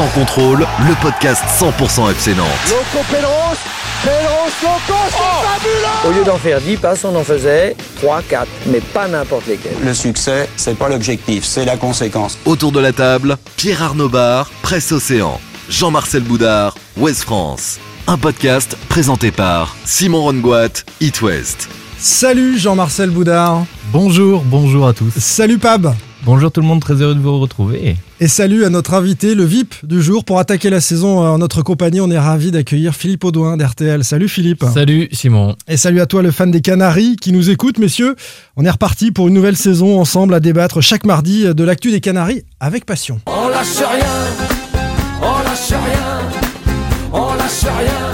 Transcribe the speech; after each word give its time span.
Sans 0.00 0.08
contrôle, 0.18 0.60
le 0.88 0.94
podcast 1.02 1.42
100% 1.60 2.10
FC 2.12 2.34
Nantes. 2.34 2.46
Loco 2.70 3.04
Pélos, 3.10 3.28
Pélos, 4.02 4.50
Loco, 4.62 4.98
c'est 5.10 5.46
fabuleux 5.46 6.08
Au 6.08 6.18
lieu 6.18 6.24
d'en 6.24 6.38
faire 6.38 6.58
10 6.58 6.76
passes, 6.78 7.04
on 7.04 7.14
en 7.14 7.22
faisait 7.22 7.76
3, 8.00 8.22
4, 8.22 8.48
mais 8.68 8.80
pas 8.80 9.08
n'importe 9.08 9.46
lesquels. 9.46 9.76
Le 9.84 9.92
succès, 9.92 10.48
c'est 10.56 10.78
pas 10.78 10.88
l'objectif, 10.88 11.44
c'est 11.44 11.66
la 11.66 11.76
conséquence. 11.76 12.38
Autour 12.46 12.72
de 12.72 12.80
la 12.80 12.94
table, 12.94 13.36
Pierre 13.56 13.82
Arnaud 13.82 14.08
Bar, 14.08 14.50
Presse 14.62 14.90
Océan, 14.90 15.38
Jean-Marcel 15.68 16.22
Boudard, 16.22 16.78
Ouest 16.96 17.24
France. 17.24 17.78
Un 18.06 18.16
podcast 18.16 18.78
présenté 18.88 19.30
par 19.30 19.76
Simon 19.84 20.22
Rongoat, 20.22 20.82
It 21.02 21.20
West. 21.20 21.68
Salut 21.98 22.58
Jean-Marcel 22.58 23.10
Boudard. 23.10 23.66
Bonjour, 23.92 24.44
bonjour 24.46 24.88
à 24.88 24.94
tous. 24.94 25.12
Salut 25.18 25.58
Pab. 25.58 25.94
Bonjour 26.22 26.52
tout 26.52 26.60
le 26.60 26.66
monde, 26.66 26.80
très 26.80 26.94
heureux 26.94 27.14
de 27.14 27.20
vous 27.20 27.38
retrouver. 27.38 27.96
Et 28.20 28.28
salut 28.28 28.66
à 28.66 28.68
notre 28.68 28.92
invité, 28.92 29.34
le 29.34 29.44
VIP 29.44 29.74
du 29.84 30.02
jour. 30.02 30.24
Pour 30.24 30.38
attaquer 30.38 30.68
la 30.68 30.82
saison 30.82 31.18
en 31.20 31.38
notre 31.38 31.62
compagnie, 31.62 32.02
on 32.02 32.10
est 32.10 32.18
ravi 32.18 32.50
d'accueillir 32.50 32.94
Philippe 32.94 33.24
Audouin 33.24 33.56
d'RTL. 33.56 34.04
Salut 34.04 34.28
Philippe. 34.28 34.64
Salut 34.72 35.08
Simon. 35.12 35.56
Et 35.66 35.78
salut 35.78 36.00
à 36.00 36.06
toi 36.06 36.20
le 36.20 36.30
fan 36.30 36.50
des 36.50 36.60
Canaries 36.60 37.16
qui 37.16 37.32
nous 37.32 37.48
écoute, 37.48 37.78
messieurs. 37.78 38.16
On 38.56 38.66
est 38.66 38.70
reparti 38.70 39.12
pour 39.12 39.28
une 39.28 39.34
nouvelle 39.34 39.56
saison 39.56 39.98
ensemble 39.98 40.34
à 40.34 40.40
débattre 40.40 40.82
chaque 40.82 41.06
mardi 41.06 41.44
de 41.54 41.64
l'actu 41.64 41.90
des 41.90 42.00
Canaries 42.00 42.44
avec 42.60 42.84
passion. 42.84 43.18
On 43.24 43.48
lâche 43.48 43.78
rien, 43.78 44.06
on 45.22 45.42
lâche 45.42 45.70
rien, 45.70 46.20
on 47.14 47.34
lâche 47.34 47.62
rien, 47.62 48.09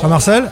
rien. 0.00 0.08
Jean-Marcel 0.08 0.50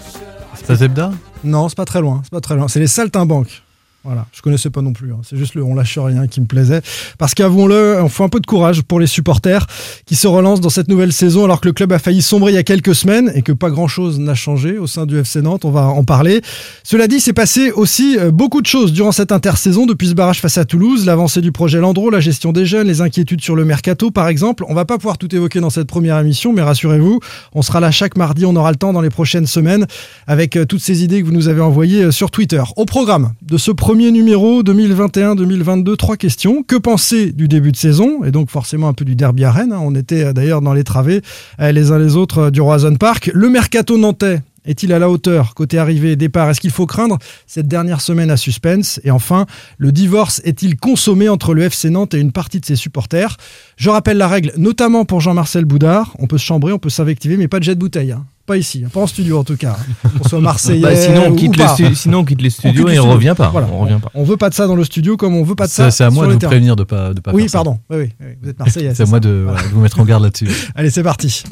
Ça 0.67 0.75
Zebda 0.75 1.13
Non, 1.45 1.69
c'est 1.69 1.77
pas 1.77 1.85
très 1.85 2.01
loin. 2.01 2.21
C'est 2.25 2.33
pas 2.33 2.41
très 2.41 2.57
loin. 2.57 2.69
C'est 2.69 2.81
les 2.81 2.87
Saltimbanques. 2.87 3.63
Voilà, 4.09 4.25
je 4.33 4.41
connaissais 4.41 4.71
pas 4.71 4.81
non 4.81 4.95
plus. 4.95 5.13
hein. 5.13 5.19
C'est 5.23 5.37
juste 5.37 5.55
le 5.55 5.63
on 5.63 5.75
lâche 5.75 5.99
rien 5.99 6.27
qui 6.29 6.41
me 6.41 6.47
plaisait. 6.47 6.81
Parce 7.19 7.35
qu'avouons-le, 7.35 7.99
on 8.01 8.09
faut 8.09 8.25
un 8.25 8.31
peu 8.31 8.41
de 8.41 8.47
courage 8.47 8.81
pour 8.81 9.01
les 9.01 9.07
supporters 9.07 9.67
qui 10.07 10.17
se 10.17 10.27
relancent 10.27 10.63
dans 10.63 10.71
cette 10.71 10.89
nouvelle 10.89 11.13
saison 11.13 11.45
alors 11.45 11.61
que 11.61 11.69
le 11.69 11.75
club 11.75 11.93
a 11.93 11.99
failli 11.99 12.23
sombrer 12.23 12.53
il 12.53 12.55
y 12.55 12.59
a 12.59 12.63
quelques 12.63 12.95
semaines 12.95 13.31
et 13.35 13.43
que 13.43 13.53
pas 13.53 13.69
grand-chose 13.69 14.19
n'a 14.19 14.35
changé 14.35 14.79
au 14.79 14.87
sein 14.87 15.05
du 15.05 15.19
FC 15.19 15.43
Nantes. 15.43 15.67
On 15.67 15.71
va 15.71 15.89
en 15.89 16.05
parler. 16.05 16.41
Cela 16.85 17.07
dit, 17.07 17.21
c'est 17.21 17.35
passé 17.35 17.71
aussi 17.71 18.17
euh, 18.19 18.31
beaucoup 18.31 18.63
de 18.63 18.67
choses 18.67 18.95
durant 18.95 19.13
cette 19.13 19.31
intersaison 19.31 19.85
depuis 19.85 20.09
ce 20.09 20.15
barrage 20.15 20.41
face 20.41 20.57
à 20.57 20.65
Toulouse, 20.65 21.05
l'avancée 21.05 21.43
du 21.43 21.53
projet 21.53 21.79
Landreau, 21.79 22.09
la 22.09 22.21
gestion 22.21 22.53
des 22.53 22.65
jeunes, 22.65 22.87
les 22.87 23.03
inquiétudes 23.03 23.43
sur 23.43 23.57
le 23.57 23.67
mercato 23.67 24.11
par 24.11 24.29
exemple. 24.29 24.65
On 24.71 24.75
va 24.75 24.87
pas 24.87 24.97
pouvoir 24.97 25.19
tout 25.19 25.35
évoquer 25.37 25.61
dans 25.61 25.69
cette 25.69 25.87
première 25.87 26.19
émission, 26.19 26.55
mais 26.55 26.63
rassurez-vous, 26.63 27.21
on 27.55 27.61
sera 27.61 27.81
là 27.81 27.91
chaque 27.91 28.17
mardi. 28.17 28.47
On 28.47 28.57
aura 28.57 28.71
le 28.71 28.79
temps 28.79 28.95
dans 28.95 29.03
les 29.03 29.11
prochaines 29.11 29.47
semaines 29.47 29.87
avec 30.27 30.57
euh, 30.57 30.65
toutes 30.65 30.81
ces 30.81 31.05
idées 31.05 31.21
que 31.21 31.27
vous 31.27 31.33
nous 31.33 31.49
avez 31.49 31.61
envoyées 31.61 32.05
euh, 32.05 32.11
sur 32.11 32.31
Twitter. 32.31 32.63
Au 32.77 32.87
programme 32.87 33.35
de 33.43 33.59
ce 33.59 33.71
premier 33.71 33.98
numéro 33.99 34.63
2021-2022, 34.63 35.97
trois 35.97 36.17
questions. 36.17 36.63
Que 36.63 36.77
penser 36.77 37.33
du 37.33 37.49
début 37.49 37.73
de 37.73 37.77
saison? 37.77 38.25
Et 38.25 38.31
donc 38.31 38.51
forcément 38.51 38.89
un 38.89 38.93
peu 38.93 39.05
du 39.05 39.17
derby 39.17 39.45
à 39.45 39.51
Rennes. 39.51 39.73
hein. 39.73 39.81
On 39.83 39.95
était 39.95 40.25
euh, 40.25 40.33
d'ailleurs 40.33 40.61
dans 40.63 40.73
les 40.73 40.85
travées 40.85 41.21
euh, 41.61 41.73
les 41.73 41.91
uns 41.91 41.99
les 41.99 42.17
autres 42.17 42.39
euh, 42.39 42.51
du 42.51 42.61
Roison 42.61 42.95
Park. 42.95 43.31
Le 43.35 43.51
mercato 43.51 43.99
nantais 43.99 44.41
est-il 44.69 44.93
à 44.93 45.01
la 45.01 45.11
hauteur 45.11 45.55
Côté 45.55 45.79
arrivée 45.79 46.13
et 46.13 46.17
départ, 46.17 46.49
est-ce 46.51 46.61
qu'il 46.61 46.71
faut 46.71 46.87
craindre 46.87 47.19
cette 47.49 47.67
dernière 47.67 48.01
semaine 48.01 48.31
à 48.31 48.37
suspense? 48.37 49.01
Et 49.03 49.11
enfin, 49.11 49.47
le 49.79 49.91
divorce 49.91 50.41
est-il 50.45 50.77
consommé 50.77 51.29
entre 51.29 51.55
le 51.55 51.63
FC 51.63 51.91
Nantes 51.91 52.15
et 52.15 52.19
une 52.21 52.31
partie 52.33 52.61
de 52.61 52.65
ses 52.67 52.77
supporters? 52.77 53.37
Je 53.77 53.91
rappelle 53.91 54.19
la 54.19 54.29
règle, 54.29 54.53
notamment 54.57 55.05
pour 55.05 55.21
Jean-Marcel 55.21 55.65
Boudard. 55.65 56.15
On 56.21 56.27
peut 56.29 56.39
se 56.39 56.45
chambrer, 56.45 56.73
on 56.73 56.79
peut 56.79 56.91
s'invectiver, 56.91 57.37
mais 57.37 57.49
pas 57.49 57.59
de 57.59 57.65
jet 57.65 57.75
de 57.75 57.81
bouteille. 57.81 58.13
hein. 58.13 58.25
Pas 58.47 58.57
ici, 58.57 58.83
hein. 58.83 58.89
pas 58.91 59.01
en 59.01 59.07
studio 59.07 59.39
en 59.39 59.45
tout 59.45 59.59
cas. 59.59 59.77
hein. 60.05 60.09
Qu'on 60.23 60.27
soit 60.29 60.41
marseillais 60.41 60.81
Bah, 60.81 60.97
sinon, 60.97 61.25
on 61.27 61.33
ou 61.33 61.37
quitte 61.37 61.55
pas. 61.59 61.77
les 61.79 61.85
stu- 61.89 61.95
sinon 61.95 62.21
on 62.21 62.25
quitte 62.25 62.41
les 62.41 62.49
On 62.49 62.51
studios 62.51 62.85
quitte 62.87 62.95
et 62.95 62.99
on 62.99 63.11
revient 63.11 63.35
pas. 63.37 63.51
Voilà. 63.51 63.69
On 63.71 63.81
revient 63.81 63.99
pas. 64.03 64.11
On 64.15 64.25
veut 64.25 64.39
pas 64.39 64.49
de 64.49 64.55
ça 64.55 64.67
dans 64.67 64.75
le 64.75 64.85
studio 64.85 65.19
comme 65.19 65.35
on 65.37 65.43
veut 65.43 65.55
pas 65.55 65.67
de 65.67 65.71
ça. 65.71 65.91
C'est 65.91 65.99
c'est 65.99 66.05
à 66.05 66.11
moi 66.11 66.25
sur 66.25 66.29
de 66.29 66.33
vous 66.43 66.49
prévenir 66.49 66.75
de 66.75 66.85
pas 66.85 67.13
de 67.13 67.21
pas 67.21 67.33
Oui, 67.35 67.43
faire 67.43 67.51
ça. 67.51 67.59
pardon. 67.59 67.79
Oui, 67.91 67.97
oui, 67.99 68.09
oui. 68.21 68.27
Vous 68.43 68.49
êtes 68.49 68.59
Marseillais. 68.59 68.95
C'est 68.95 69.03
à 69.03 69.07
ça. 69.07 69.11
moi 69.11 69.21
de, 69.21 69.43
voilà, 69.45 69.63
de 69.63 69.69
vous 69.69 69.81
mettre 69.83 70.01
en 70.01 70.05
garde 70.07 70.23
là-dessus. 70.23 70.49
Allez, 70.75 70.89
c'est 70.89 71.03
parti. 71.03 71.43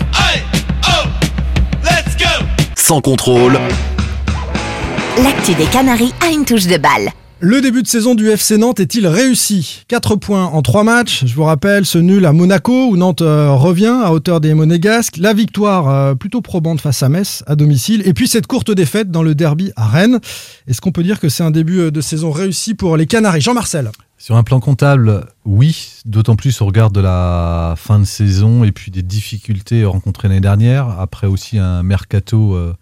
Sans 2.86 3.00
contrôle, 3.00 3.58
L'actu 5.20 5.54
des 5.54 5.64
Canaries 5.64 6.12
a 6.24 6.30
une 6.30 6.44
touche 6.44 6.68
de 6.68 6.76
balle. 6.76 7.10
Le 7.40 7.60
début 7.60 7.82
de 7.82 7.88
saison 7.88 8.14
du 8.14 8.30
FC 8.30 8.58
Nantes 8.58 8.78
est-il 8.78 9.08
réussi? 9.08 9.82
4 9.88 10.14
points 10.14 10.44
en 10.44 10.62
3 10.62 10.84
matchs. 10.84 11.24
Je 11.26 11.34
vous 11.34 11.42
rappelle 11.42 11.84
ce 11.84 11.98
nul 11.98 12.24
à 12.24 12.32
Monaco 12.32 12.86
où 12.86 12.96
Nantes 12.96 13.22
euh, 13.22 13.50
revient 13.50 13.92
à 14.04 14.12
hauteur 14.12 14.40
des 14.40 14.54
Monégasques. 14.54 15.16
La 15.16 15.32
victoire 15.32 15.88
euh, 15.88 16.14
plutôt 16.14 16.42
probante 16.42 16.80
face 16.80 17.02
à 17.02 17.08
Metz 17.08 17.42
à 17.48 17.56
domicile. 17.56 18.02
Et 18.04 18.14
puis 18.14 18.28
cette 18.28 18.46
courte 18.46 18.70
défaite 18.70 19.10
dans 19.10 19.24
le 19.24 19.34
derby 19.34 19.72
à 19.74 19.88
Rennes. 19.88 20.20
Est-ce 20.68 20.80
qu'on 20.80 20.92
peut 20.92 21.02
dire 21.02 21.18
que 21.18 21.28
c'est 21.28 21.42
un 21.42 21.50
début 21.50 21.80
euh, 21.80 21.90
de 21.90 22.00
saison 22.00 22.30
réussi 22.30 22.74
pour 22.74 22.96
les 22.96 23.06
Canaries? 23.06 23.40
Jean-Marcel 23.40 23.90
Sur 24.18 24.36
un 24.36 24.42
plan 24.42 24.60
comptable, 24.60 25.26
oui, 25.44 26.00
d'autant 26.06 26.36
plus 26.36 26.60
au 26.62 26.66
regard 26.66 26.90
de 26.90 27.00
la 27.00 27.74
fin 27.76 27.98
de 27.98 28.04
saison 28.04 28.64
et 28.64 28.72
puis 28.72 28.90
des 28.90 29.02
difficultés 29.02 29.84
rencontrées 29.84 30.28
l'année 30.28 30.40
dernière, 30.40 30.88
après 30.98 31.26
aussi 31.26 31.58
un 31.58 31.82
mercato 31.82 32.54
euh, 32.54 32.74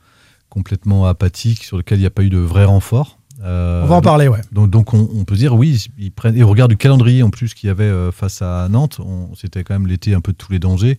complètement 0.49 1.07
apathique 1.07 1.65
sur 1.65 1.77
lequel 1.77 1.99
il 1.99 2.03
n'y 2.03 2.07
a 2.07 2.11
pas 2.11 2.23
eu 2.23 2.31
de 2.31 2.39
vrai 2.39 2.65
renfort. 2.65 3.19
Euh, 3.43 3.83
On 3.83 3.87
va 3.89 3.97
en 3.97 4.01
parler, 4.01 4.29
ouais. 4.29 4.41
Donc, 4.53 4.71
donc 4.71 4.95
on, 4.95 5.09
on 5.13 5.25
peut 5.25 5.35
dire 5.35 5.55
oui, 5.57 5.85
ils 5.99 6.13
prennent, 6.13 6.37
et 6.37 6.45
au 6.45 6.49
regard 6.49 6.69
du 6.69 6.77
calendrier 6.77 7.25
en 7.25 7.31
plus 7.31 7.53
qu'il 7.53 7.67
y 7.67 7.71
avait 7.71 7.83
euh, 7.85 8.13
face 8.13 8.41
à 8.41 8.69
Nantes, 8.71 9.01
on- 9.05 9.35
c'était 9.35 9.65
quand 9.65 9.75
même 9.75 9.89
l'été 9.89 10.15
un 10.15 10.21
peu 10.21 10.31
de 10.33 10.37
tous 10.39 10.53
les 10.53 10.61
dangers. 10.61 10.99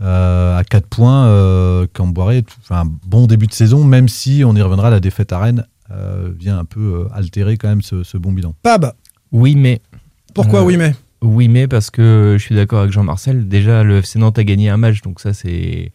À 0.00 0.62
4 0.68 0.88
points, 0.88 1.86
Camboiré, 1.92 2.42
un 2.70 2.84
bon 3.06 3.28
début 3.28 3.46
de 3.46 3.52
saison, 3.52 3.84
même 3.84 4.08
si 4.08 4.42
on 4.44 4.52
y 4.56 4.60
reviendra, 4.62 4.90
la 4.90 4.98
défaite 4.98 5.32
à 5.32 5.38
Rennes 5.38 5.64
vient 6.40 6.58
un 6.58 6.64
peu 6.64 7.06
altérer 7.12 7.56
quand 7.56 7.68
même 7.68 7.82
ce, 7.82 8.02
ce 8.02 8.16
bon 8.18 8.32
bilan. 8.32 8.52
Pab, 8.64 8.94
Oui, 9.32 9.54
mais. 9.56 9.80
pourquoi 10.34 10.60
Euh, 10.60 10.64
oui 10.64 10.76
mais? 10.76 10.94
Oui, 11.22 11.48
mais 11.48 11.68
parce 11.68 11.90
que 11.90 12.36
je 12.38 12.42
suis 12.42 12.54
d'accord 12.54 12.80
avec 12.80 12.92
Jean-Marcel. 12.92 13.46
Déjà, 13.48 13.82
le 13.84 13.98
FC 13.98 14.18
Nantes 14.18 14.38
a 14.38 14.44
gagné 14.44 14.68
un 14.70 14.76
match, 14.76 15.00
donc 15.02 15.20
ça, 15.20 15.32
c'est. 15.32 15.92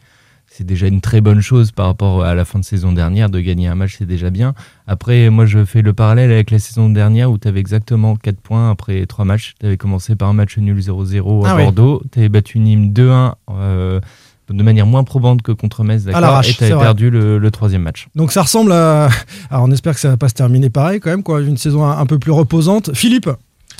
C'est 0.49 0.63
déjà 0.63 0.87
une 0.87 1.01
très 1.01 1.19
bonne 1.21 1.41
chose 1.41 1.71
par 1.71 1.85
rapport 1.87 2.23
à 2.23 2.33
la 2.33 2.43
fin 2.45 2.57
de 2.57 2.63
saison 2.63 2.91
dernière. 2.93 3.29
De 3.29 3.39
gagner 3.41 3.67
un 3.67 3.75
match, 3.75 3.97
c'est 3.99 4.07
déjà 4.07 4.29
bien. 4.31 4.55
Après, 4.87 5.29
moi, 5.29 5.45
je 5.45 5.63
fais 5.65 5.81
le 5.83 5.93
parallèle 5.93 6.31
avec 6.31 6.49
la 6.51 6.57
saison 6.57 6.89
dernière 6.89 7.29
où 7.29 7.37
tu 7.37 7.47
avais 7.49 7.59
exactement 7.59 8.15
4 8.15 8.39
points 8.39 8.71
après 8.71 9.05
3 9.05 9.25
matchs. 9.25 9.53
Tu 9.59 9.65
avais 9.67 9.77
commencé 9.77 10.15
par 10.15 10.29
un 10.29 10.33
match 10.33 10.57
nul 10.57 10.79
0-0 10.79 11.45
à 11.45 11.49
Ah 11.51 11.55
oui. 11.57 11.63
Bordeaux. 11.63 12.01
Tu 12.11 12.19
avais 12.19 12.29
battu 12.29 12.57
Nîmes 12.59 12.91
2-1 12.91 13.33
euh, 13.51 13.99
de 14.49 14.63
manière 14.63 14.85
moins 14.85 15.03
probante 15.03 15.41
que 15.41 15.51
contre 15.51 15.83
Metz, 15.83 16.03
d'accord 16.03 16.21
l'arrache, 16.21 16.49
Et 16.49 16.53
tu 16.53 16.57
c'est 16.59 16.65
avais 16.65 16.73
vrai. 16.75 16.83
perdu 16.85 17.09
le, 17.09 17.37
le 17.37 17.51
troisième 17.51 17.81
match. 17.81 18.07
Donc 18.15 18.31
ça 18.31 18.41
ressemble 18.43 18.71
à... 18.71 19.09
Alors 19.49 19.65
on 19.65 19.71
espère 19.71 19.93
que 19.93 19.99
ça 19.99 20.09
va 20.09 20.17
pas 20.17 20.29
se 20.29 20.33
terminer 20.33 20.69
pareil 20.69 20.99
quand 20.99 21.09
même, 21.09 21.23
quoi. 21.23 21.41
Une 21.41 21.57
saison 21.57 21.83
un, 21.85 21.97
un 21.97 22.05
peu 22.05 22.17
plus 22.19 22.31
reposante. 22.31 22.93
Philippe? 22.93 23.29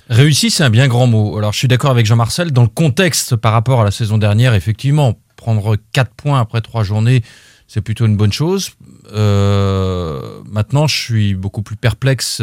Réussi, 0.10 0.50
c'est 0.52 0.64
un 0.64 0.70
bien 0.70 0.88
grand 0.88 1.06
mot. 1.08 1.38
Alors, 1.38 1.52
je 1.52 1.58
suis 1.58 1.68
d'accord 1.68 1.92
avec 1.92 2.06
Jean-Marcel. 2.06 2.52
Dans 2.52 2.62
le 2.62 2.70
contexte 2.70 3.36
par 3.36 3.52
rapport 3.52 3.82
à 3.82 3.84
la 3.84 3.92
saison 3.92 4.18
dernière, 4.18 4.54
effectivement, 4.54 5.16
prendre 5.36 5.76
4 5.92 6.12
points 6.16 6.40
après 6.40 6.62
3 6.62 6.84
journées, 6.84 7.24
c'est 7.68 7.82
plutôt 7.82 8.06
une 8.06 8.16
bonne 8.16 8.32
chose. 8.32 8.70
Euh, 9.14 10.40
maintenant, 10.50 10.88
je 10.88 10.96
suis 10.96 11.34
beaucoup 11.34 11.62
plus 11.62 11.76
perplexe 11.76 12.42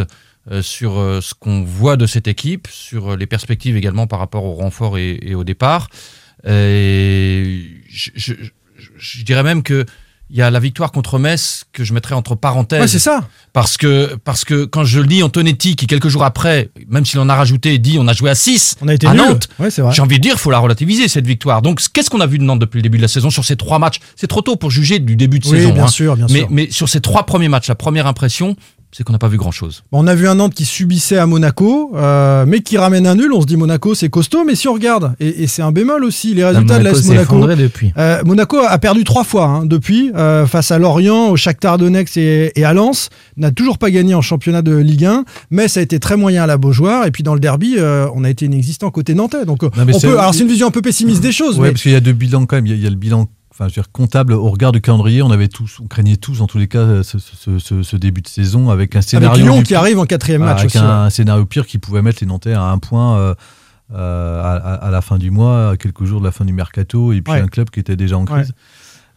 euh, 0.50 0.61
sur 0.61 0.99
euh, 0.99 1.20
ce 1.23 1.32
qu'on 1.32 1.62
voit 1.62 1.97
de 1.97 2.05
cette 2.05 2.29
équipe, 2.29 2.69
sur 2.70 3.17
les 3.17 3.27
perspectives 3.27 3.77
également 3.79 4.06
par 4.06 4.19
rapport 4.19 4.44
au 4.44 4.53
renfort 4.53 4.99
et, 4.99 5.19
et 5.23 5.35
au 5.35 5.44
départ. 5.44 5.88
Et 6.47 7.65
je, 7.94 8.11
je- 8.17 8.35
je- 8.76 8.91
je 8.99 9.23
dirais 9.23 9.43
même 9.43 9.62
que 9.62 9.85
il 10.31 10.37
y 10.38 10.43
a 10.43 10.50
la 10.50 10.58
victoire 10.58 10.91
contre 10.91 11.19
Metz 11.19 11.64
que 11.73 11.85
je 11.85 11.93
mettrais 11.93 12.14
entre 12.14 12.35
parenthèses. 12.35 12.81
Ouais, 12.81 12.88
c'est 12.88 12.99
ça. 12.99 13.29
Parce 13.52 13.76
que, 13.76 14.17
parce 14.25 14.46
que 14.46 14.64
quand 14.64 14.82
je 14.82 14.99
lis 15.00 15.23
Antonetti, 15.23 15.76
qui 15.76 15.87
quelques 15.87 16.08
jours 16.08 16.25
après, 16.25 16.70
même 16.88 17.05
s'il 17.05 17.20
en 17.20 17.29
a 17.29 17.35
rajouté, 17.35 17.76
dit 17.79 17.99
on 18.00 18.08
a 18.08 18.14
joué 18.14 18.31
à 18.31 18.35
6 18.35 18.76
On 18.81 18.88
a 18.88 18.94
été 18.94 19.06
à. 19.06 19.12
Nantes, 19.12 19.49
Ouais, 19.58 19.69
j'ai 19.70 19.82
envie 20.02 20.17
de 20.17 20.23
dire, 20.23 20.41
faut 20.41 20.50
la 20.50 20.58
relativiser, 20.58 21.08
cette 21.08 21.26
victoire. 21.26 21.61
Donc, 21.61 21.81
qu'est-ce 21.93 22.08
qu'on 22.08 22.23
a 22.23 22.26
vu 22.26 22.38
de 22.38 22.43
Nantes 22.43 22.58
depuis 22.58 22.79
le 22.79 22.82
début 22.82 22.96
de 22.96 23.02
la 23.02 23.08
saison 23.08 23.29
sur 23.29 23.44
ces 23.44 23.55
trois 23.56 23.79
matchs? 23.79 24.00
C'est 24.17 24.26
trop 24.26 24.41
tôt 24.41 24.56
pour 24.56 24.70
juger 24.70 24.99
du 24.99 25.14
début 25.14 25.41
de 25.41 25.46
Oui, 25.46 25.58
saison. 25.58 25.73
bien 25.75 25.85
hein. 25.85 25.88
sûr, 25.88 26.17
bien 26.17 26.26
mais, 26.31 26.38
sûr. 26.38 26.49
mais 26.50 26.70
sur 26.70 26.88
ces 26.88 27.02
trois 27.02 27.26
premiers 27.26 27.49
matchs, 27.49 27.69
la 27.69 27.75
première 27.75 28.06
impression, 28.06 28.56
c'est 28.96 29.02
qu'on 29.02 29.12
n'a 29.12 29.19
pas 29.19 29.26
vu 29.26 29.37
grand-chose. 29.38 29.82
On 29.91 30.06
a 30.06 30.14
vu 30.14 30.29
un 30.29 30.37
Nantes 30.37 30.55
qui 30.55 30.64
subissait 30.64 31.19
à 31.19 31.26
Monaco, 31.26 31.91
euh, 31.96 32.44
mais 32.46 32.61
qui 32.61 32.79
ramène 32.79 33.08
un 33.08 33.17
nul. 33.17 33.32
On 33.32 33.41
se 33.41 33.46
dit 33.46 33.56
Monaco, 33.56 33.94
c'est 33.96 34.08
costaud, 34.08 34.44
mais 34.44 34.55
si 34.55 34.69
on 34.69 34.73
regarde, 34.75 35.14
et, 35.19 35.43
et 35.43 35.46
c'est 35.49 35.62
un 35.62 35.73
bémol 35.73 36.05
aussi, 36.05 36.32
les 36.32 36.44
résultats 36.44 36.79
de 36.79 36.85
Monaco 36.85 36.96
l'AS 36.96 37.32
Monaco. 37.35 37.56
depuis. 37.56 37.93
Euh, 37.99 38.23
Monaco 38.25 38.58
a 38.58 38.79
perdu 38.79 39.02
trois 39.02 39.25
fois 39.25 39.46
hein, 39.46 39.67
depuis, 39.67 40.12
euh, 40.14 40.46
face 40.46 40.70
à 40.70 40.79
Lorient, 40.79 41.31
au 41.31 41.37
Shakhtar 41.37 41.76
Donetsk 41.79 42.17
et, 42.19 42.52
et 42.55 42.64
à 42.64 42.73
Lens. 42.73 43.08
N'a 43.37 43.50
toujours 43.50 43.79
pas 43.79 43.91
gagné 43.91 44.14
en 44.14 44.23
championnat 44.23 44.62
de 44.62 44.76
Ligue 44.76 45.06
1, 45.06 45.25
mais 45.50 45.67
ça 45.67 45.81
a 45.81 45.82
été 45.82 45.99
très 45.99 46.17
moyen 46.17 46.44
à 46.44 46.46
la 46.46 46.56
Beaujoire. 46.56 47.05
Et 47.06 47.11
puis 47.11 47.25
dans 47.25 47.35
le 47.35 47.41
derby, 47.41 47.76
on 48.14 48.23
a 48.23 48.31
été 48.31 48.44
inexistant 48.46 48.91
côté 48.93 49.14
nantais. 49.14 49.44
Donc 49.44 49.62
Non, 49.64 49.70
mais 49.85 49.94
on 49.94 49.99
c'est- 49.99 50.06
peut. 50.06 50.19
Alors 50.20 50.32
c'est 50.35 50.43
une 50.43 50.49
vision 50.49 50.69
un 50.69 50.70
peu 50.70 50.82
pessimiste 50.82 51.20
des 51.20 51.32
choses, 51.32 51.56
Ouais, 51.58 51.64
mais 51.64 51.70
parce 51.73 51.82
qu'il 51.82 51.91
y 51.93 51.96
a 51.96 52.00
deux 52.00 52.12
bilans 52.12 52.46
quand 52.46 52.55
même. 52.56 52.67
Il 52.67 52.70
y 52.70 52.75
a, 52.75 52.76
il 52.76 52.82
y 52.82 52.87
a 52.87 52.91
le 52.91 52.96
bilan 52.96 53.26
enfin, 53.55 53.69
je 53.69 53.75
veux 53.75 53.83
dire, 53.83 53.91
comptable 53.93 54.33
au 54.33 54.51
regard 54.51 54.73
du 54.73 54.81
calendrier. 54.81 55.23
On 55.23 55.31
avait 55.31 55.49
tous, 55.49 55.79
on 55.81 55.87
craignait 55.87 56.17
tous 56.17 56.41
en 56.43 56.47
tous 56.47 56.59
les 56.59 56.69
cas 56.69 57.03
ce, 57.03 57.19
ce- 57.19 57.59
ce- 57.59 57.83
ce 57.83 57.97
début 57.97 58.21
de 58.21 58.29
saison 58.29 58.69
avec 58.71 58.97
un 58.97 59.01
scénario. 59.01 59.31
avec 59.31 59.45
Lyon 59.45 59.56
du 59.59 59.62
qui 59.62 59.69
pire- 59.69 59.79
arrive 59.81 59.99
en 60.01 60.05
quatrième 60.06 60.43
match 60.43 60.59
avec 60.61 60.67
aussi. 60.75 60.79
un, 60.79 61.05
ouais. 61.05 61.11
scénario 61.11 61.47
pire 61.47 61.67
qui 61.67 61.79
pouvait 61.79 62.03
mettre 62.03 62.19
les 62.21 62.27
Nantais 62.27 62.53
à 62.53 62.65
un 62.65 62.79
point 62.79 63.17
euh, 63.19 63.35
euh, 63.95 64.43
à, 64.43 64.53
à- 64.56 64.75
à 64.87 64.91
la 64.91 65.01
fin 65.03 65.19
du 65.19 65.31
mois, 65.31 65.71
à 65.71 65.77
quelques 65.77 66.05
jours 66.05 66.21
de 66.21 66.25
la 66.25 66.33
fin 66.33 66.45
du 66.45 66.53
mercato, 66.53 67.12
et 67.12 67.21
puis 67.23 67.33
Ouais. 67.33 67.41
un 67.41 67.47
club 67.49 67.71
qui 67.71 67.81
était 67.81 67.97
déjà 67.97 68.17
en 68.19 68.25
crise. 68.25 68.49
Ouais. 68.49 68.55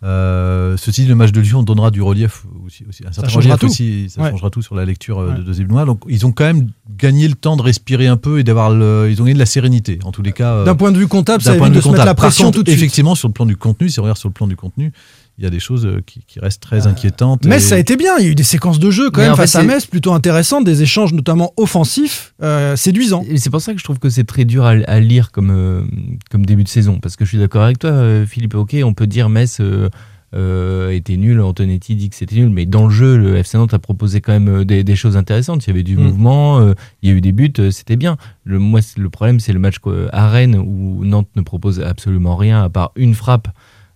Euh, 0.04 0.78
ceci, 0.78 1.02
dit, 1.02 1.08
le 1.08 1.16
match 1.16 1.32
de 1.32 1.42
Lyon 1.42 1.64
donnera 1.64 1.90
du 1.90 2.04
relief 2.04 2.46
aussi, 2.66 2.84
aussi 2.88 3.04
un 3.08 3.12
certain 3.12 3.30
changera 3.30 3.56
relief 3.56 3.60
tout. 3.62 3.66
aussi, 3.66 4.10
ça 4.10 4.22
Ouais. 4.22 4.30
changera 4.32 4.52
tout 4.52 4.62
sur 4.62 4.76
la 4.76 4.86
lecture 4.86 5.18
euh, 5.20 5.30
Ouais. 5.32 5.38
de 5.38 5.42
deuxième 5.42 5.70
mois. 5.70 5.86
Donc, 5.86 6.02
ils 6.08 6.26
ont 6.26 6.32
quand 6.32 6.44
même 6.46 6.70
gagné 6.98 7.28
le 7.28 7.34
temps 7.34 7.58
de 7.58 7.64
respirer 7.64 8.06
un 8.06 8.18
peu 8.18 8.38
et 8.40 8.44
d'avoir 8.44 8.70
le, 8.70 9.08
ils 9.10 9.20
ont 9.22 9.26
gagné 9.26 9.34
de 9.34 9.40
la 9.40 9.48
sérénité. 9.48 9.98
En 10.04 10.12
tous 10.12 10.22
les 10.22 10.34
cas, 10.34 10.52
euh, 10.54 10.66
D'un 10.66 10.76
point 10.76 10.92
de 10.92 11.00
vue 11.00 11.08
comptable, 11.08 11.42
ça 11.42 11.56
évite 11.56 11.70
de, 11.70 11.74
vue 11.74 11.82
se 11.82 11.88
mettre 11.88 11.98
la 11.98 12.04
comptable. 12.04 12.16
Par 12.16 12.26
pression 12.28 12.46
contre, 12.46 12.58
tout 12.60 12.64
de 12.64 12.70
suite. 12.70 12.80
Effectivement, 12.80 13.16
sur 13.16 13.28
le 13.28 13.34
plan 13.34 13.48
du 13.48 13.58
contenu, 13.58 13.90
si 13.90 14.00
on 14.00 14.04
regarde 14.04 14.20
sur 14.20 14.30
le 14.30 14.34
plan 14.34 14.48
du 14.48 14.56
contenu, 14.56 14.92
il 15.38 15.44
y 15.44 15.48
a 15.48 15.50
des 15.52 15.60
choses 15.60 15.86
euh, 15.86 16.02
qui, 16.06 16.24
qui 16.26 16.40
restent 16.40 16.62
très 16.64 16.88
inquiétantes. 16.88 17.46
Metz, 17.46 17.64
et- 17.64 17.68
ça 17.68 17.76
a 17.76 17.78
été 17.78 17.96
bien. 17.96 18.14
Il 18.20 18.26
y 18.26 18.28
a 18.28 18.32
eu 18.32 18.36
des 18.36 18.44
séquences 18.44 18.80
de 18.80 18.90
jeu 18.90 19.12
quand 19.12 19.22
Mais 19.22 19.28
même 19.28 19.36
fait, 19.36 19.44
face 19.44 19.56
à 19.56 19.64
Metz 19.64 19.86
plutôt 19.86 20.14
intéressantes, 20.14 20.64
des 20.66 20.82
échanges 20.82 21.14
notamment 21.14 21.54
offensifs, 21.58 22.34
euh, 22.42 22.76
séduisants. 22.76 23.24
Et 23.30 23.38
c'est 23.38 23.50
pour 23.52 23.62
ça 23.62 23.74
que 23.74 23.80
je 23.80 23.84
trouve 23.84 24.00
que 24.00 24.10
c'est 24.10 24.24
très 24.24 24.46
dur 24.46 24.66
à, 24.66 24.70
à 24.72 25.00
lire 25.00 25.32
comme, 25.32 25.52
euh, 25.52 25.84
comme 26.32 26.46
début 26.46 26.64
de 26.64 26.70
saison. 26.70 27.00
Parce 27.00 27.16
que 27.16 27.24
je 27.26 27.30
suis 27.30 27.38
d'accord 27.38 27.64
avec 27.64 27.78
toi, 27.80 27.92
euh, 27.92 28.26
Philippe. 28.26 28.56
Ok, 28.56 28.76
on 28.84 28.94
peut 28.94 29.06
dire 29.08 29.30
Metz 29.30 29.60
euh, 29.62 29.90
euh, 30.36 30.90
était 30.90 31.16
nul, 31.18 31.40
Antonetti 31.40 31.96
dit 31.96 32.10
que 32.10 32.16
c'était 32.16 32.36
nul, 32.36 32.50
mais 32.50 32.66
dans 32.66 32.86
le 32.88 32.90
jeu, 32.94 33.16
le 33.16 33.38
FC 33.38 33.58
Nantes 33.58 33.74
a 33.74 33.80
proposé 33.80 34.20
quand 34.22 34.34
même 34.34 34.50
euh, 34.50 34.66
des, 34.66 34.84
des 34.84 34.96
choses 34.96 35.16
intéressantes. 35.18 35.66
Il 35.66 35.70
y 35.70 35.72
avait 35.74 35.84
du 35.84 35.96
Mm. 35.96 36.04
mouvement, 36.04 36.60
euh, 36.60 36.74
il 37.02 37.10
y 37.10 37.14
a 37.14 37.16
eu 37.16 37.22
des 37.22 37.32
buts, 37.32 37.54
euh, 37.60 37.72
c'était 37.72 37.96
bien. 37.96 38.18
Le, 38.44 38.60
moi, 38.60 38.82
le 38.98 39.10
problème, 39.10 39.40
c'est 39.40 39.54
le 39.54 39.60
match 39.60 39.76
à 40.12 40.30
Rennes 40.30 40.56
où 40.58 41.06
Nantes 41.06 41.30
ne 41.36 41.42
propose 41.44 41.80
absolument 41.80 42.36
rien 42.36 42.62
à 42.64 42.70
part 42.70 42.92
une 42.96 43.14
frappe. 43.16 43.48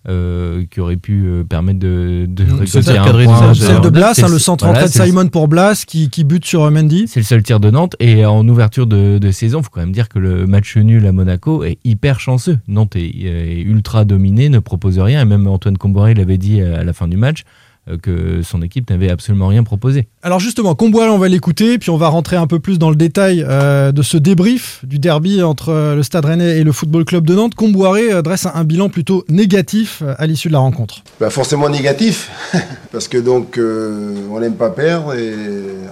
Euh, 0.08 0.64
qui 0.70 0.80
aurait 0.80 0.96
pu 0.96 1.24
euh, 1.24 1.44
permettre 1.44 1.78
de, 1.78 2.26
de 2.28 2.42
récolter 2.44 2.98
un 2.98 3.04
point. 3.04 3.52
déjà, 3.52 3.66
Celle 3.66 3.80
de 3.80 3.88
Blas, 3.90 4.14
hein, 4.20 4.28
le 4.28 4.38
centre 4.38 4.66
voilà, 4.66 4.84
de 4.84 4.88
Simon 4.90 5.28
pour 5.28 5.48
Blas 5.48 5.84
qui, 5.86 6.10
qui 6.10 6.24
bute 6.24 6.44
sur 6.44 6.64
euh, 6.64 6.70
Mendy. 6.70 7.06
c'est 7.06 7.20
le 7.20 7.24
seul 7.24 7.42
tir 7.42 7.60
de 7.60 7.70
Nantes 7.70 7.94
et 8.00 8.26
en 8.26 8.46
ouverture 8.48 8.86
de, 8.86 9.18
de 9.18 9.30
saison, 9.30 9.60
il 9.60 9.64
faut 9.64 9.70
quand 9.70 9.80
même 9.80 9.92
dire 9.92 10.08
que 10.08 10.18
le 10.18 10.46
match 10.46 10.76
nul 10.76 11.06
à 11.06 11.12
Monaco 11.12 11.64
est 11.64 11.78
hyper 11.84 12.18
chanceux. 12.20 12.58
Nantes 12.66 12.96
est, 12.96 13.10
est 13.10 13.60
ultra 13.60 14.04
dominé, 14.04 14.48
ne 14.48 14.58
propose 14.58 14.98
rien 14.98 15.22
et 15.22 15.24
même 15.24 15.46
Antoine 15.46 15.78
Comboiré 15.78 16.14
l'avait 16.14 16.38
dit 16.38 16.60
à 16.60 16.82
la 16.82 16.92
fin 16.92 17.06
du 17.06 17.16
match 17.16 17.42
euh, 17.42 17.71
que 18.00 18.42
son 18.42 18.62
équipe 18.62 18.88
n'avait 18.90 19.10
absolument 19.10 19.48
rien 19.48 19.64
proposé. 19.64 20.08
Alors 20.22 20.38
justement, 20.38 20.74
Comboiré, 20.74 21.10
on 21.10 21.18
va 21.18 21.28
l'écouter, 21.28 21.78
puis 21.78 21.90
on 21.90 21.96
va 21.96 22.08
rentrer 22.08 22.36
un 22.36 22.46
peu 22.46 22.60
plus 22.60 22.78
dans 22.78 22.90
le 22.90 22.96
détail 22.96 23.44
euh, 23.48 23.90
de 23.92 24.02
ce 24.02 24.16
débrief 24.16 24.80
du 24.84 24.98
derby 24.98 25.42
entre 25.42 25.70
euh, 25.70 25.94
le 25.96 26.02
Stade 26.02 26.24
Rennais 26.24 26.58
et 26.58 26.64
le 26.64 26.72
Football 26.72 27.04
Club 27.04 27.26
de 27.26 27.34
Nantes. 27.34 27.54
Comboiré 27.54 28.12
euh, 28.12 28.22
dresse 28.22 28.46
un, 28.46 28.52
un 28.54 28.64
bilan 28.64 28.88
plutôt 28.88 29.24
négatif 29.28 30.02
euh, 30.02 30.14
à 30.18 30.26
l'issue 30.26 30.48
de 30.48 30.52
la 30.52 30.60
rencontre. 30.60 31.02
Bah 31.20 31.30
forcément 31.30 31.68
négatif, 31.68 32.30
parce 32.92 33.08
que 33.08 33.16
donc 33.16 33.56
euh, 33.56 34.14
on 34.30 34.38
n'aime 34.38 34.54
pas 34.54 34.68
perdre 34.68 35.14
et 35.14 35.34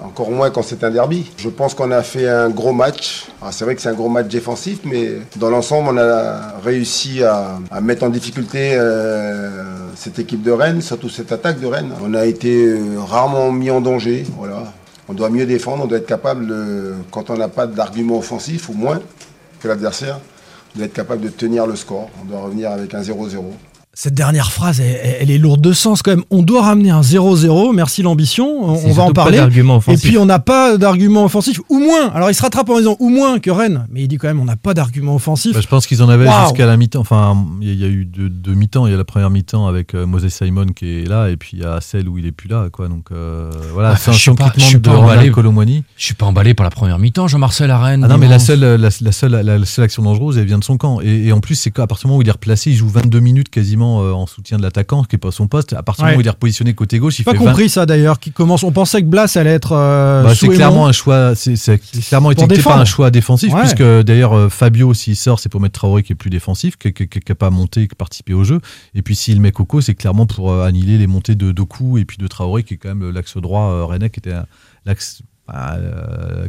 encore 0.05 0.31
moins 0.31 0.50
quand 0.50 0.62
c'est 0.62 0.85
un 0.85 0.91
derby. 0.91 1.31
Je 1.38 1.49
pense 1.49 1.75
qu'on 1.75 1.91
a 1.91 2.02
fait 2.02 2.29
un 2.29 2.50
gros 2.50 2.73
match. 2.73 3.26
Alors, 3.41 3.55
C'est 3.55 3.64
vrai 3.64 3.75
que 3.75 3.81
c'est 3.81 3.88
un 3.88 3.94
gros 3.94 4.11
match 4.11 4.29
défensif, 4.29 4.81
mais 4.85 5.14
dans 5.37 5.49
l'ensemble 5.49 5.88
on 5.93 5.97
a 5.97 6.58
réussi 6.62 7.23
à, 7.25 7.58
mettre 7.81 8.05
en 8.05 8.11
difficulté 8.11 8.75
euh, 8.75 9.49
cette 9.97 10.19
équipe 10.19 10.43
de 10.43 10.50
Rennes, 10.50 10.82
surtout 10.82 11.08
cette 11.08 11.32
attaque 11.32 11.58
de 11.58 11.67
Rennes. 11.67 11.93
On 12.05 12.12
a 12.12 12.26
été 12.26 12.67
euh, 12.67 12.99
rarement 12.99 13.50
mis 13.50 13.70
en 13.70 13.81
danger. 13.81 14.25
Voilà. 14.37 14.73
On 15.08 15.14
doit 15.14 15.31
mieux 15.31 15.47
défendre, 15.47 15.85
on 15.85 15.87
doit 15.87 15.99
être 15.99 16.06
capable, 16.06 16.55
quand 17.11 17.31
on 17.31 17.37
n'a 17.37 17.49
pas 17.49 17.67
d'argument 17.67 18.19
offensif, 18.19 18.69
ou 18.69 18.75
moins 18.75 19.00
que 19.58 19.67
l'adversaire, 19.67 20.20
on 20.73 20.79
doit 20.79 20.87
être 20.87 20.93
capable 20.93 21.23
de 21.23 21.31
tenir 21.31 21.67
le 21.67 21.75
score. 21.75 22.11
On 22.23 22.26
doit 22.26 22.41
revenir 22.41 22.70
avec 22.70 22.94
un 22.94 23.00
0-0. 23.00 23.38
Cette 23.92 24.14
dernière 24.14 24.52
phrase, 24.52 24.81
elle, 24.81 25.16
elle 25.20 25.31
est 25.32 25.37
lourde 25.38 25.60
de 25.60 25.72
sens 25.72 26.00
quand 26.02 26.12
même. 26.12 26.22
On 26.31 26.42
doit 26.42 26.62
ramener 26.62 26.90
un 26.90 27.00
0-0, 27.00 27.75
merci 27.75 28.02
l'ambition, 28.02 28.46
on, 28.62 28.92
va 28.92 29.02
en 29.02 29.12
parler. 29.12 29.38
Et 29.88 29.96
puis 29.96 30.16
on 30.16 30.26
n'a 30.26 30.38
pas 30.38 30.78
d'argument 30.78 31.25
offensif, 31.25 31.60
ou 31.69 31.81
moins. 31.81 32.08
Alors 32.14 32.31
il 32.31 32.34
se 32.34 32.40
rattrape 32.40 32.70
en 32.70 32.78
disant 32.78 32.96
ou 33.00 33.08
moins 33.10 33.40
que 33.40 33.50
Rennes, 33.50 33.87
mais 33.90 34.02
il 34.02 34.08
dit 34.08 34.16
quand 34.16 34.28
même 34.28 34.38
on 34.40 34.44
n'a 34.44 34.54
pas 34.56 34.75
d'argument 34.75 35.16
offensif. 35.16 35.54
Bah, 35.54 35.60
je 35.60 35.66
pense 35.66 35.88
qu'ils 35.88 36.02
en 36.04 36.08
avaient 36.08 36.28
jusqu'à 36.44 36.66
la 36.66 36.76
mi-temps. 36.76 37.00
Enfin, 37.00 37.37
il 37.60 37.66
y, 37.66 37.70
a- 37.70 37.75
il 37.75 37.81
y 37.81 37.84
a 37.84 37.88
eu 37.88 38.04
deux, 38.04 38.28
deux 38.31 38.54
mi-temps. 38.54 38.87
Il 38.87 38.92
y 38.92 38.94
a 38.94 38.96
la 38.96 39.04
première 39.04 39.28
mi-temps 39.28 39.66
avec 39.66 39.94
euh, 39.94 40.06
Moses 40.06 40.28
Simon 40.28 40.66
qui 40.66 41.00
est 41.00 41.08
là, 41.08 41.28
et 41.28 41.37
puis 41.37 41.50
il 41.54 41.60
y 41.60 41.64
a 41.64 41.81
celle 41.81 42.08
où 42.08 42.16
il 42.16 42.26
est 42.26 42.32
plus 42.32 42.48
là, 42.48 42.69
quoi. 42.70 42.87
Donc 42.88 43.06
euh, 43.10 43.50
voilà, 43.75 43.90
Ouais, 43.90 43.96
c'est 43.98 44.10
un 44.10 44.14
je 44.14 44.19
suis 44.20 44.31
pas- 44.34 44.44
quittement 44.50 44.62
je 44.64 44.69
suis 44.69 44.78
de 44.78 44.88
pas 44.88 44.96
emballé. 44.96 45.16
Ronald 45.19 45.32
Colomwani. 45.34 45.84
Je 45.96 46.04
suis 46.04 46.14
pas 46.14 46.26
emballé 46.26 46.54
par 46.54 46.62
la 46.64 46.70
première 46.70 46.98
mi-temps, 47.00 47.26
Jean-Marcel 47.26 47.70
Arène. 47.72 48.04
Ah 48.04 48.08
non, 48.08 48.19
mais 48.19 48.28
la 48.28 48.38
seule, 48.38 48.60
la, 48.60 48.76
la 48.78 48.90
seule, 49.12 49.32
la, 49.32 49.64
seule 49.64 49.84
action 49.84 50.04
dangereuse, 50.04 50.38
elle 50.38 50.46
vient 50.46 50.58
de 50.60 50.64
son 50.64 50.76
camp. 50.76 51.00
Et, 51.02 51.26
et 51.26 51.32
en 51.32 51.40
plus, 51.40 51.56
c'est 51.56 51.72
qu'à 51.72 51.88
partir 51.88 52.06
du 52.06 52.08
moment 52.12 52.19
où 52.20 52.22
il 52.22 52.28
est 52.28 52.32
replacé, 52.32 52.70
il 52.70 52.76
joue 52.76 52.88
22 52.88 53.19
minutes 53.20 53.48
quasiment 53.50 53.80
euh, 53.82 54.12
en 54.12 54.27
soutien 54.27 54.56
de 54.59 54.62
l'attaquant, 54.62 55.03
qui 55.05 55.17
est 55.17 55.19
pas 55.19 55.31
son 55.31 55.49
poste. 55.49 55.73
À 55.73 55.82
partir 55.82 56.05
du 56.05 56.06
Ouais. 56.06 56.12
moment 56.12 56.19
où 56.19 56.23
il 56.23 56.27
est 56.27 56.31
repositionné 56.31 56.75
côté 56.75 56.99
gauche, 56.99 57.19
il 57.19 57.25
pas 57.25 57.32
fait 57.32 57.38
20 57.38 57.44
compris 57.47 57.69
ça 57.69 57.87
d'ailleurs. 57.87 58.21
Qui 58.21 58.31
commence, 58.32 58.62
on 58.62 58.73
pensait 58.73 59.00
que 59.03 59.06
Blas 59.06 59.37
allait 59.37 59.50
être. 59.50 59.73
euh, 59.73 60.23
Bah, 60.25 60.35
c'est 60.35 60.49
clairement 60.49 60.87
un 60.87 60.93
choix, 60.93 61.35
c'est 61.35 61.55
clairement 62.09 62.31
été 62.31 62.47
défendre. 62.47 62.81
un 62.81 62.85
choix 62.85 63.11
défensif, 63.11 63.53
Ouais. 63.53 63.61
puisque 63.61 63.82
d'ailleurs 63.82 64.32
euh, 64.35 64.49
Fabio, 64.49 64.93
s'il 64.94 65.17
sort, 65.17 65.41
c'est 65.41 65.49
pour 65.49 65.61
mettre 65.61 65.79
Traoré 65.81 66.03
qui 66.03 66.12
est 66.12 66.17
plus 66.17 66.31
défensif, 66.31 66.77
qui 66.77 66.93
n'a 67.29 67.35
pas 67.35 67.50
monté, 67.50 67.88
qui 67.88 67.94
participé 67.94 68.35
au 68.35 68.44
jeu. 68.44 68.61
Et 68.94 69.03
puis 69.03 69.17
s'il 69.17 69.41
met 69.41 69.53
Coco, 69.53 69.81
c'est 69.81 69.94
clairement 69.94 70.26
pour 70.26 70.53
annihiler 70.62 70.99
les 70.99 71.06
montées 71.06 71.35
de 71.35 71.53
Doku 71.53 71.99
et 71.99 72.05
puis 72.05 72.17
de 72.19 72.26
Traoré, 72.26 72.62
qui 72.62 72.75
est 72.75 72.76
quand 72.76 72.94
même 72.94 73.11
l'axe 73.11 73.37
droit 73.37 73.87
rennais, 73.87 74.11
qui 74.11 74.21
était 74.21 74.35
l'axe. 74.87 75.23
bah, 75.49 75.76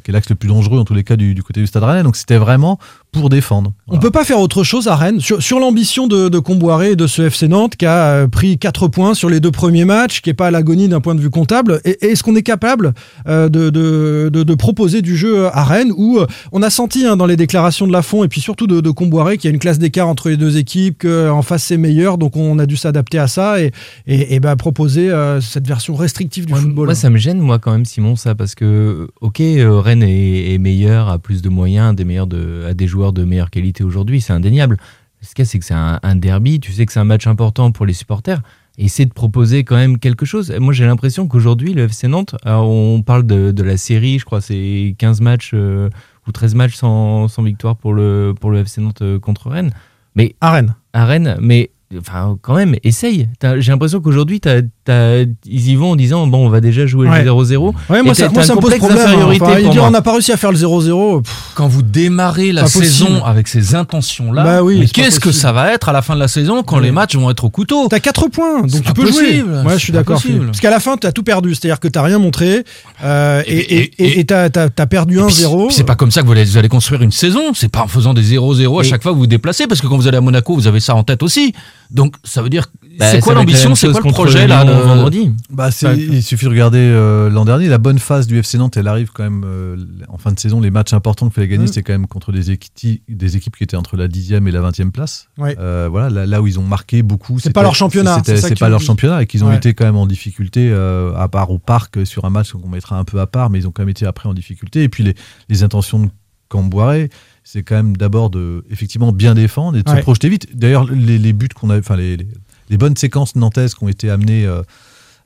qui 0.03 0.11
est 0.11 0.13
l'axe 0.13 0.29
le 0.29 0.35
plus 0.35 0.47
dangereux 0.47 0.79
en 0.79 0.83
tous 0.85 0.93
les 0.93 1.03
cas 1.03 1.15
du, 1.15 1.33
du 1.33 1.41
côté 1.41 1.59
du 1.59 1.65
stade 1.65 1.83
rennais 1.83 2.03
donc 2.03 2.15
c'était 2.15 2.37
vraiment 2.37 2.77
pour 3.11 3.29
défendre 3.29 3.73
On 3.89 3.99
peut 3.99 4.09
pas 4.09 4.23
faire 4.23 4.39
autre 4.39 4.63
chose 4.63 4.87
à 4.87 4.95
Rennes 4.95 5.19
sur, 5.19 5.41
sur 5.43 5.59
l'ambition 5.59 6.07
de, 6.07 6.29
de 6.29 6.39
Comboiré 6.39 6.91
et 6.91 6.95
de 6.95 7.07
ce 7.07 7.23
FC 7.23 7.49
Nantes 7.49 7.75
qui 7.75 7.85
a 7.85 8.05
euh, 8.23 8.27
pris 8.29 8.57
4 8.57 8.87
points 8.87 9.13
sur 9.13 9.29
les 9.29 9.41
deux 9.41 9.51
premiers 9.51 9.83
matchs, 9.83 10.21
qui 10.21 10.29
est 10.29 10.33
pas 10.33 10.47
à 10.47 10.51
l'agonie 10.51 10.87
d'un 10.87 11.01
point 11.01 11.13
de 11.13 11.19
vue 11.19 11.29
comptable. 11.29 11.81
Et- 11.83 12.05
Est-ce 12.07 12.23
qu'on 12.23 12.35
est 12.37 12.41
capable 12.41 12.93
euh, 13.27 13.49
de, 13.49 13.69
de, 13.69 14.29
de- 14.31 14.43
de 14.43 14.55
proposer 14.55 15.01
du 15.01 15.17
jeu 15.17 15.47
à 15.47 15.63
Rennes 15.65 15.91
où 15.97 16.19
euh, 16.19 16.25
on 16.53 16.61
a 16.63 16.69
senti 16.69 17.05
hein, 17.05 17.17
dans 17.17 17.25
les 17.25 17.35
déclarations 17.35 17.85
de 17.85 17.91
Lafont 17.91 18.23
et 18.23 18.29
puis 18.29 18.39
surtout 18.39 18.65
de, 18.65 18.79
de 18.79 18.89
Comboiré 18.91 19.37
qu'il 19.37 19.49
y 19.49 19.51
a 19.51 19.53
une 19.53 19.59
classe 19.59 19.77
d'écart 19.79 20.07
entre 20.07 20.29
les 20.29 20.37
deux 20.37 20.57
équipes, 20.57 20.99
qu'en 21.01 21.41
face 21.41 21.63
c'est 21.65 21.77
meilleur, 21.77 22.17
donc 22.17 22.37
on 22.37 22.59
a 22.59 22.65
dû 22.65 22.77
s'adapter 22.77 23.19
à 23.19 23.27
ça 23.27 23.61
et, 23.61 23.71
et, 24.07 24.35
et 24.35 24.39
bah, 24.39 24.55
proposer 24.55 25.09
euh, 25.11 25.41
cette 25.41 25.67
version 25.67 25.95
restrictive 25.95 26.45
du 26.45 26.53
Ouais, 26.53 26.59
football. 26.61 26.85
Moi, 26.85 26.95
ça 26.95 27.09
me 27.09 27.17
gêne, 27.17 27.39
moi, 27.39 27.59
quand 27.59 27.73
même, 27.73 27.83
Simon, 27.85 28.15
ça, 28.15 28.35
parce 28.35 28.55
que, 28.55 29.09
ok, 29.19 29.41
Rennes 29.41 30.03
est, 30.03 30.53
est 30.53 30.57
meilleur, 30.59 31.09
a 31.09 31.19
plus 31.19 31.41
de 31.41 31.49
moyens, 31.49 31.93
des 31.93 32.05
meilleurs 32.05 32.27
de, 32.27 32.63
a 32.69 32.73
des 32.73 32.87
joueurs 32.87 33.00
de 33.09 33.23
meilleure 33.23 33.49
qualité 33.49 33.83
aujourd'hui, 33.83 34.21
c'est 34.21 34.33
indéniable. 34.33 34.77
Ce 35.21 35.33
qu'il 35.33 35.43
y 35.43 35.47
a, 35.47 35.49
c'est 35.49 35.59
que 35.59 35.65
c'est 35.65 35.73
un, 35.73 35.99
un 36.01 36.15
derby, 36.15 36.59
tu 36.59 36.71
sais 36.71 36.85
que 36.85 36.93
c'est 36.93 36.99
un 36.99 37.05
match 37.05 37.27
important 37.27 37.71
pour 37.71 37.85
les 37.85 37.93
supporters. 37.93 38.41
Et 38.77 38.85
essaie 38.85 39.05
de 39.05 39.13
proposer 39.13 39.63
quand 39.63 39.75
même 39.75 39.99
quelque 39.99 40.25
chose. 40.25 40.53
Moi, 40.59 40.73
j'ai 40.73 40.85
l'impression 40.85 41.27
qu'aujourd'hui, 41.27 41.73
le 41.73 41.83
FC 41.83 42.07
Nantes, 42.07 42.35
on 42.45 43.03
parle 43.05 43.25
de, 43.25 43.51
de 43.51 43.63
la 43.63 43.77
série, 43.77 44.17
je 44.17 44.25
crois, 44.25 44.41
c'est 44.41 44.95
15 44.97 45.21
matchs 45.21 45.51
euh, 45.53 45.89
ou 46.27 46.31
13 46.31 46.55
matchs 46.55 46.75
sans, 46.75 47.27
sans 47.27 47.43
victoire 47.43 47.75
pour 47.75 47.93
le, 47.93 48.33
pour 48.39 48.49
le 48.49 48.59
FC 48.59 48.81
Nantes 48.81 49.01
euh, 49.01 49.19
contre 49.19 49.49
Rennes. 49.49 49.71
Mais 50.15 50.35
à 50.39 50.51
Rennes. 50.51 50.75
à 50.93 51.05
Rennes, 51.05 51.37
mais 51.41 51.71
enfin 51.99 52.37
quand 52.41 52.55
même, 52.55 52.75
essaye. 52.83 53.27
J'ai 53.57 53.71
l'impression 53.71 53.99
qu'aujourd'hui, 54.01 54.39
ils 54.45 55.69
y 55.69 55.75
vont 55.75 55.91
en 55.91 55.95
disant 55.95 56.27
bon, 56.27 56.45
on 56.45 56.49
va 56.49 56.61
déjà 56.61 56.85
jouer 56.85 57.07
Ouais. 57.09 57.23
le 57.23 57.29
0-0. 57.31 57.73
Ouais, 57.89 58.01
moi, 58.03 58.13
ça, 58.13 58.29
moi, 58.29 58.43
ça 58.43 58.55
me 58.55 58.59
pose 58.61 58.75
problème. 58.77 58.99
hein. 58.99 59.27
Enfin, 59.41 59.59
il 59.59 59.69
dit, 59.69 59.79
on 59.79 59.91
n'a 59.91 60.01
pas 60.01 60.11
réussi 60.13 60.31
à 60.31 60.37
faire 60.37 60.51
le 60.51 60.57
0-0. 60.57 61.21
pff, 61.21 61.33
Quand 61.55 61.67
vous 61.67 61.81
démarrez 61.81 62.51
la 62.51 62.63
possible. 62.63 62.85
saison 62.85 63.23
avec 63.23 63.47
ces 63.47 63.75
intentions-là, 63.75 64.43
Bah 64.43 64.63
oui, 64.63 64.77
mais 64.79 64.87
qu'est-ce 64.87 65.19
que 65.19 65.31
ça 65.31 65.51
va 65.51 65.73
être 65.73 65.89
à 65.89 65.93
la 65.93 66.01
fin 66.01 66.15
de 66.15 66.19
la 66.19 66.27
saison 66.27 66.63
quand 66.63 66.77
Ouais. 66.77 66.83
les 66.83 66.91
matchs 66.91 67.15
vont 67.15 67.29
être 67.29 67.43
au 67.43 67.49
couteau? 67.49 67.87
T'as 67.89 67.99
4 67.99 68.27
points, 68.29 68.61
donc 68.61 68.83
tu 68.83 68.93
peux 68.93 69.01
jouer. 69.11 69.11
possible, 69.41 69.63
Ouais, 69.65 69.73
je 69.73 69.77
suis 69.83 69.93
d'accord. 69.93 70.21
Parce 70.45 70.59
qu'à 70.59 70.69
la 70.69 70.79
fin, 70.79 70.97
t'as 70.97 71.11
tout 71.11 71.23
perdu. 71.23 71.55
C'est-à-dire 71.55 71.79
que 71.79 71.87
t'as 71.87 72.01
rien 72.03 72.19
montré 72.19 72.63
euh, 73.03 73.41
et 73.47 73.91
Et- 73.97 74.19
et- 74.19 74.25
t'as 74.25 74.49
perdu 74.87 75.15
Et 75.19 75.23
puis, 75.23 75.25
1-0. 75.25 75.67
puis 75.67 75.75
C'est 75.75 75.83
pas 75.83 75.95
comme 75.95 76.11
ça 76.11 76.21
que 76.21 76.25
vous 76.27 76.31
allez, 76.33 76.43
vous 76.45 76.57
allez 76.57 76.69
construire 76.69 77.01
une 77.01 77.11
saison. 77.11 77.53
C'est 77.53 77.69
pas 77.69 77.81
en 77.83 77.87
faisant 77.87 78.13
des 78.13 78.23
0-0 78.23 78.79
à 78.79 78.83
chaque 78.83 79.01
fois 79.03 79.11
que 79.11 79.15
vous 79.15 79.21
vous 79.21 79.27
déplacez, 79.27 79.67
parce 79.67 79.81
que 79.81 79.87
quand 79.87 79.97
vous 79.97 80.07
allez 80.07 80.17
à 80.17 80.21
Monaco, 80.21 80.53
vous 80.55 80.67
avez 80.67 80.79
ça 80.79 80.95
en 80.95 81.03
tête 81.03 81.23
aussi. 81.23 81.53
Donc 81.91 82.15
ça 82.23 82.41
veut 82.41 82.49
dire 82.49 82.67
Bah, 82.97 83.11
c'est 83.11 83.19
quoi 83.19 83.33
l'ambition 83.33 83.75
C'est 83.75 83.91
quoi 83.91 84.01
le 84.03 84.11
projet 84.11 84.47
là 84.47 84.63
de- 84.63 84.71
vendredi 84.71 85.31
Bah, 85.49 85.71
c'est- 85.71 85.97
il 85.97 86.23
suffit 86.23 86.45
de 86.45 86.49
regarder 86.49 86.79
euh, 86.79 87.29
l'an 87.29 87.43
dernier. 87.45 87.67
La 87.67 87.77
bonne 87.77 87.99
phase 87.99 88.27
du 88.27 88.37
FC 88.39 88.57
Nantes, 88.57 88.77
elle 88.77 88.87
arrive 88.87 89.11
quand 89.13 89.23
même 89.23 89.43
euh, 89.45 89.75
en 90.07 90.17
fin 90.17 90.31
de 90.31 90.39
saison. 90.39 90.61
Les 90.61 90.71
matchs 90.71 90.93
importants 90.93 91.25
qu'il 91.27 91.33
fallait 91.35 91.47
gagner, 91.49 91.65
Mm. 91.65 91.67
c'était 91.67 91.83
quand 91.83 91.93
même 91.93 92.07
contre 92.07 92.31
des, 92.31 92.51
équipes, 92.51 93.03
des 93.09 93.35
équipes 93.35 93.57
qui 93.57 93.63
étaient 93.63 93.75
entre 93.77 93.97
la 93.97 94.07
10e 94.07 94.47
et 94.47 94.51
la 94.51 94.61
20e 94.61 94.91
place. 94.91 95.27
Ouais. 95.37 95.55
Euh, 95.59 95.87
voilà, 95.91 96.09
là, 96.09 96.25
là 96.25 96.41
où 96.41 96.47
ils 96.47 96.59
ont 96.59 96.63
marqué 96.63 97.01
beaucoup. 97.03 97.39
C'est 97.39 97.51
pas 97.53 97.63
leur 97.63 97.75
championnat, 97.75 98.21
c'est 98.23 98.53
que 98.53 98.59
pas 98.59 98.69
leur 98.69 98.81
championnat 98.81 99.21
et 99.23 99.25
qu'ils 99.27 99.43
ont 99.43 99.47
Ouais. 99.49 99.57
été 99.57 99.73
quand 99.73 99.85
même 99.85 99.97
en 99.97 100.05
difficulté, 100.07 100.69
euh, 100.71 101.13
à 101.15 101.27
part 101.27 101.51
au 101.51 101.59
parc 101.59 102.05
sur 102.05 102.23
un 102.25 102.29
match 102.29 102.51
qu'on 102.53 102.69
mettra 102.69 102.97
un 102.97 103.03
peu 103.03 103.19
à 103.19 103.27
part, 103.27 103.49
mais 103.49 103.59
ils 103.59 103.67
ont 103.67 103.71
quand 103.71 103.81
même 103.81 103.89
été 103.89 104.05
après 104.05 104.29
en 104.29 104.33
difficulté. 104.33 104.83
Et 104.83 104.89
puis 104.89 105.03
les, 105.03 105.15
les 105.49 105.63
intentions 105.63 105.99
de 105.99 106.09
Camboiré, 106.47 107.09
c'est 107.43 107.63
quand 107.63 107.75
même 107.75 107.97
d'abord 107.97 108.29
de 108.29 108.63
effectivement 108.69 109.11
bien 109.11 109.33
défendre 109.35 109.77
et 109.77 109.83
de 109.83 109.89
Ouais. 109.89 109.97
se 109.97 110.01
projeter 110.01 110.29
vite. 110.29 110.47
D'ailleurs, 110.57 110.85
les, 110.91 111.17
les 111.17 111.33
buts 111.33 111.49
qu'on 111.49 111.69
a, 111.69 111.77
enfin 111.79 111.95
les, 111.95 112.17
les- 112.17 112.27
les 112.69 112.77
bonnes 112.77 112.95
séquences 112.95 113.35
nantaises 113.35 113.73
qui 113.75 113.83
ont 113.83 113.89
été 113.89 114.09
amenées 114.09 114.45
euh, 114.45 114.61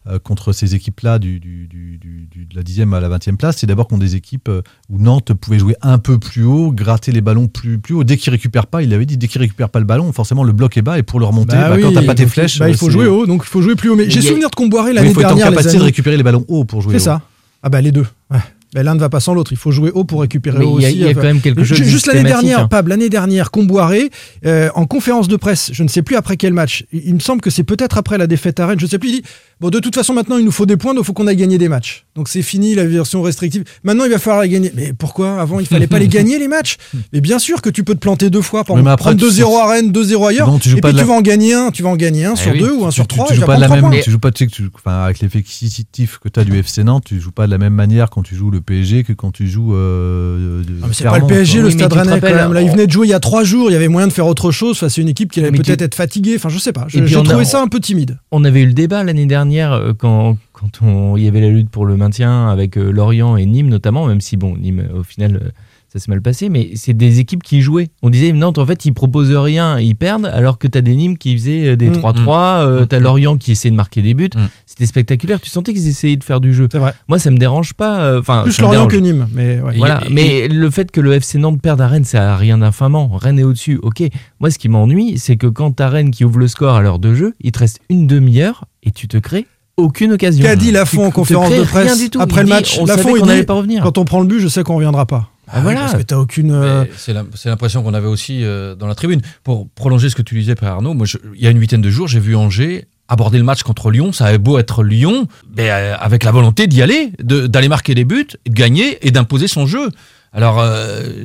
euh, 0.07 0.19
contre 0.19 0.53
ces 0.53 0.75
équipes-là 0.75 1.17
du, 1.19 1.39
du- 1.39 1.67
du- 1.67 1.97
du- 1.97 2.27
du- 2.31 2.45
de 2.45 2.55
la 2.55 2.61
10e 2.63 2.93
à 2.93 2.99
la 2.99 3.09
20e 3.09 3.37
place, 3.37 3.57
c'est 3.57 3.67
d'abord 3.67 3.87
contre 3.87 4.01
des 4.01 4.15
équipes 4.15 4.49
euh, 4.49 4.61
où 4.89 4.99
Nantes 4.99 5.33
pouvait 5.33 5.57
jouer 5.59 5.75
un 5.81 5.97
peu 5.97 6.17
plus 6.19 6.43
haut, 6.43 6.71
gratter 6.71 7.11
les 7.11 7.21
ballons 7.21 7.47
plus, 7.47 7.77
plus 7.79 7.93
haut. 7.95 8.03
Dès 8.03 8.17
qu'ils 8.17 8.31
récupèrent 8.31 8.67
pas, 8.67 8.81
il 8.83 8.93
avait 8.93 9.05
dit, 9.07 9.17
dès 9.17 9.27
qu'ils 9.27 9.41
récupèrent 9.41 9.69
pas 9.69 9.79
le 9.79 9.85
ballon, 9.85 10.11
forcément 10.13 10.43
le 10.43 10.53
bloc 10.53 10.77
est 10.77 10.81
bas 10.83 10.97
et 10.99 11.03
pour 11.03 11.19
le 11.19 11.25
remonter, 11.25 11.55
Bah 11.55 11.69
bah, 11.69 11.75
oui, 11.75 11.81
quand 11.81 11.91
t'as 11.93 12.03
pas 12.03 12.13
tes 12.15 12.27
flèches, 12.27 12.59
bah, 12.59 12.69
il 12.69 12.77
faut 12.77 12.89
jouer 12.91 13.07
haut, 13.07 13.25
donc 13.25 13.41
il 13.45 13.49
faut 13.49 13.61
jouer 13.63 13.75
plus 13.75 13.89
haut. 13.89 13.95
Mais 13.95 14.09
j'ai 14.09 14.21
souvenir 14.21 14.49
de 14.49 14.55
Comboiré 14.55 14.93
l'année 14.93 15.09
il 15.09 15.13
faut 15.13 15.21
être 15.21 15.25
en 15.25 15.29
dernière, 15.35 15.49
les 15.49 15.55
capacité 15.57 15.79
de 15.79 15.83
récupérer 15.83 16.17
les 16.17 16.23
ballons 16.23 16.45
haut 16.47 16.65
pour 16.65 16.81
jouer 16.81 16.93
C'est 16.93 17.05
ça. 17.05 17.21
Ah 17.63 17.69
bah 17.69 17.81
les 17.81 17.91
deux. 17.91 18.05
Ouais. 18.29 18.37
Ben, 18.75 18.83
L'un 18.83 18.93
ne 18.93 18.99
va 18.99 19.07
pas 19.09 19.21
sans 19.21 19.33
l'autre. 19.33 19.53
Il 19.53 19.57
faut 19.57 19.71
jouer 19.71 19.89
haut 19.93 20.03
pour 20.03 20.19
récupérer 20.21 20.59
Mais 20.59 20.65
haut 20.65 20.77
il 20.79 20.83
y 20.83 20.85
a- 20.85 20.89
aussi. 20.89 20.97
il 20.97 21.05
y 21.05 21.07
a 21.07 21.13
quand 21.13 21.21
même 21.23 21.39
quelque 21.41 21.63
chose 21.63 21.77
Juste 21.81 22.07
l'année 22.07 22.23
dernière, 22.23 22.59
hein. 22.59 22.67
Pab, 22.67 22.89
l'année 22.89 23.07
dernière, 23.09 23.49
Comboiré, 23.49 24.09
euh, 24.45 24.69
en 24.75 24.85
conférence 24.85 25.29
de 25.29 25.37
presse, 25.37 25.69
je 25.73 25.81
ne 25.83 25.87
sais 25.87 26.01
plus 26.01 26.17
après 26.17 26.35
quel 26.35 26.51
match, 26.53 26.83
il 26.91 27.03
il 27.07 27.13
me 27.15 27.19
semble 27.19 27.39
que 27.41 27.49
c'est 27.49 27.63
peut-être 27.63 27.97
après 27.97 28.17
la 28.17 28.27
défaite 28.27 28.59
à 28.59 28.67
Rennes, 28.67 28.79
je 28.79 28.85
ne 28.85 28.89
sais 28.89 28.99
plus, 28.99 29.09
il 29.09 29.21
dit 29.21 29.23
Bon, 29.65 29.71
de 29.71 29.79
toute 29.79 29.95
façon, 29.95 30.13
maintenant, 30.13 30.37
il 30.37 30.45
nous 30.45 30.51
faut 30.51 30.67
des 30.67 30.77
points, 30.77 30.93
donc 30.93 31.03
il 31.03 31.07
faut 31.07 31.13
qu'on 31.13 31.25
aille 31.25 31.35
gagner 31.37 31.57
des 31.57 31.69
matchs. 31.69 32.05
Donc 32.15 32.27
c'est 32.29 32.43
fini 32.43 32.75
la 32.75 32.85
version 32.85 33.23
restrictive. 33.23 33.63
Maintenant, 33.83 34.05
il 34.05 34.11
va 34.11 34.19
falloir 34.19 34.43
les 34.43 34.49
gagner. 34.49 34.71
Mais 34.75 34.93
pourquoi 34.93 35.41
Avant, 35.41 35.59
il 35.59 35.65
fallait 35.65 35.87
pas 35.87 35.97
les 35.97 36.07
gagner, 36.19 36.37
les 36.37 36.47
matchs? 36.47 36.77
Mais 37.13 37.19
bien 37.19 37.39
sûr 37.39 37.63
que 37.63 37.71
tu 37.71 37.83
peux 37.83 37.95
te 37.95 37.99
planter 37.99 38.29
deux 38.29 38.43
fois. 38.43 38.63
Par 38.63 38.75
Oui, 38.75 38.83
mais 38.83 38.91
exemple, 38.91 39.09
après, 39.09 39.15
prendre 39.17 39.33
tu- 39.33 39.41
2-0 39.41 39.57
à 39.57 39.67
Rennes, 39.71 39.91
2-0 39.91 40.27
ailleurs. 40.27 40.47
Non, 40.47 40.59
tu 40.59 40.69
joues 40.69 40.77
et 40.77 40.81
pas 40.81 40.89
puis 40.89 40.97
tu 40.97 41.01
la- 41.01 41.07
vas 41.07 41.13
en 41.15 41.21
gagner 41.21 41.53
un. 41.55 41.71
Tu 41.71 41.81
vas 41.81 41.89
en 41.89 41.95
gagner 41.95 42.25
un 42.25 42.33
Ah 42.33 42.35
sur 42.35 42.51
oui. 42.51 42.59
deux 42.59 42.71
ou 42.73 42.85
un 42.85 42.91
sur 42.91 43.07
tu, 43.07 43.15
trois. 43.15 43.25
tu 43.27 43.33
et 43.33 43.35
joues 43.37 43.41
pas 43.45 43.55
de 43.55 43.61
la 43.61 43.67
même, 43.69 43.89
tu 44.03 44.11
joues 44.11 44.19
pas 44.19 44.31
tu 44.31 44.43
sais 44.45 44.47
que 44.51 44.55
tu- 44.55 44.69
enfin, 44.75 45.03
avec 45.03 45.19
l'effectif 45.19 46.19
que 46.19 46.29
tu 46.29 46.39
as 46.39 46.43
du 46.43 46.55
FC 46.57 46.83
Nantes, 46.83 47.03
tu 47.07 47.19
joues 47.19 47.31
pas 47.31 47.47
de 47.47 47.51
la 47.51 47.57
même 47.57 47.73
manière 47.73 48.09
quand 48.11 48.21
tu 48.21 48.35
joues 48.35 48.51
le 48.51 48.61
PSG 48.61 49.03
que 49.03 49.13
quand 49.13 49.31
tu 49.31 49.47
joues. 49.47 49.75
Euh, 49.75 50.63
de- 50.63 50.73
Ah, 50.83 50.85
mais 50.87 50.93
c'est 50.93 51.03
pas 51.05 51.17
le 51.19 51.25
PSG, 51.27 51.53
quoi. 51.53 51.61
le 51.61 51.67
Oui, 51.67 51.73
Stade 51.73 51.91
tu 51.91 51.97
Rennais 51.97 52.09
quand 52.09 52.15
rappelles, 52.15 52.35
même. 52.35 52.53
Là, 52.53 52.61
il 52.61 52.69
venait 52.69 52.87
de 52.87 52.91
jouer 52.91 53.07
il 53.07 53.09
y 53.09 53.13
a 53.13 53.19
trois 53.19 53.43
jours. 53.43 53.69
Il 53.69 53.73
y 53.73 53.75
avait 53.75 53.87
moyen 53.87 54.07
de 54.07 54.13
faire 54.13 54.27
autre 54.27 54.51
chose. 54.51 54.71
Enfin, 54.77 54.89
c'est 54.89 55.01
une 55.01 55.09
équipe 55.09 55.31
qui 55.31 55.39
allait 55.39 55.51
peut-être 55.51 55.77
tu- 55.79 55.83
être 55.83 55.95
fatiguée. 55.95 56.35
Enfin, 56.37 56.49
je 56.49 56.59
sais 56.59 56.73
pas. 56.73 56.85
J'ai 56.87 57.03
trouvé 57.23 57.45
ça 57.45 57.61
un 57.61 57.67
peu 57.67 57.79
timide. 57.79 58.17
On 58.31 58.43
avait 58.43 58.61
eu 58.61 58.67
le 58.67 58.73
débat 58.73 59.03
l'année 59.03 59.25
dernière 59.25 59.54
euh, 59.63 59.93
quand, 59.93 60.37
quand 60.53 60.81
on, 60.81 61.17
y 61.17 61.27
avait 61.27 61.41
la 61.41 61.49
lutte 61.49 61.69
pour 61.69 61.85
le 61.85 61.97
maintien 61.97 62.47
avec 62.49 62.77
euh, 62.77 62.91
Lorient 62.91 63.37
et 63.37 63.45
Nîmes 63.45 63.69
notamment, 63.69 64.07
même 64.07 64.21
si 64.21 64.37
bon, 64.37 64.57
Nîmes 64.57 64.87
au 64.93 65.03
final 65.03 65.35
euh, 65.35 65.49
ça 65.95 66.03
s'est 66.03 66.11
mal 66.11 66.21
passé, 66.21 66.49
mais 66.49 66.71
c'est 66.75 66.93
des 66.93 67.19
équipes 67.21 67.41
qui 67.41 67.61
jouaient. 67.61 67.87
On 68.01 68.09
disait 68.09 68.33
Nantes 68.33 68.57
en 68.57 68.65
fait 68.65 68.83
ils 68.85 68.91
proposent 68.93 69.31
rien, 69.31 69.79
ils 69.79 69.95
perdent, 69.95 70.25
alors 70.25 70.57
que 70.57 70.67
t'as 70.67 70.81
des 70.81 70.93
Nîmes 70.95 71.17
qui 71.17 71.37
faisaient 71.37 71.69
euh, 71.69 71.75
des 71.77 71.89
Mm. 71.89 71.93
3-3, 71.93 72.59
euh, 72.67 72.85
t'as 72.85 72.99
Lorient 72.99 73.37
qui 73.37 73.53
essayait 73.53 73.71
de 73.71 73.75
marquer 73.77 74.01
des 74.01 74.13
buts. 74.13 74.29
Mm. 74.35 74.39
C'était 74.65 74.85
spectaculaire, 74.85 75.39
tu 75.39 75.49
sentais 75.49 75.73
qu'ils 75.73 75.87
essayaient 75.87 76.17
de 76.17 76.23
faire 76.23 76.41
du 76.41 76.53
jeu. 76.53 76.67
Vrai. 76.73 76.93
Moi 77.07 77.17
ça 77.17 77.31
me 77.31 77.37
dérange 77.37 77.73
pas, 77.73 77.99
euh, 78.01 78.19
enfin 78.19 78.41
Plus 78.43 78.59
Lorient 78.59 78.87
que 78.87 78.97
Nîmes. 78.97 79.27
Mais 79.33 79.61
ouais. 79.61 79.75
Et- 79.75 79.77
Voilà, 79.77 80.01
mais 80.11 80.47
le 80.49 80.69
fait 80.69 80.91
que 80.91 80.99
le 80.99 81.13
FC 81.13 81.37
Nantes 81.37 81.61
perde 81.61 81.79
à 81.79 81.87
Rennes, 81.87 82.03
ça 82.03 82.33
a 82.33 82.35
rien 82.35 82.57
d'infamant. 82.57 83.07
Rennes 83.07 83.39
est 83.39 83.43
au-dessus, 83.43 83.79
ok. 83.81 84.03
Moi, 84.41 84.51
ce 84.51 84.59
qui 84.59 84.67
m'ennuie, 84.67 85.17
c'est 85.17 85.37
que 85.37 85.47
quand 85.47 85.71
t'as 85.71 85.87
Rennes 85.87 86.11
qui 86.11 86.25
ouvre 86.25 86.39
le 86.39 86.47
score 86.49 86.75
à 86.75 86.81
l'heure 86.81 86.99
de 86.99 87.13
jeu, 87.13 87.33
il 87.39 87.51
te 87.53 87.59
reste 87.59 87.79
une 87.89 88.05
demi-heure 88.07 88.65
et 88.83 88.91
tu 88.91 89.07
te 89.07 89.17
crées 89.17 89.45
aucune 89.77 90.13
occasion. 90.13 90.41
Qu'a 90.45 90.55
dit 90.55 90.67
Tu 90.67 90.71
Lafont 90.71 91.05
en 91.07 91.11
conférence 91.11 91.49
de 91.51 91.63
presse 91.63 91.91
après 92.17 92.41
Il 92.41 92.43
le 92.43 92.45
dit, 92.45 92.49
match 92.49 92.77
On 92.79 92.85
Lafont, 92.85 93.15
il 93.15 93.19
qu'on 93.21 93.27
dit, 93.27 93.43
pas 93.43 93.53
revenir. 93.55 93.83
Quand 93.83 93.97
on 93.97 94.05
prend 94.05 94.21
le 94.21 94.25
but, 94.27 94.39
je 94.39 94.47
sais 94.47 94.63
qu'on 94.63 94.75
reviendra 94.75 95.05
pas. 95.05 95.29
Ah, 95.47 95.57
oui, 95.57 95.61
voilà. 95.63 95.79
Parce 95.81 95.93
que 95.95 96.01
t'as 96.01 96.17
aucune. 96.17 96.51
euh, 96.51 96.85
C'est 96.97 97.13
l'impression 97.49 97.83
qu'on 97.83 97.93
avait 97.93 98.07
aussi 98.07 98.43
euh, 98.43 98.75
dans 98.75 98.87
la 98.87 98.95
tribune. 98.95 99.21
Pour 99.43 99.67
prolonger 99.69 100.09
ce 100.09 100.15
que 100.15 100.21
tu 100.21 100.35
disais, 100.39 100.55
Père 100.55 100.73
Arnaud, 100.73 100.93
moi, 100.93 101.05
je- 101.05 101.17
il 101.35 101.41
y 101.41 101.47
a 101.47 101.49
une 101.51 101.59
huitaine 101.59 101.81
de 101.81 101.89
jours, 101.89 102.07
j'ai 102.07 102.19
vu 102.19 102.35
Angers 102.35 102.87
aborder 103.07 103.37
le 103.37 103.43
match 103.43 103.61
contre 103.63 103.91
Lyon. 103.91 104.11
Ça 104.11 104.25
avait 104.25 104.37
beau 104.39 104.57
être 104.57 104.83
Lyon, 104.83 105.27
mais 105.55 105.69
euh, 105.69 105.95
avec 105.97 106.23
la 106.23 106.31
volonté 106.31 106.65
d'y 106.67 106.81
aller, 106.81 107.11
de- 107.21 107.45
d'aller 107.47 107.67
marquer 107.69 107.93
des 107.95 108.05
buts, 108.05 108.27
de 108.47 108.51
gagner 108.53 108.97
et 109.07 109.11
d'imposer 109.11 109.47
son 109.47 109.67
jeu. 109.67 109.89
Alors, 110.33 110.59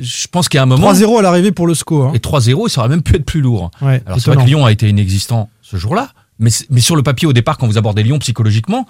je 0.01 0.27
pense 0.27 0.47
qu'il 0.47 0.57
y 0.57 0.59
a 0.59 0.63
un 0.63 0.67
moment. 0.67 0.93
3-0 0.93 1.19
à 1.19 1.21
l'arrivée 1.21 1.51
pour 1.51 1.67
le 1.67 1.73
score. 1.73 2.07
hein. 2.09 2.11
Et 2.13 2.19
3-0, 2.19 2.69
ça 2.69 2.79
aurait 2.81 2.89
même 2.89 3.01
pu 3.01 3.15
être 3.15 3.25
plus 3.25 3.41
lourd. 3.41 3.69
Ouais, 3.81 4.01
Alors, 4.05 4.19
c'est 4.19 4.27
vrai 4.31 4.37
que 4.43 4.47
Lyon 4.47 4.65
a 4.65 4.71
été 4.71 4.87
inexistant 4.87 5.49
ce 5.61 5.75
jour-là. 5.77 6.09
Mais 6.39 6.49
sur 6.81 6.95
le 6.95 7.03
papier, 7.03 7.27
au 7.27 7.33
départ, 7.33 7.57
quand 7.57 7.67
vous 7.67 7.77
abordez 7.77 8.03
Lyon 8.03 8.19
psychologiquement, 8.19 8.87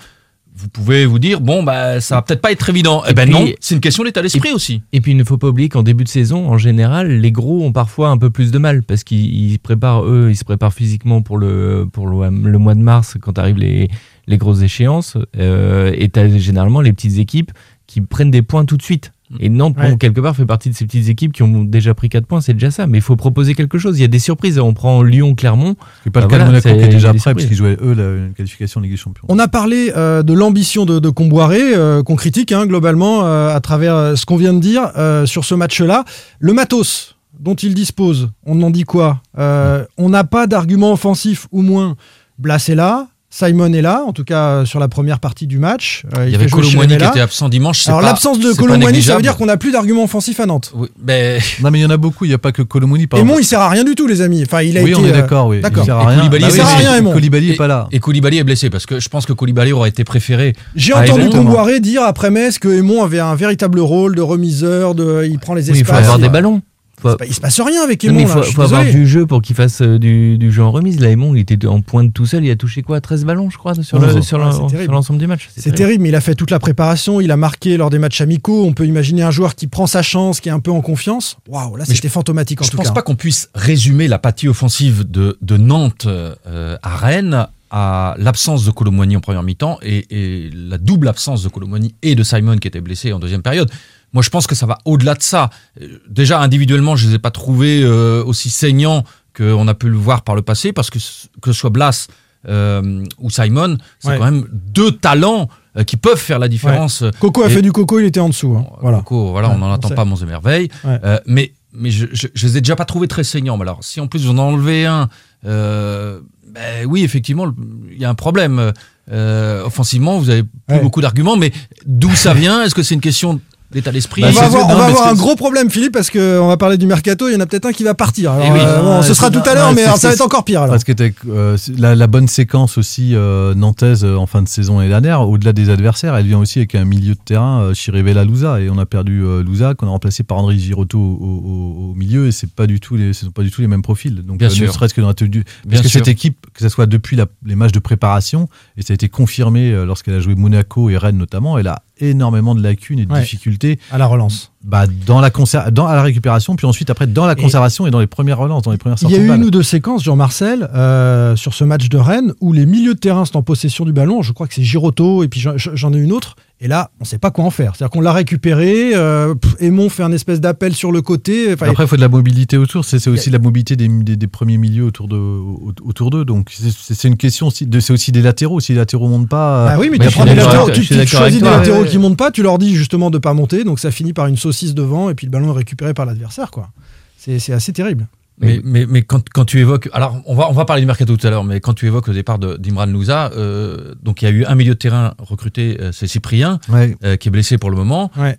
vous 0.62 0.70
pouvez 0.70 1.06
vous 1.06 1.18
dire, 1.20 1.42
bon, 1.42 1.64
bah, 1.64 2.00
ça 2.02 2.16
va 2.16 2.22
peut-être 2.22 2.42
pas 2.42 2.52
être 2.52 2.70
évident. 2.70 3.02
Eh 3.10 3.14
ben 3.14 3.24
puis- 3.24 3.34
non, 3.34 3.46
c'est 3.60 3.74
une 3.76 3.82
question 3.82 4.04
d'état 4.04 4.22
d'esprit 4.22 4.52
aussi. 4.52 4.82
Et 4.94 5.02
puis 5.02 5.12
il 5.12 5.18
ne 5.18 5.24
faut 5.24 5.38
pas 5.38 5.48
oublier 5.48 5.70
qu'en 5.70 5.82
début 5.84 6.04
de 6.04 6.10
saison, 6.10 6.48
en 6.50 6.58
général, 6.58 7.10
les 7.20 7.32
gros 7.32 7.64
ont 7.64 7.72
parfois 7.72 8.10
un 8.10 8.18
peu 8.18 8.30
plus 8.30 8.52
de 8.52 8.58
mal 8.60 8.84
parce 8.84 9.04
qu'ils 9.04 9.52
ils 9.52 9.58
préparent 9.60 10.06
eux, 10.06 10.28
ils 10.30 10.36
se 10.36 10.44
préparent 10.44 10.74
physiquement 10.74 11.22
pour 11.22 11.38
le 11.38 11.88
pour 11.92 12.08
le, 12.08 12.30
le 12.30 12.58
mois 12.60 12.76
de 12.76 12.82
mars 12.82 13.18
quand 13.20 13.40
arrivent 13.40 13.58
les 13.58 13.90
les 14.28 14.38
grosses 14.38 14.62
échéances. 14.62 15.18
Euh, 15.38 15.92
et 15.98 16.10
t'as 16.10 16.30
généralement 16.38 16.82
les 16.82 16.94
petites 16.94 17.18
équipes 17.18 17.52
qui 17.88 18.02
prennent 18.02 18.32
des 18.32 18.44
points 18.44 18.66
tout 18.66 18.78
de 18.78 18.84
suite. 18.84 19.12
Et 19.40 19.50
Nantes, 19.50 19.76
bon, 19.76 19.82
Ouais. 19.82 19.98
quelque 19.98 20.20
part, 20.22 20.36
fait 20.36 20.46
partie 20.46 20.70
de 20.70 20.76
ces 20.76 20.86
petites 20.86 21.08
équipes 21.10 21.32
qui 21.34 21.44
ont 21.44 21.64
déjà 21.64 21.94
pris 21.94 22.10
4 22.10 22.26
points, 22.26 22.42
c'est 22.42 22.54
déjà 22.54 22.72
ça. 22.72 22.88
Mais 22.88 22.98
il 22.98 23.02
faut 23.02 23.16
proposer 23.16 23.56
quelque 23.56 23.78
chose. 23.78 23.98
Il 23.98 24.02
y 24.02 24.06
a 24.06 24.08
des 24.10 24.20
surprises. 24.20 24.60
On 24.60 24.74
prend 24.74 25.04
Lyon, 25.04 25.36
Clermont. 25.36 25.76
C'est 26.04 26.10
pas 26.10 26.22
Bah 26.22 26.26
le 26.28 26.32
cas 26.32 26.40
de 26.40 26.46
Monaco 26.46 26.70
qui 26.70 26.76
est 26.84 26.88
déjà 26.90 27.14
prêt 27.14 27.34
parce 27.34 27.46
qu'ils 27.46 27.56
jouaient 27.56 27.78
eux 27.82 27.94
la, 27.94 28.26
une 28.28 28.34
qualification 28.36 28.80
en 28.80 28.84
Ligue 28.84 28.92
des 28.92 28.98
Champions. 28.98 29.26
On 29.30 29.40
a 29.40 29.48
parlé 29.48 29.92
euh, 29.96 30.22
de 30.24 30.34
l'ambition 30.34 30.86
de, 30.86 31.00
de 31.00 31.10
Comboiré, 31.10 31.62
euh, 31.76 32.04
qu'on 32.04 32.16
critique 32.16 32.52
hein, 32.52 32.66
globalement 32.66 33.26
euh, 33.26 33.56
à 33.56 33.60
travers 33.62 33.96
euh, 33.96 34.16
ce 34.16 34.26
qu'on 34.26 34.38
vient 34.38 34.54
de 34.54 34.60
dire 34.60 34.92
euh, 34.98 35.26
sur 35.26 35.46
ce 35.46 35.56
match-là. 35.56 36.04
Le 36.40 36.54
matos 36.54 37.16
dont 37.40 37.56
il 37.56 37.74
dispose, 37.74 38.30
on 38.46 38.62
en 38.62 38.70
dit 38.70 38.84
quoi? 38.84 39.22
Euh, 39.40 39.86
On 39.98 40.10
n'a 40.10 40.24
pas 40.24 40.46
d'argument 40.48 40.92
offensif, 40.92 41.48
ou 41.52 41.62
moins. 41.62 41.96
Blas 42.38 42.68
est 42.70 42.76
là, 42.76 43.08
Simon 43.34 43.72
est 43.72 43.82
là, 43.82 44.04
en 44.06 44.12
tout 44.12 44.26
cas 44.26 44.48
euh, 44.50 44.66
sur 44.66 44.80
la 44.80 44.90
première 44.90 45.20
partie 45.20 45.48
du 45.48 45.58
match. 45.58 46.04
Euh, 46.18 46.26
Il 46.28 46.32
y 46.34 46.36
avait 46.36 46.48
Colomboigny 46.50 46.98
qui 46.98 47.04
était 47.06 47.22
absent 47.22 47.48
dimanche. 47.48 47.88
Alors 47.88 48.02
l'absence 48.02 48.40
de 48.40 48.52
Colomboigny, 48.52 49.02
ça 49.02 49.16
veut 49.16 49.22
dire 49.22 49.38
qu'on 49.38 49.46
n'a 49.46 49.56
plus 49.58 49.72
d'argument 49.72 50.04
offensif 50.04 50.40
à 50.42 50.46
Nantes. 50.46 50.74
Oui, 50.76 50.90
ben, 51.00 51.42
Non, 51.64 51.72
mais 51.72 51.80
il 51.80 51.82
y 51.82 51.86
en 51.86 51.90
a 51.90 51.98
beaucoup. 51.98 52.26
Il 52.26 52.28
n'y 52.28 52.34
a 52.34 52.38
pas 52.38 52.52
que 52.52 52.62
par 52.62 52.82
Aimon, 52.84 52.96
exemple. 52.98 53.42
il 53.42 53.46
sert 53.46 53.62
à 53.62 53.70
rien 53.70 53.84
du 53.86 53.96
tout, 53.96 54.06
les 54.06 54.22
amis. 54.22 54.44
Enfin, 54.46 54.62
il 54.64 54.78
a 54.78 54.82
oui, 54.84 54.92
été, 54.92 55.00
on 55.00 55.06
est 55.06 55.10
euh, 55.10 55.14
d'accord. 55.14 55.48
Oui. 55.48 55.62
d'accord. 55.62 55.84
Il 55.84 55.86
sert 55.86 55.98
à 55.98 56.04
Et 56.04 56.08
rien. 56.08 56.18
Koulibaly, 56.30 56.42
Bah 56.42 56.48
il 56.50 56.52
oui, 56.52 56.58
sert 56.58 56.68
à 56.68 56.78
mais 56.78 57.00
rien. 57.00 57.14
Koulibaly 57.14 57.48
et, 57.50 57.54
est 57.54 57.56
pas 57.56 57.68
là. 57.68 57.88
et 57.92 58.00
Koulibaly 58.00 58.38
est 58.40 58.44
blessé 58.44 58.70
parce 58.70 58.86
que 58.86 59.00
je 59.00 59.08
pense 59.08 59.26
que 59.26 59.34
Koulibaly 59.34 59.72
aurait 59.72 59.90
été 59.90 60.04
préféré. 60.04 60.54
J'ai 60.76 60.94
entendu. 60.94 61.30
Comboiré 61.30 61.80
dire 61.80 62.04
après 62.04 62.32
Metz 62.32 62.60
que 62.60 62.68
Aimon 62.68 63.02
avait 63.04 63.20
un 63.20 63.36
véritable 63.36 63.80
rôle 63.80 64.16
de 64.16 64.22
remiseur, 64.22 64.94
de, 64.94 65.26
il 65.30 65.40
prend 65.40 65.54
les 65.54 65.72
Oui, 65.72 65.78
il 65.80 65.86
faut 65.86 65.92
espaces. 65.94 66.04
avoir 66.04 66.20
des 66.20 66.28
ballons. 66.30 66.62
Faut- 67.02 67.16
pas- 67.16 67.26
il 67.26 67.34
se 67.34 67.42
passe 67.42 67.60
rien 67.60 67.82
avec 67.84 68.04
Aimon. 68.04 68.20
il 68.20 68.28
faut, 68.28 68.44
je 68.44 68.60
avoir 68.62 68.84
du 68.86 69.08
jeu 69.08 69.26
pour 69.26 69.42
qu'il 69.42 69.56
fasse 69.56 69.82
euh, 69.82 69.98
du, 69.98 70.38
du 70.38 70.52
jeu 70.52 70.64
en 70.64 70.72
remise. 70.72 71.00
Là, 71.00 71.10
Aymon, 71.10 71.34
il 71.36 71.40
était 71.42 71.66
en 71.68 71.82
pointe 71.82 72.14
tout 72.14 72.26
seul. 72.26 72.46
Il 72.46 72.52
a 72.52 72.56
touché 72.56 72.82
quoi? 72.84 73.02
13 73.02 73.26
ballons, 73.26 73.50
je 73.50 73.58
crois, 73.58 73.74
sur 73.76 73.98
le- 74.00 74.06
Ouais, 74.14 74.22
sur 74.22 74.54
c'est 74.54 74.68
terrible. 74.76 74.94
l'ensemble 74.94 75.20
du 75.20 75.28
match. 75.28 75.50
C'est 75.56 75.74
terrible, 75.74 76.04
mais 76.04 76.10
il 76.10 76.16
a 76.16 76.22
fait 76.22 76.36
toute 76.36 76.52
la 76.52 76.60
préparation, 76.60 77.20
il 77.22 77.32
a 77.32 77.38
marqué 77.38 77.78
lors 77.78 77.90
des 77.90 78.00
matchs 78.00 78.22
amicaux. 78.22 78.64
On 78.66 78.74
peut 78.74 78.86
imaginer 78.86 79.24
un 79.24 79.32
joueur 79.32 79.56
qui 79.56 79.68
prend 79.68 79.88
sa 79.88 80.02
chance, 80.02 80.40
qui 80.40 80.50
est 80.50 80.52
un 80.52 80.60
peu 80.60 80.72
en 80.72 80.82
confiance. 80.82 81.38
Waouh, 81.48 81.76
là 81.76 81.86
Mais 81.88 81.96
c'était 81.96 82.10
fantomatique 82.10 82.62
en 82.62 82.66
Je 82.66 82.72
tout 82.72 82.78
pense 82.78 82.88
cas. 82.88 82.94
pas 82.94 83.02
qu'on 83.02 83.16
puisse 83.16 83.50
résumer 83.56 84.08
l'apathie 84.08 84.48
offensive 84.48 85.10
de, 85.10 85.38
de 85.42 85.58
Nantes 85.58 86.06
euh, 86.08 86.78
à 86.84 86.96
Rennes 86.96 87.48
à 87.74 88.16
l'absence 88.18 88.66
de 88.66 88.72
Colomboigny 88.72 89.16
en 89.16 89.22
première 89.22 89.44
mi-temps 89.44 89.80
et, 89.82 90.06
et 90.10 90.50
la 90.54 90.78
double 90.78 91.08
absence 91.08 91.42
de 91.42 91.48
Colomboigny 91.48 91.96
et 92.04 92.16
de 92.16 92.24
Simon 92.24 92.58
qui 92.58 92.68
était 92.68 92.82
blessé 92.82 93.14
en 93.14 93.20
deuxième 93.20 93.42
période. 93.42 93.72
Moi, 94.14 94.22
je 94.24 94.30
pense 94.30 94.48
que 94.48 94.56
ça 94.56 94.66
va 94.66 94.78
au-delà 94.86 95.14
de 95.16 95.22
ça. 95.24 95.50
Euh, 95.82 96.00
Déjà, 96.10 96.42
individuellement, 96.42 96.96
je 96.96 97.08
les 97.08 97.16
ai 97.16 97.20
pas 97.20 97.32
trouvés 97.32 97.82
euh, 97.84 98.24
aussi 98.26 98.50
saignants 98.50 99.04
qu'on 99.36 99.68
a 99.68 99.74
pu 99.74 99.90
le 99.90 99.98
voir 99.98 100.24
par 100.24 100.36
le 100.36 100.42
passé, 100.42 100.74
parce 100.74 100.90
que 100.90 101.00
que 101.42 101.52
ce 101.54 101.60
soit 101.60 101.70
Blas 101.70 102.08
euh, 102.48 103.04
ou 103.20 103.30
Simon, 103.30 103.78
c'est 104.00 104.10
Ouais. 104.10 104.18
quand 104.18 104.26
même 104.26 104.48
deux 104.52 104.92
talents 104.92 105.48
euh, 105.78 105.84
qui 105.86 105.96
peuvent 105.96 106.18
faire 106.20 106.40
la 106.40 106.48
différence. 106.50 107.04
Coco 107.20 107.44
a 107.44 107.48
Et- 107.48 107.52
fait 107.52 107.62
du 107.62 107.72
coco, 107.72 108.00
il 108.00 108.06
était 108.06 108.20
en 108.20 108.28
dessous. 108.30 108.56
hein. 108.58 108.66
Voilà. 108.82 108.98
Coco, 108.98 109.32
voilà, 109.32 109.48
Ouais, 109.50 109.56
on 109.56 109.60
n'en 109.60 109.72
attend 109.72 109.88
sait. 109.90 109.96
pas, 109.96 110.04
mon. 110.06 110.16
Euh, 110.22 111.20
mais 111.28 111.54
mais 111.74 111.90
je, 111.92 112.08
je, 112.12 112.28
je 112.34 112.48
les 112.48 112.58
ai 112.58 112.62
déjà 112.62 112.76
pas 112.76 112.84
trouvés 112.84 113.08
très 113.08 113.24
saignants. 113.24 113.56
Mais 113.56 113.62
alors, 113.64 113.82
si 113.82 114.02
en 114.02 114.08
plus 114.08 114.26
vous 114.26 114.32
en 114.32 114.38
enlevez 114.40 114.86
un, 114.86 115.08
ben 115.44 116.86
oui, 116.88 117.04
effectivement, 117.04 117.54
il 117.92 117.98
y 118.00 118.06
a 118.06 118.10
un 118.10 118.16
problème. 118.16 118.74
Euh, 119.12 119.64
offensivement, 119.66 120.20
vous 120.20 120.30
avez 120.30 120.44
plus 120.44 120.76
Ouais. 120.76 120.82
beaucoup 120.82 121.02
d'arguments, 121.02 121.36
mais 121.38 121.52
d'où 121.86 122.14
ça 122.16 122.34
vient? 122.34 122.64
Est-ce 122.64 122.76
que 122.76 122.84
c'est 122.84 122.96
une 122.96 123.02
question 123.02 123.40
l'état 123.74 123.92
d'esprit. 123.92 124.24
on 124.24 124.28
va 124.28 124.34
c'est- 124.34 124.40
avoir, 124.46 124.68
non, 124.68 124.76
on 124.76 124.78
va 124.78 124.86
avoir 124.86 125.08
un 125.08 125.14
gros 125.14 125.36
problème, 125.36 125.70
Philippe, 125.70 125.94
parce 125.94 126.10
qu'on 126.10 126.48
va 126.48 126.58
parler 126.58 126.78
du 126.78 126.86
mercato. 126.88 127.28
Il 127.30 127.34
y 127.34 127.36
en 127.36 127.40
a 127.40 127.46
peut-être 127.46 127.66
un 127.66 127.72
qui 127.72 127.84
va 127.84 127.94
partir. 127.94 128.32
Alors, 128.32 128.46
Eh 128.48 128.52
oui. 128.52 128.60
euh, 128.62 128.82
bon, 128.82 128.98
Ah, 129.00 129.04
ce 129.04 129.14
sera 129.14 129.30
tout 129.30 129.42
à 129.46 129.54
l'heure, 129.56 129.70
ouais, 129.70 129.76
mais 129.76 129.84
alors, 129.84 129.98
ça 129.98 130.08
va 130.10 130.14
être 130.14 130.22
encore 130.22 130.44
pire. 130.44 130.62
Alors. 130.62 130.74
Parce 130.74 130.84
que 130.84 130.92
euh, 131.30 131.58
la, 131.78 131.96
la 131.96 132.08
bonne 132.08 132.28
séquence 132.28 132.78
aussi 132.78 133.16
euh, 133.16 133.54
nantaise 133.56 134.04
en 134.06 134.26
fin 134.26 134.42
de 134.42 134.48
saison 134.48 134.78
l'année 134.78 134.90
dernière, 134.90 135.22
au-delà 135.28 135.54
des 135.54 135.70
adversaires, 135.70 136.16
elle 136.16 136.26
vient 136.28 136.40
aussi 136.40 136.60
avec 136.60 136.76
un 136.76 136.86
milieu 136.86 137.14
de 137.14 137.20
terrain, 137.24 137.62
euh, 137.62 137.74
Chirivella 137.74 138.24
Louza, 138.26 138.60
et 138.62 138.70
on 138.70 138.78
a 138.78 138.86
perdu 138.86 139.22
euh, 139.24 139.44
Louza, 139.44 139.74
qu'on 139.74 139.88
a 139.88 139.92
remplacé 139.92 140.24
par 140.24 140.38
André 140.38 140.58
Girotto 140.58 140.98
au, 141.00 141.02
au- 141.26 141.92
au 141.92 141.94
milieu, 141.96 142.28
et 142.28 142.32
c'est 142.32 142.52
pas 142.52 142.68
du 142.68 142.80
tout 142.80 142.96
les, 142.96 143.14
ce 143.14 143.26
sont 143.26 143.32
pas 143.32 143.44
du 143.44 143.52
tout 143.52 143.62
les 143.62 143.68
mêmes 143.68 143.82
profils. 143.82 144.16
Donc 144.26 144.38
Bien 144.40 144.48
euh, 144.48 144.52
ne 144.52 144.56
sûr. 144.56 144.74
serait-ce 144.74 144.94
que 144.94 145.02
dans 145.02 145.08
la 145.08 145.14
tenue 145.14 145.30
Bien 145.32 145.44
parce 145.70 145.82
que 145.84 145.88
sûr. 145.90 146.00
cette 146.00 146.08
équipe, 146.08 146.46
que 146.54 146.62
ce 146.62 146.70
soit 146.70 146.86
depuis 146.86 147.16
la- 147.16 147.26
les 147.46 147.56
matchs 147.56 147.72
de 147.72 147.80
préparation, 147.80 148.50
et 148.78 148.82
ça 148.82 148.92
a 148.92 148.96
été 148.96 149.10
confirmé 149.10 149.72
lorsqu'elle 149.86 150.16
a 150.16 150.20
joué 150.20 150.36
Monaco 150.36 150.90
et 150.90 150.98
Rennes 150.98 151.18
notamment, 151.18 151.58
elle 151.58 151.68
a 151.68 151.82
énormément 152.02 152.56
de 152.56 152.62
lacunes 152.62 153.00
et 153.00 153.06
de 153.06 153.14
Ouais. 153.14 153.22
difficultés 153.22 153.80
À 153.92 153.98
la 153.98 154.08
relance. 154.08 154.51
Bah, 154.64 154.86
dans 155.08 155.20
la 155.22 155.30
dans 155.72 155.88
à 155.88 155.96
la 155.96 156.02
récupération, 156.04 156.56
puis 156.56 156.68
ensuite 156.68 156.90
après 156.90 157.08
dans 157.08 157.26
la 157.26 157.36
conservation 157.36 157.88
et, 157.88 157.92
dans 157.92 158.00
les 158.00 158.08
premières 158.08 158.38
relances, 158.38 158.64
dans 158.64 158.72
les 158.72 158.78
premières 158.78 158.98
Il 159.00 159.08
y 159.08 159.12
sorties 159.12 159.16
a 159.16 159.20
de 159.20 159.24
eu 159.34 159.36
une 159.36 159.44
ou 159.44 159.52
deux 159.52 159.64
séquences, 159.64 160.04
Jean-Marcel, 160.04 160.70
euh, 160.76 161.36
sur 161.36 161.54
ce 161.54 161.64
match 161.64 161.90
de 161.90 161.98
Rennes, 161.98 162.34
où 162.42 162.54
les 162.54 162.66
milieux 162.66 162.94
de 162.94 163.00
terrain 163.00 163.26
sont 163.26 163.38
en 163.38 163.44
possession 163.44 163.86
du 163.86 163.94
ballon. 163.94 164.22
Je 164.22 164.34
crois 164.34 164.48
que 164.48 164.54
c'est 164.54 164.64
Girotto, 164.64 165.24
et 165.24 165.28
puis 165.28 165.40
j'en- 165.40 165.94
ai 165.94 165.98
une 165.98 166.12
autre. 166.12 166.36
Et 166.64 166.68
là, 166.68 166.92
on 167.00 167.04
ne 167.06 167.08
sait 167.08 167.18
pas 167.18 167.32
quoi 167.32 167.44
en 167.46 167.50
faire. 167.50 167.74
C'est-à-dire 167.76 167.90
qu'on 167.90 168.02
l'a 168.02 168.14
récupéré. 168.14 168.92
Euh, 168.94 169.34
Aymon 169.60 169.90
fait 169.90 170.04
un 170.04 170.12
espèce 170.12 170.40
d'appel 170.40 170.76
sur 170.76 170.92
le 170.92 171.02
côté. 171.02 171.52
Enfin, 171.54 171.68
Après, 171.70 171.86
il 171.86 171.88
faut 171.88 171.96
de 171.96 172.02
la 172.02 172.08
mobilité 172.08 172.56
autour. 172.56 172.86
C'est 172.86 173.08
aussi 173.08 173.32
la 173.32 173.40
mobilité 173.40 173.76
des, 173.76 173.88
des- 173.88 174.16
des 174.16 174.28
premiers 174.28 174.58
milieux 174.60 174.84
autour 174.86 175.08
de 175.08 175.16
au- 175.16 175.72
autour 175.84 176.12
d'eux. 176.12 176.24
Donc 176.24 176.52
c'est- 176.52 177.08
une 177.08 177.18
question 177.18 177.48
aussi. 177.48 177.66
de- 177.66 177.80
C'est 177.80 177.94
aussi 177.94 178.12
des 178.12 178.22
latéraux. 178.22 178.60
Si 178.60 178.74
les 178.74 178.78
latéraux 178.78 179.08
montent 179.08 179.28
pas. 179.28 179.72
Ah 179.72 179.80
oui, 179.80 179.90
mais 179.92 179.98
bah, 179.98 180.06
tu 180.06 180.12
prends 180.14 180.24
des 180.26 180.36
latéraux, 180.36 180.70
tu, 180.70 180.82
tu 180.82 181.08
choisis 181.08 181.42
des 181.42 181.50
latéraux 181.50 181.82
Ouais. 181.82 181.88
qui 181.88 181.98
montent 181.98 182.16
pas, 182.18 182.30
tu 182.30 182.44
leur 182.44 182.60
dis 182.60 182.76
justement 182.76 183.10
de 183.10 183.18
pas 183.18 183.34
monter, 183.34 183.64
donc 183.64 183.80
ça 183.80 183.90
finit 183.90 184.14
par 184.14 184.28
une 184.28 184.38
saucisse 184.52 184.74
devant 184.74 185.10
et 185.10 185.16
puis 185.16 185.26
le 185.28 185.32
ballon 185.32 185.54
est 185.54 185.58
récupéré 185.58 185.94
par 185.94 186.06
l'adversaire, 186.06 186.52
quoi. 186.52 186.70
C'est 187.18 187.40
c'est 187.40 187.54
assez 187.54 187.72
terrible. 187.74 188.08
Mais, 188.40 188.60
mais, 188.64 188.88
mais 188.88 189.04
quand, 189.04 189.24
quand 189.30 189.46
tu 189.46 189.60
évoques, 189.60 189.88
alors 189.94 190.20
on 190.26 190.34
va, 190.34 190.50
on 190.50 190.54
va 190.54 190.66
parler 190.66 190.82
du 190.82 190.88
mercato 190.88 191.16
tout 191.16 191.28
à 191.28 191.30
l'heure, 191.30 191.44
mais 191.44 191.60
quand 191.60 191.74
tu 191.76 191.86
évoques 191.86 192.08
le 192.08 192.14
départ 192.16 192.40
de- 192.40 192.58
d'Imran 192.58 192.88
Louza, 192.88 193.30
euh, 193.36 193.94
donc 194.02 194.22
il 194.22 194.26
y 194.26 194.28
a 194.28 194.32
eu 194.32 194.46
un 194.46 194.56
milieu 194.56 194.74
de 194.74 194.80
terrain 194.80 195.14
recruté, 195.20 195.78
euh, 195.80 195.92
c'est 195.92 196.08
Cyprien, 196.08 196.60
Ouais. 196.70 196.96
euh, 197.04 197.18
qui 197.18 197.28
est 197.28 197.32
blessé 197.32 197.60
pour 197.60 197.70
le 197.70 197.78
moment. 197.78 198.10
Ouais. 198.18 198.38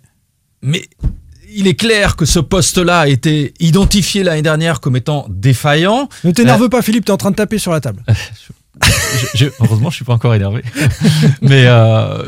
Mais 0.61 0.83
il 1.55 1.67
est 1.67 1.75
clair 1.75 2.17
que 2.17 2.25
ce 2.25 2.39
poste-là 2.39 2.99
a 3.01 3.07
été 3.07 3.53
identifié 3.61 4.23
l'année 4.23 4.41
dernière 4.41 4.81
comme 4.81 4.97
étant 4.97 5.25
défaillant. 5.29 6.09
Ne 6.25 6.31
t'énerve 6.31 6.67
pas, 6.67 6.81
Philippe, 6.81 7.05
t'es 7.05 7.11
en 7.11 7.17
train 7.17 7.31
de 7.31 7.35
taper 7.37 7.57
sur 7.57 7.71
la 7.71 7.79
table. 7.79 8.03
Je- 8.81 9.45
je- 9.45 9.51
heureusement, 9.59 9.89
je 9.89 9.95
suis 9.97 10.05
pas 10.05 10.13
encore 10.13 10.33
énervé. 10.33 10.63
mais 11.41 11.65
euh, 11.67 12.23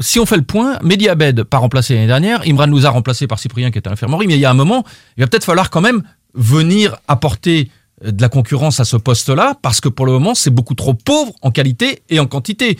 si 0.00 0.18
on 0.20 0.26
fait 0.26 0.36
le 0.36 0.42
point, 0.42 0.78
Mehdi 0.82 1.08
Abed 1.08 1.42
pas 1.44 1.58
remplacé 1.58 1.94
l'année 1.94 2.06
dernière, 2.06 2.42
Imran 2.46 2.66
Louza 2.66 2.90
remplacé 2.90 3.26
par 3.26 3.38
Cyprien 3.38 3.70
qui 3.70 3.78
était 3.78 3.88
à 3.88 3.90
l'infirmerie, 3.90 4.26
mais 4.26 4.34
il 4.34 4.40
y 4.40 4.44
a 4.44 4.50
un 4.50 4.54
moment, 4.54 4.84
il 5.16 5.22
va 5.22 5.26
peut-être 5.26 5.44
falloir 5.44 5.70
quand 5.70 5.80
même 5.80 6.02
venir 6.34 6.96
apporter 7.08 7.70
euh, 8.04 8.10
de 8.10 8.20
la 8.20 8.28
concurrence 8.28 8.78
à 8.80 8.84
ce 8.84 8.96
poste-là, 8.96 9.54
parce 9.62 9.80
que 9.80 9.88
pour 9.88 10.04
le 10.06 10.12
moment, 10.12 10.34
c'est 10.34 10.50
beaucoup 10.50 10.74
trop 10.74 10.94
pauvre 10.94 11.32
en 11.42 11.50
qualité 11.50 12.02
et 12.10 12.20
en 12.20 12.26
quantité. 12.26 12.78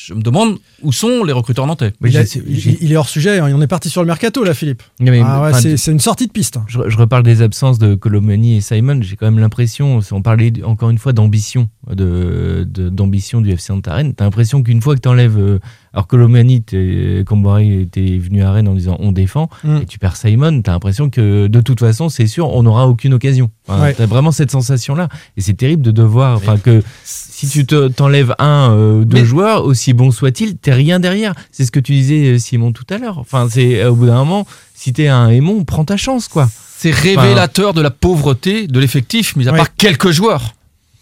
Je 0.00 0.14
me 0.14 0.22
demande 0.22 0.58
où 0.82 0.92
sont 0.92 1.24
les 1.24 1.32
recruteurs 1.32 1.66
nantais. 1.66 1.92
il, 2.10 2.16
a- 2.18 2.20
il- 2.46 2.78
il 2.80 2.92
est 2.92 2.96
hors 2.96 3.08
sujet, 3.08 3.38
hein. 3.40 3.50
on 3.52 3.60
est 3.60 3.66
parti 3.66 3.90
sur 3.90 4.00
le 4.00 4.06
mercato 4.06 4.44
là, 4.44 4.54
Philippe. 4.54 4.82
Ah 5.26 5.42
ouais, 5.42 5.50
c'est 5.60 5.76
c'est 5.76 5.90
une 5.90 5.98
sortie 5.98 6.26
de 6.28 6.32
piste. 6.32 6.58
Je, 6.68 6.78
je 6.86 6.96
reparle 6.96 7.24
des 7.24 7.42
absences 7.42 7.78
de 7.80 7.94
Colomani 7.96 8.56
et 8.56 8.60
Simon. 8.60 9.00
J'ai 9.02 9.16
quand 9.16 9.26
même 9.26 9.40
l'impression, 9.40 10.00
si 10.00 10.12
on 10.12 10.22
parlait 10.22 10.52
encore 10.64 10.90
une 10.90 10.98
fois 10.98 11.12
d'ambition, 11.12 11.68
de, 11.90 12.64
de- 12.68 12.88
d'ambition 12.90 13.40
du 13.40 13.50
FC 13.50 13.72
Antaren, 13.72 14.14
t'as 14.14 14.24
l'impression 14.24 14.62
qu'une 14.62 14.80
fois 14.82 14.94
que 14.94 15.00
t'enlèves. 15.00 15.36
euh, 15.38 15.58
alors 15.92 16.06
Colomani, 16.06 16.62
t'es- 16.62 17.24
Comboiré 17.26 17.80
était 17.80 18.18
venu 18.18 18.42
à 18.42 18.52
Rennes 18.52 18.68
en 18.68 18.74
disant 18.74 18.96
on 19.00 19.12
défend, 19.12 19.48
Mm. 19.64 19.76
et 19.82 19.86
tu 19.86 19.98
perds 19.98 20.16
Simon, 20.16 20.62
t'as 20.62 20.72
l'impression 20.72 21.10
que 21.10 21.46
de 21.46 21.60
toute 21.60 21.80
façon, 21.80 22.08
c'est 22.08 22.26
sûr, 22.26 22.48
on 22.54 22.62
n'aura 22.62 22.86
aucune 22.88 23.14
occasion. 23.14 23.50
Enfin, 23.68 23.82
Ouais. 23.82 23.94
T'as 23.94 24.06
vraiment 24.06 24.32
cette 24.32 24.50
sensation-là. 24.50 25.08
Et 25.36 25.40
c'est 25.40 25.54
terrible 25.54 25.82
de 25.82 25.90
devoir. 25.90 26.36
Enfin, 26.36 26.56
que 26.58 26.82
si 27.04 27.48
tu 27.48 27.66
te- 27.66 27.88
t'enlèves 27.88 28.34
un, 28.38 28.70
euh, 28.72 29.04
deux 29.04 29.18
Mais- 29.18 29.24
joueurs, 29.24 29.64
aussi 29.64 29.92
bon 29.92 30.10
soit-il, 30.10 30.56
t'es 30.56 30.72
rien 30.72 31.00
derrière. 31.00 31.34
C'est 31.52 31.64
ce 31.64 31.70
que 31.70 31.80
tu 31.80 31.92
disais, 31.92 32.34
euh, 32.34 32.38
Simon, 32.38 32.72
tout 32.72 32.86
à 32.90 32.98
l'heure. 32.98 33.18
Enfin, 33.18 33.46
c'est 33.50 33.84
au 33.84 33.94
bout 33.94 34.06
d'un 34.06 34.16
moment, 34.24 34.46
si 34.74 34.92
t'es 34.92 35.08
un 35.08 35.28
aimant, 35.28 35.62
prends 35.64 35.84
ta 35.84 35.96
chance, 35.96 36.28
quoi. 36.28 36.48
C'est 36.76 36.90
révélateur 36.92 37.74
de 37.74 37.80
la 37.80 37.90
pauvreté 37.90 38.66
de 38.68 38.78
l'effectif, 38.78 39.34
mis 39.36 39.48
à 39.48 39.52
Ouais. 39.52 39.58
part 39.58 39.74
quelques 39.74 40.10
joueurs. 40.10 40.54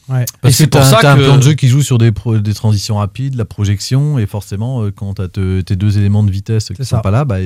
Ouais. 0.08 0.24
Parce 0.40 0.54
Et 0.54 0.56
c'est 0.56 0.64
que 0.66 0.70
pour 0.70 0.84
ça 0.84 0.98
un 1.12 1.16
plan 1.16 1.36
de 1.36 1.42
jeu 1.42 1.54
qui 1.54 1.66
joue 1.68 1.82
sur 1.82 1.98
des, 1.98 2.12
pro- 2.12 2.38
des 2.38 2.54
transitions 2.54 2.96
rapides, 2.96 3.34
la 3.34 3.44
projection, 3.44 4.18
et 4.18 4.26
forcément, 4.26 4.82
euh, 4.84 4.92
quand 4.94 5.14
t'as 5.14 5.28
te- 5.28 5.60
tes 5.62 5.74
deux 5.76 5.98
éléments 5.98 6.22
de 6.22 6.30
vitesse 6.30 6.68
qui 6.68 6.74
C'est 6.76 6.84
sont 6.84 7.00
pas 7.00 7.10
là, 7.10 7.24
bah, 7.24 7.38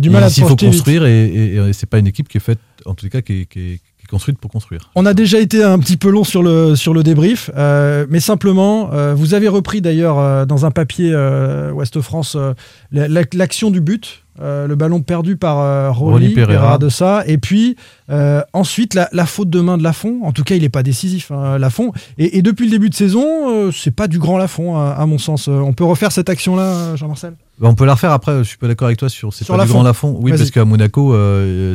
du 0.00 0.10
mal 0.10 0.22
à 0.24 0.28
il 0.28 0.42
faut 0.42 0.48
vite. 0.50 0.60
construire, 0.64 1.04
et, 1.04 1.26
et- 1.26 1.54
et 1.56 1.72
c'est 1.72 1.86
pas 1.88 1.98
une 1.98 2.06
équipe 2.06 2.28
qui 2.28 2.36
est 2.38 2.40
faite, 2.40 2.60
en 2.86 2.94
tout 2.94 3.08
cas, 3.08 3.20
qui 3.22 3.40
est, 3.42 3.46
qui 3.46 3.58
est- 3.60 3.78
qui 3.98 4.04
est 4.06 4.10
construite 4.10 4.38
pour 4.38 4.50
construire. 4.50 4.90
On 4.94 5.06
a 5.06 5.14
déjà 5.14 5.38
été 5.40 5.62
un 5.62 5.78
petit 5.78 5.96
peu 5.96 6.10
long 6.10 6.24
sur 6.24 6.42
le, 6.42 6.74
sur 6.76 6.92
le 6.94 7.02
débrief, 7.02 7.50
euh, 7.56 8.06
mais 8.10 8.20
simplement, 8.20 8.92
euh, 8.92 9.14
vous 9.14 9.34
avez 9.34 9.48
repris 9.48 9.80
d'ailleurs 9.80 10.18
euh, 10.18 10.44
dans 10.44 10.64
un 10.66 10.70
papier 10.70 11.10
euh, 11.12 11.70
Ouest 11.72 12.00
France 12.00 12.34
euh, 12.36 12.52
la- 12.92 13.08
la- 13.08 13.22
l'action 13.34 13.70
du 13.70 13.80
but, 13.80 14.22
euh, 14.40 14.66
le 14.66 14.74
ballon 14.76 15.02
perdu 15.02 15.36
par 15.36 15.58
euh, 15.60 15.90
Rolly, 15.90 16.30
Pereira. 16.30 16.78
De 16.78 16.88
ça, 16.88 17.22
et 17.26 17.36
puis 17.38 17.76
euh, 18.10 18.40
ensuite 18.52 18.94
la, 18.94 19.08
la 19.12 19.26
faute 19.26 19.50
de 19.50 19.60
main 19.60 19.76
de 19.76 19.82
Lafont. 19.82 20.20
En 20.24 20.32
tout 20.32 20.42
cas, 20.42 20.54
il 20.54 20.62
n'est 20.62 20.68
pas 20.68 20.82
décisif, 20.82 21.30
hein, 21.30 21.58
Lafont. 21.58 21.92
Et, 22.18 22.38
et 22.38 22.42
depuis 22.42 22.64
le 22.64 22.70
début 22.70 22.88
de 22.88 22.94
saison, 22.94 23.24
euh, 23.50 23.70
c'est 23.72 23.90
pas 23.94 24.08
du 24.08 24.18
grand 24.18 24.38
Lafont, 24.38 24.76
à, 24.78 24.92
à 24.92 25.06
mon 25.06 25.18
sens. 25.18 25.48
On 25.48 25.72
peut 25.72 25.84
refaire 25.84 26.12
cette 26.12 26.30
action-là, 26.30 26.62
euh, 26.62 26.96
Jean-Marcel? 26.96 27.34
Bah, 27.60 27.68
on 27.70 27.74
peut 27.74 27.84
la 27.84 27.92
refaire 27.94 28.12
après, 28.12 28.38
je 28.38 28.44
suis 28.44 28.56
pas 28.58 28.66
d'accord 28.68 28.86
avec 28.86 28.98
toi 28.98 29.08
sur 29.08 29.32
c'est 29.34 29.44
Sur 29.44 29.54
pas 29.54 29.62
du 29.62 29.66
Lafont. 29.68 29.74
grand 29.74 29.82
Lafont. 29.82 30.18
Oui, 30.20 30.30
parce 30.32 30.50
qu'à 30.50 30.64
Monaco, 30.64 31.14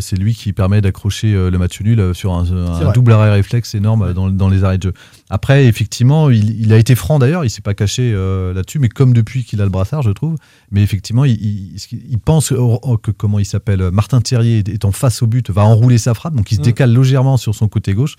c'est 0.01 0.15
lui 0.17 0.33
qui 0.33 0.51
permet 0.51 0.81
d'accrocher 0.81 1.31
le 1.33 1.57
match 1.57 1.79
nul 1.81 2.13
sur 2.13 2.33
un, 2.33 2.45
un 2.81 2.91
double 2.91 3.11
arrêt 3.13 3.31
réflexe 3.31 3.75
énorme 3.75 4.13
dans, 4.13 4.29
dans 4.29 4.49
les 4.49 4.63
arrêts 4.63 4.77
de 4.79 4.83
jeu. 4.83 4.93
Après, 5.29 5.65
effectivement, 5.65 6.29
il, 6.29 6.61
il 6.61 6.71
a 6.71 6.77
été 6.77 6.95
franc 6.95 7.19
d'ailleurs, 7.19 7.43
il 7.43 7.49
s'est 7.49 7.61
pas 7.61 7.73
caché 7.73 8.13
euh, 8.13 8.53
là-dessus, 8.53 8.79
mais 8.79 8.87
comme 8.87 9.13
depuis 9.13 9.43
qu'il 9.43 9.59
a 9.61 9.65
le 9.65 9.69
brassard, 9.69 10.01
je 10.01 10.11
trouve. 10.11 10.35
Mais 10.71 10.81
effectivement, 10.83 11.25
il, 11.25 11.33
il- 11.33 11.75
il 12.09 12.17
pense 12.19 12.49
que 12.49 13.11
comment 13.11 13.37
il 13.39 13.45
s'appelle, 13.45 13.91
Martin 13.91 14.21
Thierry 14.21 14.59
étant 14.59 14.91
face 14.93 15.21
au 15.21 15.27
but, 15.27 15.49
va 15.49 15.63
enrouler 15.65 15.97
sa 15.97 16.13
frappe, 16.13 16.33
donc 16.35 16.51
il 16.51 16.55
se 16.55 16.61
décale 16.63 16.95
légèrement 16.97 17.35
sur 17.37 17.53
son 17.55 17.67
côté 17.67 17.93
gauche. 17.93 18.15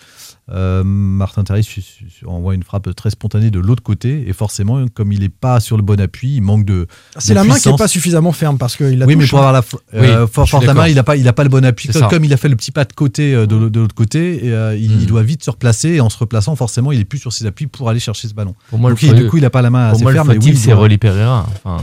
Euh, 0.50 0.82
Martin 0.82 1.44
su- 1.62 1.82
envoie 2.26 2.54
une 2.54 2.62
frappe 2.62 2.94
très 2.94 3.11
spontanée 3.11 3.50
de 3.50 3.58
l'autre 3.61 3.82
côté, 3.82 4.24
et 4.26 4.32
forcément, 4.32 4.84
comme 4.94 5.12
il 5.12 5.20
n'est 5.20 5.28
pas 5.28 5.61
sur 5.61 5.76
le 5.76 5.82
bon 5.82 6.00
appui, 6.00 6.37
il 6.37 6.40
manque 6.42 6.64
de. 6.64 6.87
C'est 7.18 7.34
la 7.34 7.44
main 7.44 7.58
qui 7.58 7.68
n'est 7.68 7.76
pas 7.76 7.87
suffisamment 7.88 8.32
ferme 8.32 8.56
parce 8.56 8.74
qu'il 8.76 8.98
la 8.98 9.04
Oui, 9.06 9.16
mais 9.16 9.26
pour 9.26 9.38
avoir 9.40 9.52
la 9.52 9.61
fo- 9.61 9.78
Oui, 9.92 10.06
euh, 10.06 10.26
force 10.26 10.52
la 10.64 10.72
main, 10.74 10.88
il 10.88 10.94
n'a 10.94 11.02
pas, 11.02 11.16
il 11.16 11.28
a 11.28 11.32
pas 11.34 11.42
le 11.44 11.50
bon 11.50 11.64
appui. 11.64 11.88
Comme, 12.08 12.24
il 12.24 12.32
a 12.32 12.37
fait 12.38 12.48
le 12.48 12.56
petit 12.56 12.70
pas 12.70 12.84
de 12.87 12.92
côté 12.94 13.34
euh, 13.34 13.46
de, 13.46 13.68
de 13.68 13.80
l'autre 13.80 13.94
côté, 13.94 14.46
et, 14.46 14.52
euh, 14.52 14.74
il, 14.76 14.90
Mm. 14.90 15.00
il 15.00 15.06
doit 15.06 15.22
vite 15.22 15.44
se 15.44 15.50
replacer. 15.50 15.90
Et 15.90 16.00
en 16.00 16.08
se 16.08 16.16
replaçant, 16.18 16.56
forcément, 16.56 16.92
il 16.92 17.00
est 17.00 17.04
plus 17.04 17.18
sur 17.18 17.32
ses 17.32 17.44
appuis 17.46 17.66
pour 17.66 17.90
aller 17.90 18.00
chercher 18.00 18.26
ce 18.28 18.34
ballon. 18.34 18.54
Pour 18.70 18.78
moi, 18.78 18.90
Donc, 18.90 19.02
le 19.02 19.06
il- 19.08 19.11
feu- 19.11 19.22
du 19.24 19.28
coup, 19.28 19.37
il 19.37 19.42
n'a 19.42 19.50
pas 19.50 19.61
la 19.62 19.70
main 19.70 19.88
Pour 19.90 19.96
assez 19.96 20.02
moi, 20.02 20.12
ferme. 20.12 20.28
le 20.28 20.34
mais 20.34 20.38
oui, 20.38 20.44
fautif, 20.46 20.61
il 20.61 20.64
c'est 20.64 20.72
Rolly 20.72 20.96
Pereira. 20.98 21.46
Enfin, 21.64 21.82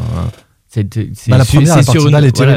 c'est 1.14 1.32
Bah, 1.32 1.44
sur- 1.46 1.62
une, 1.62 1.68
voilà, 1.68 1.82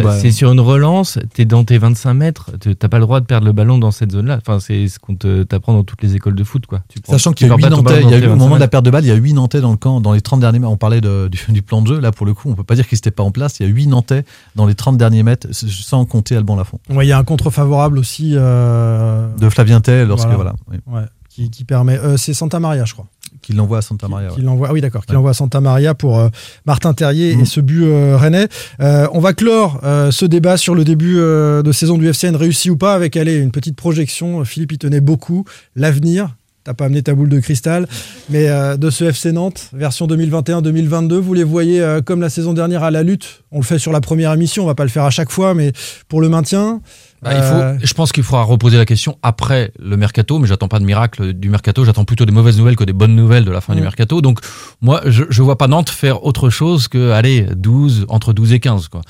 ouais. 0.06 0.30
sur 0.32 0.50
relance, 0.60 1.18
t'es 1.34 1.44
dans 1.44 1.64
tes 1.64 1.78
25 1.78 2.14
mètres, 2.14 2.50
tu- 2.60 2.74
t'as 2.74 2.88
pas 2.88 2.98
le 2.98 3.04
droit 3.04 3.20
de 3.20 3.26
perdre 3.26 3.46
le 3.46 3.52
ballon 3.52 3.78
dans 3.78 3.90
cette 3.90 4.12
zone-là. 4.12 4.38
Enfin, 4.40 4.58
c'est 4.60 4.88
ce 4.88 4.98
qu'on 4.98 5.14
t'apprend 5.14 5.72
dans 5.72 5.84
toutes 5.84 6.02
les 6.02 6.14
écoles 6.16 6.34
de 6.34 6.44
foot, 6.44 6.66
quoi. 6.66 6.82
Tu 6.88 7.00
prends- 7.00 7.12
Sachant 7.12 7.30
tu 7.32 7.36
qu'il 7.36 7.46
y 7.46 7.50
a 7.50 7.56
perds 7.56 7.58
8 7.58 7.62
pas 7.62 7.70
ton 7.70 7.82
Nantais, 7.82 8.02
il 8.02 8.10
y 8.10 8.14
a 8.14 8.18
eu, 8.18 8.26
au 8.26 8.30
moment 8.30 8.44
de 8.46 8.50
25 8.50 8.58
la 8.60 8.68
perte 8.68 8.84
de 8.84 8.90
balle, 8.90 9.04
il 9.04 9.08
y 9.08 9.12
a 9.12 9.14
8 9.16 9.32
Nantais 9.32 9.60
dans 9.60 9.70
le 9.70 9.76
camp. 9.76 10.00
Dans 10.00 10.12
les 10.12 10.20
30 10.20 10.40
derniers 10.40 10.58
mètres, 10.58 10.72
on 10.72 10.76
parlait 10.76 11.00
de- 11.00 11.28
du, 11.30 11.38
du 11.52 11.62
plan 11.62 11.80
de 11.82 11.86
jeu. 11.88 12.00
Là, 12.00 12.12
pour 12.12 12.26
le 12.26 12.34
coup, 12.34 12.50
on 12.50 12.54
peut 12.54 12.64
pas 12.64 12.74
dire 12.74 12.86
qu'ils 12.88 12.96
n'étaient 12.96 13.10
pas 13.10 13.22
en 13.22 13.30
place. 13.30 13.60
Il 13.60 13.66
y 13.66 13.70
a 13.70 13.72
8 13.72 13.86
Nantais 13.86 14.24
dans 14.56 14.66
les 14.66 14.74
30 14.74 14.96
derniers 14.96 15.22
mètres, 15.22 15.46
sans 15.52 16.04
compter 16.04 16.36
Alban 16.36 16.56
Lafont. 16.56 16.80
Ouais, 16.90 17.06
il 17.06 17.08
y 17.08 17.12
a 17.12 17.18
un 17.18 17.24
contre 17.24 17.50
favorable 17.50 17.98
aussi. 17.98 18.32
euh, 18.34 19.28
De 19.36 19.48
Flavien 19.48 19.80
Tay, 19.80 20.04
lorsque, 20.06 20.26
Voilà. 20.28 20.36
voilà, 20.36 20.54
oui, 20.70 20.76
ouais, 20.94 21.02
qui, 21.28 21.50
qui 21.50 21.64
permet. 21.64 21.98
euh, 21.98 22.16
c'est 22.16 22.34
Santa 22.34 22.58
Maria, 22.60 22.84
je 22.84 22.92
crois. 22.94 23.06
Qu'il 23.42 23.56
l'envoie 23.56 23.78
à 23.78 23.82
Santa 23.82 24.08
Maria. 24.08 24.28
Qui 24.30 24.42
ouais. 24.42 24.66
ah 24.68 24.72
oui, 24.72 24.80
d'accord, 24.80 25.04
qui 25.04 25.10
Ouais. 25.12 25.14
l'envoie 25.16 25.30
à 25.30 25.34
Santa 25.34 25.60
Maria 25.60 25.94
pour 25.94 26.18
euh, 26.18 26.28
Martin 26.66 26.94
Terrier 26.94 27.34
Mhm. 27.34 27.42
et 27.42 27.44
ce 27.44 27.60
but 27.60 27.84
euh, 27.84 28.16
rennais. 28.16 28.48
Euh, 28.80 29.06
on 29.12 29.20
va 29.20 29.32
clore 29.32 29.80
euh, 29.84 30.10
ce 30.10 30.24
débat 30.26 30.56
sur 30.56 30.74
le 30.74 30.84
début 30.84 31.16
de 31.16 31.70
saison 31.72 31.98
du 31.98 32.06
FCN, 32.08 32.36
réussi 32.36 32.70
ou 32.70 32.76
pas, 32.76 32.94
avec 32.94 33.16
allez, 33.16 33.36
une 33.36 33.50
petite 33.50 33.76
projection. 33.76 34.44
Philippe 34.44 34.72
y 34.72 34.78
tenait 34.78 35.00
beaucoup. 35.00 35.44
L'avenir, 35.76 36.34
t'as 36.64 36.74
pas 36.74 36.84
amené 36.86 37.02
ta 37.02 37.14
boule 37.14 37.28
de 37.30 37.40
cristal, 37.40 37.86
mais 38.28 38.48
euh, 38.48 38.76
de 38.76 38.90
ce 38.90 39.04
FC 39.04 39.32
Nantes, 39.32 39.70
version 39.72 40.06
2021-2022, 40.06 41.14
vous 41.14 41.34
les 41.34 41.44
voyez 41.44 41.80
euh, 41.80 42.00
comme 42.02 42.20
la 42.20 42.28
saison 42.30 42.52
dernière 42.52 42.82
à 42.82 42.90
la 42.90 43.02
lutte. 43.02 43.42
On 43.52 43.58
le 43.58 43.64
fait 43.64 43.78
sur 43.78 43.92
la 43.92 44.00
première 44.00 44.32
émission, 44.32 44.64
on 44.64 44.66
va 44.66 44.74
pas 44.74 44.82
le 44.84 44.90
faire 44.90 45.04
à 45.04 45.10
chaque 45.10 45.30
fois, 45.30 45.54
mais 45.54 45.72
pour 46.08 46.20
le 46.20 46.28
maintien. 46.28 46.80
Bah, 47.22 47.34
il 47.36 47.42
faut, 47.42 47.54
euh, 47.54 47.78
je 47.82 47.94
pense 47.94 48.12
qu'il 48.12 48.22
faudra 48.22 48.44
reposer 48.44 48.76
la 48.76 48.84
question 48.84 49.18
après 49.22 49.72
le 49.80 49.96
mercato, 49.96 50.38
mais 50.38 50.46
j'attends 50.46 50.68
pas 50.68 50.78
de 50.78 50.84
miracle 50.84 51.32
du 51.32 51.48
mercato. 51.48 51.84
J'attends 51.84 52.04
plutôt 52.04 52.24
des 52.26 52.32
mauvaises 52.32 52.58
nouvelles 52.58 52.76
que 52.76 52.84
des 52.84 52.92
bonnes 52.92 53.16
nouvelles 53.16 53.44
de 53.44 53.50
la 53.50 53.60
fin 53.60 53.72
Mm. 53.72 53.76
du 53.76 53.82
mercato. 53.82 54.20
Donc, 54.20 54.38
moi, 54.80 55.00
je, 55.06 55.24
je 55.28 55.42
vois 55.42 55.58
pas 55.58 55.66
Nantes 55.66 55.90
faire 55.90 56.24
autre 56.24 56.48
chose 56.50 56.86
que, 56.88 57.10
allez, 57.10 57.42
12, 57.56 58.06
entre 58.08 58.32
12 58.32 58.52
et 58.52 58.60
15, 58.60 58.88
quoi. 58.88 59.00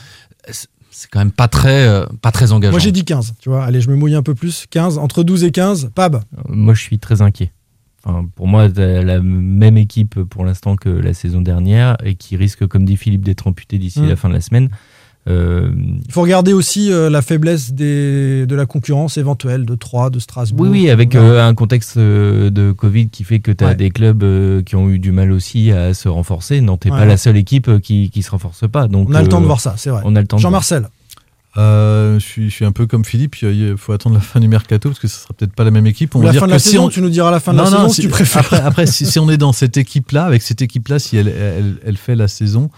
C'est- 0.51 0.69
quand 1.13 1.21
même 1.21 1.31
pas 1.33 1.47
très, 1.49 1.87
euh, 1.87 2.07
pas 2.23 2.33
très 2.33 2.51
engageant. 2.51 2.73
moi 2.73 2.81
j'ai 2.81 2.91
dit 2.91 3.05
15, 3.05 3.35
tu 3.41 3.51
vois. 3.51 3.63
Allez, 3.65 3.81
je 3.81 3.89
me 3.89 3.95
mouille 3.95 4.17
un 4.17 4.23
peu 4.23 4.35
plus. 4.35 4.65
15, 4.69 4.99
entre 4.99 5.23
12 5.23 5.45
et 5.45 5.53
15, 5.53 5.91
Pab. 5.95 6.23
Moi, 6.49 6.75
je 6.75 6.81
suis 6.83 6.99
très 6.99 7.23
inquiet. 7.23 7.53
Enfin, 8.05 8.27
pour 8.35 8.49
moi, 8.49 8.67
la 8.69 9.21
même 9.21 9.77
équipe 9.77 10.21
pour 10.25 10.45
l'instant 10.45 10.75
que 10.77 10.89
la 10.89 11.15
saison 11.15 11.41
dernière 11.41 11.97
et 12.05 12.15
qui 12.17 12.37
risque, 12.37 12.67
comme 12.67 12.85
dit 12.85 12.97
Philippe, 12.97 13.23
d'être 13.23 13.47
amputée 13.47 13.79
d'ici 13.79 14.01
Mm. 14.01 14.09
la 14.09 14.17
fin 14.17 14.29
de 14.29 14.35
la 14.35 14.41
semaine. 14.41 14.71
Euh, 15.29 15.71
Il 16.07 16.13
faut 16.13 16.23
regarder 16.23 16.53
aussi 16.53 16.91
euh, 16.93 17.11
la 17.11 17.21
faiblesse 17.23 17.73
des, 17.73 18.47
de 18.47 18.55
la 18.55 18.67
concurrence 18.67 19.17
éventuelle 19.19 19.67
de 19.67 19.75
Troyes, 19.75 20.11
de 20.11 20.19
Strasbourg. 20.19 20.67
oui, 20.71 20.83
oui, 20.85 20.91
avec 20.91 21.15
euh, 21.15 21.47
un 21.47 21.55
contexte 21.55 21.99
de 21.99 22.73
Covid 22.73 23.11
qui 23.11 23.25
fait 23.25 23.41
que 23.41 23.51
tu 23.53 23.63
as 23.65 23.69
Ouais. 23.69 23.75
des 23.75 23.91
clubs 23.91 24.23
euh, 24.23 24.63
qui 24.63 24.75
ont 24.77 24.89
eu 24.89 24.99
du 24.99 25.13
mal 25.13 25.31
aussi 25.33 25.71
à 25.71 25.93
se 25.95 26.09
renforcer. 26.09 26.61
Non, 26.61 26.77
t'es 26.77 26.91
Ouais. 26.91 26.99
pas 26.99 27.05
la 27.05 27.17
seule 27.19 27.37
équipe 27.37 27.81
qui, 27.81 28.09
qui 28.11 28.23
se 28.23 28.31
renforce 28.31 28.67
pas. 28.69 28.89
Donc, 28.89 29.09
On 29.11 29.15
a 29.15 29.23
le 29.23 29.29
temps 29.29 29.41
de 29.41 29.47
voir 29.47 29.61
ça, 29.61 29.75
c'est 29.77 29.91
vrai. 29.91 30.01
On 30.05 30.17
a 30.17 30.21
le 30.21 30.27
temps 30.27 30.37
de 30.39 30.41
voir. 30.43 30.51
Jean-Marcel. 30.51 30.89
Euh, 31.57 32.19
je, 32.21 32.25
suis, 32.25 32.51
je 32.51 32.55
suis 32.55 32.65
un 32.65 32.73
peu 32.73 32.87
comme 32.87 33.05
Philippe, 33.05 33.37
il 33.43 33.75
faut 33.77 33.93
attendre 33.93 34.15
la 34.15 34.21
fin 34.21 34.39
du 34.39 34.47
mercato 34.49 34.91
parce 34.91 35.01
que 35.01 35.09
ce 35.09 35.19
sera 35.23 35.35
peut-être 35.35 35.55
pas 35.55 35.65
la 35.65 35.71
même 35.73 35.87
équipe. 35.87 36.15
On 36.15 36.21
la 36.21 36.27
va 36.27 36.33
dire 36.33 36.41
fin 36.41 36.47
de 36.47 36.51
que 36.53 36.55
la 36.55 36.59
si 36.61 36.69
saison, 36.71 36.85
on- 36.85 36.89
tu 36.89 37.01
nous 37.01 37.09
diras 37.09 37.31
la 37.33 37.41
fin 37.41 37.53
de 37.53 37.57
Non, 37.59 37.65
la 37.65 37.71
non, 37.71 37.77
saison 37.79 37.89
si- 37.89 38.01
tu 38.03 38.09
préfères. 38.09 38.43
Après, 38.43 38.61
après 38.61 38.87
si, 38.87 39.07
si 39.07 39.19
on 39.19 39.29
est 39.29 39.39
dans 39.39 39.53
cette 39.53 39.77
équipe-là, 39.77 40.25
avec 40.25 40.43
cette 40.43 40.63
équipe-là, 40.63 40.99
si 41.01 41.17
elle, 41.17 41.27
elle, 41.29 41.35
elle- 41.59 41.77
elle 41.85 41.97
fait 41.97 42.15
la 42.15 42.29
saison, 42.29 42.71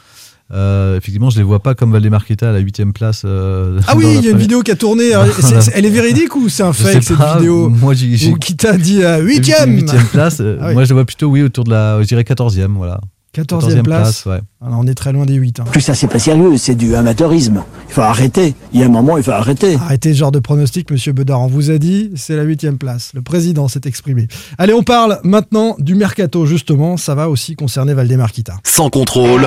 euh, 0.52 0.96
effectivement, 0.96 1.30
je 1.30 1.38
les 1.38 1.44
vois 1.44 1.60
pas 1.60 1.74
comme 1.74 1.92
Valdemarqueta 1.92 2.50
à 2.50 2.52
la 2.52 2.58
huitième 2.58 2.92
place. 2.92 3.22
euh, 3.24 3.80
Ah 3.86 3.94
oui, 3.96 4.04
il 4.18 4.24
y 4.24 4.28
a 4.28 4.30
une 4.32 4.38
vidéo 4.38 4.62
qui 4.62 4.70
a 4.70 4.76
tourné. 4.76 5.12
alors, 5.14 5.26
c'est- 5.40 5.60
c'est- 5.60 5.72
elle 5.74 5.86
est 5.86 5.90
véridique 5.90 6.34
ou 6.36 6.48
c'est 6.48 6.62
un 6.62 6.72
Je 6.72 6.82
fake 6.82 7.02
cette 7.02 7.16
pas, 7.16 7.36
vidéo 7.36 7.68
Moi, 7.80 7.94
j'ai 7.94 8.16
qui 8.40 8.56
t'a 8.56 8.76
dit 8.76 9.02
euh, 9.02 9.18
j'ai 9.18 9.22
vu 9.24 9.28
huitième 9.36 9.74
huitième 9.76 10.04
place. 10.06 10.38
euh, 10.40 10.58
Ah 10.60 10.68
oui. 10.68 10.74
Moi, 10.74 10.84
je 10.84 10.88
les 10.88 10.94
vois 10.94 11.04
plutôt, 11.04 11.26
oui, 11.28 11.42
autour 11.42 11.64
de 11.64 11.70
la, 11.70 12.02
je 12.02 12.06
dirais 12.06 12.22
14e, 12.22 12.74
voilà. 12.76 13.00
14e 13.32 13.82
place. 13.84 14.26
ouais. 14.26 14.40
Alors, 14.60 14.80
on 14.80 14.86
est 14.88 14.94
très 14.94 15.12
loin 15.12 15.24
des 15.24 15.34
8. 15.34 15.60
Plus 15.70 15.80
ça, 15.82 15.94
c'est 15.94 16.08
pas 16.08 16.18
sérieux, 16.18 16.56
c'est 16.56 16.74
du 16.74 16.96
amateurisme. 16.96 17.62
Il 17.88 17.94
faut 17.94 18.00
arrêter. 18.00 18.56
Il 18.72 18.80
y 18.80 18.82
a 18.82 18.86
un 18.86 18.88
moment, 18.88 19.16
il 19.18 19.22
faut 19.22 19.30
arrêter. 19.30 19.76
Arrêtez 19.76 20.12
ce 20.14 20.18
genre 20.18 20.32
de 20.32 20.40
pronostic, 20.40 20.90
monsieur 20.90 21.12
Bedard. 21.12 21.40
On 21.42 21.46
vous 21.46 21.70
a 21.70 21.78
dit, 21.78 22.10
c'est 22.16 22.34
la 22.34 22.42
huitième 22.42 22.76
place. 22.76 23.12
Le 23.14 23.22
président 23.22 23.68
s'est 23.68 23.82
exprimé. 23.84 24.26
Allez, 24.58 24.72
on 24.74 24.82
parle 24.82 25.20
maintenant 25.22 25.76
du 25.78 25.94
mercato, 25.94 26.44
justement. 26.44 26.96
Ça 26.96 27.14
va 27.14 27.30
aussi 27.30 27.54
concerner 27.54 27.94
Valdemarquita. 27.94 28.54
Sans 28.64 28.90
contrôle, 28.90 29.46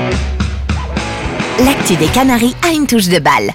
L'actu 1.60 1.96
des 1.98 2.08
Canaries 2.08 2.56
a 2.68 2.74
une 2.74 2.88
touche 2.88 3.08
de 3.08 3.20
balle. 3.20 3.54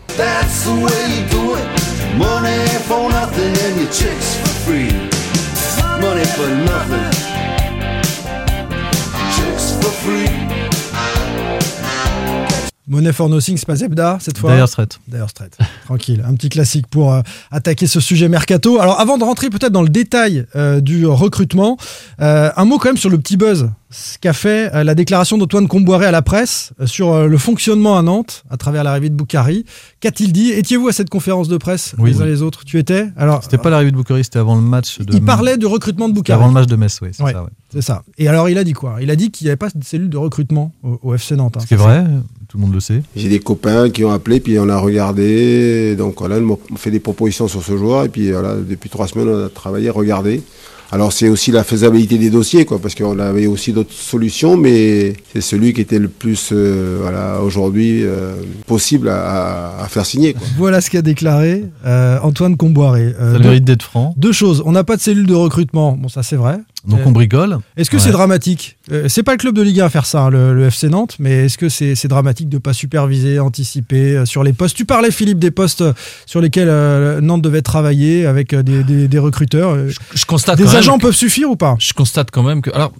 Money 12.88 13.12
for 13.12 13.28
Nothing, 13.28 13.56
c'est 13.56 13.66
pas 13.66 13.76
Zebda 13.76 14.18
cette 14.20 14.38
fois 14.38 14.54
Dire 14.56 14.68
Straits. 14.68 14.98
D'ailleurs, 15.08 15.30
Strait. 15.30 15.50
Tranquille. 15.84 16.24
Un 16.26 16.34
petit 16.34 16.48
classique 16.48 16.86
pour 16.86 17.12
euh, 17.12 17.20
attaquer 17.50 17.86
ce 17.86 18.00
sujet 18.00 18.28
mercato. 18.28 18.80
Alors, 18.80 18.98
avant 19.00 19.18
de 19.18 19.24
rentrer 19.24 19.50
peut-être 19.50 19.72
dans 19.72 19.82
le 19.82 19.88
détail 19.90 20.46
euh, 20.56 20.80
du 20.80 21.06
recrutement, 21.06 21.76
euh, 22.20 22.50
un 22.56 22.64
mot 22.64 22.78
quand 22.78 22.88
même 22.88 22.96
sur 22.96 23.10
le 23.10 23.18
petit 23.18 23.36
buzz. 23.36 23.70
Ce 23.90 24.18
qu'a 24.18 24.34
fait 24.34 24.84
la 24.84 24.94
déclaration 24.94 25.38
d'Antoine 25.38 25.66
Comboiré 25.66 26.04
à 26.04 26.10
la 26.10 26.20
presse 26.20 26.72
sur 26.84 27.26
le 27.26 27.38
fonctionnement 27.38 27.96
à 27.96 28.02
Nantes 28.02 28.44
à 28.50 28.58
travers 28.58 28.84
l'arrivée 28.84 29.08
de 29.08 29.14
Boukari. 29.14 29.64
Qu'a-t-il 30.00 30.30
dit? 30.34 30.50
Étiez-vous 30.50 30.88
à 30.88 30.92
cette 30.92 31.08
conférence 31.08 31.48
de 31.48 31.56
presse 31.56 31.94
Oui. 31.98 32.10
les 32.12 32.20
uns 32.20 32.26
les 32.26 32.42
autres? 32.42 32.66
Tu 32.66 32.78
étais? 32.78 33.06
Alors, 33.16 33.42
C'était 33.42 33.56
pas 33.56 33.70
l'arrivée 33.70 33.90
de 33.90 33.96
Boucari, 33.96 34.24
c'était 34.24 34.40
avant 34.40 34.56
le 34.56 34.60
match 34.60 34.98
de. 34.98 35.14
il 35.14 35.24
parlait 35.24 35.56
du 35.56 35.64
recrutement 35.64 36.10
de 36.10 36.12
Boukari. 36.12 36.38
avant 36.38 36.48
le 36.48 36.52
match 36.52 36.66
de 36.66 36.76
Metz, 36.76 36.98
oui, 37.00 37.08
c'est 37.12 37.22
Ouais. 37.22 37.32
ça, 37.32 37.42
ouais. 37.42 37.48
C'est 37.72 37.80
ça. 37.80 38.02
Et 38.18 38.28
alors, 38.28 38.50
il 38.50 38.58
a 38.58 38.64
dit 38.64 38.74
quoi? 38.74 38.96
Il 39.00 39.10
a 39.10 39.16
dit 39.16 39.30
qu'il 39.30 39.46
n'y 39.46 39.48
avait 39.50 39.56
pas 39.56 39.70
de 39.74 39.82
cellule 39.82 40.10
de 40.10 40.18
recrutement 40.18 40.72
au, 40.82 40.98
au 41.02 41.14
FC 41.14 41.34
Nantes. 41.36 41.56
hein. 41.56 41.60
Ce 41.60 41.66
qui 41.66 41.72
est 41.72 41.78
vrai, 41.78 42.04
tout 42.48 42.56
le 42.56 42.62
monde 42.62 42.74
le 42.74 42.80
sait. 42.80 43.02
J'ai 43.14 43.28
des 43.28 43.40
copains 43.40 43.90
qui 43.90 44.04
ont 44.04 44.10
appelé, 44.10 44.40
puis 44.40 44.58
on 44.58 44.68
a 44.70 44.78
regardé. 44.78 45.94
Donc 45.96 46.16
voilà, 46.18 46.38
ils 46.38 46.42
m'ont 46.42 46.58
fait 46.76 46.90
des 46.90 46.98
propositions 47.00 47.46
sur 47.46 47.62
ce 47.62 47.76
joueur. 47.76 48.04
Et 48.04 48.08
puis 48.08 48.30
voilà, 48.32 48.54
depuis 48.56 48.88
trois 48.88 49.06
semaines, 49.06 49.28
on 49.28 49.44
a 49.44 49.48
travaillé, 49.50 49.90
regardé. 49.90 50.42
Alors 50.90 51.12
c'est 51.12 51.28
aussi 51.28 51.50
la 51.50 51.64
faisabilité 51.64 52.16
des 52.16 52.30
dossiers, 52.30 52.64
quoi, 52.64 52.78
parce 52.78 52.94
qu'on 52.94 53.18
avait 53.18 53.46
aussi 53.46 53.74
d'autres 53.74 53.92
solutions, 53.92 54.56
mais 54.56 55.12
c'est 55.34 55.42
celui 55.42 55.74
qui 55.74 55.82
était 55.82 55.98
le 55.98 56.08
plus, 56.08 56.48
euh, 56.52 57.00
voilà, 57.02 57.42
aujourd'hui 57.42 58.02
euh, 58.04 58.36
possible 58.66 59.10
à, 59.10 59.86
faire 59.90 60.06
signer. 60.06 60.32
Quoi. 60.32 60.46
Voilà 60.56 60.80
ce 60.80 60.88
qu'a 60.88 61.02
déclaré 61.02 61.64
euh, 61.84 62.18
Antoine 62.22 62.56
Comboiré. 62.56 63.14
Euh, 63.20 63.34
Ça 63.34 63.38
mérite 63.38 63.64
d'être 63.64 63.82
franc. 63.82 64.14
Deux 64.16 64.32
choses. 64.32 64.62
On 64.64 64.72
n'a 64.72 64.82
pas 64.82 64.96
de 64.96 65.02
cellule 65.02 65.26
de 65.26 65.34
recrutement. 65.34 65.92
Bon, 65.92 66.08
ça 66.08 66.22
c'est 66.22 66.36
vrai. 66.36 66.56
Donc 66.88 67.00
Euh, 67.00 67.04
on 67.06 67.12
bricole. 67.12 67.58
Est-ce 67.76 67.90
que 67.90 67.96
Ouais. 67.96 68.02
c'est 68.02 68.10
dramatique? 68.10 68.78
Euh, 68.90 69.08
C'est 69.08 69.22
pas 69.22 69.32
le 69.32 69.38
club 69.38 69.54
de 69.54 69.62
Ligue 69.62 69.80
1 69.80 69.84
à 69.86 69.88
faire 69.90 70.06
ça, 70.06 70.22
hein, 70.22 70.30
le, 70.30 70.54
le 70.54 70.66
FC 70.66 70.88
Nantes, 70.88 71.16
mais 71.18 71.44
est-ce 71.46 71.58
que 71.58 71.68
c'est 71.68 72.08
dramatique 72.08 72.48
de 72.48 72.58
pas 72.58 72.72
superviser, 72.72 73.38
anticiper 73.38 74.16
euh, 74.16 74.24
sur 74.24 74.42
les 74.42 74.52
postes? 74.54 74.74
Tu 74.76 74.84
parlais, 74.86 75.10
Philippe, 75.10 75.38
des 75.38 75.50
postes 75.50 75.84
sur 76.26 76.40
lesquels 76.40 76.68
euh, 76.70 77.20
Nantes 77.20 77.42
devait 77.42 77.62
travailler 77.62 78.24
avec 78.26 78.54
des, 78.54 78.82
des- 78.84 79.06
des 79.06 79.18
recruteurs. 79.18 79.76
Je 80.14 80.24
constate 80.24 80.56
Des 80.58 80.74
agents 80.74 80.98
peuvent 80.98 81.14
suffire 81.14 81.50
ou 81.50 81.56
pas? 81.56 81.76
Je 81.78 81.92
constate 81.92 82.30
quand 82.30 82.42
même 82.42 82.62
que. 82.62 82.70
Alors, 82.74 82.92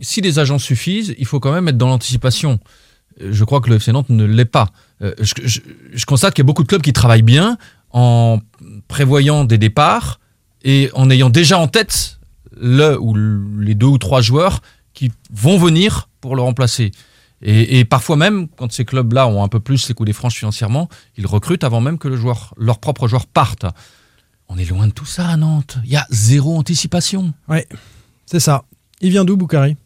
si 0.00 0.20
les 0.22 0.38
agents 0.38 0.58
suffisent, 0.58 1.14
il 1.18 1.26
faut 1.26 1.38
quand 1.40 1.52
même 1.52 1.68
être 1.68 1.78
dans 1.78 1.88
l'anticipation. 1.88 2.58
Je 3.20 3.44
crois 3.44 3.60
que 3.60 3.68
le 3.70 3.76
FC 3.76 3.92
Nantes 3.92 4.08
ne 4.10 4.24
l'est 4.24 4.44
pas. 4.44 4.68
Je, 5.00 5.34
je- 5.44 5.60
je 5.92 6.04
constate 6.06 6.32
qu'il 6.34 6.42
y 6.42 6.46
a 6.46 6.48
beaucoup 6.48 6.62
de 6.62 6.68
clubs 6.68 6.82
qui 6.82 6.92
travaillent 6.92 7.22
bien 7.22 7.58
en 7.90 8.40
prévoyant 8.88 9.44
des 9.44 9.58
départs 9.58 10.18
et 10.64 10.90
en 10.94 11.10
ayant 11.10 11.28
déjà 11.30 11.58
en 11.58 11.68
tête 11.68 12.13
le 12.60 13.00
ou 13.00 13.14
les 13.58 13.74
deux 13.74 13.86
ou 13.86 13.98
trois 13.98 14.20
joueurs 14.20 14.60
qui 14.92 15.10
vont 15.32 15.58
venir 15.58 16.08
pour 16.20 16.36
le 16.36 16.42
remplacer. 16.42 16.92
Et, 17.46 17.84
parfois 17.84 18.16
même, 18.16 18.48
quand 18.48 18.72
ces 18.72 18.86
clubs-là 18.86 19.28
ont 19.28 19.44
un 19.44 19.48
peu 19.48 19.60
plus 19.60 19.88
les 19.88 19.94
coups 19.94 20.06
des 20.06 20.14
franches 20.14 20.36
financièrement, 20.36 20.88
ils 21.18 21.26
recrutent 21.26 21.64
avant 21.64 21.82
même 21.82 21.98
que 21.98 22.08
le 22.08 22.16
joueur, 22.16 22.54
leur 22.56 22.78
propre 22.78 23.06
joueur 23.06 23.26
parte. 23.26 23.66
On 24.48 24.56
est 24.56 24.64
loin 24.64 24.86
de 24.86 24.92
tout 24.92 25.04
ça 25.04 25.28
à 25.28 25.36
Nantes. 25.36 25.76
Il 25.84 25.90
y 25.90 25.96
a 25.96 26.06
zéro 26.10 26.56
anticipation. 26.56 27.34
Oui, 27.48 27.58
c'est 28.24 28.40
ça. 28.40 28.64
Il 29.02 29.10
vient 29.10 29.26
d'où, 29.26 29.36
Boukari? 29.36 29.76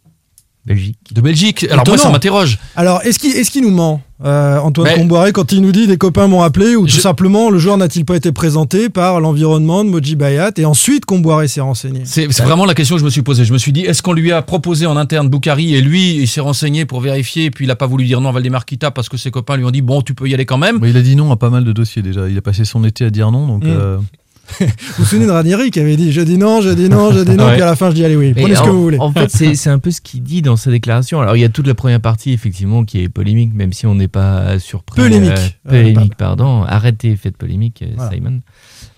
Belgique. 0.68 0.96
De 1.12 1.20
Belgique. 1.20 1.64
Alors 1.64 1.76
moi, 1.76 1.83
Étonnant. 1.83 1.98
ça 2.02 2.11
m'interroge. 2.11 2.59
Alors, 2.76 3.00
est-ce 3.02 3.18
qu'il 3.18 3.35
est 3.37 3.61
nous 3.61 3.70
ment, 3.70 4.00
euh, 4.24 4.59
Antoine 4.59 4.88
Mais- 4.88 4.98
Comboiré, 5.00 5.33
quand 5.33 5.50
il 5.52 5.61
nous 5.62 5.72
dit 5.72 5.87
des 5.87 5.96
copains 5.96 6.26
m'ont 6.28 6.42
appelé, 6.42 6.76
ou 6.76 6.87
tout 6.87 6.94
Je- 6.94 7.00
simplement 7.00 7.50
le 7.50 7.59
joueur 7.59 7.76
n'a-t-il 7.78 8.04
pas 8.04 8.16
été 8.16 8.31
présenté 8.33 8.88
par 8.88 9.20
l'environnement 9.20 9.85
de 9.85 9.88
Moji 9.90 10.14
Bayat, 10.16 10.52
et 10.59 10.64
ensuite 10.64 11.04
Comboiré 11.07 11.48
s'est 11.48 11.61
renseigné? 11.61 12.02
C'est 12.04 12.31
c'est 12.33 12.42
vraiment 12.42 12.64
la 12.66 12.74
question 12.74 12.96
que 12.96 13.00
je 13.00 13.04
me 13.04 13.11
suis 13.11 13.22
posée. 13.22 13.44
Je 13.44 13.52
me 13.52 13.59
suis 13.59 13.72
dit, 13.72 13.81
est-ce 13.83 14.02
qu'on 14.02 14.12
lui 14.12 14.31
a 14.33 14.42
proposé 14.42 14.87
en 14.87 14.96
interne 14.96 15.28
Boukari 15.28 15.74
et 15.74 15.81
lui, 15.81 16.16
il 16.16 16.28
s'est 16.28 16.40
renseigné 16.40 16.85
pour 16.85 17.00
vérifier, 17.00 17.46
et 17.46 17.50
puis 17.50 17.64
il 17.64 17.68
n'a 17.68 17.76
pas 17.76 17.87
voulu 17.87 18.04
dire 18.04 18.20
non 18.20 18.28
à 18.28 18.33
Valdemarquita 18.33 18.90
parce 18.90 19.09
que 19.09 19.16
ses 19.16 19.31
copains 19.31 19.57
lui 19.57 19.64
ont 19.64 19.70
dit, 19.70 19.83
bon, 19.83 20.02
tu 20.02 20.14
peux 20.14 20.28
y 20.28 20.35
aller 20.35 20.46
quand 20.46 20.59
même. 20.59 20.78
Il 20.85 20.96
a 20.96 21.02
dit 21.02 21.16
non 21.16 21.31
à 21.33 21.37
pas 21.37 21.50
mal 21.50 21.64
de 21.64 21.72
dossiers 21.72 22.02
déjà. 22.02 22.28
Il 22.28 22.37
a 22.37 22.42
passé 22.42 22.64
son 22.64 22.85
été 22.85 23.04
à 23.04 23.11
dire 23.11 23.31
non. 23.31 23.46
Donc, 23.46 23.64
Mm. 23.64 23.68
euh, 23.68 23.96
Vous 24.61 24.66
vous 24.98 25.04
souvenez 25.04 25.26
de 25.26 25.30
Ranieri 25.30 25.70
qui 25.70 25.80
avait 25.80 25.96
dit 25.96 26.11
je 26.12 26.20
dis 26.20 26.38
non, 26.38 26.61
je 26.61 26.70
dis 26.70 26.88
non, 26.88 27.12
je 27.12 27.20
dis 27.20 27.37
non, 27.37 27.46
Ouais. 27.46 27.52
puis 27.54 27.62
à 27.62 27.66
la 27.66 27.76
fin 27.76 27.90
je 27.90 27.94
dis 27.96 28.04
allez 28.04 28.16
oui, 28.16 28.32
prenez 28.34 28.54
ce 28.54 28.62
que 28.62 28.68
vous 28.70 28.82
voulez. 28.82 28.98
En 28.98 29.12
fait, 29.12 29.28
c'est 29.30 29.70
un 29.70 29.78
peu 29.78 29.90
ce 29.90 30.00
qu'il 30.00 30.22
dit 30.22 30.42
dans 30.42 30.56
sa 30.56 30.70
déclaration. 30.70 31.20
Alors, 31.20 31.37
il 31.37 31.40
y 31.40 31.44
a 31.44 31.48
toute 31.48 31.66
la 31.66 31.74
première 31.74 32.00
partie, 32.00 32.32
effectivement, 32.32 32.84
qui 32.84 33.02
est 33.02 33.08
polémique, 33.08 33.54
même 33.54 33.72
si 33.72 33.87
on 33.87 33.94
n'est 33.94 34.08
pas 34.08 34.58
surpris. 34.58 35.00
Polémique. 35.02 35.30
Euh, 35.30 35.72
Euh, 35.72 35.82
polémique, 35.92 36.14
pardon. 36.16 36.62
Arrêtez, 36.64 37.14
faites 37.16 37.37
polémique, 37.37 37.82
euh, 37.82 37.92
Voilà. 37.96 38.11
Simon. 38.12 38.40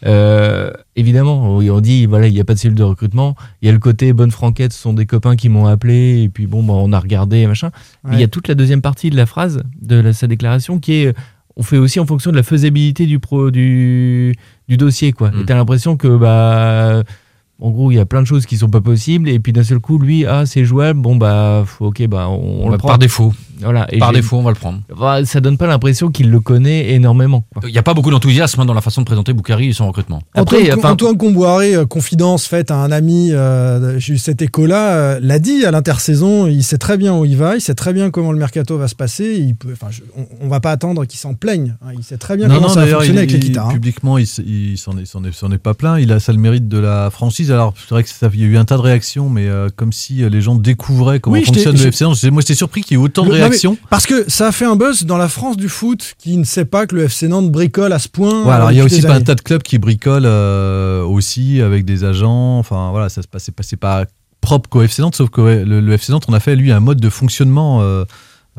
Euh, 0.07 0.71
évidemment, 0.97 1.57
on 1.57 1.81
dit, 1.81 2.07
voilà, 2.07 2.27
il 2.29 2.35
n'y 2.35 2.41
a 2.41 2.45
pas 2.45 2.55
de 2.55 2.59
cellule 2.59 2.77
de 2.77 2.83
recrutement. 2.83 3.37
Il 3.61 3.67
y 3.67 3.69
a 3.69 3.73
le 3.73 3.79
côté 3.79 4.13
bonne 4.13 4.31
franquette, 4.31 4.73
ce 4.73 4.81
sont 4.81 4.93
des 4.95 5.05
copains 5.07 5.37
qui 5.37 5.49
m'ont 5.49 5.67
appelé, 5.67 6.23
et 6.23 6.29
puis 6.29 6.47
bon, 6.47 6.63
bah, 6.63 6.73
on 6.77 6.93
a 6.93 6.99
regardé, 6.99 7.47
machin. 7.47 7.71
Mais 8.05 8.15
il 8.17 8.21
y 8.21 8.25
a 8.25 8.29
toute 8.29 8.49
la 8.49 8.55
deuxième 8.55 8.81
partie 8.83 9.11
de 9.11 9.17
la 9.17 9.27
phrase, 9.27 9.63
de 9.83 9.97
la- 9.97 10.13
sa 10.13 10.27
déclaration, 10.27 10.79
qui 10.79 10.95
est. 10.95 11.15
On 11.57 11.63
fait 11.63 11.77
aussi 11.77 12.01
en 12.01 12.07
fonction 12.07 12.31
de 12.31 12.37
la 12.37 12.43
faisabilité 12.43 13.05
du, 13.05 13.19
pro, 13.19 13.51
du, 13.51 14.35
du 14.71 14.77
dossier, 14.79 15.13
quoi. 15.13 15.31
Mm. 15.31 15.41
Et 15.41 15.45
t'as 15.45 15.57
l'impression 15.57 15.97
que, 15.99 16.17
bah. 16.17 17.03
En 17.63 17.69
gros, 17.73 17.91
il 17.91 17.97
y 17.97 17.99
a 17.99 18.07
plein 18.07 18.23
de 18.23 18.27
choses 18.27 18.47
qui 18.47 18.57
sont 18.57 18.71
pas 18.71 18.81
possibles, 18.81 19.29
et 19.29 19.39
puis 19.39 19.53
d'un 19.53 19.63
seul 19.63 19.81
coup, 19.81 19.99
lui, 19.99 20.25
ah, 20.25 20.47
c'est 20.47 20.65
jouable, 20.65 20.99
bon, 21.01 21.17
bah, 21.17 21.63
faut- 21.67 21.89
ok, 21.89 22.07
bah, 22.07 22.27
on, 22.31 22.63
on 22.63 22.65
Bah, 22.67 22.73
le 22.73 22.79
prend. 22.79 22.89
par 22.89 22.99
défaut. 22.99 23.35
Voilà. 23.63 23.87
Et 23.93 23.99
Par 23.99 24.13
défaut, 24.13 24.37
on 24.39 24.43
va 24.43 24.51
le 24.51 24.57
prendre. 24.57 24.81
Bah, 24.99 25.25
ça 25.25 25.41
donne 25.41 25.57
pas 25.59 25.67
l'impresation 25.67 26.11
qu'il 26.11 26.31
le 26.31 26.41
connaît 26.41 26.91
énormément. 26.93 27.45
quoi. 27.53 27.63
Il 27.69 27.73
n'y 27.73 27.79
a 27.79 27.83
pas 27.83 27.95
beaucoup 27.95 28.11
d'enthousiasme 28.11 28.61
hein, 28.61 28.65
dans 28.67 28.75
la 28.75 28.81
façon 28.81 29.01
de 29.03 29.07
présenter 29.07 29.33
Boukari 29.33 29.69
et 29.69 29.73
son 29.73 29.87
recrutement. 29.87 30.23
Antoine, 30.35 30.63
Après, 30.63 30.73
enfin- 30.79 30.91
Antoine 30.93 31.17
Comboiré, 31.17 31.75
euh, 31.75 31.87
confidence 31.87 32.47
faite 32.47 32.71
à 32.71 32.77
un 32.77 32.91
ami, 32.91 33.33
euh, 33.33 33.99
j'ai 33.99 34.15
eu 34.15 34.19
cet 34.19 34.43
écho-là, 34.43 34.95
euh, 34.95 35.21
l'a 35.23 35.39
dit 35.39 35.65
à 35.65 35.71
l'intersaison, 35.71 36.47
il 36.47 36.63
sait 36.65 36.79
très 36.79 36.97
bien 36.97 37.17
où 37.17 37.25
il 37.25 37.37
va, 37.37 37.57
il 37.57 37.61
sait 37.61 37.75
très 37.75 37.93
bien 37.93 38.11
comment 38.11 38.33
le 38.33 38.39
mercato 38.39 38.77
va 38.79 38.89
se 38.89 38.95
passer, 38.95 39.37
il 39.39 39.55
peut, 39.55 39.71
enfin, 39.73 39.89
je- 39.91 40.03
on, 40.17 40.27
on 40.45 40.49
va 40.49 40.61
pas 40.61 40.71
attendre 40.73 41.05
qu'il 41.05 41.19
s'en 41.19 41.35
plaigne, 41.35 41.77
hein, 41.83 41.91
il 41.97 42.03
sait 42.03 42.17
très 42.19 42.37
bien 42.37 42.49
non, 42.49 42.57
comment 42.57 42.69
non, 42.69 42.75
ça 42.75 42.85
va 42.85 42.93
fonctionner 42.93 43.17
il- 43.17 43.19
avec 43.19 43.33
les 43.33 43.39
guitares. 43.39 43.69
hein. 43.69 43.73
Publiquement, 43.73 44.19
il, 44.19 44.27
il 44.47 44.79
s'en 44.79 44.97
est, 44.99 45.59
pas 45.59 45.75
plein. 45.75 45.99
Il 45.99 46.13
a 46.13 46.21
ça 46.21 46.33
le 46.33 46.39
mérite 46.39 46.69
de 46.69 46.79
la 46.79 47.11
franchise. 47.11 47.51
Alors, 47.53 47.75
c'est 47.77 47.91
vrai 47.91 48.03
que 48.03 48.09
ça, 48.09 48.31
il 48.33 48.41
y 48.41 48.45
a 48.45 48.47
eu 48.47 48.57
un 48.57 48.65
tas 48.65 48.77
de 48.77 48.83
réactions, 48.83 49.29
mais 49.29 49.47
euh, 49.49 49.69
comme 49.75 49.93
si 49.93 50.29
les 50.29 50.41
gens 50.41 50.55
découvraient 50.55 51.21
comment 51.21 51.35
Oui, 51.37 51.45
fonctionne 51.45 51.77
le 51.77 51.87
FC. 51.87 52.31
Moi, 52.31 52.41
j'étais 52.43 52.55
surpris 52.55 52.83
qu'il 52.83 52.97
y 52.97 53.01
ait 53.01 53.03
autant 53.03 53.25
de 53.25 53.31
Le- 53.31 53.37
Parce 53.89 54.07
que 54.07 54.29
ça 54.31 54.49
a 54.49 54.53
fait 54.53 54.65
un 54.65 54.77
buzz 54.77 55.05
dans 55.05 55.17
la 55.17 55.29
France 55.29 55.57
du 55.57 55.69
foot 55.69 56.15
qui 56.19 56.37
ne 56.37 56.45
sait 56.45 56.65
pas 56.65 56.87
que 56.87 56.95
le 56.95 57.05
FC 57.05 57.29
Nantes 57.29 57.51
bricole 57.51 57.93
à 57.93 57.99
ce 57.99 58.09
point. 58.09 58.45
Ouais, 58.45 58.53
alors 58.53 58.73
il 58.73 58.79
y 58.79 58.81
a 58.81 58.85
aussi 58.85 59.07
un 59.07 59.21
tas 59.21 59.35
de 59.35 59.41
clubs 59.41 59.63
qui 59.63 59.79
bricolent 59.79 60.27
euh, 60.27 61.03
aussi 61.03 61.61
avec 61.61 61.85
des 61.85 62.05
agents. 62.05 62.59
Enfin 62.59 62.91
voilà, 62.91 63.09
ça 63.09 63.23
se 63.23 63.29
passe, 63.29 63.51
c'est 63.63 63.77
pas, 63.77 64.05
propre 64.41 64.69
qu'au 64.69 64.83
FC 64.83 65.03
Nantes, 65.03 65.17
sauf 65.17 65.31
que 65.31 65.41
le, 65.41 65.81
le 65.81 65.93
FC 65.93 66.13
Nantes, 66.13 66.25
on 66.29 66.33
a 66.33 66.41
fait 66.41 66.57
lui 66.57 66.73
un 66.73 66.81
mode 66.81 67.01
de 67.01 67.11
fonctionnement 67.11 67.83
euh, 67.83 68.05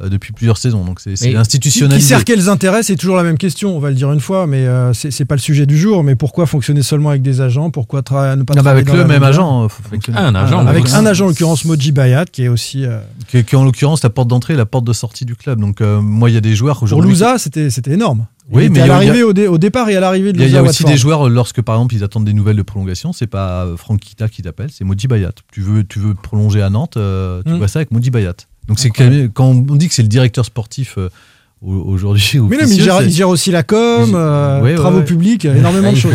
depuis 0.03 0.33
plusieurs 0.33 0.57
saisons. 0.57 0.83
Donc 0.85 0.99
c'est, 0.99 1.11
Mais 1.21 1.31
Qui, 1.31 1.35
institutionnalisé. 1.35 2.07
sert 2.07 2.23
quels 2.25 2.49
intérêts? 2.49 2.83
C'est 2.83 2.95
toujours 2.95 3.15
la 3.17 3.23
même 3.23 3.37
question, 3.37 3.75
on 3.75 3.79
va 3.79 3.89
le 3.89 3.95
dire 3.95 4.11
une 4.11 4.19
fois, 4.19 4.47
mais 4.47 4.65
euh, 4.65 4.93
c'est 4.93 5.25
pas 5.25 5.35
le 5.35 5.41
sujet 5.41 5.65
du 5.65 5.77
jour. 5.77 6.03
Mais 6.03 6.15
pourquoi 6.15 6.45
fonctionner 6.45 6.81
seulement 6.81 7.09
avec 7.09 7.21
des 7.21 7.41
agents? 7.41 7.69
Pourquoi 7.71 8.01
tra- 8.01 8.35
ne 8.37 8.43
pas 8.43 8.53
Non, 8.55 8.61
travailler 8.63 8.71
avec 8.81 8.87
dans 8.87 8.93
le 8.93 8.99
la 9.01 9.07
même 9.07 9.23
agent. 9.23 9.65
euh, 9.65 9.67
faut 9.67 9.83
fonctionner. 9.83 10.17
un 10.17 10.33
agent, 10.33 10.65
Avec 10.65 10.85
oui. 10.85 10.91
un 10.93 11.05
agent, 11.05 11.25
en 11.25 11.27
l'occurrence 11.29 11.65
Moji 11.65 11.91
Bayat, 11.91 12.25
qui 12.25 12.43
est 12.43 12.47
aussi. 12.47 12.85
euh, 12.85 12.99
Qui, 13.27 13.43
qui 13.43 13.55
est 13.55 13.57
en 13.57 13.63
l'occurrence 13.65 14.01
la 14.03 14.09
porte 14.09 14.27
d'entrée 14.27 14.53
et 14.53 14.57
la 14.57 14.65
porte 14.65 14.85
de 14.85 14.93
sortie 14.93 15.25
du 15.25 15.35
club. 15.35 15.59
Donc 15.59 15.81
euh, 15.81 15.99
moi, 16.01 16.29
il 16.29 16.33
y 16.33 16.37
a 16.37 16.41
des 16.41 16.55
joueurs 16.55 16.75
pour 16.77 16.83
aujourd'hui. 16.83 17.09
Louza, 17.11 17.37
c'était 17.37 17.69
c'était 17.69 17.91
énorme. 17.91 18.25
Oui, 18.49 18.69
mais 18.69 18.75
il 18.75 18.77
y 18.77 18.81
à 18.81 18.83
a- 18.83 18.87
l'arrivée, 18.87 19.23
au, 19.23 19.31
dé- 19.33 19.47
au 19.47 19.57
départ 19.57 19.87
et 19.89 19.95
à 19.95 19.99
l'arrivée 20.01 20.33
de 20.33 20.37
Il 20.37 20.41
y 20.41 20.43
a, 20.43 20.47
il 20.47 20.51
y 20.53 20.57
a 20.57 20.59
Louisa 20.59 20.71
aussi 20.71 20.83
des 20.83 20.97
joueurs, 20.97 21.27
euh, 21.27 21.29
lorsque 21.29 21.61
par 21.61 21.75
exemple 21.75 21.95
ils 21.95 22.03
attendent 22.03 22.25
des 22.25 22.33
nouvelles 22.33 22.57
de 22.57 22.61
prolongation, 22.63 23.13
c'est 23.13 23.27
pas 23.27 23.65
euh, 23.65 23.77
Franck 23.77 23.99
Kita 24.01 24.27
qui 24.27 24.41
t'appelle, 24.41 24.69
c'est 24.73 24.83
Modi 24.83 25.07
Bayat. 25.07 25.31
Tu 25.53 25.61
veux, 25.61 25.83
tu 25.85 25.99
veux 25.99 26.15
prolonger 26.15 26.61
à 26.61 26.69
Nantes, 26.69 26.97
euh, 26.97 27.41
tu 27.45 27.51
Mm. 27.53 27.57
vois 27.57 27.67
ça 27.69 27.79
avec 27.79 27.91
Modi 27.91 28.09
Bayat. 28.09 28.33
Donc 28.67 28.79
c'est 28.79 28.89
quand, 28.89 29.09
même- 29.09 29.29
quand 29.31 29.45
on 29.47 29.75
dit 29.75 29.87
que 29.87 29.93
c'est 29.93 30.01
le 30.03 30.07
directeur 30.07 30.45
sportif 30.45 30.95
euh, 30.97 31.09
au- 31.61 31.73
aujourd'hui. 31.73 32.23
Mais 32.49 32.57
non, 32.57 32.63
mais 32.67 32.75
il 32.75 32.81
gère, 32.83 32.97
c'est- 32.99 33.05
il 33.05 33.11
gère 33.11 33.29
aussi 33.29 33.51
la 33.51 33.63
com, 33.63 34.11
euh, 34.15 34.57
Ouais, 34.61 34.69
ouais, 34.71 34.75
travaux 34.75 34.99
ouais. 34.99 35.03
publics, 35.05 35.45
énormément 35.45 35.91
de 35.91 35.97
choses. 35.97 36.13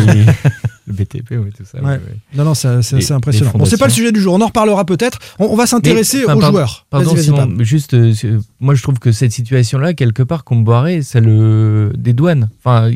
le 0.87 0.93
BTP, 0.93 1.31
oui, 1.31 1.51
tout 1.55 1.63
ça. 1.65 1.79
Ouais. 1.79 1.85
ouais, 1.85 1.91
ouais. 1.95 2.17
Non, 2.35 2.45
non, 2.45 2.53
c'est 2.53 2.67
impressionnant. 3.11 3.51
Bon, 3.55 3.65
c'est 3.65 3.77
pas 3.77 3.87
le 3.87 3.91
sujet 3.91 4.11
du 4.11 4.21
jour, 4.21 4.33
on 4.33 4.41
en 4.41 4.47
reparlera 4.47 4.85
peut-être. 4.85 5.19
On, 5.39 5.45
on 5.47 5.55
va 5.55 5.65
s'intéresser 5.67 6.23
enfin, 6.25 6.35
aux 6.35 6.39
pardon- 6.39 6.57
joueurs. 6.57 6.85
Pardon, 6.89 7.15
Simon, 7.17 7.55
juste, 7.59 7.93
euh, 7.93 8.13
moi 8.59 8.73
je 8.75 8.81
trouve 8.83 8.97
que 8.99 9.11
cette 9.11 9.31
situation-là, 9.33 9.93
quelque 9.93 10.23
part, 10.23 10.43
Comboiré, 10.45 11.01
ça 11.01 11.19
le 11.19 11.91
dédouane. 11.97 12.49
Enfin, 12.63 12.89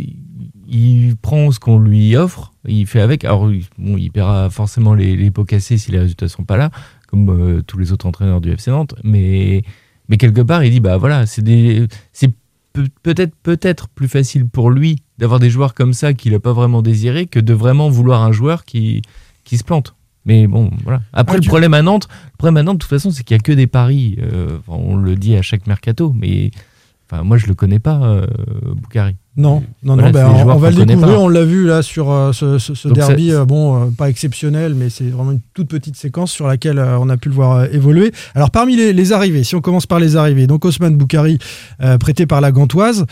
il, 0.70 1.16
prend 1.22 1.52
ce 1.52 1.60
qu'on 1.60 1.80
lui 1.80 2.16
offre, 2.16 2.54
il 2.66 2.88
fait 2.88 3.02
avec. 3.02 3.26
Alors, 3.26 3.48
bon, 3.78 3.98
il 3.98 4.10
paiera 4.10 4.50
forcément 4.50 4.94
les, 4.94 5.18
les 5.18 5.30
pots 5.30 5.44
cassés 5.44 5.78
si 5.78 5.92
les 5.92 6.00
résultats 6.00 6.30
sont 6.30 6.46
pas 6.46 6.56
là, 6.56 6.72
comme 7.12 7.30
euh, 7.30 7.62
tous 7.62 7.78
les 7.78 7.92
autres 7.92 8.08
entraîneurs 8.08 8.42
du 8.42 8.52
FC 8.52 8.72
Nantes. 8.72 8.96
Mais, 9.04 9.62
mais 10.10 10.18
quelque 10.18 10.42
part, 10.42 10.64
il 10.64 10.72
dit 10.72 10.80
bah 10.80 10.98
voilà, 10.98 11.26
c'est 11.28 11.44
des, 11.44 11.88
c'est 12.14 12.32
peut- 12.74 12.88
peut-être 13.04 13.36
peut-être 13.44 13.88
plus 13.90 14.08
facile 14.08 14.48
pour 14.48 14.72
lui 14.72 15.04
d'avoir 15.20 15.40
des 15.40 15.50
joueurs 15.50 15.74
comme 15.76 15.94
ça 15.94 16.14
qu'il 16.14 16.32
n'a 16.32 16.40
pas 16.40 16.54
vraiment 16.54 16.82
désiré 16.82 17.28
que 17.28 17.40
de 17.40 17.54
vraiment 17.54 17.90
vouloir 17.90 18.24
un 18.24 18.32
joueur 18.32 18.66
qui, 18.66 19.02
qui 19.44 19.58
se 19.58 19.64
plante. 19.64 19.94
Mais 20.26 20.46
bon, 20.48 20.70
voilà. 20.84 21.02
Après, 21.14 21.38
le 21.38 21.42
problème 21.48 21.74
à 21.74 21.82
Nantes, 21.82 22.08
le 22.34 22.38
problème 22.38 22.58
à 22.58 22.64
Nantes, 22.64 22.78
de 22.78 22.82
toute 22.82 22.90
façon, 22.90 23.10
c'est 23.12 23.24
qu'il 23.24 23.36
n'y 23.36 23.40
a 23.40 23.44
que 23.44 23.52
des 23.54 23.66
paris. 23.68 24.18
Euh, 24.20 24.60
on 24.68 24.96
le 24.96 25.16
dit 25.16 25.36
à 25.36 25.42
chaque 25.42 25.66
mercato, 25.68 26.14
mais 26.16 26.52
enfin, 27.12 27.24
moi, 27.24 27.38
je 27.38 27.48
le 27.48 27.54
connais 27.54 27.80
pas, 27.80 28.00
euh, 28.04 28.26
Boukari. 28.76 29.16
Non, 29.38 29.64
non, 29.84 29.94
Voilà, 29.96 30.08
non, 30.08 30.12
ben, 30.12 30.28
on, 30.52 30.58
va 30.58 30.72
le 30.72 30.86
découvrir. 30.86 31.16
pas. 31.16 31.20
On 31.20 31.30
l'a 31.30 31.44
vu 31.46 31.66
là 31.66 31.82
sur 31.82 32.12
euh, 32.12 32.34
ce, 32.34 32.58
ce- 32.58 32.74
ce 32.74 32.88
Donc 32.90 32.98
derby, 32.98 33.32
euh, 33.32 33.46
bon, 33.46 33.84
euh, 33.84 33.90
pas 33.98 34.10
exceptionnel, 34.10 34.74
mais 34.76 34.90
c'est 34.90 35.10
vraiment 35.10 35.32
une 35.32 35.40
toute 35.54 35.68
petite 35.70 35.96
séquence 35.96 36.32
sur 36.32 36.48
laquelle 36.48 36.80
euh, 36.80 36.98
on 37.00 37.08
a 37.10 37.16
pu 37.18 37.30
le 37.30 37.36
voir 37.36 37.58
euh, 37.58 37.68
évoluer. 37.72 38.12
Alors, 38.36 38.52
parmi 38.52 38.76
les, 38.76 38.92
les 38.94 39.14
arrivées, 39.14 39.44
si 39.46 39.56
on 39.56 39.62
commence 39.62 39.86
par 39.86 40.00
les 40.00 40.16
arrivées, 40.18 40.48
donc 40.48 40.66
Osman 40.66 40.98
Boukari, 40.98 41.40
euh, 41.82 41.98
prêté 41.98 42.26
par 42.26 42.42
la 42.42 42.52
Gantoise, 42.52 43.06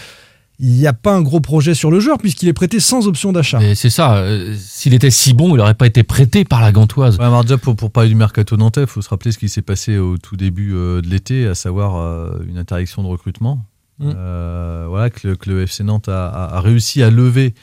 il 0.62 0.72
n'y 0.72 0.88
a 0.88 0.92
pas 0.92 1.14
un 1.16 1.22
gros 1.22 1.40
projet 1.40 1.74
sur 1.74 1.90
le 1.90 2.02
joueur 2.02 2.18
puisqu'il 2.18 2.50
est 2.50 2.54
prêté 2.54 2.82
sans 2.82 3.08
option 3.08 3.32
d'achat. 3.32 3.62
C'est 3.76 3.90
ça. 3.90 4.18
euh, 4.18 4.54
S'il 4.60 4.94
était 4.94 5.10
si 5.10 5.34
bon, 5.34 5.56
il 5.56 5.60
n'aurait 5.60 5.74
pas 5.74 5.88
été 5.88 6.04
prêté 6.04 6.44
par 6.44 6.60
la 6.60 6.74
Gantoise. 6.74 7.18
Ouais, 7.18 7.24
alors 7.24 7.44
déjà, 7.44 7.58
pour, 7.58 7.78
pour 7.78 7.92
parler 7.92 8.10
du 8.10 8.16
mercato 8.16 8.58
nantais, 8.58 8.82
il 8.82 8.88
faut 8.88 9.02
se 9.02 9.08
rappeler 9.08 9.32
ce 9.32 9.38
qui 9.38 9.48
s'est 9.48 9.62
passé 9.62 9.98
au 10.00 10.18
tout 10.18 10.36
début 10.36 10.74
euh, 10.74 11.00
de 11.02 11.08
l'été, 11.08 11.48
à 11.48 11.56
savoir 11.56 11.96
euh, 11.96 12.32
une 12.46 12.58
interdiction 12.58 13.02
de 13.04 13.08
recrutement. 13.08 13.64
Mm. 14.00 14.14
Euh, 14.16 14.86
voilà, 14.88 15.10
que 15.10 15.28
le, 15.28 15.36
que 15.36 15.50
le 15.50 15.62
FC 15.66 15.84
Nantes 15.84 16.08
a, 16.10 16.28
a- 16.30 16.56
a 16.58 16.62
réussi 16.62 17.04
à 17.04 17.10
lever, 17.10 17.54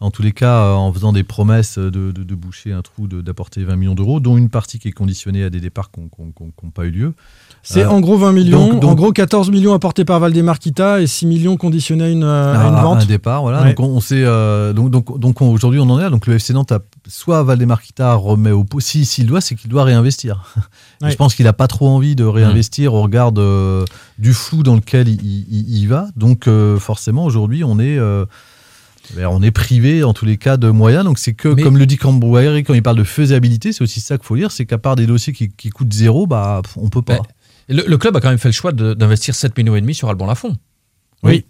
en 0.00 0.10
tous 0.10 0.22
les 0.22 0.32
cas, 0.32 0.64
euh, 0.64 0.72
en 0.74 0.92
faisant 0.92 1.12
des 1.12 1.22
promesses 1.24 1.78
de, 1.78 1.90
de- 1.90 2.10
de 2.24 2.34
boucher 2.34 2.72
un 2.72 2.80
trou, 2.82 3.06
de- 3.06 3.20
d'apporter 3.20 3.62
20 3.64 3.76
millions 3.76 3.94
d'euros, 3.94 4.18
dont 4.20 4.36
une 4.38 4.48
partie 4.48 4.78
qui 4.78 4.88
est 4.88 4.92
conditionnée 4.92 5.44
à 5.44 5.50
des 5.50 5.60
départs 5.60 5.90
qui 5.90 6.00
n'ont 6.00 6.70
pas 6.70 6.84
eu 6.86 6.90
lieu. 6.90 7.12
C'est 7.62 7.84
Euh, 7.84 7.90
en 7.90 8.00
gros 8.00 8.16
20 8.16 8.32
millions, 8.32 8.68
donc- 8.70 8.80
donc- 8.80 8.90
en 8.90 8.94
gros 8.94 9.12
14 9.12 9.50
millions 9.50 9.74
apportés 9.74 10.06
par 10.06 10.18
Valdemar 10.18 10.58
Kita 10.58 11.02
et 11.02 11.06
6 11.06 11.26
millions 11.26 11.58
conditionnés 11.58 12.04
à 12.04 12.08
une, 12.08 12.24
à 12.24 12.66
une 12.68 12.74
à 12.76 12.82
vente. 12.82 13.02
un 13.02 13.04
départ, 13.04 13.42
voilà. 13.42 13.60
Ouais. 13.60 13.68
Donc 13.74 13.80
on, 13.80 13.88
on 13.96 14.00
sait, 14.00 14.22
euh, 14.24 14.72
donc 14.72 14.88
donc 14.90 15.18
donc 15.18 15.42
on- 15.42 15.50
aujourd'hui 15.52 15.78
on 15.80 15.90
en 15.90 15.98
est 15.98 16.02
là. 16.04 16.08
Donc 16.10 16.26
le 16.26 16.34
FC 16.38 16.54
Nantes 16.54 16.72
a 16.72 16.78
soit 17.06 17.42
Valdemar 17.42 17.82
Kita 17.82 18.14
remet 18.14 18.52
au 18.52 18.64
pot, 18.64 18.80
si 18.80 19.04
s'il 19.04 19.26
doit, 19.26 19.42
c'est 19.42 19.54
qu'il 19.56 19.68
doit 19.70 19.84
réinvestir. 19.84 20.54
Ouais. 21.02 21.10
Je 21.10 21.16
pense 21.16 21.34
qu'il 21.34 21.46
a 21.46 21.54
pas 21.54 21.66
trop 21.66 21.88
envie 21.88 22.14
de 22.14 22.24
réinvestir 22.24 22.92
au 22.92 23.00
regard 23.02 23.32
de- 23.32 23.86
du 24.18 24.34
flou 24.34 24.62
dans 24.62 24.74
lequel 24.74 25.08
il, 25.08 25.20
il- 25.78 25.86
va. 25.88 26.08
Donc 26.14 26.46
euh, 26.46 26.78
forcément 26.78 27.24
aujourd'hui 27.24 27.64
on 27.64 27.78
est 27.78 27.98
ben, 29.16 29.26
on 29.26 29.42
est 29.42 29.50
privé 29.50 30.02
en 30.04 30.12
tous 30.12 30.24
les 30.24 30.36
cas 30.36 30.56
de 30.56 30.68
moyens. 30.70 31.04
Donc 31.04 31.18
c'est 31.18 31.34
que 31.34 31.48
Mais- 31.48 31.62
comme 31.62 31.78
le 31.78 31.86
dit 31.86 31.96
Cambrouaire 31.96 32.54
quand 32.58 32.74
il 32.74 32.82
parle 32.82 32.96
de 32.98 33.04
faisabilité, 33.04 33.72
c'est 33.72 33.82
aussi 33.82 34.00
ça 34.00 34.16
qu'il 34.18 34.26
faut 34.26 34.34
lire, 34.34 34.50
c'est 34.52 34.66
qu'à 34.66 34.78
part 34.78 34.96
des 34.96 35.06
dossiers 35.06 35.32
qui, 35.32 35.48
qui 35.50 35.70
coûtent 35.70 35.92
zéro, 35.92 36.26
bah 36.26 36.62
on 36.76 36.88
peut 36.88 37.02
pas. 37.02 37.16
Ben, 37.16 37.22
Le, 37.76 37.84
le 37.86 37.98
club 37.98 38.16
a 38.16 38.20
quand 38.20 38.30
même 38.30 38.38
fait 38.38 38.48
le 38.48 38.52
choix 38.52 38.72
d'investir 38.72 39.34
7 39.34 39.56
millions 39.56 39.76
et 39.76 39.80
demi 39.80 39.94
sur 39.94 40.08
Alban 40.08 40.26
Lafont. 40.26 40.56
Oui. 41.22 41.44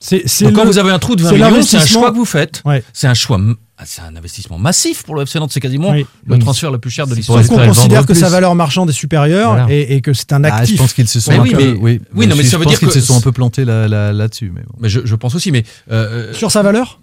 C'est 0.00 0.22
c'est 0.26 0.44
Donc 0.46 0.54
quand 0.54 0.64
le- 0.64 0.70
vous 0.70 0.78
avez 0.78 0.90
un 0.90 0.98
trou 0.98 1.16
de 1.16 1.22
20 1.22 1.28
c'est 1.30 1.34
millions, 1.36 1.62
c'est 1.62 1.76
un 1.78 1.86
choix 1.86 2.10
que 2.10 2.16
vous 2.16 2.24
faites. 2.26 2.60
Ouais. 2.66 2.82
C'est 2.92 3.06
un 3.06 3.14
choix, 3.14 3.40
ah, 3.78 3.84
c'est 3.86 4.02
un 4.02 4.14
investissement 4.16 4.58
massif 4.58 5.02
pour 5.02 5.14
le 5.14 5.22
FC 5.22 5.38
Nantes. 5.38 5.50
C'est 5.52 5.60
quasiment 5.60 5.90
Oui. 5.92 6.04
le 6.26 6.38
transfert 6.38 6.70
le 6.70 6.78
plus 6.78 6.90
cher 6.90 7.06
de 7.06 7.14
l'histoire. 7.14 7.42
Sauf 7.42 7.56
qu'on 7.56 7.66
considère 7.66 8.04
que 8.04 8.12
sa 8.12 8.28
valeur 8.28 8.54
marchande 8.54 8.90
est 8.90 8.94
supérieure 8.94 9.52
Voilà. 9.54 9.66
et, 9.72 9.94
et 9.96 10.00
que 10.02 10.12
c'est 10.12 10.32
un 10.34 10.44
Ah, 10.44 10.56
actif. 10.56 10.76
je 10.76 10.80
pense 10.82 10.92
qu'ils 10.92 11.08
se 11.08 11.20
sont 11.20 11.30
Mais 11.30 11.38
un 11.38 11.42
oui, 11.42 11.50
peu- 11.52 11.56
mais- 11.58 11.72
oui, 11.80 12.00
oui, 12.14 12.26
non, 12.26 12.36
mais 12.36 12.42
je 12.42 12.48
ça 12.48 12.58
veut 12.58 12.64
pense 12.64 12.72
dire 12.72 12.78
qu'ils 12.80 12.88
que- 12.88 12.94
se 12.94 13.00
sont 13.00 13.16
un 13.16 13.20
peu 13.22 13.32
plantés 13.32 13.64
là- 13.64 13.88
là- 13.88 14.12
là-dessus. 14.12 14.52
mais 14.54 14.62
bon. 14.62 14.74
Mais 14.78 14.88
je, 14.90 15.00
je 15.04 15.14
pense 15.14 15.34
aussi, 15.34 15.50
mais 15.52 15.64
euh, 15.90 16.32
Sur 16.34 16.50
sa 16.50 16.62
valeur 16.62 17.00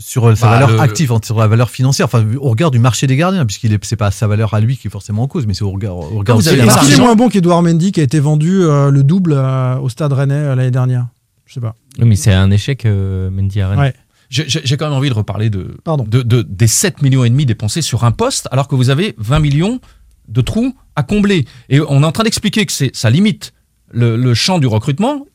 sur 0.00 0.28
euh, 0.28 0.36
sa 0.36 0.46
Bah, 0.46 0.52
valeur 0.54 0.70
le- 0.70 0.78
active, 0.80 1.10
en- 1.12 1.20
sur 1.20 1.36
la 1.40 1.48
valeur 1.48 1.70
financière, 1.70 2.06
enfin 2.06 2.24
au 2.40 2.50
regard 2.50 2.70
du 2.70 2.78
marché 2.78 3.08
des 3.08 3.16
gardiens, 3.16 3.44
puisqu'il 3.44 3.72
est, 3.72 3.84
c'est 3.84 3.96
pas 3.96 4.12
sa 4.12 4.28
valeur 4.28 4.54
à 4.54 4.60
lui 4.60 4.76
qui 4.76 4.86
est 4.86 4.90
forcément 4.90 5.22
en 5.24 5.26
cause, 5.26 5.44
mais 5.48 5.54
c'est 5.54 5.64
au 5.64 5.72
regard, 5.72 5.96
au 5.96 6.18
regard 6.20 6.36
vous 6.36 6.46
aussi 6.48 6.60
avez 6.60 6.60
est 6.92 6.96
moins 6.98 7.16
bon 7.16 7.28
qu'Edouard 7.28 7.62
Mendy 7.64 7.90
qui 7.90 7.98
a 7.98 8.04
été 8.04 8.20
vendu 8.20 8.62
euh, 8.62 8.90
le 8.92 9.02
double 9.02 9.32
euh, 9.36 9.76
au 9.78 9.88
Stade 9.88 10.12
Rennais 10.12 10.34
euh, 10.34 10.54
l'année 10.54 10.70
dernière 10.70 11.06
Je 11.48 11.54
sais 11.54 11.60
pas. 11.60 11.74
Oui, 11.98 12.04
mais 12.06 12.14
c'est 12.16 12.32
un 12.32 12.50
échec, 12.50 12.84
euh, 12.86 13.30
Mendy. 13.30 13.62
Ouais. 13.62 13.92
j'ai 14.28 14.76
quand 14.76 14.86
même 14.86 14.94
envie 14.96 15.08
de 15.08 15.14
reparler 15.14 15.48
de, 15.50 15.76
Pardon. 15.82 16.04
de, 16.06 16.22
de- 16.22 16.42
des 16.42 16.66
7 16.66 17.00
millions 17.02 17.24
et 17.24 17.30
demi 17.30 17.46
dépensés 17.46 17.82
sur 17.82 18.04
un 18.04 18.12
poste, 18.12 18.48
alors 18.52 18.68
que 18.68 18.74
vous 18.74 18.90
avez 18.90 19.14
20 19.18 19.38
millions 19.40 19.80
de 20.28 20.40
trous 20.42 20.76
à 20.94 21.02
combler. 21.02 21.46
Et 21.70 21.80
on 21.80 22.02
est 22.02 22.06
en 22.06 22.12
train 22.12 22.24
d'expliquer 22.24 22.66
que 22.66 22.72
c'est 22.72 22.94
ça 22.94 23.08
limite 23.10 23.54
le, 23.90 24.16
le 24.16 24.34
champ 24.34 24.58
du 24.58 24.66
recrutement. 24.66 25.26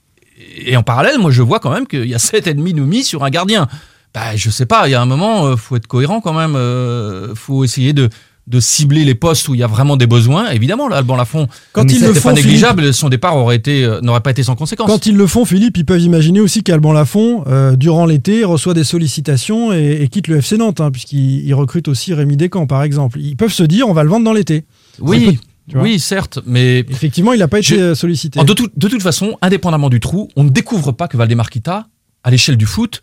Et 0.57 0.77
en 0.77 0.83
parallèle, 0.83 1.17
moi, 1.19 1.31
je 1.31 1.41
vois 1.41 1.59
quand 1.59 1.71
même 1.71 1.87
qu'il 1.87 2.05
y 2.05 2.13
a 2.13 2.17
7,5 2.19 2.53
de 2.75 2.81
mis 2.81 3.03
sur 3.03 3.23
un 3.23 3.29
gardien. 3.31 3.67
Bah, 4.13 4.35
je 4.35 4.51
sais 4.51 4.67
pas, 4.67 4.87
il 4.87 4.91
y 4.91 4.95
a 4.95 5.01
un 5.01 5.07
moment, 5.07 5.47
euh, 5.47 5.55
faut 5.55 5.75
être 5.75 5.87
cohérent 5.87 6.21
quand 6.21 6.33
même. 6.33 6.55
euh, 6.55 7.33
faut 7.33 7.63
essayer 7.63 7.93
de, 7.93 8.09
de 8.45 8.59
cibler 8.59 9.05
les 9.05 9.15
postes 9.15 9.47
où 9.47 9.55
il 9.55 9.59
y 9.61 9.63
a 9.63 9.67
vraiment 9.67 9.95
des 9.95 10.05
besoins. 10.05 10.49
Évidemment, 10.49 10.89
là, 10.89 10.97
Alban 10.97 11.15
Lafont, 11.15 11.47
Quand 11.71 11.89
ils 11.89 12.01
le 12.01 12.13
font, 12.13 12.29
pas 12.29 12.35
Philippe, 12.35 12.45
négligeable, 12.45 12.93
son 12.93 13.07
départ 13.07 13.37
aurait 13.37 13.55
été, 13.55 13.85
euh, 13.85 14.01
n'aurait 14.01 14.19
pas 14.19 14.31
été 14.31 14.43
sans 14.43 14.55
conséquence. 14.57 14.87
Quand 14.87 15.05
ils 15.05 15.15
le 15.15 15.27
font, 15.27 15.45
Philippe, 15.45 15.77
ils 15.77 15.85
peuvent 15.85 16.01
imaginer 16.01 16.41
aussi 16.41 16.61
qu'Alban 16.61 16.91
Lafont, 16.91 17.45
euh, 17.47 17.77
durant 17.77 18.05
l'été, 18.05 18.43
reçoit 18.43 18.73
des 18.73 18.83
sollicitations 18.83 19.71
et, 19.71 19.99
et 20.01 20.07
quitte 20.09 20.27
le 20.27 20.37
FC 20.37 20.57
Nantes, 20.57 20.81
hein, 20.81 20.91
puisqu'il 20.91 21.45
il 21.45 21.53
recrute 21.53 21.87
aussi 21.87 22.13
Rémi 22.13 22.35
Descamps, 22.35 22.67
par 22.67 22.83
exemple. 22.83 23.17
Ils 23.21 23.37
peuvent 23.37 23.53
se 23.53 23.63
dire, 23.63 23.87
on 23.87 23.93
va 23.93 24.03
le 24.03 24.09
vendre 24.09 24.25
dans 24.25 24.33
l'été. 24.33 24.65
oui, 24.99 25.39
oui, 25.75 25.97
certes, 25.97 26.39
mais 26.45 26.79
Effectivement, 26.89 27.31
il 27.31 27.39
n'a 27.39 27.47
pas 27.47 27.59
été 27.59 27.75
Je- 27.75 27.79
euh, 27.79 27.95
sollicité. 27.95 28.37
En 28.41 28.43
de, 28.43 28.51
tout- 28.51 28.67
de 28.75 28.87
toute 28.89 29.01
façon, 29.01 29.37
indépendamment 29.41 29.89
du 29.89 30.01
trou, 30.01 30.27
on 30.35 30.43
ne 30.43 30.49
découvre 30.49 30.91
pas 30.91 31.07
que 31.07 31.15
Valdemar 31.15 31.49
Kita, 31.49 31.87
à 32.25 32.29
l'échelle 32.29 32.57
du 32.57 32.65
foot, 32.65 33.01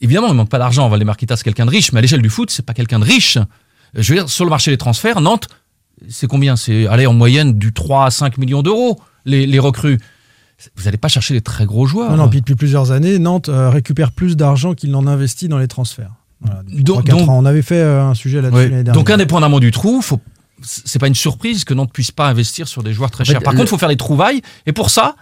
évidemment, 0.00 0.28
il 0.28 0.32
ne 0.32 0.36
manque 0.36 0.48
pas 0.48 0.60
d'argent. 0.60 0.88
Valdemar 0.88 1.16
Kita, 1.16 1.36
c'est 1.36 1.42
quelqu'un 1.42 1.66
de 1.66 1.70
riche, 1.70 1.90
mais 1.92 1.98
à 1.98 2.02
l'échelle 2.02 2.22
du 2.22 2.30
foot, 2.30 2.50
c'est 2.52 2.64
pas 2.64 2.74
quelqu'un 2.74 3.00
de 3.00 3.04
riche. 3.04 3.38
Je 3.94 4.12
veux 4.12 4.18
dire, 4.20 4.28
sur 4.28 4.44
le 4.44 4.50
marché 4.50 4.70
des 4.70 4.76
transferts, 4.78 5.20
Nantes, 5.20 5.48
c'est 6.08 6.26
combien? 6.26 6.56
C'est 6.56 6.86
aller 6.86 7.06
en 7.06 7.12
moyenne 7.14 7.58
du 7.58 7.72
3 7.72 8.06
à 8.06 8.10
5 8.10 8.38
millions 8.38 8.62
d'euros, 8.62 9.00
les, 9.24 9.46
les 9.46 9.58
recrues. 9.58 9.98
Vous 10.76 10.84
n'allez 10.84 10.98
pas 10.98 11.08
chercher 11.08 11.34
des 11.34 11.40
très 11.40 11.64
gros 11.66 11.86
joueurs. 11.86 12.10
Non, 12.10 12.16
non, 12.18 12.28
puis 12.28 12.40
depuis 12.40 12.54
plusieurs 12.54 12.90
années, 12.92 13.18
Nantes 13.18 13.48
euh, 13.48 13.70
récupère 13.70 14.12
plus 14.12 14.36
d'argent 14.36 14.74
qu'il 14.74 14.90
n'en 14.90 15.06
investit 15.06 15.48
dans 15.48 15.58
les 15.58 15.68
transferts. 15.68 16.12
Voilà, 16.42 16.62
Donc- 16.68 17.04
3-4 17.06 17.10
donc- 17.10 17.28
ans. 17.28 17.38
On 17.38 17.44
avait 17.46 17.62
fait 17.62 17.80
euh, 17.80 18.04
un 18.04 18.14
sujet 18.14 18.40
là-dessus 18.42 18.56
Oui. 18.58 18.64
l'année 18.70 18.84
dernière. 18.84 18.94
Donc, 18.94 19.10
indépendamment 19.10 19.58
du 19.60 19.70
trou, 19.70 20.02
faut, 20.02 20.20
c'est 20.62 20.98
pas 20.98 21.06
une 21.08 21.14
surprise 21.14 21.64
que 21.64 21.72
Nantes 21.74 21.92
puisse 21.92 22.10
pas 22.12 22.28
investir 22.28 22.68
sur 22.68 22.82
des 22.82 22.92
joueurs 22.92 23.10
très 23.10 23.22
En 23.22 23.24
fait, 23.26 23.32
chers. 23.32 23.42
Par 23.42 23.52
le- 23.54 23.58
contre, 23.58 23.68
il 23.68 23.70
faut 23.70 23.78
faire 23.78 23.88
des 23.88 23.96
trouvailles, 23.96 24.42
et 24.66 24.72
pour 24.72 24.90
ça, 24.90 25.16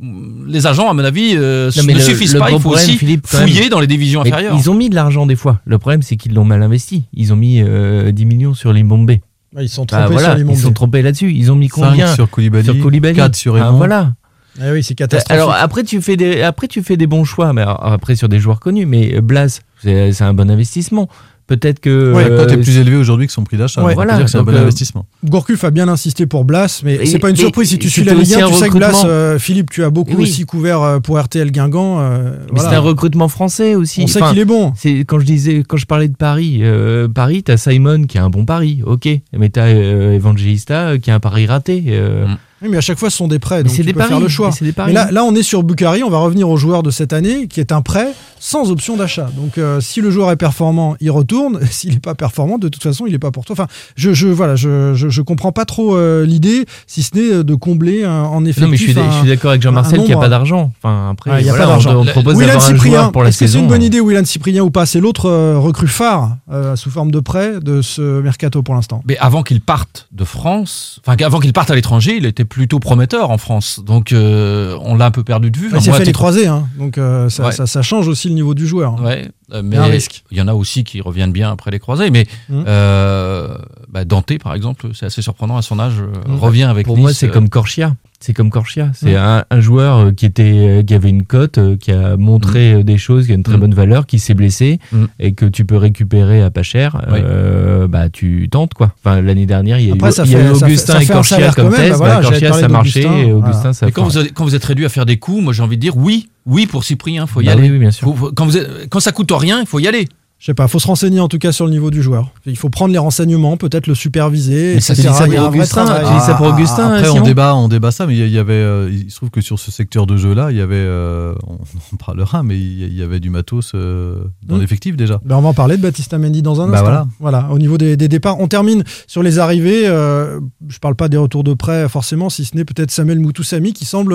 les 0.00 0.66
agents, 0.66 0.90
à 0.90 0.92
mon 0.92 1.04
avis, 1.04 1.34
euh, 1.36 1.70
Non, 1.76 1.82
mais 1.86 1.92
ne 1.94 1.98
le- 1.98 2.04
suffisent 2.04 2.34
le 2.34 2.40
pas. 2.40 2.50
Il 2.50 2.54
faut 2.54 2.60
problème, 2.60 2.84
aussi 2.84 2.98
Philippe, 2.98 3.26
quand 3.30 3.38
même- 3.38 3.48
fouiller 3.48 3.68
dans 3.68 3.80
les 3.80 3.86
divisions 3.86 4.22
Mais 4.24 4.32
inférieures. 4.32 4.56
Ils 4.58 4.68
ont 4.70 4.74
mis 4.74 4.90
de 4.90 4.94
l'argent 4.94 5.24
des 5.26 5.36
fois. 5.36 5.60
Le 5.64 5.78
problème, 5.78 6.02
c'est 6.02 6.16
qu'ils 6.16 6.34
l'ont 6.34 6.44
mal 6.44 6.62
investi. 6.62 7.04
Ils 7.14 7.32
ont 7.32 7.36
mis 7.36 7.60
euh, 7.62 8.10
10 8.12 8.24
millions 8.26 8.54
sur 8.54 8.72
Limbombe. 8.72 9.10
Ouais, 9.10 9.20
ils 9.64 9.68
sont 9.68 9.82
Bah, 9.84 9.98
trompés 9.98 10.12
voilà, 10.14 10.36
sur 10.36 10.44
les 10.46 10.52
ils 10.52 10.58
sont 10.58 10.72
trompés 10.72 11.02
là-dessus. 11.02 11.30
Ils 11.32 11.52
ont 11.52 11.54
mis 11.54 11.68
5 11.68 11.74
combien 11.90 12.12
sur 12.12 12.28
Koulibaly, 12.28 12.64
Sur 12.64 12.78
Koulibaly. 12.80 13.14
4 13.14 13.36
sur 13.36 13.56
Ah, 13.56 13.70
voilà. 13.70 14.12
Ah 14.60 14.70
oui, 14.72 14.82
c'est 14.82 14.94
catastrophique. 14.94 15.32
Alors 15.40 15.52
après 15.52 15.82
tu 15.84 16.00
fais 16.00 16.16
des 16.16 16.42
après 16.42 16.68
tu 16.68 16.82
fais 16.84 16.96
des 16.96 17.08
bons 17.08 17.24
choix 17.24 17.52
mais 17.52 17.62
alors, 17.62 17.84
après 17.84 18.14
sur 18.14 18.28
des 18.28 18.38
joueurs 18.38 18.60
connus 18.60 18.86
mais 18.86 19.16
euh, 19.16 19.20
Blas 19.20 19.60
c'est 19.82 20.22
un 20.22 20.32
bon 20.32 20.48
investissement 20.48 21.08
peut-être 21.46 21.80
que 21.80 22.12
Ouais, 22.12 22.24
euh, 22.30 22.48
est 22.48 22.56
plus 22.56 22.78
élevée 22.78 22.96
aujourd'hui 22.96 23.26
que 23.26 23.32
son 23.32 23.44
prix 23.44 23.56
d'achat. 23.56 23.82
Ouais, 23.82 23.94
voilà, 23.94 24.16
dire 24.16 24.24
que 24.24 24.30
c'est 24.30 24.38
un 24.38 24.42
bon 24.42 24.52
euh, 24.54 24.62
investissement. 24.62 25.06
Gourcuff 25.24 25.64
a 25.64 25.70
bien 25.70 25.88
insisté 25.88 26.26
pour 26.26 26.44
Blas, 26.44 26.80
mais 26.84 27.04
c'est 27.06 27.18
pas 27.18 27.30
une 27.30 27.36
surprise. 27.36 27.68
Si 27.68 27.78
tu 27.78 27.90
suis 27.90 28.04
la 28.04 28.12
Ligue 28.14 28.22
aussi 28.22 28.40
1, 28.40 28.46
un 28.46 28.48
tu 28.48 28.54
sais 28.54 28.68
que 28.68 28.76
Blas, 28.78 29.04
euh, 29.04 29.38
Philippe, 29.38 29.70
tu 29.70 29.84
as 29.84 29.90
beaucoup 29.90 30.14
Oui. 30.16 30.22
aussi 30.24 30.44
couvert 30.44 30.82
euh, 30.82 31.00
pour 31.00 31.18
RTL 31.20 31.50
Guingamp. 31.50 31.98
euh, 32.00 32.30
mais 32.46 32.46
voilà. 32.54 32.70
c'est 32.70 32.76
un 32.76 32.80
recrutement 32.80 33.28
français 33.28 33.74
aussi 33.74 34.02
On 34.02 34.06
sait 34.06 34.20
qu'il 34.20 34.38
est 34.38 34.44
bon. 34.44 34.72
c'est 34.76 35.00
quand 35.00 35.18
je 35.18 35.24
disais 35.26 35.62
quand 35.66 35.76
je 35.76 35.86
parlais 35.86 36.08
de 36.08 36.16
Paris 36.16 36.60
euh, 36.62 37.08
Paris 37.08 37.42
t'as 37.42 37.56
Simon 37.56 38.04
qui 38.04 38.18
a 38.18 38.24
un 38.24 38.30
bon 38.30 38.44
pari 38.44 38.82
ok 38.86 39.08
mais 39.36 39.48
t'as 39.48 39.66
euh, 39.66 40.12
Evangelista 40.14 40.88
euh, 40.90 40.98
qui 40.98 41.10
a 41.10 41.14
un 41.14 41.20
pari 41.20 41.46
raté 41.46 41.82
euh, 41.88 42.26
Mm. 42.26 42.36
Oui, 42.62 42.68
mais 42.70 42.76
à 42.78 42.80
chaque 42.80 42.98
fois, 42.98 43.10
ce 43.10 43.16
sont 43.18 43.28
des 43.28 43.38
prêts, 43.40 43.62
donc 43.62 43.70
c'est 43.72 43.78
tu 43.82 43.86
des 43.88 43.92
peux 43.92 43.98
paris 43.98 44.08
faire 44.10 44.20
le 44.20 44.28
choix. 44.28 44.46
mais 44.46 44.52
c'est 44.56 44.64
des 44.64 44.70
Mais 44.70 44.72
paris 44.74 44.92
là, 44.94 45.10
là, 45.10 45.22
on 45.24 45.34
est 45.34 45.42
sur 45.42 45.62
Bukhari. 45.62 46.02
On 46.02 46.08
va 46.08 46.16
revenir 46.18 46.48
au 46.48 46.56
joueur 46.56 46.82
de 46.82 46.90
cette 46.90 47.12
année, 47.12 47.46
qui 47.46 47.60
est 47.60 47.72
un 47.72 47.82
prêt 47.82 48.08
sans 48.46 48.70
option 48.70 48.94
d'achat. 48.98 49.30
Donc 49.34 49.56
euh, 49.56 49.80
si 49.80 50.02
le 50.02 50.10
joueur 50.10 50.30
est 50.30 50.36
performant, 50.36 50.96
il 51.00 51.10
retourne. 51.10 51.60
S'il 51.70 51.94
n'est 51.94 51.98
pas 51.98 52.14
performant, 52.14 52.58
de 52.58 52.68
toute 52.68 52.82
façon, 52.82 53.06
il 53.06 53.12
n'est 53.12 53.18
pas 53.18 53.30
pour 53.30 53.46
toi. 53.46 53.54
Enfin, 53.54 53.66
je, 53.96 54.12
je 54.12 54.28
voilà, 54.28 54.54
je, 54.54 54.92
je, 54.94 55.08
je 55.08 55.22
comprends 55.22 55.50
pas 55.50 55.64
trop 55.64 55.96
euh, 55.96 56.26
l'idée, 56.26 56.66
si 56.86 57.02
ce 57.02 57.14
n'est 57.16 57.42
de 57.42 57.54
combler 57.54 58.04
un- 58.04 58.24
en 58.24 58.44
effectif. 58.44 58.62
Non, 58.62 58.68
mais 58.70 58.76
je 58.76 58.82
suis, 59.20 59.28
d'accord 59.28 59.50
avec 59.52 59.62
Jean-Marcel 59.62 59.98
qu'il 60.00 60.08
n'y 60.08 60.12
a 60.14 60.18
pas 60.18 60.28
d'argent. 60.28 60.72
Enfin, 60.82 61.08
après, 61.12 61.30
Ah, 61.32 61.40
il 61.40 61.46
y 61.46 61.48
a 61.48 61.52
voilà, 61.52 61.64
pas 61.64 61.70
d'argent. 61.72 61.94
On, 61.96 62.00
on 62.02 62.04
propose 62.04 62.36
d'avoir 62.38 62.56
un 62.56 62.60
Cyprien, 62.60 63.10
pour 63.10 63.22
la 63.22 63.30
que 63.30 63.34
c'est 63.36 63.46
saison. 63.46 63.60
une 63.60 63.66
bonne 63.68 63.82
idée, 63.82 64.00
Willan 64.00 64.24
Cyprien 64.26 64.62
ou 64.62 64.70
pas? 64.70 64.84
C'est 64.84 65.00
l'autre 65.00 65.30
euh, 65.30 65.58
recrue 65.58 65.88
phare 65.88 66.36
euh, 66.52 66.76
sous 66.76 66.90
forme 66.90 67.10
de 67.10 67.20
prêt 67.20 67.60
de 67.60 67.80
ce 67.80 68.20
mercato 68.20 68.62
pour 68.62 68.74
l'instant. 68.74 69.02
Mais 69.08 69.16
avant 69.18 69.42
qu'il 69.42 69.62
parte 69.62 70.08
de 70.12 70.24
France, 70.24 71.00
enfin 71.06 71.16
avant 71.24 71.40
qu'il 71.40 71.52
parte 71.54 71.70
à 71.70 71.74
l'étranger, 71.74 72.16
il 72.18 72.26
était 72.26 72.44
plutôt 72.44 72.78
prometteur 72.78 73.30
en 73.30 73.38
France. 73.38 73.80
Donc 73.84 74.12
euh, 74.12 74.76
on 74.82 74.96
l'a 74.96 75.06
un 75.06 75.10
peu 75.10 75.24
perdu 75.24 75.50
de 75.50 75.56
vue. 75.58 75.70
il 75.74 75.80
s'est 75.80 75.88
Moi, 75.88 75.96
à 75.96 75.98
fait 76.00 76.04
les 76.04 76.12
croiser, 76.12 76.46
hein. 76.46 76.66
donc 76.78 76.98
euh, 76.98 77.30
ça, 77.30 77.46
Ouais. 77.46 77.52
ça, 77.52 77.66
ça 77.66 77.80
change 77.82 78.06
aussi 78.08 78.33
le 78.34 78.36
niveau 78.36 78.54
du 78.54 78.66
joueur. 78.66 79.00
Ouais, 79.00 79.28
euh, 79.52 79.62
Il 79.64 79.72
y 79.72 79.76
a 79.76 79.82
un 79.82 79.86
mais 79.86 79.92
risque. 79.92 80.24
il 80.30 80.36
y 80.38 80.40
en 80.42 80.48
a 80.48 80.54
aussi 80.54 80.84
qui 80.84 81.00
reviennent 81.00 81.32
bien 81.32 81.50
après 81.50 81.70
les 81.70 81.78
croisés. 81.78 82.10
Mais 82.10 82.26
Mm. 82.48 82.64
euh, 82.66 83.56
bah, 83.88 84.04
Dante, 84.04 84.36
par 84.42 84.54
exemple, 84.54 84.88
c'est 84.94 85.06
assez 85.06 85.22
surprenant 85.22 85.56
à 85.56 85.62
son 85.62 85.78
âge, 85.78 85.94
euh, 86.00 86.06
Mm. 86.28 86.38
revient 86.38 86.62
avec 86.64 86.86
Pour 86.86 86.96
Nice, 86.96 87.02
moi, 87.02 87.12
c'est 87.14 87.28
comme 87.30 87.48
Corchia. 87.48 87.94
C'est 88.26 88.32
comme 88.32 88.48
Corchia. 88.48 88.90
C'est 88.94 89.12
Mm. 89.12 89.16
un, 89.16 89.44
un 89.50 89.60
joueur 89.60 89.98
euh, 89.98 90.12
qui 90.12 90.24
était, 90.24 90.42
euh, 90.44 90.82
qui 90.82 90.94
avait 90.94 91.10
une 91.10 91.24
cote, 91.24 91.58
euh, 91.58 91.76
qui 91.76 91.92
a 91.92 92.16
montré 92.16 92.72
euh, 92.72 92.82
des 92.82 92.96
choses, 92.96 93.26
qui 93.26 93.32
a 93.32 93.34
une 93.34 93.42
très 93.42 93.58
Mm. 93.58 93.60
bonne 93.60 93.74
valeur, 93.74 94.06
qui 94.06 94.18
s'est 94.18 94.32
blessé 94.32 94.78
Mm. 94.92 95.04
et 95.20 95.32
que 95.34 95.44
tu 95.44 95.66
peux 95.66 95.76
récupérer 95.76 96.40
à 96.40 96.50
pas 96.50 96.62
cher. 96.62 97.04
Oui. 97.12 97.18
euh, 97.22 97.86
bah, 97.86 98.08
tu 98.08 98.48
tentes 98.50 98.72
quoi. 98.72 98.94
Enfin, 99.04 99.20
l'année 99.20 99.44
dernière, 99.44 99.78
il 99.78 99.88
y 99.88 99.90
a 99.90 99.94
Après, 99.94 100.08
eu, 100.08 100.12
ça 100.12 100.22
il 100.24 100.32
y 100.32 100.36
a 100.36 100.38
fait- 100.38 100.44
eu 100.44 100.54
ça 100.54 100.58
fait- 100.60 100.64
Augustin 100.64 100.92
ça 100.94 101.02
et 101.02 101.04
fait 101.04 101.12
Corchia 101.12 101.52
comme 101.52 101.70
test. 101.70 101.90
bah 101.90 101.96
voilà, 101.98 102.14
Bah, 102.16 102.22
Corchia, 102.22 102.52
ça 102.54 102.68
marchait 102.68 103.02
et 103.02 103.04
voilà. 103.32 103.34
Augustin, 103.50 103.72
ça 103.74 103.88
Et 103.88 103.92
quand 103.92 104.04
vous, 104.04 104.16
avez- 104.16 104.30
quand 104.30 104.44
vous 104.44 104.54
êtes 104.54 104.64
réduit 104.64 104.86
à 104.86 104.88
faire 104.88 105.04
des 105.04 105.18
coups, 105.18 105.42
moi 105.44 105.52
j'ai 105.52 105.62
envie 105.62 105.76
de 105.76 105.82
dire 105.82 105.96
oui, 105.98 106.30
oui 106.46 106.66
pour 106.66 106.82
Cyprien, 106.82 107.26
faut 107.26 107.42
y 107.42 107.44
Bah 107.44 107.52
aller. 107.52 107.64
oui, 107.64 107.70
oui, 107.72 107.78
bien 107.78 107.90
sûr. 107.90 108.16
Faut- 108.16 108.32
quand, 108.34 108.46
vous 108.46 108.56
êtes- 108.56 108.88
quand 108.88 109.00
ça 109.00 109.12
coûte 109.12 109.30
rien, 109.32 109.60
il 109.60 109.66
faut 109.66 109.80
y 109.80 109.86
aller. 109.86 110.08
Je 110.40 110.46
sais 110.46 110.54
pas, 110.54 110.68
faut 110.68 110.78
se 110.80 110.86
renseigner 110.86 111.20
en 111.20 111.28
tout 111.28 111.38
cas 111.38 111.52
sur 111.52 111.64
le 111.64 111.70
niveau 111.70 111.90
du 111.90 112.02
joueur. 112.02 112.28
Il 112.44 112.56
faut 112.58 112.68
prendre 112.68 112.92
les 112.92 112.98
renseignements, 112.98 113.56
peut-être 113.56 113.86
le 113.86 113.94
superviser. 113.94 114.74
Mais 114.74 114.80
ça, 114.80 114.92
etc. 114.92 115.08
ça 115.14 115.26
Il 115.26 115.34
pour 115.36 115.46
Augustin, 115.46 115.86
ça 116.20 116.34
pour 116.34 116.46
Augustin, 116.48 116.90
Après, 116.92 117.08
on 117.08 117.12
Simon 117.14 117.24
débat, 117.24 117.54
on 117.54 117.68
débat 117.68 117.90
ça, 117.92 118.06
mais 118.06 118.14
il 118.14 118.26
y- 118.26 118.30
il 118.30 118.38
avait, 118.38 118.52
euh, 118.52 118.90
il 118.92 119.10
se 119.10 119.16
trouve 119.16 119.30
que 119.30 119.40
sur 119.40 119.58
ce 119.58 119.70
secteur 119.70 120.06
de 120.06 120.18
jeu-là, 120.18 120.50
il 120.50 120.58
y 120.58 120.60
avait, 120.60 120.74
euh, 120.76 121.34
on 121.46 121.54
en 121.94 121.96
parlera, 121.96 122.42
mais 122.42 122.56
il 122.58 122.82
y- 122.82 122.94
il 122.96 123.02
avait 123.02 123.20
du 123.20 123.30
matos 123.30 123.72
euh, 123.74 124.24
dans 124.46 124.56
Mm. 124.56 124.60
l'effectif 124.60 124.96
déjà. 124.98 125.18
Ben, 125.24 125.36
on 125.36 125.40
va 125.40 125.48
en 125.48 125.54
parler 125.54 125.78
de 125.78 125.82
Baptista 125.82 126.18
Mendy 126.18 126.42
dans 126.42 126.60
un 126.60 126.68
Bah 126.68 126.80
instant. 126.80 127.08
voilà. 127.20 127.48
Au 127.50 127.58
niveau 127.58 127.78
des, 127.78 127.96
des 127.96 128.08
départs, 128.08 128.38
on 128.38 128.48
termine 128.48 128.84
sur 129.06 129.22
les 129.22 129.38
arrivées. 129.38 129.84
je 129.86 130.78
parle 130.80 130.96
pas 130.96 131.08
des 131.08 131.16
retours 131.16 131.44
de 131.44 131.54
prêt 131.54 131.88
forcément, 131.88 132.28
si 132.28 132.44
ce 132.44 132.54
n'est 132.56 132.64
peut-être 132.66 132.90
Samuel 132.90 133.18
Moutoussami 133.20 133.72
qui 133.72 133.86
semble 133.86 134.14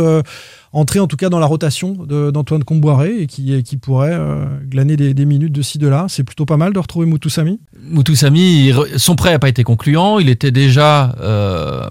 entrer 0.72 1.00
en 1.00 1.08
tout 1.08 1.18
cas 1.18 1.30
dans 1.30 1.40
la 1.40 1.46
rotation 1.48 1.94
d'Antoine 1.94 2.64
Comboiré 2.64 3.22
et 3.22 3.28
qui, 3.28 3.78
pourrait 3.78 4.14
euh, 4.14 4.46
glaner 4.68 4.96
des, 4.98 5.14
des 5.14 5.26
minutes 5.26 5.54
de 5.54 5.62
ci 5.62 5.78
de 5.78 5.88
là. 5.88 6.06
C'est 6.10 6.24
plutôt 6.24 6.46
pas 6.46 6.58
mal 6.58 6.74
de 6.74 6.80
retrouver 6.80 7.06
Moutoussami. 7.08 7.60
Moutoussami, 7.90 8.68
il 8.68 8.76
son 8.98 9.16
prêt 9.16 9.32
n'a 9.32 9.40
pas 9.40 9.50
été 9.50 9.64
concluant. 9.64 10.20
Il 10.20 10.30
était 10.30 10.52
déjà 10.52 11.16
euh, 11.22 11.88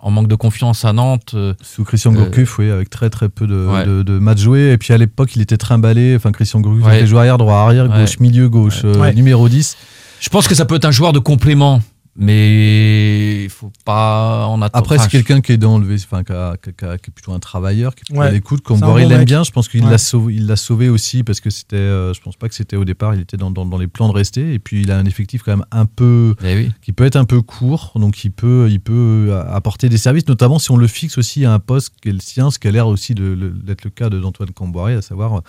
en 0.00 0.10
manque 0.10 0.28
de 0.28 0.34
confiance 0.34 0.84
à 0.84 0.92
Nantes. 0.92 1.32
euh, 1.34 1.54
Sous 1.62 1.84
Christian 1.84 2.12
Euh, 2.14 2.18
Gourcuff, 2.18 2.58
oui, 2.58 2.70
avec 2.70 2.90
très 2.90 3.10
très 3.10 3.28
peu 3.28 3.46
de, 3.46 3.66
Ouais. 3.66 3.84
de, 3.86 4.02
de 4.02 4.18
matchs 4.18 4.40
joués. 4.40 4.72
Et 4.72 4.78
puis 4.78 4.92
à 4.92 4.98
l'époque, 4.98 5.34
il 5.36 5.42
était 5.42 5.56
trimballé. 5.56 6.14
Enfin, 6.16 6.32
Christian 6.32 6.60
Gourcuff 6.60 6.86
Ouais. 6.86 6.98
était 6.98 7.06
joueur 7.06 7.20
arrière, 7.20 7.38
droit 7.38 7.54
arrière, 7.56 7.90
Ouais. 7.90 8.00
gauche, 8.00 8.20
milieu, 8.20 8.48
gauche, 8.48 8.82
euh, 8.84 8.94
Ouais. 8.98 9.14
numéro 9.14 9.48
10. 9.48 9.76
Je 10.20 10.28
pense 10.28 10.46
que 10.46 10.54
ça 10.54 10.64
peut 10.64 10.76
être 10.76 10.84
un 10.84 10.92
joueur 10.92 11.12
de 11.12 11.18
complément, 11.18 11.80
mais 12.16 13.44
il 13.44 13.48
faut 13.50 13.72
pas 13.84 14.46
en 14.46 14.60
attendre. 14.62 14.78
Après, 14.84 14.98
c'est 14.98 15.08
quelqu'un 15.08 15.40
qui 15.40 15.52
est 15.52 15.56
dans 15.56 15.78
le, 15.78 15.94
enfin, 15.94 16.22
qui, 16.24 16.32
a- 16.32 16.56
qui 16.56 16.84
a- 16.84 16.94
est 16.94 17.10
plutôt 17.10 17.32
un 17.32 17.38
travailleur, 17.38 17.94
qui 17.94 18.00
est 18.00 18.04
plutôt 18.06 18.20
Ouais. 18.20 18.26
à 18.26 18.30
l'écoute. 18.30 18.62
Bon 18.68 18.96
l'aime 18.96 19.24
bien, 19.24 19.44
je 19.44 19.50
pense 19.50 19.68
qu'il 19.68 19.84
Ouais. 19.84 19.90
l'a 19.90 19.98
sauvé, 19.98 20.34
il 20.34 20.46
l'a 20.46 20.56
sauvé 20.56 20.88
aussi 20.88 21.22
parce 21.24 21.40
que 21.40 21.50
c'était, 21.50 21.76
euh, 21.76 22.12
je 22.12 22.20
pense 22.20 22.36
pas 22.36 22.48
que 22.48 22.54
c'était 22.54 22.76
au 22.76 22.84
départ, 22.84 23.14
il 23.14 23.20
était 23.20 23.36
dans, 23.36 23.50
dans, 23.50 23.64
dans 23.64 23.78
les 23.78 23.86
plans 23.86 24.08
de 24.08 24.14
rester. 24.14 24.52
Et 24.54 24.58
puis 24.58 24.82
il 24.82 24.90
a 24.90 24.98
un 24.98 25.04
effectif 25.06 25.42
quand 25.42 25.56
même 25.56 25.66
un 25.70 25.86
peu, 25.86 26.34
eh 26.44 26.54
oui. 26.54 26.70
qui 26.82 26.92
peut 26.92 27.04
être 27.04 27.16
un 27.16 27.24
peu 27.24 27.40
court, 27.42 27.92
donc 27.96 28.24
il 28.24 28.30
peut, 28.30 28.68
il 28.70 28.80
peut 28.80 29.28
euh, 29.30 29.44
apporter 29.52 29.88
des 29.88 29.98
services, 29.98 30.28
notamment 30.28 30.58
si 30.58 30.70
on 30.70 30.76
le 30.76 30.86
fixe 30.86 31.18
aussi 31.18 31.44
à 31.44 31.52
un 31.52 31.58
poste 31.58 31.94
qui 32.02 32.10
est 32.10 32.12
le 32.12 32.20
sien, 32.20 32.50
ce 32.50 32.58
qui 32.58 32.68
a 32.68 32.70
l'air 32.70 32.86
aussi 32.88 33.14
d'être 33.14 33.84
le 33.84 33.90
cas 33.90 34.10
de- 34.10 34.20
d'Antoine 34.20 34.50
Camboiré, 34.50 34.94
à 34.94 35.02
savoir 35.02 35.38
euh, 35.38 35.40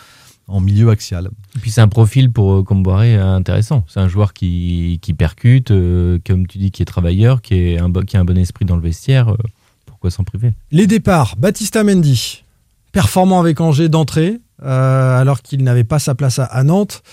en 0.47 0.60
milieu 0.60 0.89
axial. 0.89 1.29
Et 1.56 1.60
puis 1.60 1.71
c'est 1.71 1.82
un 1.82 1.88
profil 1.88 2.32
pour 2.32 2.53
euh, 2.53 2.63
Comboiré 2.63 3.15
euh, 3.15 3.36
intéressant. 3.36 3.84
C'est 3.88 3.99
un 3.99 4.08
joueur 4.08 4.34
qui, 4.34 4.99
qui 5.01 5.13
percute, 5.13 5.71
euh, 5.71 6.19
comme 6.27 6.47
tu 6.47 6.58
dis, 6.58 6.71
qui 6.71 6.82
est 6.82 6.86
travailleur, 6.86 7.41
qui, 7.41 7.53
est 7.56 7.79
un, 7.79 7.91
qui 7.91 8.17
a 8.17 8.19
un 8.19 8.25
bon 8.25 8.38
esprit 8.38 8.65
dans 8.65 8.75
le 8.75 8.82
vestiaire. 8.82 9.29
euh, 9.29 9.38
pourquoi 9.86 10.12
s'en 10.12 10.23
priver? 10.23 10.51
Les 10.71 10.86
départs, 10.88 11.36
Baptista 11.38 11.84
Mendy, 11.84 12.43
performant 12.91 13.39
avec 13.39 13.62
Angers 13.62 13.88
d'entrée, 13.89 14.39
euh, 14.63 15.19
alors 15.19 15.41
qu'il 15.41 15.63
n'avait 15.63 15.84
pas 15.86 15.99
sa 15.99 16.13
place 16.15 16.39
à, 16.39 16.45
à 16.45 16.63
Nantes. 16.63 17.03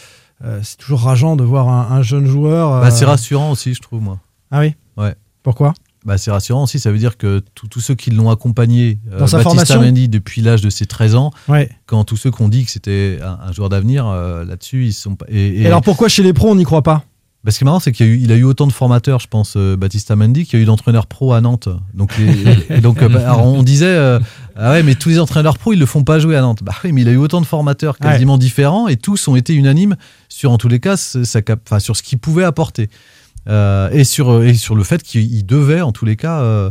Euh, 0.42 0.60
c'est 0.62 0.78
toujours 0.78 1.02
rageant 1.02 1.36
de 1.36 1.44
voir 1.44 1.68
un, 1.68 1.96
un 1.96 2.02
jeune 2.02 2.26
joueur. 2.26 2.72
euh, 2.72 2.80
Bah, 2.80 2.90
c'est 2.90 3.04
rassurant 3.04 3.50
aussi, 3.50 3.74
je 3.74 3.80
trouve, 3.80 4.00
moi. 4.02 4.18
Ah 4.50 4.60
oui? 4.60 4.74
Ouais. 4.96 5.14
Pourquoi? 5.42 5.74
Bah, 6.06 6.16
c'est 6.16 6.30
rassurant 6.30 6.62
aussi, 6.62 6.78
ça 6.78 6.90
veut 6.90 6.96
dire 6.98 7.18
que 7.18 7.42
tous 7.70 7.80
ceux 7.80 7.94
qui 7.94 8.10
l'ont 8.10 8.30
accompagné, 8.30 8.98
euh, 9.12 9.18
Dans 9.18 9.26
sa 9.26 9.40
formation 9.40 9.82
Mendy 9.82 10.08
depuis 10.08 10.40
l'âge 10.40 10.62
de 10.62 10.70
ses 10.70 10.86
13 10.86 11.14
ans, 11.14 11.30
Ouais. 11.46 11.68
quand 11.84 12.04
tous 12.04 12.16
ceux 12.16 12.30
qui 12.30 12.40
ont 12.40 12.48
dit 12.48 12.64
que 12.64 12.70
c'était 12.70 13.18
un, 13.22 13.48
un 13.48 13.52
joueur 13.52 13.68
d'avenir, 13.68 14.06
euh, 14.06 14.44
là-dessus, 14.46 14.86
ils 14.86 14.92
sont 14.94 15.14
pas. 15.16 15.26
Et, 15.28 15.60
Et, 15.62 15.66
alors 15.66 15.82
pourquoi 15.82 16.08
chez 16.08 16.22
les 16.22 16.32
pros 16.32 16.48
on 16.50 16.54
n'y 16.54 16.64
croit 16.64 16.82
pas? 16.82 17.04
Bah, 17.44 17.50
ce 17.50 17.58
qui 17.58 17.64
est 17.64 17.66
marrant, 17.66 17.80
c'est 17.80 17.92
qu'il 17.92 18.06
a 18.06 18.08
eu, 18.10 18.18
il 18.18 18.32
a 18.32 18.36
eu 18.36 18.44
autant 18.44 18.66
de 18.66 18.72
formateurs, 18.72 19.18
je 19.20 19.26
pense, 19.26 19.54
euh, 19.56 19.76
Baptista 19.76 20.14
Mendy, 20.16 20.44
qu'il 20.46 20.58
y 20.58 20.60
a 20.60 20.62
eu 20.62 20.66
d'entraîneurs 20.66 21.06
pro 21.06 21.32
à 21.34 21.40
Nantes. 21.42 21.68
Donc, 21.94 22.16
les- 22.18 22.56
et 22.76 22.80
donc 22.82 23.02
euh, 23.02 23.08
bah, 23.08 23.20
alors, 23.32 23.46
on 23.46 23.62
disait, 23.62 24.18
ah 24.56 24.70
ouais, 24.72 24.82
mais 24.82 24.94
tous 24.94 25.08
les 25.10 25.18
entraîneurs 25.18 25.56
pro, 25.58 25.72
ils 25.74 25.78
le 25.78 25.86
font 25.86 26.02
pas 26.04 26.18
jouer 26.18 26.36
à 26.36 26.40
Nantes. 26.42 26.60
Bah 26.62 26.74
oui, 26.84 26.92
mais 26.92 27.00
il 27.02 27.08
a 27.08 27.12
eu 27.12 27.16
autant 27.16 27.40
de 27.42 27.46
formateurs 27.46 27.98
quasiment 27.98 28.36
différents 28.38 28.88
et 28.88 28.96
tous 28.96 29.26
ont 29.28 29.36
été 29.36 29.54
unanimes 29.54 29.96
sur, 30.30 30.50
en 30.50 30.56
tous 30.58 30.68
les 30.68 30.80
cas, 30.80 30.96
sa 30.96 31.40
enfin, 31.66 31.78
sur 31.78 31.94
ce 31.96 32.02
qu'il 32.02 32.18
pouvait 32.18 32.44
apporter. 32.44 32.88
Euh, 33.48 33.90
et, 33.90 34.04
sur, 34.04 34.42
et 34.42 34.54
sur 34.54 34.74
le 34.74 34.84
fait 34.84 35.02
qu'il 35.02 35.46
devait, 35.46 35.80
en 35.80 35.92
tous 35.92 36.04
les 36.04 36.16
cas, 36.16 36.40
euh, 36.40 36.70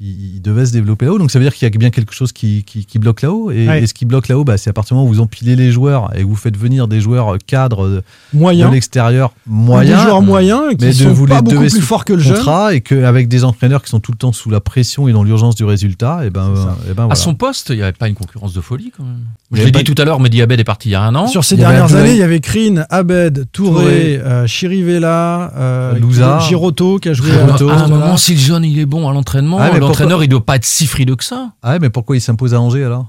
il, 0.00 0.36
il 0.36 0.42
devait 0.42 0.66
se 0.66 0.72
développer 0.72 1.06
là-haut. 1.06 1.18
Donc 1.18 1.30
ça 1.30 1.38
veut 1.38 1.44
dire 1.44 1.54
qu'il 1.54 1.66
y 1.66 1.74
a 1.74 1.78
bien 1.78 1.90
quelque 1.90 2.14
chose 2.14 2.32
qui, 2.32 2.62
qui, 2.64 2.84
qui 2.86 2.98
bloque 2.98 3.22
là-haut. 3.22 3.50
Et, 3.50 3.66
Ouais. 3.68 3.82
et 3.82 3.86
ce 3.86 3.94
qui 3.94 4.04
bloque 4.04 4.28
là-haut, 4.28 4.44
bah, 4.44 4.56
c'est 4.58 4.70
à 4.70 4.72
partir 4.72 4.94
du 4.94 4.98
moment 4.98 5.10
où 5.10 5.14
vous 5.14 5.20
empilez 5.20 5.56
les 5.56 5.72
joueurs 5.72 6.10
et 6.16 6.20
que 6.22 6.26
vous 6.26 6.36
faites 6.36 6.56
venir 6.56 6.86
des 6.88 7.00
joueurs 7.00 7.36
cadres 7.46 7.88
de, 7.88 8.02
Moyen. 8.32 8.68
de 8.68 8.74
l'extérieur 8.74 9.30
Des 9.46 9.52
moyens. 9.52 10.02
joueurs 10.02 10.22
moyens 10.22 10.62
qui 10.70 10.84
mais 10.84 10.88
de 10.88 10.92
sont 10.92 11.12
vous 11.12 11.26
pas 11.26 11.36
les 11.36 11.42
beaucoup 11.42 11.56
plus 11.68 11.80
forts 11.80 12.04
que 12.04 12.12
le 12.12 12.20
jeune. 12.20 12.38
et 12.72 12.80
qu'avec 12.80 13.28
des 13.28 13.44
entraîneurs 13.44 13.82
qui 13.82 13.90
sont 13.90 14.00
tout 14.00 14.12
le 14.12 14.18
temps 14.18 14.32
sous 14.32 14.50
la 14.50 14.60
pression 14.60 15.08
et 15.08 15.12
dans 15.12 15.24
l'urgence 15.24 15.54
du 15.56 15.64
résultat, 15.64 16.24
et 16.24 16.30
ben, 16.30 16.52
euh, 16.56 16.90
et 16.90 16.94
ben 16.94 17.08
À 17.10 17.14
son 17.14 17.34
poste, 17.34 17.70
il 17.70 17.76
n'y 17.76 17.82
avait 17.82 17.92
pas 17.92 18.08
une 18.08 18.14
concurrence 18.14 18.52
de 18.54 18.60
folie 18.60 18.92
quand 18.96 19.02
même. 19.04 19.24
Je 19.52 19.62
l'ai 19.64 19.70
dit 19.70 19.84
tout 19.84 19.94
à 20.00 20.04
l'heure, 20.04 20.20
Mehdi 20.20 20.40
Abed 20.42 20.60
est 20.60 20.64
parti 20.64 20.88
il 20.90 20.92
y 20.92 20.94
a 20.94 21.02
un 21.02 21.14
an. 21.14 21.26
Sur 21.26 21.42
ces 21.44 21.56
dernières 21.56 21.94
années, 21.94 22.12
il 22.12 22.18
y 22.18 22.22
avait 22.22 22.40
Krine, 22.40 22.86
Abed, 22.90 23.46
Touré, 23.52 23.72
Touré. 23.82 24.20
euh, 24.24 24.46
Chirivella, 24.82 25.52
euh, 25.56 25.98
Louza. 25.98 26.38
Girotto 26.40 26.98
qui 26.98 27.08
a 27.08 27.12
joué 27.12 27.30
À 27.32 27.44
à, 27.44 27.84
un 27.84 27.88
moment, 27.88 28.16
si 28.16 28.34
le 28.34 28.40
jeune 28.40 28.64
il 28.64 28.78
est 28.78 28.86
bon 28.86 29.08
à 29.08 29.12
l'entraînement, 29.12 29.58
Ah, 29.60 29.70
l'entraîneur 29.88 30.22
il 30.24 30.28
doit 30.28 30.44
pas 30.44 30.56
être 30.56 30.64
si 30.64 30.86
frileux 30.86 31.16
que 31.16 31.24
ça. 31.24 31.50
Ah 31.62 31.72
ouais, 31.72 31.78
mais 31.80 31.90
pourquoi 31.90 32.16
il 32.16 32.20
s'impose 32.20 32.54
à 32.54 32.60
Angers 32.60 32.84
alors? 32.84 33.06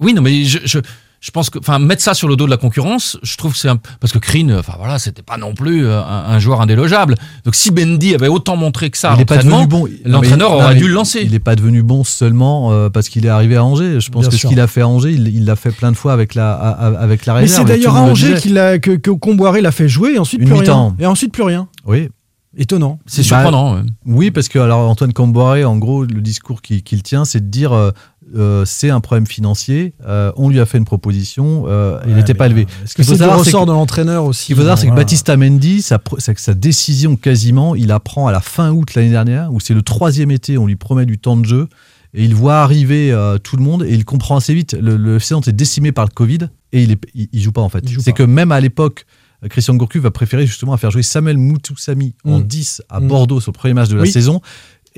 Oui, 0.00 0.12
non, 0.12 0.20
mais 0.22 0.44
je, 0.44 0.58
je, 0.64 0.78
je 1.20 1.30
pense 1.30 1.48
que, 1.48 1.58
enfin, 1.58 1.78
mettre 1.78 2.02
ça 2.02 2.12
sur 2.12 2.28
le 2.28 2.36
dos 2.36 2.44
de 2.44 2.50
la 2.50 2.58
concurrence, 2.58 3.16
je 3.22 3.36
trouve 3.38 3.52
que 3.52 3.58
c'est 3.58 3.68
un, 3.70 3.78
parce 3.98 4.12
que 4.12 4.18
Krine, 4.18 4.52
enfin 4.58 4.74
voilà, 4.78 4.98
c'était 4.98 5.22
pas 5.22 5.38
non 5.38 5.54
plus 5.54 5.86
euh, 5.86 5.98
un, 6.02 6.24
un 6.34 6.38
joueur 6.38 6.60
indélogeable. 6.60 7.14
Donc 7.46 7.54
si 7.54 7.70
Bendy 7.70 8.14
avait 8.14 8.28
autant 8.28 8.56
montré 8.56 8.90
que 8.90 8.98
ça, 8.98 9.12
à 9.12 9.14
Il 9.14 9.18
n'est 9.18 9.24
pas 9.24 9.36
l'entraînement, 9.36 9.64
devenu 9.66 10.00
bon. 10.04 10.10
l'entraîneur 10.10 10.50
mais- 10.50 10.56
aurait 10.56 10.74
non, 10.74 10.78
dû 10.78 10.82
mais 10.82 10.88
le 10.88 10.94
lancer. 10.94 11.20
Il 11.24 11.30
n'est 11.30 11.38
pas 11.38 11.56
devenu 11.56 11.82
bon 11.82 12.04
seulement 12.04 12.72
euh, 12.72 12.90
parce 12.90 13.08
qu'il 13.08 13.24
est 13.24 13.30
arrivé 13.30 13.56
à 13.56 13.64
Angers. 13.64 14.00
Je 14.00 14.10
pense 14.10 14.22
Bien 14.22 14.30
que 14.30 14.36
sûr. 14.36 14.48
ce 14.50 14.52
qu'il 14.54 14.60
a 14.60 14.66
fait 14.66 14.82
à 14.82 14.88
Angers, 14.88 15.12
il 15.12 15.44
l'a 15.46 15.56
fait 15.56 15.70
plein 15.70 15.90
de 15.90 15.96
fois 15.96 16.12
avec 16.12 16.34
la, 16.34 16.52
avec 16.52 17.24
la 17.24 17.32
Mais 17.32 17.40
réserve. 17.40 17.66
c'est 17.66 17.74
et 17.74 17.76
d'ailleurs 17.78 17.96
à 17.96 18.02
Angers 18.02 18.34
qu'il 18.38 18.58
a, 18.58 18.78
que, 18.78 18.90
que 18.92 19.10
Comboiré 19.10 19.62
l'a 19.62 19.72
fait 19.72 19.88
jouer 19.88 20.14
et 20.16 20.18
ensuite 20.18 20.42
Une 20.42 20.48
plus 20.48 20.58
rien. 20.58 20.94
Et 20.98 21.06
ensuite 21.06 21.32
plus 21.32 21.42
rien. 21.42 21.68
Oui, 21.86 22.10
Étonnant. 22.56 22.98
C'est 23.06 23.22
Bah, 23.22 23.28
surprenant. 23.40 23.74
ouais. 23.74 23.82
Oui, 24.06 24.30
parce 24.30 24.48
que 24.48 24.58
alors 24.58 24.88
Antoine 24.88 25.12
Camboiré, 25.12 25.64
en 25.64 25.76
gros, 25.76 26.04
le 26.04 26.20
discours 26.20 26.62
qu'il 26.62 27.02
tient, 27.02 27.24
c'est 27.24 27.40
de 27.40 27.50
dire 27.50 27.72
euh, 27.72 27.90
euh, 28.34 28.64
c'est 28.64 28.90
un 28.90 29.00
problème 29.00 29.26
financier. 29.26 29.94
euh, 30.06 30.32
on 30.36 30.48
lui 30.48 30.58
a 30.58 30.66
fait 30.66 30.78
une 30.78 30.84
proposition, 30.84 31.64
euh, 31.66 32.00
il 32.08 32.14
n'était 32.14 32.34
pas 32.34 32.46
élevé. 32.46 32.66
Ce 32.84 32.94
qu'il 32.94 33.04
faut 33.04 33.14
savoir, 33.14 33.38
c'est 33.40 33.50
ressort 33.50 33.66
de 33.66 33.72
l'entraîneur 33.72 34.24
aussi 34.24 34.40
Ce 34.42 34.46
qu'il 34.46 34.56
faut 34.56 34.62
savoir, 34.62 34.78
c'est 34.78 34.86
que 34.86 34.90
Voilà. 34.90 35.02
Baptista 35.02 35.36
Mendy, 35.36 35.82
sa, 35.82 35.98
décision 36.54 37.16
quasiment, 37.16 37.74
il 37.74 37.92
apprend 37.92 38.26
à 38.26 38.32
la 38.32 38.40
fin 38.40 38.72
août 38.72 38.94
l'année 38.94 39.10
dernière, 39.10 39.52
où 39.52 39.60
c'est 39.60 39.74
le 39.74 39.82
troisième 39.82 40.30
été, 40.30 40.58
on 40.58 40.66
lui 40.66 40.76
promet 40.76 41.06
du 41.06 41.18
temps 41.18 41.36
de 41.36 41.44
jeu, 41.44 41.68
et 42.14 42.24
il 42.24 42.34
voit 42.34 42.62
arriver 42.62 43.14
tout 43.44 43.56
le 43.56 43.62
monde, 43.62 43.84
et 43.84 43.92
il 43.94 44.04
comprend 44.04 44.36
assez 44.36 44.54
vite. 44.54 44.72
Le, 44.80 44.96
le 44.96 45.16
FC 45.16 45.34
est 45.46 45.52
décimé 45.52 45.92
par 45.92 46.04
le 46.06 46.10
Covid, 46.10 46.48
et 46.72 46.82
il, 46.82 46.92
est, 46.92 47.00
il, 47.14 47.28
il 47.32 47.40
joue 47.42 47.52
pas 47.52 47.60
en 47.60 47.68
fait. 47.68 47.84
C'est 48.00 48.12
que 48.12 48.22
même 48.22 48.50
à 48.50 48.60
l'époque, 48.60 49.06
Christian 49.48 49.74
Gourcuff 49.74 50.02
va 50.02 50.10
préférer 50.10 50.46
justement 50.46 50.72
à 50.72 50.76
faire 50.78 50.90
jouer 50.90 51.02
Samuel 51.02 51.38
Moutoussami 51.38 52.14
en 52.24 52.38
Mm. 52.38 52.42
10 52.44 52.82
à 52.88 53.00
Mm. 53.00 53.08
Bordeaux 53.08 53.40
sur 53.40 53.52
le 53.52 53.56
premier 53.58 53.74
match 53.74 53.88
de 53.88 53.96
la 53.96 54.02
Oui. 54.02 54.10
saison, 54.10 54.40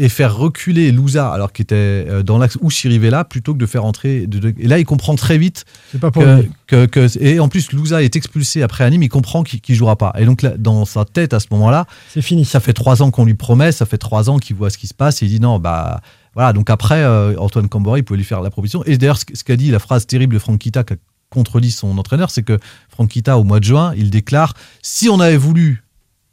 et 0.00 0.08
faire 0.08 0.36
reculer 0.36 0.92
Louza, 0.92 1.28
alors 1.32 1.52
qu'il 1.52 1.64
était 1.64 1.74
euh, 1.74 2.22
dans 2.22 2.38
l'axe 2.38 2.56
ou 2.60 2.70
Chirivella, 2.70 3.24
plutôt 3.24 3.52
que 3.52 3.58
de 3.58 3.66
faire 3.66 3.84
entrer. 3.84 4.28
de- 4.28 4.38
de- 4.38 4.54
et 4.56 4.68
là, 4.68 4.78
il 4.78 4.84
comprend 4.84 5.16
très 5.16 5.38
vite 5.38 5.64
C'est 5.90 5.98
pas 5.98 6.12
pour 6.12 6.22
que, 6.22 6.42
lui. 6.42 6.50
que- 6.68 6.86
que- 6.86 7.08
et 7.20 7.40
en 7.40 7.48
plus 7.48 7.72
Louza 7.72 8.00
est 8.04 8.14
expulsé 8.14 8.62
après 8.62 8.84
à 8.84 8.90
Nîmes, 8.90 9.02
il 9.02 9.08
comprend 9.08 9.42
qu'il 9.42 9.60
ne 9.68 9.74
jouera 9.74 9.96
pas. 9.96 10.12
Et 10.16 10.24
donc 10.24 10.42
là, 10.42 10.50
dans 10.56 10.84
sa 10.84 11.04
tête 11.04 11.34
à 11.34 11.40
ce 11.40 11.46
moment-là, 11.50 11.86
C'est 12.10 12.22
fini. 12.22 12.44
ça 12.44 12.60
fait 12.60 12.74
trois 12.74 13.02
ans 13.02 13.10
qu'on 13.10 13.24
lui 13.24 13.34
promet, 13.34 13.72
ça 13.72 13.86
fait 13.86 13.98
trois 13.98 14.30
ans 14.30 14.38
qu'il 14.38 14.54
voit 14.54 14.70
ce 14.70 14.78
qui 14.78 14.86
se 14.86 14.94
passe 14.94 15.20
et 15.22 15.26
il 15.26 15.30
dit 15.30 15.40
non 15.40 15.58
bah 15.58 16.00
voilà. 16.34 16.52
Donc 16.52 16.70
après 16.70 17.02
euh, 17.02 17.34
Antoine 17.38 17.68
Cambori 17.68 18.00
il 18.00 18.04
pouvait 18.04 18.18
lui 18.18 18.24
faire 18.24 18.40
la 18.40 18.50
proposition. 18.50 18.84
Et 18.84 18.98
d'ailleurs 18.98 19.18
ce, 19.18 19.24
ce 19.34 19.42
qu'a 19.42 19.56
dit 19.56 19.72
la 19.72 19.80
phrase 19.80 20.06
terrible 20.06 20.34
de 20.34 20.38
Franck 20.38 20.60
Kita 20.60 20.84
qui 20.84 20.92
a 20.92 20.96
contredit 21.30 21.70
son 21.70 21.96
entraîneur, 21.98 22.30
c'est 22.30 22.42
que 22.42 22.58
Franquita, 22.88 23.38
au 23.38 23.44
mois 23.44 23.60
de 23.60 23.64
juin, 23.64 23.92
il 23.96 24.10
déclare 24.10 24.54
si 24.82 25.08
on 25.08 25.20
avait 25.20 25.36
voulu 25.36 25.84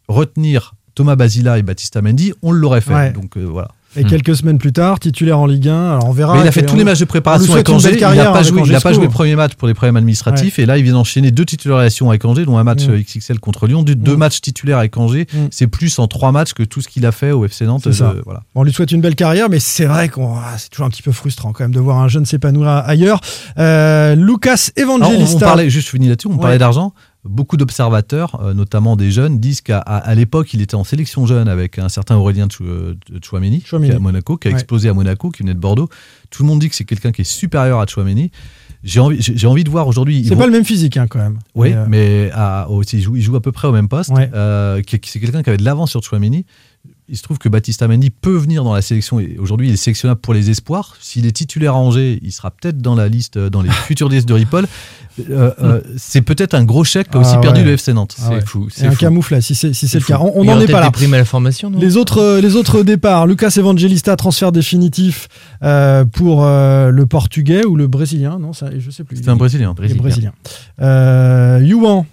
retenir 0.08 0.76
Thomas 0.94 1.16
Basila 1.16 1.58
et 1.60 1.64
Baptista 1.64 2.02
Mendy, 2.02 2.34
on 2.42 2.52
l'aurait 2.52 2.82
fait. 2.82 2.94
Ouais. 2.94 3.12
Donc 3.12 3.38
euh, 3.38 3.44
voilà. 3.44 3.70
Et 3.98 4.04
quelques 4.04 4.36
semaines 4.36 4.58
plus 4.58 4.74
tard, 4.74 5.00
titulaire 5.00 5.40
en 5.40 5.46
Ligue 5.46 5.70
1. 5.70 5.92
Alors 5.94 6.08
on 6.08 6.12
verra. 6.12 6.36
Mais 6.36 6.42
il 6.42 6.48
a 6.48 6.52
fait 6.52 6.64
tous 6.66 6.74
on- 6.74 6.78
les 6.78 6.84
matchs 6.84 7.00
de 7.00 7.04
on 7.06 7.08
préparation 7.08 7.56
une 7.58 7.74
Angers. 7.76 7.96
Il 7.96 8.00
n'a 8.02 8.32
pas 8.32 8.44
joué, 8.44 8.62
il 8.66 8.76
a 8.76 8.82
pas 8.82 8.94
joué 8.94 9.04
le 9.06 9.10
premier 9.10 9.36
match 9.36 9.54
pour 9.56 9.68
les 9.68 9.74
problèmes 9.74 9.96
administratifs. 9.96 10.60
Et 10.60 10.66
là, 10.66 10.78
il 10.78 10.84
vient 10.84 10.94
d'enchaîner 10.94 11.32
deux 11.32 11.46
titularisations 11.46 12.10
avec 12.10 12.24
Angers, 12.26 12.46
dont 12.46 12.58
un 12.58 12.64
match 12.64 12.86
Mm. 12.88 12.92
euh, 12.92 13.02
XXL 13.02 13.40
contre 13.40 13.68
Lyon, 13.68 13.84
deux, 13.84 13.96
deux 13.96 14.18
matchs 14.18 14.42
titulaires 14.42 14.78
avec 14.80 14.96
Angers. 14.98 15.28
Mm. 15.34 15.38
C'est 15.52 15.68
plus 15.68 15.98
en 16.00 16.08
trois 16.08 16.32
matchs 16.32 16.54
que 16.54 16.64
tout 16.64 16.82
ce 16.82 16.88
qu'il 16.88 17.06
a 17.06 17.12
fait 17.12 17.32
au 17.32 17.46
FC 17.46 17.66
Nantes. 17.66 17.88
Euh, 17.88 18.22
voilà. 18.26 18.44
On 18.56 18.64
lui 18.64 18.74
souhaite 18.74 18.92
une 18.92 19.02
belle 19.02 19.16
carrière, 19.16 19.50
mais 19.50 19.60
c'est 19.60 19.86
vrai 19.86 20.10
qu'on 20.10 20.36
ah, 20.36 20.56
c'est 20.58 20.70
toujours 20.70 20.86
un 20.86 20.90
petit 20.90 21.02
peu 21.04 21.12
frustrant 21.12 21.54
quand 21.54 21.64
même 21.64 21.74
de 21.74 21.80
voir 21.80 21.98
un 22.00 22.08
jeune 22.08 22.26
s'épanouir 22.26 22.68
ailleurs. 22.70 23.22
Euh, 23.58 24.16
Lucas 24.16 24.70
Alors, 24.78 24.90
on, 24.90 24.94
on 24.94 24.98
Evangelista. 25.12 25.46
parlait, 25.46 25.70
juste 25.70 25.86
je 25.88 25.92
finis 25.92 26.10
là-dessus, 26.10 26.28
on 26.28 26.34
Ouais. 26.34 26.40
parlait 26.42 26.58
d'argent. 26.58 26.94
Beaucoup 27.26 27.58
d'observateurs, 27.58 28.40
euh, 28.44 28.54
notamment 28.54 28.96
des 28.96 29.10
jeunes, 29.12 29.40
disent 29.40 29.62
qu'à 29.62 29.80
à, 29.80 29.98
à 29.98 30.14
l'époque, 30.16 30.54
il 30.54 30.62
était 30.62 30.76
en 30.76 30.84
sélection 30.84 31.26
jeune 31.26 31.48
avec 31.48 31.80
un 31.80 31.90
certain 31.90 32.16
Aurélien 32.18 32.48
Chou- 32.50 32.64
euh, 32.66 32.94
Chouameni, 33.24 33.62
qui 33.62 33.68
Chouameni. 33.68 33.90
est 33.92 33.96
à 33.96 34.00
Monaco, 34.00 34.38
qui 34.38 34.48
a 34.48 34.52
Ouais. 34.52 34.56
explosé 34.56 34.90
à 34.90 34.94
Monaco, 34.94 35.32
qui 35.32 35.42
venait 35.42 35.54
de 35.56 35.60
Bordeaux. 35.60 35.90
Tout 36.30 36.44
le 36.44 36.48
monde 36.50 36.60
dit 36.60 36.70
que 36.70 36.76
c'est 36.76 36.86
quelqu'un 36.86 37.12
qui 37.12 37.22
est 37.22 37.26
supérieur 37.26 37.80
à 37.80 37.88
Chouameni. 37.88 38.32
J'ai 38.84 39.00
envie, 39.00 39.20
j'ai 39.20 39.36
j'ai 39.36 39.48
envie 39.48 39.64
de 39.64 39.70
voir 39.72 39.88
aujourd'hui. 39.88 40.24
C'est 40.24 40.36
vont- 40.36 40.42
pas 40.42 40.46
le 40.46 40.52
même 40.52 40.66
physique 40.66 40.98
hein, 40.98 41.08
quand 41.10 41.18
même. 41.18 41.40
Oui, 41.56 41.70
Mais, 41.70 41.76
euh, 41.76 41.86
mais 41.90 42.32
à- 42.34 42.70
au- 42.70 42.84
il, 42.84 43.02
joue, 43.02 43.16
il 43.16 43.22
joue 43.24 43.36
à 43.36 43.42
peu 43.42 43.52
près 43.52 43.68
au 43.68 43.72
même 43.72 43.88
poste. 43.88 44.12
Ouais. 44.12 44.30
Euh, 44.36 44.80
c'est 44.88 45.00
quelqu'un 45.20 45.42
qui 45.42 45.50
avait 45.50 45.58
de 45.58 45.64
l'avance 45.66 45.90
sur 45.90 46.04
Chouameni. 46.04 46.46
Il 47.08 47.16
se 47.18 47.22
trouve 47.22 47.38
que 47.38 47.50
Baptista 47.50 47.88
Mendy 47.88 48.10
peut 48.10 48.36
venir 48.36 48.64
dans 48.64 48.74
la 48.74 48.82
sélection. 48.82 49.20
et 49.20 49.38
Aujourd'hui, 49.38 49.68
il 49.68 49.74
est 49.76 49.78
sélectionnable 49.78 50.20
pour 50.22 50.34
les 50.34 50.50
espoirs. 50.50 50.96
S'il 51.00 51.28
est 51.28 51.32
titulaire 51.32 51.76
à 51.76 51.78
Angers, 51.78 52.18
il 52.24 52.32
sera 52.32 52.50
peut-être 52.50 52.80
dans 52.80 52.96
la 52.96 53.08
liste, 53.08 53.38
euh, 53.38 53.50
dans 53.52 53.62
les 53.62 53.70
futurs 53.88 54.10
listes 54.10 54.28
de 54.28 54.34
Ripoll. 54.34 54.66
Euh, 55.30 55.52
euh, 55.62 55.82
c'est 55.98 56.24
peut-être 56.24 56.56
un 56.56 56.64
gros 56.64 56.84
chèque 56.84 57.10
qu'a 57.12 57.20
aussi 57.20 57.34
Ah 57.36 57.42
perdu 57.42 57.60
ouais. 57.62 57.66
le 57.68 57.72
FC 57.74 57.94
Nantes. 57.94 58.16
Ah 58.24 58.32
ouais. 58.32 58.42
fou, 58.42 58.70
C'est 58.72 58.88
un 58.88 58.96
camouflage 58.96 59.44
si 59.44 59.54
c'est 59.56 59.72
si 59.74 59.88
c'est 59.88 60.00
le 60.00 60.04
fou. 60.04 60.14
cas. 60.14 60.20
On- 60.20 60.44
n'en 60.44 60.60
est 60.60 60.66
pas 60.66 60.80
là. 60.82 60.88
à 60.92 61.18
la 61.18 61.26
formation, 61.26 61.70
non? 61.70 61.78
Les 61.80 61.96
autres, 61.96 62.40
les 62.40 62.56
autres 62.56 62.82
départs. 62.82 63.28
Lucas 63.28 63.54
Evangelista, 63.56 64.16
transfert 64.16 64.52
définitif 64.52 65.28
euh, 65.62 66.06
pour 66.06 66.44
euh, 66.44 66.90
le 66.90 67.06
Portugais 67.06 67.66
ou 67.66 67.76
le 67.76 67.86
Brésilien? 67.88 68.40
Non, 68.40 68.52
ça, 68.52 68.70
je 68.78 68.90
sais 68.90 69.04
plus. 69.04 69.18
C'est 69.18 69.30
un 69.30 69.36
Brésilien. 69.36 69.74
Brésilien. 69.74 70.34
Euh, 70.82 71.62
Youan, 71.64 72.06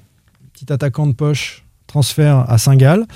petit 0.52 0.70
attaquant 0.72 1.06
de 1.06 1.12
poche, 1.14 1.64
transfert 1.86 2.44
à 2.48 2.58
Saint-Gall. 2.58 3.06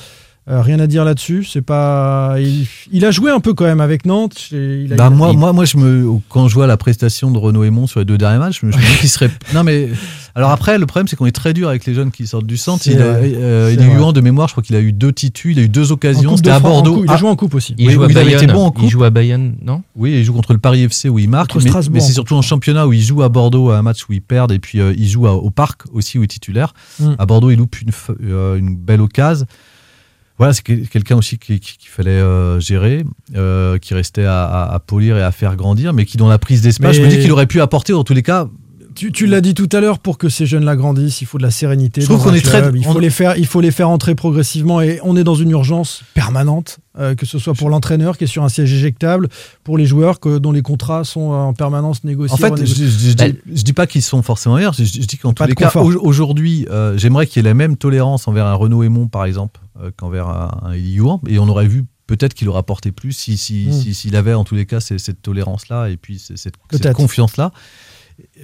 Euh, 0.48 0.62
rien 0.62 0.78
à 0.78 0.86
dire 0.86 1.04
là-dessus. 1.04 1.42
C'est 1.44 1.60
pas. 1.60 2.36
Il, 2.38 2.66
il 2.92 3.04
a 3.04 3.10
joué 3.10 3.32
un 3.32 3.40
peu 3.40 3.52
quand 3.52 3.64
même 3.64 3.80
avec 3.80 4.06
Nantes. 4.06 4.48
et 4.52 4.82
Il 4.84 4.92
a- 4.92 4.96
Bah, 4.96 5.04
il 5.10 5.12
a- 5.12 5.16
moi, 5.16 5.30
il- 5.32 5.38
moi, 5.38 5.52
moi, 5.52 5.64
je 5.64 5.76
me, 5.76 6.08
quand 6.28 6.46
je 6.46 6.54
vois 6.54 6.68
la 6.68 6.76
prestation 6.76 7.32
de 7.32 7.38
Renaud 7.38 7.64
Aymon 7.64 7.88
sur 7.88 7.98
les 7.98 8.04
deux 8.06 8.16
derniers 8.16 8.38
matchs, 8.38 8.60
je 8.62 8.66
me, 8.66 8.70
dis 8.72 8.78
qu'il 9.00 9.08
serait. 9.08 9.30
Non, 9.54 9.64
mais. 9.64 9.88
Alors 10.36 10.50
après, 10.52 10.78
le 10.78 10.86
problème, 10.86 11.08
c'est 11.08 11.16
qu'on 11.16 11.26
est 11.26 11.32
très 11.34 11.52
dur 11.52 11.68
avec 11.68 11.84
les 11.86 11.94
jeunes 11.94 12.10
qui 12.12 12.26
sortent 12.28 12.46
du 12.46 12.56
centre. 12.58 12.86
Il, 12.86 13.00
a- 13.02 13.04
euh, 13.06 13.74
il 13.76 13.84
eu 13.84 13.98
en 14.00 14.12
de 14.12 14.20
mémoire, 14.20 14.46
je 14.46 14.52
crois 14.54 14.62
qu'il 14.62 14.76
a 14.76 14.80
eu 14.80 14.92
deux 14.92 15.12
titus, 15.12 15.56
il 15.56 15.58
a 15.58 15.62
eu 15.62 15.68
deux 15.68 15.90
occasions. 15.90 16.30
Coupe 16.30 16.32
de 16.32 16.36
C'était 16.36 16.50
à 16.50 16.60
Bordeaux. 16.60 17.02
il 17.04 17.10
a 17.10 17.14
Ah, 17.14 17.16
joué 17.16 17.28
en 17.28 17.34
coupe 17.36 17.54
aussi. 17.54 17.74
Il 17.78 17.88
Oui, 17.88 17.94
joue 17.94 18.02
à 18.04 18.08
il 18.08 18.14
Bayonne. 18.14 18.34
été 18.44 18.46
bon 18.46 18.66
en 18.66 18.70
il 18.70 18.72
coupe. 18.82 18.88
joue 18.90 19.02
à 19.02 19.10
Bayonne, 19.10 19.56
non? 19.64 19.82
Oui, 19.96 20.12
il 20.12 20.24
joue 20.24 20.32
contre 20.34 20.52
le 20.52 20.58
Paris 20.60 20.82
FC 20.84 21.08
où 21.08 21.18
il 21.18 21.28
marque, 21.28 21.50
Contre 21.54 21.64
mais, 21.64 21.70
Strasbourg, 21.70 21.94
mais 21.94 22.00
c'est 22.00 22.12
surtout 22.12 22.34
en 22.36 22.42
championnat 22.42 22.86
où 22.86 22.92
il 22.92 23.02
joue 23.02 23.22
à 23.22 23.28
Bordeaux 23.30 23.70
à 23.70 23.78
un 23.78 23.82
match 23.82 24.04
où 24.08 24.12
il 24.12 24.20
perd 24.22 24.52
et 24.52 24.58
puis 24.60 24.78
euh, 24.80 24.92
il 24.96 25.08
joue 25.08 25.26
à- 25.26 25.32
au 25.34 25.50
Parc 25.50 25.82
aussi 25.92 26.18
où 26.18 26.22
il 26.22 26.24
est 26.24 26.28
titulaire. 26.28 26.72
Mm. 27.00 27.14
À 27.18 27.26
Bordeaux, 27.26 27.50
il 27.50 27.56
loupe 27.56 27.80
une, 27.80 27.90
euh, 28.30 28.56
une 28.56 28.76
belle 28.76 29.00
occasion. 29.00 29.46
Voilà, 30.38 30.52
c'est 30.52 30.62
quel- 30.62 30.88
quelqu'un 30.88 31.16
aussi 31.16 31.38
qui- 31.38 31.60
qui- 31.60 31.78
qu'il 31.78 31.88
fallait 31.90 32.10
euh, 32.10 32.60
gérer, 32.60 33.04
euh, 33.34 33.78
qui 33.78 33.94
restait 33.94 34.24
à, 34.26 34.44
à- 34.44 34.74
à 34.74 34.78
polir 34.80 35.16
et 35.16 35.22
à 35.22 35.32
faire 35.32 35.56
grandir, 35.56 35.92
mais 35.94 36.04
qui 36.04 36.16
dans 36.18 36.28
la 36.28 36.38
prise 36.38 36.60
d'espace, 36.62 36.96
je 36.96 37.02
me 37.02 37.08
dis 37.08 37.18
qu'il 37.20 37.32
aurait 37.32 37.46
pu 37.46 37.60
apporter 37.60 37.92
en 37.94 38.04
tous 38.04 38.14
les 38.14 38.22
cas. 38.22 38.48
Tu, 38.94 39.12
tu 39.12 39.26
l'as 39.26 39.42
dit 39.42 39.52
tout 39.52 39.68
à 39.72 39.80
l'heure, 39.80 39.98
pour 39.98 40.16
que 40.16 40.30
ces 40.30 40.46
jeunes-là 40.46 40.74
grandissent, 40.74 41.20
il 41.20 41.26
faut 41.26 41.36
de 41.36 41.42
la 41.42 41.50
sérénité. 41.50 42.00
Je 42.00 42.06
trouve 42.06 42.16
dans 42.18 42.24
qu'on 42.30 42.34
est 42.34 42.40
très-. 42.40 42.70
Il 42.74 42.82
faut 42.82 42.92
on- 42.92 42.98
les 42.98 43.10
faire, 43.10 43.36
il 43.36 43.46
faut 43.46 43.60
les 43.60 43.70
faire 43.70 43.90
entrer 43.90 44.14
progressivement 44.14 44.80
et 44.80 45.00
on 45.02 45.18
est 45.18 45.24
dans 45.24 45.34
une 45.34 45.50
urgence 45.50 46.02
permanente, 46.14 46.78
euh, 46.98 47.14
que 47.14 47.26
ce 47.26 47.38
soit 47.38 47.52
pour 47.52 47.68
l'entraîneur 47.68 48.16
qui 48.16 48.24
est 48.24 48.26
sur 48.26 48.42
un 48.42 48.48
siège 48.48 48.72
éjectable, 48.72 49.28
pour 49.64 49.76
les 49.76 49.84
joueurs 49.84 50.18
que, 50.18 50.38
dont 50.38 50.50
les 50.50 50.62
contrats 50.62 51.04
sont 51.04 51.30
en 51.32 51.52
permanence 51.52 52.04
négociés. 52.04 52.32
En 52.32 52.36
fait, 52.38 52.46
je, 52.46 52.52
renégociés. 52.52 52.86
je- 52.86 53.10
je 53.10 53.16
Bah, 53.16 53.28
dis, 53.28 53.36
je 53.54 53.62
dis 53.64 53.72
pas 53.74 53.86
qu'ils 53.86 54.00
sont 54.00 54.22
forcément 54.22 54.54
meilleurs, 54.56 54.72
je, 54.72 54.82
dis 54.84 55.18
qu'en 55.18 55.34
tous 55.34 55.44
les 55.44 55.54
cas, 55.54 55.70
aujourd'hui, 55.78 56.66
j'aimerais 56.96 57.26
qu'il 57.26 57.42
y 57.42 57.46
ait 57.46 57.50
la 57.50 57.54
même 57.54 57.76
tolérance 57.76 58.26
envers 58.28 58.46
un 58.46 58.54
Renaud 58.54 58.82
Aymon, 58.82 59.08
par 59.08 59.26
exemple, 59.26 59.60
qu'envers 59.96 60.28
un, 60.28 60.50
un 60.62 60.74
Youan, 60.74 61.20
et 61.28 61.38
on 61.38 61.48
aurait 61.48 61.66
vu 61.66 61.84
peut-être 62.06 62.34
qu'il 62.34 62.48
aurait 62.48 62.60
apporté 62.60 62.92
plus 62.92 63.12
si, 63.12 63.36
si, 63.36 63.72
si- 63.72 63.92
s'il 63.94 64.14
avait 64.16 64.32
en 64.34 64.44
tous 64.44 64.54
les 64.54 64.64
cas 64.66 64.78
cette, 64.80 65.00
cette 65.00 65.22
tolérance-là 65.22 65.88
et 65.88 65.96
puis 65.96 66.18
cette, 66.18 66.54
confiance-là. 66.94 67.50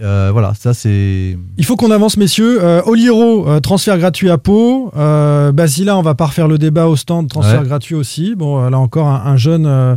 Euh, 0.03 0.31
voilà, 0.33 0.53
ça 0.55 0.75
c'est. 0.75 1.39
Il 1.57 1.65
faut 1.65 1.77
qu'on 1.77 1.91
avance, 1.91 2.17
messieurs. 2.19 2.63
Euh, 2.63 2.83
Oliero, 2.85 3.49
euh, 3.49 3.61
transfert 3.61 3.97
gratuit 3.99 4.29
à 4.31 4.37
Pau. 4.37 4.93
Euh, 4.97 5.51
Basila, 5.53 5.97
on 5.97 6.03
va 6.03 6.15
pas 6.15 6.27
refaire 6.27 6.47
le 6.49 6.59
débat 6.59 6.89
au 6.89 6.97
stand, 6.97 7.29
transfert 7.29 7.61
Ouais. 7.63 7.67
gratuit 7.67 7.95
aussi. 7.95 8.35
Bon, 8.35 8.61
euh, 8.63 8.69
là 8.69 8.79
encore, 8.79 9.07
un, 9.07 9.25
un 9.25 9.37
jeune 9.39 9.65
euh, 9.65 9.97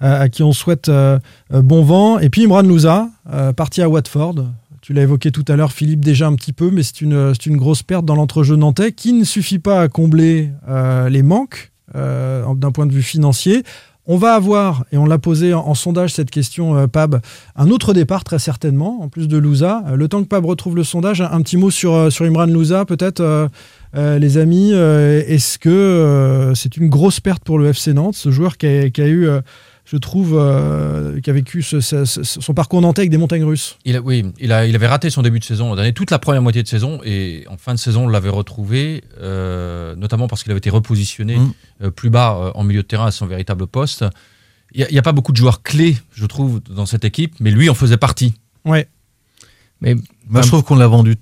à, 0.00 0.28
qui 0.28 0.42
on 0.42 0.52
souhaite 0.52 0.90
euh, 0.90 1.18
euh, 1.54 1.62
bon 1.62 1.82
vent. 1.84 2.18
Et 2.18 2.28
puis 2.28 2.44
Imran 2.44 2.62
Louza, 2.62 3.08
euh, 3.32 3.54
parti 3.54 3.80
à 3.80 3.88
Watford. 3.88 4.34
Tu 4.84 4.92
l'as 4.92 5.00
évoqué 5.00 5.30
tout 5.30 5.46
à 5.48 5.56
l'heure, 5.56 5.72
Philippe, 5.72 6.04
déjà 6.04 6.26
un 6.26 6.34
petit 6.34 6.52
peu, 6.52 6.70
mais 6.70 6.82
c'est 6.82 7.00
une, 7.00 7.32
une 7.46 7.56
grosse 7.56 7.82
perte 7.82 8.04
dans 8.04 8.16
l'entrejeu 8.16 8.54
nantais 8.54 8.92
qui 8.92 9.14
ne 9.14 9.24
suffit 9.24 9.58
pas 9.58 9.80
à 9.80 9.88
combler 9.88 10.50
euh, 10.68 11.08
les 11.08 11.22
manques 11.22 11.72
euh, 11.94 12.44
d'un 12.54 12.70
point 12.70 12.84
de 12.84 12.92
vue 12.92 13.00
financier. 13.00 13.62
On 14.04 14.18
va 14.18 14.34
avoir, 14.34 14.84
et 14.92 14.98
on 14.98 15.06
l'a 15.06 15.16
posé 15.16 15.54
en, 15.54 15.72
sondage 15.72 16.12
cette 16.12 16.30
question, 16.30 16.76
euh, 16.76 16.86
Pab, 16.86 17.22
un 17.56 17.70
autre 17.70 17.94
départ 17.94 18.24
très 18.24 18.38
certainement, 18.38 19.00
en 19.00 19.08
plus 19.08 19.26
de 19.26 19.38
Louza. 19.38 19.84
Le 19.94 20.06
temps 20.06 20.22
que 20.22 20.28
Pab 20.28 20.44
retrouve 20.44 20.76
le 20.76 20.84
sondage, 20.84 21.22
un, 21.22 21.40
petit 21.40 21.56
mot 21.56 21.70
sur, 21.70 22.12
sur 22.12 22.26
Imran 22.26 22.44
Louza, 22.44 22.84
peut-être, 22.84 23.48
les 23.94 24.36
amis. 24.36 24.72
Est-ce 24.72 25.58
que 25.58 26.52
c'est 26.54 26.76
une 26.76 26.90
grosse 26.90 27.20
perte 27.20 27.42
pour 27.42 27.58
le 27.58 27.68
FC 27.68 27.94
Nantes, 27.94 28.16
ce 28.16 28.30
joueur 28.30 28.58
qui 28.58 28.66
a, 28.66 29.08
eu, 29.08 29.30
je 29.94 29.98
trouve, 30.00 30.34
euh, 30.36 31.20
qui 31.20 31.30
a 31.30 31.32
vécu 31.32 31.62
ce- 31.62 31.80
ce- 31.80 32.04
ce- 32.04 32.24
son 32.24 32.52
parcours 32.52 32.80
nantais 32.80 33.02
avec 33.02 33.10
des 33.12 33.16
montagnes 33.16 33.44
russes 33.44 33.78
Il 33.84 33.94
a, 33.94 34.00
oui, 34.00 34.24
il, 34.40 34.50
a, 34.50 34.66
il 34.66 34.74
avait 34.74 34.88
raté 34.88 35.08
son 35.08 35.22
début 35.22 35.38
de 35.38 35.44
saison 35.44 35.68
l'an 35.68 35.76
dernier, 35.76 35.92
toute 35.92 36.10
la 36.10 36.18
première 36.18 36.42
moitié 36.42 36.64
de 36.64 36.68
saison, 36.68 36.98
et 37.04 37.44
en 37.48 37.56
fin 37.56 37.74
de 37.74 37.78
saison, 37.78 38.06
on 38.06 38.08
l'avait 38.08 38.28
retrouvé, 38.28 39.04
euh, 39.20 39.94
notamment 39.94 40.26
parce 40.26 40.42
qu'il 40.42 40.50
avait 40.50 40.58
été 40.58 40.68
repositionné 40.70 41.36
Mm. 41.36 41.52
euh, 41.84 41.90
plus 41.92 42.10
bas 42.10 42.36
euh, 42.36 42.50
en 42.56 42.64
milieu 42.64 42.82
de 42.82 42.86
terrain 42.88 43.06
à 43.06 43.10
son 43.12 43.26
véritable 43.26 43.68
poste. 43.68 44.04
Il 44.74 44.84
n'y 44.90 44.98
a, 44.98 45.02
pas 45.02 45.12
beaucoup 45.12 45.30
de 45.30 45.36
joueurs 45.36 45.62
clés, 45.62 45.96
je 46.12 46.26
trouve, 46.26 46.60
dans 46.68 46.86
cette 46.86 47.04
équipe, 47.04 47.36
mais 47.38 47.52
lui 47.52 47.70
en 47.70 47.74
faisait 47.74 47.96
partie. 47.96 48.34
Ouais. 48.64 48.88
Mais 49.80 49.94
Moi, 50.28 50.42
je 50.42 50.48
trouve 50.48 50.64
qu'on 50.64 50.74
l'a 50.74 50.88
vendu 50.88 51.14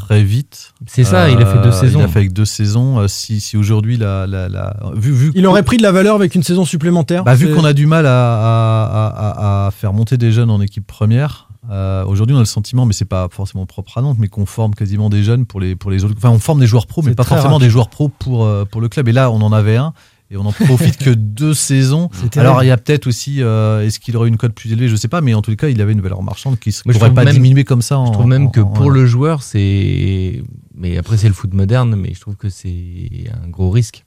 très 0.00 0.22
vite. 0.22 0.72
C'est 0.86 1.04
ça, 1.04 1.28
il 1.30 1.36
a 1.40 1.46
fait 1.46 1.58
deux 1.62 1.68
Euh, 1.68 1.72
saisons. 1.72 2.00
Il 2.00 2.04
a 2.04 2.08
fait 2.08 2.18
avec 2.20 2.32
deux 2.32 2.44
saisons. 2.44 2.98
Euh, 3.00 3.08
Si, 3.08 3.40
si 3.40 3.56
aujourd'hui, 3.56 3.96
la, 3.96 4.26
la, 4.26 4.48
la- 4.48 4.76
vu, 4.94 5.12
vu 5.12 5.32
Il 5.34 5.46
aurait 5.46 5.62
pris 5.62 5.76
de 5.76 5.82
la 5.82 5.92
valeur 5.92 6.14
avec 6.14 6.34
une 6.34 6.42
saison 6.42 6.64
supplémentaire. 6.64 7.24
Bah, 7.24 7.34
vu 7.34 7.54
qu'on 7.54 7.64
a 7.64 7.72
du 7.72 7.86
mal 7.86 8.06
à, 8.06 8.10
à- 8.10 9.06
à- 9.06 9.66
à 9.66 9.70
faire 9.70 9.92
monter 9.92 10.16
des 10.16 10.32
jeunes 10.32 10.50
en 10.50 10.60
équipe 10.60 10.86
première, 10.86 11.48
euh, 11.70 12.04
aujourd'hui 12.04 12.34
on 12.34 12.38
a 12.38 12.42
le 12.42 12.46
sentiment, 12.46 12.86
mais 12.86 12.92
c'est 12.92 13.04
pas 13.04 13.28
forcément 13.30 13.66
propre 13.66 13.98
à 13.98 14.02
Nantes, 14.02 14.16
mais 14.18 14.28
qu'on 14.28 14.46
forme 14.46 14.74
quasiment 14.74 15.10
des 15.10 15.22
jeunes 15.22 15.44
pour 15.46 15.60
les, 15.60 15.76
pour 15.76 15.90
les 15.90 16.04
autres. 16.04 16.14
Enfin, 16.16 16.30
on 16.30 16.38
forme 16.38 16.60
des 16.60 16.66
joueurs 16.66 16.86
pros, 16.86 17.02
mais 17.02 17.14
pas 17.14 17.24
forcément 17.24 17.54
rapide. 17.54 17.66
des 17.66 17.70
joueurs 17.70 17.88
pros 17.90 18.08
pour, 18.08 18.44
euh, 18.44 18.64
pour 18.64 18.80
le 18.80 18.88
club. 18.88 19.08
Et 19.08 19.12
là, 19.12 19.30
on 19.30 19.40
en 19.42 19.52
avait 19.52 19.76
un. 19.76 19.92
Et 20.32 20.36
on 20.36 20.46
en 20.46 20.52
profite 20.52 20.96
que 20.98 21.10
deux 21.10 21.54
saisons. 21.54 22.08
Alors 22.36 22.62
il 22.62 22.68
y 22.68 22.70
a 22.70 22.76
peut-être 22.76 23.08
aussi, 23.08 23.42
euh, 23.42 23.84
est-ce 23.84 23.98
qu'il 23.98 24.16
aurait 24.16 24.28
une 24.28 24.36
cote 24.36 24.52
plus 24.52 24.70
élevée? 24.72 24.88
Je 24.88 24.94
sais 24.94 25.08
pas, 25.08 25.20
mais 25.20 25.34
en 25.34 25.42
tout 25.42 25.54
cas, 25.56 25.68
il 25.68 25.80
avait 25.82 25.92
une 25.92 26.00
valeur 26.00 26.22
marchande 26.22 26.56
qui 26.58 26.70
ne 26.86 26.92
pourrait 26.92 27.12
pas 27.12 27.24
même- 27.24 27.34
diminuer 27.34 27.64
comme 27.64 27.82
ça. 27.82 27.98
En, 27.98 28.06
Je 28.06 28.12
trouve 28.12 28.26
même 28.26 28.46
en- 28.46 28.50
que 28.50 28.60
en- 28.60 28.66
pour 28.66 28.90
le 28.92 29.06
joueur, 29.06 29.42
c'est. 29.42 30.42
Mais 30.76 30.96
après, 30.98 31.16
c'est 31.16 31.26
le 31.28 31.34
foot 31.34 31.52
moderne, 31.52 31.96
mais 31.96 32.14
je 32.14 32.20
trouve 32.20 32.36
que 32.36 32.48
c'est 32.48 33.24
un 33.44 33.48
gros 33.48 33.70
risque. 33.70 34.04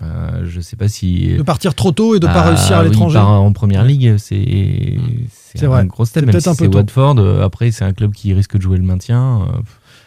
Enfin, 0.00 0.40
je 0.44 0.60
sais 0.60 0.74
pas 0.74 0.88
si. 0.88 1.34
De 1.36 1.42
partir 1.42 1.76
trop 1.76 1.92
tôt 1.92 2.16
et 2.16 2.18
de 2.18 2.26
pas 2.26 2.32
Ah, 2.44 2.48
réussir 2.48 2.76
à 2.76 2.82
oui, 2.82 2.88
l'étranger. 2.88 3.14
part 3.14 3.28
en 3.30 3.52
première 3.52 3.84
ligue, 3.84 4.16
c'est 4.18 4.98
C'est 5.30 5.58
c'est 5.58 5.66
vrai. 5.66 5.80
un 5.82 5.84
gros 5.84 6.04
step. 6.04 6.24
Même 6.24 6.32
peut-être 6.32 6.42
si 6.42 6.48
un 6.48 6.54
peu 6.56 6.64
c'est 6.64 6.70
tôt. 6.70 6.78
Watford, 6.78 7.18
euh, 7.18 7.44
après 7.44 7.70
c'est 7.70 7.84
un 7.84 7.92
club 7.92 8.12
qui 8.12 8.34
risque 8.34 8.56
de 8.56 8.62
jouer 8.62 8.78
le 8.78 8.82
maintien. 8.84 9.42
euh, 9.42 9.60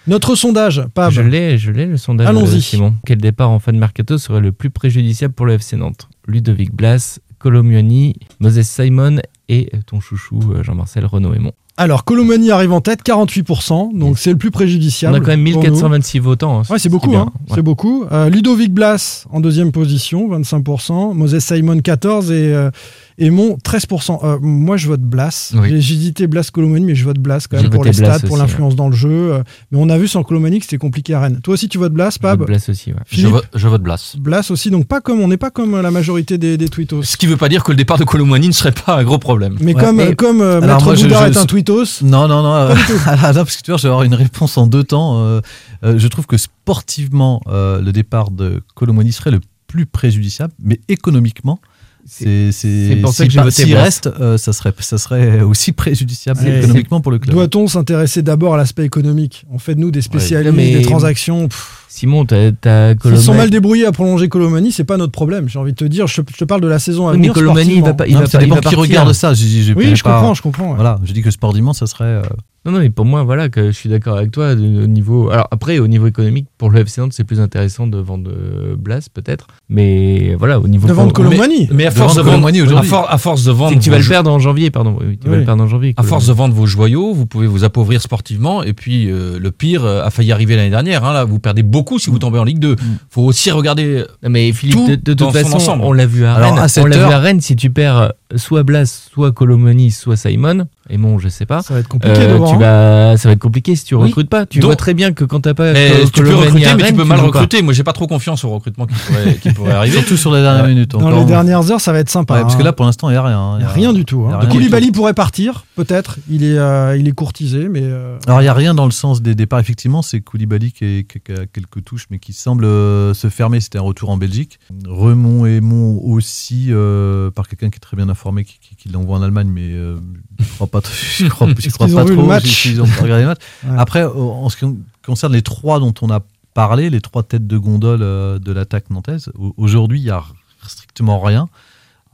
Notre 0.07 0.35
sondage, 0.35 0.83
Pab. 0.93 1.11
Je 1.11 1.21
l'ai, 1.21 1.57
je 1.57 1.71
l'ai 1.71 1.85
le 1.85 1.97
sondage. 1.97 2.27
Allons-y. 2.27 2.57
euh, 2.57 2.61
Simon. 2.61 2.93
Quel 3.05 3.17
départ 3.17 3.49
en 3.49 3.59
fin 3.59 3.73
de 3.73 3.77
mercato 3.77 4.17
serait 4.17 4.41
le 4.41 4.51
plus 4.51 4.69
préjudiciable 4.69 5.33
pour 5.33 5.45
le 5.45 5.53
FC 5.53 5.75
Nantes? 5.77 6.07
Ludovic 6.27 6.71
Blas, 6.73 7.19
Colomioni, 7.39 8.15
Moses 8.39 8.61
Simon 8.63 9.17
et 9.49 9.69
ton 9.87 9.99
chouchou 9.99 10.39
euh, 10.53 10.63
Jean-Marcel 10.63 11.05
Renaud 11.05 11.33
Aymon. 11.33 11.51
Alors, 11.77 12.05
Colomani 12.05 12.51
arrive 12.51 12.71
en 12.71 12.79
tête, 12.79 13.01
48%, 13.05 13.97
donc 13.99 14.17
c'est 14.17 14.31
le 14.31 14.37
plus 14.37 14.47
On 14.47 14.51
préjudiciable. 14.51 15.17
a 15.17 15.19
quand 15.19 15.27
même 15.27 15.43
pour 15.43 15.55
nous. 15.55 15.59
1426 15.59 16.19
votants. 16.19 16.59
hein, 16.61 16.63
Ouais, 16.69 16.79
c'est 16.79 16.87
beaucoup, 16.87 17.13
hein. 17.17 17.33
Ouais. 17.49 17.55
c'est 17.55 17.61
beaucoup. 17.61 18.05
Euh, 18.13 18.29
Ludovic 18.29 18.73
Blas 18.73 19.25
en 19.29 19.41
deuxième 19.41 19.73
position, 19.73 20.29
25%. 20.29 21.13
Moses 21.13 21.39
Simon, 21.39 21.75
14%. 21.79 22.31
Et 22.31 22.53
euh, 22.53 22.71
Aymon, 23.17 23.57
13%. 23.63 24.19
Euh, 24.23 24.37
moi, 24.41 24.75
je 24.77 24.87
vote 24.87 25.01
Blas. 25.01 25.53
Oui. 25.55 25.79
J'ai- 25.81 25.95
hésité 25.95 26.27
Blas 26.27 26.49
Colomani, 26.51 26.85
mais 26.85 26.95
je 26.95 27.05
vote 27.05 27.17
Blas 27.17 27.47
quand 27.49 27.55
même 27.61 27.69
pour 27.69 27.83
les 27.85 27.91
Blas 27.91 28.17
stats, 28.17 28.27
pour 28.27 28.37
l'influence 28.37 28.75
dans 28.75 28.89
le 28.89 28.95
jeu. 28.95 29.09
Euh, 29.33 29.43
Mais 29.71 29.77
on 29.81 29.89
a 29.89 29.97
vu 29.97 30.07
sans 30.07 30.23
Colomani 30.23 30.59
que 30.59 30.65
c'était 30.65 30.77
compliqué 30.77 31.13
à 31.13 31.21
Rennes. 31.21 31.39
Toi 31.41 31.53
aussi, 31.53 31.69
tu 31.69 31.77
votes 31.77 31.93
Blas, 31.93 32.11
Je 32.15 32.19
Pab 32.19 32.39
vote 32.39 32.47
Blas 32.47 32.65
aussi. 32.69 32.91
ouais. 32.91 32.99
Je, 33.09 33.15
Philippe 33.15 33.31
vote- 33.31 33.47
je 33.55 33.67
vote 33.67 33.81
Blas. 33.81 34.15
Blas 34.19 34.51
aussi, 34.51 34.69
donc 34.69 34.85
pas 34.87 34.99
comme 35.01 35.21
on 35.21 35.27
n'est 35.29 35.37
pas 35.37 35.49
comme 35.51 35.79
la 35.81 35.91
majorité 35.91 36.37
des, 36.37 36.57
des 36.57 36.67
tweetos. 36.67 37.03
Ce 37.03 37.15
qui 37.17 37.25
ne 37.27 37.31
veut 37.31 37.37
pas 37.37 37.47
dire 37.49 37.63
que 37.63 37.71
le 37.71 37.77
départ 37.77 37.97
de 37.97 38.03
Colomani 38.03 38.47
ne 38.47 38.53
serait 38.53 38.73
pas 38.73 38.97
un 38.97 39.03
gros 39.05 39.17
problème. 39.19 39.57
Mais 39.61 39.73
Ouais. 39.73 39.81
comme, 39.83 39.99
Et- 40.01 40.15
comme 40.15 40.41
euh, 40.41 40.57
Alors 40.61 40.75
Maître 40.77 40.85
moi, 40.85 40.95
je- 40.95 41.03
Boudard 41.03 41.27
je- 41.27 41.31
est 41.31 41.37
un 41.37 41.45
tweetos, 41.45 42.01
Non, 42.03 42.27
non, 42.27 42.43
non. 42.43 42.53
euh, 42.53 42.75
non, 43.33 43.33
parce 43.33 43.55
que 43.55 43.61
tu 43.63 43.71
vois, 43.71 43.77
je 43.77 43.83
vais 43.83 43.89
avoir 43.89 44.03
une 44.03 44.13
réponse 44.15 44.57
en 44.57 44.67
deux 44.67 44.83
temps. 44.83 45.19
Euh, 45.23 45.39
euh, 45.85 45.97
je 45.97 46.07
trouve 46.09 46.25
que 46.27 46.35
sportivement, 46.37 47.41
euh, 47.47 47.81
le 47.81 47.91
départ 47.93 48.31
de 48.31 48.61
Colomoni 48.75 49.11
serait 49.13 49.31
le 49.31 49.39
plus 49.67 49.85
préjudiciable, 49.85 50.53
mais 50.61 50.79
économiquement, 50.89 51.59
c'est 52.07 52.99
pour 53.01 53.11
ça 53.13 53.25
que 53.25 53.31
j'ai 53.31 53.39
voté 53.41 53.63
S'il 53.63 53.75
reste, 53.75 54.07
euh, 54.19 54.37
ça, 54.37 54.53
serait, 54.53 54.73
ça 54.79 54.97
serait 54.97 55.41
aussi 55.41 55.71
préjudiciable 55.73 56.39
Ouais, 56.43 56.59
économiquement 56.59 57.01
pour 57.01 57.11
le 57.11 57.19
club. 57.19 57.33
Doit-on 57.35 57.67
s'intéresser 57.67 58.21
d'abord 58.21 58.53
à 58.53 58.57
l'aspect 58.57 58.85
économique? 58.85 59.45
On 59.51 59.57
fait 59.59 59.75
de 59.75 59.79
nous 59.79 59.91
des 59.91 60.01
spécialistes, 60.01 60.51
Ouais, 60.55 60.63
mais- 60.73 60.75
des 60.77 60.81
transactions. 60.83 61.47
pff. 61.47 61.81
Simon, 61.87 62.25
t'as 62.25 62.49
S'ils 62.49 62.97
Colomani. 62.97 63.23
sont 63.23 63.33
mal 63.33 63.49
débrouillés 63.49 63.85
à 63.85 63.91
prolonger 63.93 64.27
Colomani, 64.27 64.71
c'est 64.73 64.83
pas 64.83 64.97
notre 64.97 65.13
problème. 65.13 65.47
J'ai 65.47 65.59
envie 65.59 65.71
de 65.71 65.77
te 65.77 65.85
dire, 65.85 66.07
je, 66.07 66.21
je 66.29 66.37
te 66.37 66.43
parle 66.43 66.59
de 66.61 66.67
la 66.67 66.77
saison 66.77 67.07
à 67.07 67.11
Oui, 67.11 67.17
mais 67.17 67.21
venir. 67.27 67.33
Colomani, 67.33 67.75
il 67.75 67.81
va 67.83 67.93
pas- 67.93 68.05
il 68.07 68.13
Non, 68.15 68.19
va 68.21 68.25
ça 68.27 68.37
pas- 68.39 68.43
il 68.43 68.49
va 68.49 68.55
qui 68.57 68.61
partir. 68.63 68.79
regarde 68.79 69.13
ça. 69.13 69.33
j'ai- 69.33 69.47
j'ai- 69.47 69.63
j'ai 69.63 69.73
Oui, 69.73 69.95
je 69.95 70.03
pas- 70.03 70.11
comprends, 70.15 70.33
je 70.33 70.41
comprends. 70.41 70.69
ouais. 70.69 70.75
Voilà, 70.75 70.99
je 71.05 71.13
dis 71.13 71.21
que 71.21 71.31
sportivement, 71.31 71.71
ça 71.73 71.87
serait. 71.87 72.03
euh, 72.05 72.21
Non, 72.65 72.71
non, 72.71 72.79
mais 72.79 72.89
pour 72.89 73.05
moi, 73.05 73.23
voilà, 73.23 73.49
que 73.49 73.67
je 73.67 73.71
suis 73.71 73.89
d'accord 73.89 74.17
avec 74.17 74.31
toi. 74.31 74.53
au 74.53 74.55
niveau... 74.55 75.29
Alors 75.29 75.47
après, 75.51 75.77
au 75.79 75.87
niveau 75.87 76.07
économique, 76.07 76.47
pour 76.57 76.69
le 76.71 76.79
FC 76.79 76.99
Nantes, 77.01 77.13
c'est 77.13 77.23
plus 77.23 77.39
intéressant 77.39 77.85
de 77.87 77.97
vendre 77.99 78.31
euh, 78.31 78.75
Blas, 78.75 79.07
peut-être. 79.13 79.47
Mais 79.69 80.35
voilà, 80.35 80.59
au 80.59 80.67
niveau 80.67 80.87
De 80.87 80.93
vendre 80.93 81.09
mais- 81.09 81.13
Colomani. 81.37 81.69
Mais 81.71 81.85
à 81.85 81.91
force 81.91 82.15
de 82.15 82.21
vendre 82.21 82.31
vendre, 82.31 82.45
Colomani 82.47 82.59
à, 82.59 82.63
aujourd'hui. 82.63 82.89
for- 82.89 83.07
à 83.11 83.17
force 83.17 83.43
de 83.43 83.51
C'est 83.51 83.57
vendre, 83.57 83.75
que 83.77 83.83
tu 83.83 83.89
vas 83.89 83.99
le 83.99 84.07
perdre 84.07 84.31
en 84.31 84.39
janvier, 84.39 84.71
pardon. 84.71 84.97
Oui, 84.99 85.17
tu 85.21 85.29
vas 85.29 85.37
le 85.37 85.43
perdre 85.45 85.63
en 85.63 85.67
janvier. 85.67 85.93
à 85.97 86.03
force 86.03 86.27
de 86.27 86.33
vendre 86.33 86.55
vos 86.55 86.65
joyaux, 86.65 87.13
vous 87.13 87.25
pouvez 87.25 87.47
vous 87.47 87.63
appauvrir 87.63 88.01
sportivement. 88.01 88.63
Et 88.63 88.73
puis 88.73 89.11
euh, 89.11 89.37
le 89.39 89.51
pire 89.51 89.85
euh, 89.85 90.03
a 90.03 90.09
failli 90.09 90.31
arriver 90.31 90.55
l'année 90.55 90.69
dernière. 90.71 91.03
hein, 91.05 91.13
là, 91.13 91.23
vous 91.25 91.39
perdez 91.39 91.63
beaucoup 91.63 91.99
si 91.99 92.09
vous 92.09 92.19
tombez 92.19 92.39
en 92.39 92.43
Ligue 92.43 92.59
2. 92.59 92.75
faut 93.09 93.21
aussi 93.23 93.51
regarder. 93.51 94.03
Non, 94.23 94.29
mais 94.29 94.51
Philippe, 94.53 94.75
tout 94.75 94.87
de, 94.87 94.95
de 94.95 95.13
toute 95.13 95.31
façon, 95.31 95.55
ensemble. 95.57 95.83
on 95.83 95.93
l'a 95.93 96.05
vu 96.05 96.25
à 96.25 96.33
Alors, 96.33 96.55
Rennes. 96.55 96.63
à 96.77 96.81
on 96.81 96.85
l'a 96.85 96.97
vu 96.97 97.13
à 97.13 97.19
Rennes. 97.19 97.41
Si 97.41 97.55
tu 97.55 97.69
perds 97.69 98.13
soit 98.35 98.63
Blas, 98.63 98.85
soit 99.13 99.31
Colomani, 99.31 99.91
soit 99.91 100.15
Simon, 100.17 100.67
et 100.89 100.97
bon, 100.97 101.17
je 101.19 101.27
sais 101.29 101.45
pas. 101.45 101.61
Ça 101.61 101.73
va 101.73 101.79
être 101.79 101.87
compliqué 101.87 102.19
euh, 102.19 102.33
devant. 102.35 102.47
tu 102.49 102.55
hein. 102.55 103.11
vas, 103.11 103.17
ça 103.17 103.27
va 103.29 103.33
être 103.33 103.39
compliqué 103.41 103.75
si 103.75 103.85
tu 103.85 103.95
Oui. 103.95 104.03
recrutes 104.07 104.29
pas. 104.29 104.45
Tu 104.45 104.59
Donc- 104.59 104.67
vois 104.69 104.75
très 104.75 104.93
bien 104.93 105.13
que 105.13 105.23
quand 105.23 105.39
t'as 105.41 105.53
pas 105.53 105.73
Mais 105.73 105.89
Col- 105.89 106.11
tu 106.11 106.23
peux 106.23 106.35
recruter, 106.35 106.67
mais 106.77 106.83
tu 106.87 106.93
peux 106.93 107.03
mal 107.03 107.19
pas. 107.19 107.25
recruter. 107.25 107.61
Moi, 107.61 107.73
j'ai 107.73 107.83
pas 107.83 107.93
trop 107.93 108.07
confiance 108.07 108.43
au 108.43 108.49
recrutement 108.49 108.85
qui 108.85 108.93
pourrait, 108.95 109.35
qui 109.35 109.49
pourrait 109.51 109.71
arriver. 109.73 109.97
Surtout 109.97 110.17
sur 110.17 110.33
les 110.33 110.41
dernières 110.41 110.67
minutes. 110.67 110.91
Dans 110.91 110.99
encore. 111.01 111.19
les 111.19 111.25
dernières 111.25 111.71
heures, 111.71 111.81
ça 111.81 111.91
va 111.91 111.99
être 111.99 112.09
sympa. 112.09 112.35
Ouais, 112.35 112.41
parce 112.41 112.55
que 112.55 112.61
hein. 112.61 112.65
là, 112.65 112.73
pour 112.73 112.85
l'instant, 112.85 113.09
il 113.09 113.13
n'y 113.13 113.17
a 113.17 113.23
rien. 113.23 113.39
hein. 113.39 113.55
Il 113.57 113.59
n'y 113.59 113.65
a 113.65 113.69
rien 113.73 113.93
du 113.93 114.05
tout. 114.05 114.21
y 114.29 114.33
Hein. 114.33 114.37
rien 114.39 114.49
du 114.49 114.55
Koulibaly 114.57 114.91
pourrait 114.91 115.13
partir, 115.13 115.65
peut-être. 115.75 116.17
Il 116.29 116.43
est, 116.43 116.57
euh, 116.57 116.95
il 116.97 117.07
est 117.07 117.11
courtisé, 117.13 117.67
mais. 117.69 117.81
euh, 117.83 118.17
Alors, 118.27 118.41
il 118.41 118.43
n'y 118.43 118.49
a 118.49 118.53
rien 118.53 118.73
dans 118.73 118.85
le 118.85 118.91
sens 118.91 119.21
des 119.21 119.33
départs, 119.35 119.59
effectivement. 119.59 120.01
C'est 120.01 120.21
Koulibaly 120.21 120.71
qui, 120.71 120.85
est- 120.85 121.03
qui- 121.11 121.19
qui 121.19 121.31
a 121.31 121.45
quelques 121.45 121.83
touches, 121.83 122.05
mais 122.11 122.19
qui 122.19 122.33
semble 122.33 122.65
euh, 122.65 123.13
se 123.13 123.29
fermer. 123.29 123.59
C'était 123.59 123.77
un 123.79 123.81
retour 123.81 124.09
en 124.09 124.17
Belgique. 124.17 124.59
Remont 124.87 125.45
et 125.45 125.61
Mont 125.61 125.99
aussi, 126.03 126.67
euh, 126.69 127.31
par 127.31 127.47
quelqu'un 127.47 127.69
qui 127.69 127.77
est 127.77 127.79
très 127.79 127.97
bien 127.97 128.09
informé, 128.09 128.43
qui, 128.43 128.59
qui- 128.59 128.75
qui 128.75 128.89
l'envoie 128.89 129.17
en 129.17 129.21
Allemagne, 129.21 129.49
mais 129.51 129.71
euh, 129.71 129.95
je 130.39 130.45
crois 130.55 130.67
pas, 130.67 130.74
je 130.83 131.27
crois, 131.27 131.47
je 131.57 131.69
pas 131.77 131.87
trop. 132.15 132.25
match 132.25 132.45
s'ils 132.45 132.81
ont 132.81 132.85
regardé 133.01 133.23
le 133.23 133.27
match. 133.29 133.39
Ouais. 133.65 133.75
Après, 133.77 134.03
en 134.03 134.49
ce 134.49 134.57
qui 134.57 134.65
concerne 135.05 135.33
les 135.33 135.41
trois 135.41 135.79
dont 135.79 135.93
on 136.01 136.09
a 136.09 136.21
parlé, 136.53 136.89
les 136.89 137.01
trois 137.01 137.23
têtes 137.23 137.47
de 137.47 137.57
gondole 137.57 138.01
euh, 138.01 138.39
de 138.39 138.51
l'attaque 138.51 138.89
nantaise, 138.89 139.29
au- 139.37 139.53
aujourd'hui, 139.57 139.99
il 139.99 140.03
n'y 140.03 140.09
a 140.09 140.23
strictement 140.67 141.19
rien. 141.19 141.49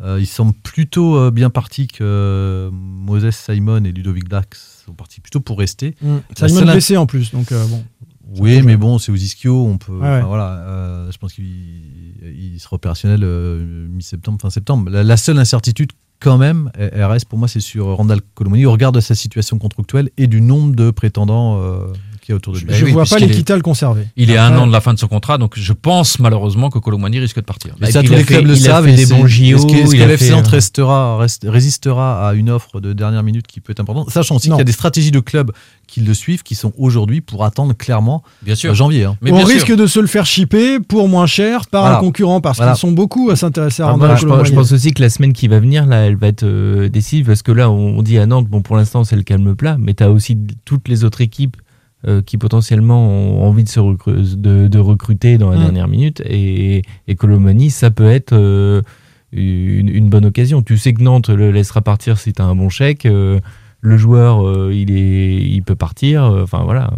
Euh, 0.04 0.18
ils 0.20 0.26
semblent 0.26 0.54
plutôt 0.64 1.16
euh, 1.16 1.30
bien 1.32 1.52
partis 1.52 1.86
que 1.88 2.00
euh, 2.02 2.70
Moses 2.72 3.36
Simon 3.36 3.84
et 3.86 3.92
Ludovic 3.92 4.28
Dax 4.28 4.82
sont 4.86 4.94
partis 4.94 5.22
plutôt 5.22 5.40
pour 5.42 5.60
rester. 5.60 5.96
La 6.02 6.48
Simon 6.48 6.62
blessé 6.74 6.98
en 6.98 7.06
plus, 7.06 7.32
donc 7.32 7.54
bon. 7.54 7.84
Oui, 8.40 8.62
mais 8.62 8.78
bon, 8.78 8.98
c'est 8.98 9.12
aux 9.12 9.16
ischio, 9.16 9.66
on 9.66 9.78
peut. 9.78 9.94
Ouais. 9.94 10.22
voilà, 10.22 10.54
euh, 10.68 11.12
je 11.12 11.18
pense 11.18 11.34
qu'il 11.34 11.46
il 12.24 12.60
sera 12.60 12.76
opérationnel 12.76 13.22
euh, 13.24 13.88
mi-septembre, 13.90 14.40
fin 14.42 14.50
septembre. 14.50 14.90
La, 14.90 15.04
la 15.04 15.18
seule 15.18 15.40
incertitude, 15.40 15.92
quand 16.20 16.38
même, 16.38 16.72
reste 16.76 17.26
pour 17.26 17.40
moi, 17.40 17.48
c'est 17.48 17.60
sur 17.60 17.88
Randall 17.98 18.22
Colomoni 18.36 18.66
au 18.66 18.72
regard 18.72 18.92
de 18.92 19.00
sa 19.00 19.16
situation 19.16 19.58
contractuelle 19.58 20.12
et 20.18 20.28
du 20.28 20.40
nombre 20.40 20.76
de 20.76 20.92
prétendants 20.92 21.60
euh, 21.62 21.88
qu'il 22.22 22.32
y 22.32 22.34
a 22.34 22.36
autour 22.38 22.54
de 22.54 22.60
lui. 22.60 22.68
Je 22.70 22.86
oui, 22.86 22.92
vois 22.92 23.06
pas 23.06 23.18
est- 23.18 23.22
l'équital 23.28 23.62
conservé. 23.62 24.08
Il 24.16 24.32
est 24.32 24.38
à 24.38 24.46
un 24.46 24.58
an 24.58 24.68
de 24.68 24.72
la 24.72 24.80
fin 24.82 24.94
de 24.94 25.00
son 25.00 25.08
contrat, 25.08 25.38
donc 25.38 25.54
je 25.58 25.74
pense 25.74 26.20
malheureusement 26.20 26.70
que 26.70 26.80
Colomani 26.80 27.20
risque 27.20 27.36
de 27.38 27.42
partir. 27.42 27.76
Et 27.82 27.92
ça, 27.92 28.04
tous 28.04 28.14
les 28.14 28.24
clubs 28.24 28.46
le 28.46 28.56
il 28.56 28.68
a 28.68 28.72
savent. 28.72 28.86
fait 28.86 28.96
des 28.96 29.06
bons 29.08 29.26
JO, 29.28 29.58
Est-ce 29.58 29.66
que, 29.96 30.04
l'FC 30.04 30.30
Nantes 30.32 30.46
euh, 30.48 30.52
restera, 30.52 31.18
reste- 31.18 31.46
résistera 31.48 32.30
à 32.30 32.34
une 32.34 32.50
offre 32.50 32.80
de 32.80 32.94
dernière 32.94 33.24
minute 33.24 33.48
qui 33.48 33.60
peut 33.60 33.72
être 33.72 33.80
importante 33.80 34.10
Sachant 34.12 34.36
aussi 34.36 34.50
qu'il 34.50 34.58
y 34.58 34.62
a 34.62 34.64
des 34.64 34.72
stratégies 34.72 35.12
de 35.12 35.20
clubs 35.20 35.52
qui 35.88 36.00
le 36.02 36.14
suivent, 36.14 36.44
qui 36.44 36.56
sont 36.56 36.72
aujourd'hui 36.78 37.20
pour 37.22 37.44
attendre 37.44 37.74
clairement 37.74 38.24
Bien 38.44 38.56
sûr. 38.56 38.72
euh, 38.72 38.76
janvier. 38.76 39.04
hein. 39.04 39.18
Mais 39.22 39.32
on 39.32 39.36
bien 39.38 39.46
sûr. 39.46 39.56
risque 39.56 39.76
de 39.76 39.86
se 39.88 40.00
le 40.00 40.08
faire 40.08 40.26
chipper 40.26 40.80
pour 40.80 41.10
moins 41.10 41.26
cher 41.26 41.68
par 41.68 41.82
Voilà. 41.82 41.98
un 41.98 42.00
concurrent 42.00 42.40
parce 42.40 42.58
Voilà. 42.58 42.74
qu'ils 42.74 42.80
sont 42.80 42.92
beaucoup 42.94 43.30
à 43.30 43.36
s'intéresser 43.36 43.84
à 43.84 43.88
Ah, 43.88 43.92
Randall 43.92 44.08
moi, 44.10 44.16
je, 44.18 44.26
pense, 44.26 44.48
je 44.48 44.54
pense 44.54 44.72
aussi 44.72 44.94
que 44.94 45.02
la 45.02 45.10
semaine 45.10 45.34
qui 45.34 45.48
va 45.50 45.60
venir, 45.60 45.86
là, 45.86 45.98
elle 46.06 46.16
va 46.16 46.28
être 46.28 46.44
euh, 46.44 46.88
décisive 46.88 47.26
parce 47.26 47.42
que 47.42 47.52
là, 47.52 47.70
on, 47.70 47.98
on 47.98 48.02
dit 48.04 48.18
à 48.18 48.26
Nantes, 48.26 48.48
bon, 48.48 48.62
pour 48.62 48.78
l'instant, 48.78 49.04
c'est 49.04 49.18
le 49.18 49.24
calme 49.24 49.54
plat, 49.56 49.76
mais 49.80 49.94
tu 49.94 50.04
as 50.04 50.12
aussi 50.12 50.38
toutes 50.64 50.88
les 50.88 51.04
autres 51.04 51.20
équipes 51.22 51.58
euh, 52.08 52.22
qui 52.22 52.38
potentiellement 52.38 53.08
ont 53.10 53.44
envie 53.44 53.64
de, 53.64 53.70
se 53.70 53.80
recru- 53.80 54.36
de, 54.36 54.68
de 54.68 54.80
recruter 54.80 55.38
dans 55.38 55.50
la 55.50 55.58
Mm. 55.58 55.62
dernière 55.62 55.88
minute. 55.88 56.22
Et, 56.26 56.82
et 57.08 57.16
Colomani, 57.16 57.70
ça 57.70 57.92
peut 57.92 58.10
être 58.10 58.34
euh, 58.34 58.82
une, 59.32 59.90
une 59.90 60.10
bonne 60.10 60.26
occasion. 60.26 60.62
Tu 60.62 60.78
sais 60.78 60.94
que 60.94 61.02
Nantes 61.04 61.30
le 61.30 61.52
laissera 61.52 61.82
partir 61.82 62.18
si 62.18 62.34
tu 62.34 62.42
as 62.42 62.46
un 62.46 62.56
bon 62.56 62.70
chèque. 62.70 63.06
euh, 63.06 63.40
le 63.84 63.98
joueur, 63.98 64.72
il, 64.72 64.92
est, 64.92 65.38
il 65.38 65.62
peut 65.64 65.76
partir. 65.76 66.24
Enfin, 66.24 66.64
voilà, 66.64 66.92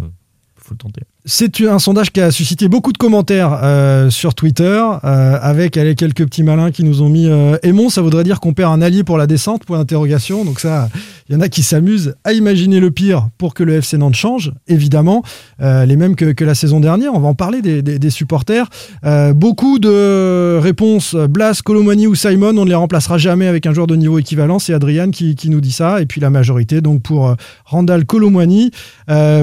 faut 0.58 0.74
le 0.74 0.78
tenter. 0.78 1.02
C'est 1.26 1.62
un 1.62 1.80
sondage 1.80 2.12
qui 2.12 2.20
a 2.20 2.32
suscité 2.32 2.68
beaucoup 2.68 2.92
de 2.92 2.98
commentaires 2.98 3.58
euh, 3.64 4.10
sur 4.10 4.36
Twitter, 4.36 4.84
euh, 5.06 5.38
avec 5.42 5.78
allez, 5.78 5.96
quelques 5.96 6.26
petits 6.26 6.44
malins 6.44 6.70
qui 6.70 6.84
nous 6.84 7.02
ont 7.02 7.08
mis 7.08 7.30
euh, 7.30 7.56
ça 7.90 8.02
voudrait 8.02 8.26
dire 8.26 8.42
qu'on 8.42 8.54
perd 8.54 8.74
un 8.74 8.82
allié 8.82 9.06
pour 9.06 9.18
la 9.18 9.26
descente, 9.26 9.64
pour 9.64 9.78
l'interrogation. 9.78 10.44
Donc 10.44 10.60
ça, 10.60 10.90
il 11.30 11.36
y 11.36 11.38
en 11.38 11.42
a 11.42 11.48
qui 11.48 11.64
s'amusent 11.64 12.16
à 12.26 12.34
imaginer 12.34 12.82
le 12.82 12.92
pire 12.92 13.30
pour 13.38 13.54
que 13.54 13.64
le 13.64 13.76
FC 13.76 13.98
Nantes 13.98 14.16
change, 14.16 14.52
évidemment, 14.68 15.24
euh, 15.62 15.86
les 15.86 15.96
mêmes 15.96 16.16
que, 16.16 16.44
la 16.44 16.56
saison 16.56 16.82
dernière. 16.82 17.14
On 17.14 17.20
va 17.20 17.30
en 17.30 17.36
parler 17.36 17.62
des, 17.62 18.10
supporters. 18.10 18.68
Beaucoup 19.34 19.80
de 19.80 20.58
réponses, 20.62 21.16
Blas, 21.16 21.62
Colomani 21.64 22.06
ou 22.06 22.16
Simon, 22.16 22.58
on 22.58 22.66
ne 22.66 22.70
les 22.70 22.76
remplacera 22.76 23.18
jamais 23.18 23.48
avec 23.48 23.66
un 23.66 23.74
joueur 23.74 23.88
de 23.88 23.96
niveau 23.96 24.20
équivalent. 24.20 24.60
C'est 24.60 24.74
Adrian 24.74 25.10
qui, 25.10 25.50
nous 25.50 25.62
dit 25.62 25.72
ça. 25.72 26.02
Et 26.02 26.06
puis 26.06 26.20
la 26.20 26.30
majorité, 26.30 26.82
donc 26.82 27.02
pour 27.02 27.34
Randall 27.66 28.06
Colomani. 28.06 28.72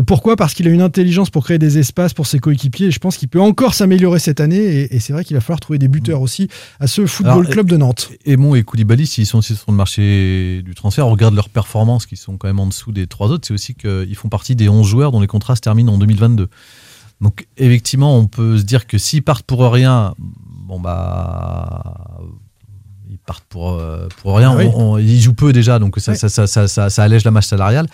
Pourquoi? 0.06 0.36
Parce 0.36 0.52
qu'il 0.52 0.68
a 0.68 0.70
une 0.70 0.82
intelligence 0.82 1.30
pour 1.30 1.44
créer 1.44 1.58
des 1.58 1.69
espaces 1.78 2.12
pour 2.14 2.26
ses 2.26 2.38
coéquipiers. 2.38 2.86
Et 2.86 2.90
je 2.90 2.98
pense 2.98 3.16
qu'il 3.16 3.28
peut 3.28 3.40
encore 3.40 3.74
s'améliorer 3.74 4.18
cette 4.18 4.40
année. 4.40 4.56
Et, 4.58 4.96
et 4.96 5.00
c'est 5.00 5.12
vrai 5.12 5.24
qu'il 5.24 5.36
va 5.36 5.40
falloir 5.40 5.60
trouver 5.60 5.78
des 5.78 5.88
buteurs 5.88 6.20
aussi 6.22 6.48
à 6.80 6.86
ce 6.86 7.06
Football 7.06 7.32
Alors, 7.44 7.50
Club 7.50 7.68
de 7.68 7.76
Nantes. 7.76 8.10
Aymon 8.26 8.54
et 8.54 8.62
Koulibaly, 8.62 9.06
s'ils 9.06 9.26
sont 9.26 9.38
aussi 9.38 9.54
sur 9.56 9.70
le 9.70 9.76
marché 9.76 10.62
du 10.64 10.74
transfert, 10.74 11.06
on 11.06 11.10
regarde 11.10 11.34
leurs 11.34 11.48
performances 11.48 12.06
qui 12.06 12.16
sont 12.16 12.36
quand 12.36 12.48
même 12.48 12.60
en 12.60 12.66
dessous 12.66 12.92
des 12.92 13.06
trois 13.06 13.28
autres, 13.28 13.46
c'est 13.46 13.54
aussi 13.54 13.74
qu'ils 13.74 14.14
font 14.16 14.28
partie 14.28 14.56
des 14.56 14.68
11 14.68 14.86
joueurs 14.86 15.12
dont 15.12 15.20
les 15.20 15.26
contrats 15.26 15.56
se 15.56 15.60
terminent 15.60 15.92
en 15.92 15.98
2022. 15.98 16.48
Donc 17.20 17.46
effectivement, 17.58 18.16
on 18.16 18.26
peut 18.26 18.56
se 18.58 18.62
dire 18.62 18.86
que 18.86 18.96
s'ils 18.96 19.22
partent 19.22 19.44
pour 19.46 19.60
rien, 19.70 20.14
bon 20.18 20.80
bah 20.80 22.18
ils 23.10 23.18
partent 23.18 23.44
pour, 23.48 23.72
euh, 23.72 24.08
pour 24.22 24.36
rien. 24.36 24.52
Ah 24.52 24.56
oui. 24.56 24.66
On- 24.74 24.92
on- 24.92 24.98
ils 24.98 25.20
jouent 25.20 25.34
peu 25.34 25.52
déjà, 25.52 25.78
donc 25.78 25.96
ça, 25.98 26.14
ça, 26.14 26.28
ça- 26.46 26.68
ça 26.90 27.02
allège 27.02 27.24
la 27.24 27.30
masse 27.30 27.48
salariale. 27.48 27.88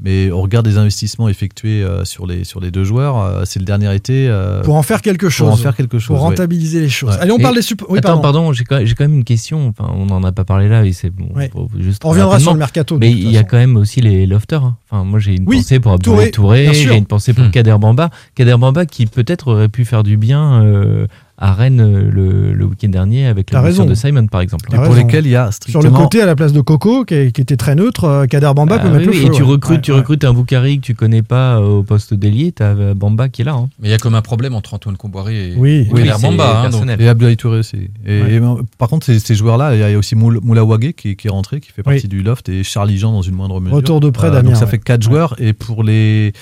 Mais 0.00 0.30
au 0.30 0.40
regard 0.40 0.62
des 0.62 0.78
investissements 0.78 1.28
effectués 1.28 1.82
euh, 1.82 2.04
sur, 2.04 2.24
les, 2.26 2.44
sur 2.44 2.60
les 2.60 2.70
deux 2.70 2.84
joueurs, 2.84 3.18
euh, 3.20 3.42
c'est 3.44 3.58
le 3.58 3.64
dernier 3.64 3.92
été. 3.96 4.28
euh, 4.28 4.62
Pour 4.62 4.76
en 4.76 4.82
faire 4.84 5.02
quelque 5.02 5.28
chose. 5.28 5.46
pour 5.48 5.54
en 5.54 5.56
faire 5.56 5.74
quelque 5.74 5.98
chose. 5.98 6.06
Pour 6.16 6.18
ouais. 6.24 6.30
rentabiliser 6.30 6.80
les 6.80 6.88
choses. 6.88 7.10
Ouais. 7.16 7.20
Allez, 7.20 7.32
on 7.32 7.38
Et- 7.38 7.42
parle 7.42 7.56
des 7.56 7.62
supporters. 7.62 7.92
Oui, 7.92 7.98
Attends, 7.98 8.08
pardon. 8.20 8.22
pardon, 8.22 8.52
j'ai 8.52 8.62
quand, 8.62 8.78
j'ai 8.84 8.94
quand 8.94 9.02
même 9.04 9.14
une 9.14 9.24
question. 9.24 9.66
Enfin, 9.68 9.90
on 9.96 10.06
n'en 10.06 10.22
a 10.22 10.30
pas 10.30 10.44
parlé 10.44 10.68
là, 10.68 10.84
et 10.84 10.92
c'est 10.92 11.10
bon. 11.10 11.28
Ouais. 11.34 11.50
faut 11.52 11.68
juste 11.80 12.04
On 12.04 12.10
reviendra 12.10 12.38
sur 12.38 12.52
le 12.52 12.58
mercato. 12.60 12.96
Mais 12.98 13.10
il 13.10 13.28
y 13.30 13.38
a 13.38 13.42
quand 13.42 13.56
même 13.56 13.76
aussi 13.76 14.00
les 14.00 14.26
lofters. 14.26 14.62
hein. 14.64 14.76
Enfin, 14.88 15.02
moi, 15.02 15.18
j'ai 15.18 15.32
une 15.34 15.44
Oui, 15.48 15.56
pensée 15.56 15.80
pour 15.80 15.92
Abdoulaye 15.92 16.30
Touré, 16.30 16.72
j'ai 16.74 16.94
une 16.96 17.04
pensée 17.06 17.32
pour 17.34 17.44
Hmm. 17.46 17.50
Kader 17.50 17.76
Bamba. 17.80 18.10
Kader 18.36 18.56
Bamba 18.56 18.86
qui 18.86 19.06
peut-être 19.06 19.48
aurait 19.52 19.68
pu 19.68 19.84
faire 19.84 20.04
du 20.04 20.16
bien 20.16 20.62
euh, 20.62 21.06
à 21.40 21.52
Rennes 21.54 21.80
euh, 21.80 22.10
le, 22.10 22.52
le 22.52 22.64
week-end 22.64 22.88
dernier 22.88 23.26
avec 23.26 23.52
la 23.52 23.62
de 23.62 23.94
Simon, 23.94 24.26
par 24.26 24.40
exemple. 24.40 24.68
Et 24.72 24.74
pour 24.74 24.86
raison. 24.86 24.96
lesquels 24.96 25.24
il 25.24 25.30
y 25.30 25.36
a 25.36 25.44
Sur 25.46 25.52
strictement. 25.54 25.82
le 25.84 25.90
côté, 25.90 26.20
à 26.20 26.26
la 26.26 26.34
place 26.34 26.52
de 26.52 26.60
Coco, 26.60 27.04
qui, 27.04 27.30
qui 27.32 27.40
était 27.40 27.56
très 27.56 27.76
neutre, 27.76 28.04
euh, 28.04 28.26
Kader 28.26 28.50
Bamba 28.56 28.76
Ah 28.80 28.82
peut 28.82 28.88
mettre 28.90 28.98
oui, 28.98 29.04
le 29.06 29.10
oui, 29.12 29.18
feu. 29.20 29.26
et 29.26 29.30
tu 29.36 29.42
ouais. 29.42 29.48
recrutes, 29.48 29.76
Ouais, 29.76 29.80
tu 29.82 29.92
ouais. 29.92 29.98
recrutes 29.98 30.24
un 30.24 30.32
Boukari 30.32 30.78
que 30.80 30.84
tu 30.84 30.94
connais 30.96 31.22
pas 31.22 31.58
euh, 31.58 31.78
au 31.78 31.82
poste 31.84 32.12
d'ailier, 32.12 32.50
t'as 32.50 32.74
euh, 32.74 32.94
Bamba 32.94 33.28
qui 33.28 33.42
est 33.42 33.44
là. 33.44 33.52
hein. 33.54 33.68
Mais 33.80 33.86
il 33.88 33.90
y 33.92 33.94
a 33.94 33.98
comme 33.98 34.16
un 34.16 34.20
problème 34.22 34.54
entre 34.56 34.74
Antoine 34.74 34.96
Comboiré 34.96 35.52
et, 35.52 35.54
Oui. 35.56 35.86
et 35.88 35.92
Oui, 35.92 36.10
Bamba. 36.20 36.62
hein, 36.64 36.70
donc-. 36.70 36.88
Et 36.98 37.08
Abdoulaye 37.08 37.36
Touré 37.36 37.58
aussi. 37.58 37.88
Et, 38.04 38.20
Ouais. 38.22 38.34
et, 38.34 38.40
par 38.76 38.88
contre, 38.88 39.06
ces, 39.06 39.20
ces 39.20 39.34
joueurs-là, 39.36 39.74
il 39.76 39.80
y 39.80 39.84
a 39.94 39.96
aussi 39.96 40.16
Moula 40.16 40.40
Moula 40.42 40.64
Ouagé 40.64 40.92
qui, 40.92 41.14
qui 41.14 41.28
est 41.28 41.30
rentré, 41.30 41.60
qui 41.60 41.68
fait 41.68 41.82
Oui. 41.86 41.94
partie 41.94 42.08
du 42.08 42.22
loft, 42.22 42.48
et 42.48 42.64
Charlie 42.64 42.98
Jean 42.98 43.12
dans 43.12 43.22
une 43.22 43.34
moindre 43.36 43.60
mesure. 43.60 43.76
Retour 43.76 44.00
de 44.00 44.10
près 44.10 44.26
Euh, 44.26 44.30
d'Amiens, 44.32 44.50
Donc 44.50 44.58
ça 44.58 44.66
fait 44.66 44.78
quatre 44.78 45.02
joueurs. 45.02 45.36
Et 45.38 45.52
pour 45.52 45.84
les, 45.84 46.26
Et 46.28 46.32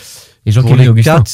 pour 0.46 0.52
Jean-Claude 0.52 0.78
les 0.80 0.88
Augustin. 0.88 1.16
quatre. 1.16 1.30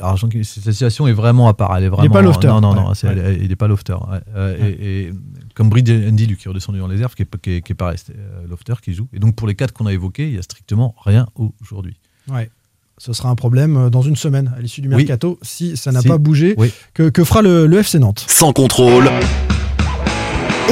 Alors, 0.00 0.18
cette 0.18 0.44
situation 0.44 1.06
est 1.08 1.12
vraiment 1.12 1.48
à 1.48 1.54
part. 1.54 1.76
Elle 1.76 1.84
est 1.84 1.88
vraiment, 1.88 2.12
pas 2.12 2.22
lofter. 2.22 2.46
Non, 2.48 2.60
non, 2.60 2.74
non, 2.74 2.88
Ouais. 2.90 2.94
c'est- 2.94 3.06
elle 3.08 3.18
est- 3.18 3.38
il 3.42 3.48
n'est 3.48 3.56
pas 3.56 3.68
lofter. 3.68 3.92
ouais. 3.94 4.18
Euh, 4.36 4.56
et, 4.78 5.06
et 5.08 5.12
comme 5.54 5.68
Bride 5.68 5.90
Andy, 6.08 6.26
lui, 6.26 6.36
qui 6.36 6.46
est 6.46 6.50
redescendu 6.50 6.78
dans 6.78 6.86
les 6.88 7.00
airs, 7.00 7.14
qui 7.14 7.22
est, 7.22 7.40
qui 7.40 7.50
est, 7.56 7.62
qui 7.62 7.72
est 7.72 7.74
pas 7.76 7.88
resté 7.88 8.12
euh, 8.16 8.46
lofter, 8.48 8.74
qui 8.82 8.94
joue. 8.94 9.08
Et 9.12 9.18
donc 9.18 9.34
pour 9.34 9.46
les 9.48 9.54
quatre 9.54 9.72
qu'on 9.72 9.86
a 9.86 9.92
évoqués, 9.92 10.28
il 10.28 10.34
y 10.34 10.38
a 10.38 10.42
strictement 10.42 10.94
rien 11.04 11.26
aujourd'hui. 11.62 11.96
Ouais. 12.30 12.50
Ce 12.98 13.12
sera 13.12 13.30
un 13.30 13.34
problème 13.34 13.76
euh, 13.76 13.90
dans 13.90 14.02
une 14.02 14.16
semaine, 14.16 14.52
à 14.56 14.60
l'issue 14.60 14.80
du 14.80 14.88
Oui. 14.88 14.96
mercato, 14.96 15.38
si 15.42 15.76
ça 15.76 15.90
n'a 15.92 16.00
Si. 16.02 16.08
pas 16.08 16.18
bougé. 16.18 16.54
Oui. 16.58 16.72
Que, 16.94 17.08
que 17.08 17.24
fera 17.24 17.42
le, 17.42 17.66
le 17.66 17.78
FC 17.78 17.98
Nantes? 17.98 18.24
Sans 18.28 18.52
contrôle. 18.52 19.10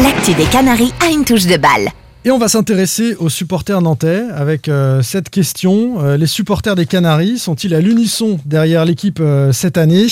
L'actu 0.02 0.34
des 0.34 0.44
Canaries 0.44 0.92
a 1.04 1.10
une 1.10 1.24
touche 1.24 1.46
de 1.46 1.56
balle. 1.56 1.88
Et 2.26 2.30
on 2.30 2.38
va 2.38 2.48
s'intéresser 2.48 3.14
aux 3.14 3.30
supporters 3.30 3.80
nantais 3.80 4.24
avec 4.34 4.68
euh, 4.68 5.00
cette 5.00 5.30
question. 5.30 6.04
Euh, 6.04 6.18
les 6.18 6.26
supporters 6.26 6.74
des 6.74 6.84
Canaries 6.84 7.38
sont-ils 7.38 7.74
à 7.74 7.80
l'unisson 7.80 8.38
derrière 8.44 8.84
l'équipe 8.84 9.20
euh, 9.20 9.52
cette 9.52 9.78
année? 9.78 10.06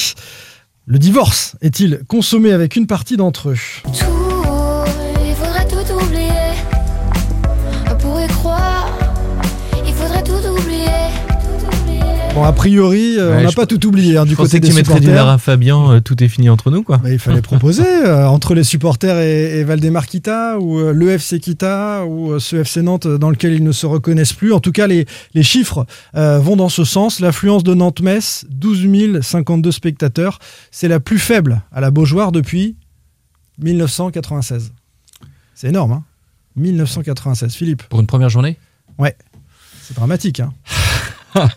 Le 0.86 0.98
divorce 0.98 1.56
est-il 1.60 2.00
consommé 2.08 2.52
avec 2.52 2.76
une 2.76 2.86
partie 2.86 3.18
d'entre 3.18 3.50
eux? 3.50 4.27
Bon, 12.38 12.44
a 12.44 12.52
priori, 12.52 13.16
euh, 13.18 13.32
Ouais, 13.32 13.40
on 13.42 13.46
n'a 13.48 13.52
pas 13.52 13.66
tout 13.66 13.84
oublié 13.84 14.16
hein, 14.16 14.24
du 14.24 14.36
côté 14.36 14.60
que 14.60 14.62
des 14.62 14.68
tu 14.68 14.74
mettrais 14.76 15.00
du 15.00 15.06
supporters. 15.06 15.24
Lara 15.24 15.38
Fabian, 15.38 15.90
euh, 15.90 16.00
tout 16.00 16.22
est 16.22 16.28
fini 16.28 16.48
entre 16.48 16.70
nous, 16.70 16.84
quoi. 16.84 17.00
Il 17.04 17.18
fallait 17.18 17.42
proposer 17.42 17.82
euh, 17.84 18.28
entre 18.28 18.54
les 18.54 18.62
supporters 18.62 19.18
et, 19.18 19.58
et 19.58 19.64
Valdemar 19.64 20.06
Kita 20.06 20.60
ou 20.60 20.78
euh, 20.78 20.92
le 20.92 21.10
FC 21.10 21.40
Kita 21.40 22.04
ou 22.06 22.30
euh, 22.34 22.38
ce 22.38 22.54
FC 22.54 22.82
Nantes 22.82 23.08
dans 23.08 23.30
lequel 23.30 23.54
ils 23.54 23.64
ne 23.64 23.72
se 23.72 23.86
reconnaissent 23.86 24.34
plus. 24.34 24.52
En 24.52 24.60
tout 24.60 24.70
cas, 24.70 24.86
les, 24.86 25.04
les 25.34 25.42
chiffres 25.42 25.84
euh, 26.14 26.38
vont 26.38 26.54
dans 26.54 26.68
ce 26.68 26.84
sens. 26.84 27.18
L'affluence 27.18 27.64
de 27.64 27.74
Nantes-Metz, 27.74 28.46
12 28.50 29.20
052 29.20 29.72
spectateurs, 29.72 30.38
c'est 30.70 30.86
la 30.86 31.00
plus 31.00 31.18
faible 31.18 31.62
à 31.72 31.80
la 31.80 31.90
Beaujoire 31.90 32.30
depuis 32.30 32.76
1996. 33.58 34.70
C'est 35.56 35.70
énorme, 35.70 35.90
hein 35.90 36.04
1996. 36.54 37.52
Philippe 37.52 37.82
Pour 37.88 37.98
une 37.98 38.06
première 38.06 38.28
journée? 38.28 38.58
Ouais. 38.96 39.16
C'est 39.82 39.96
dramatique, 39.96 40.38
hein 40.38 40.52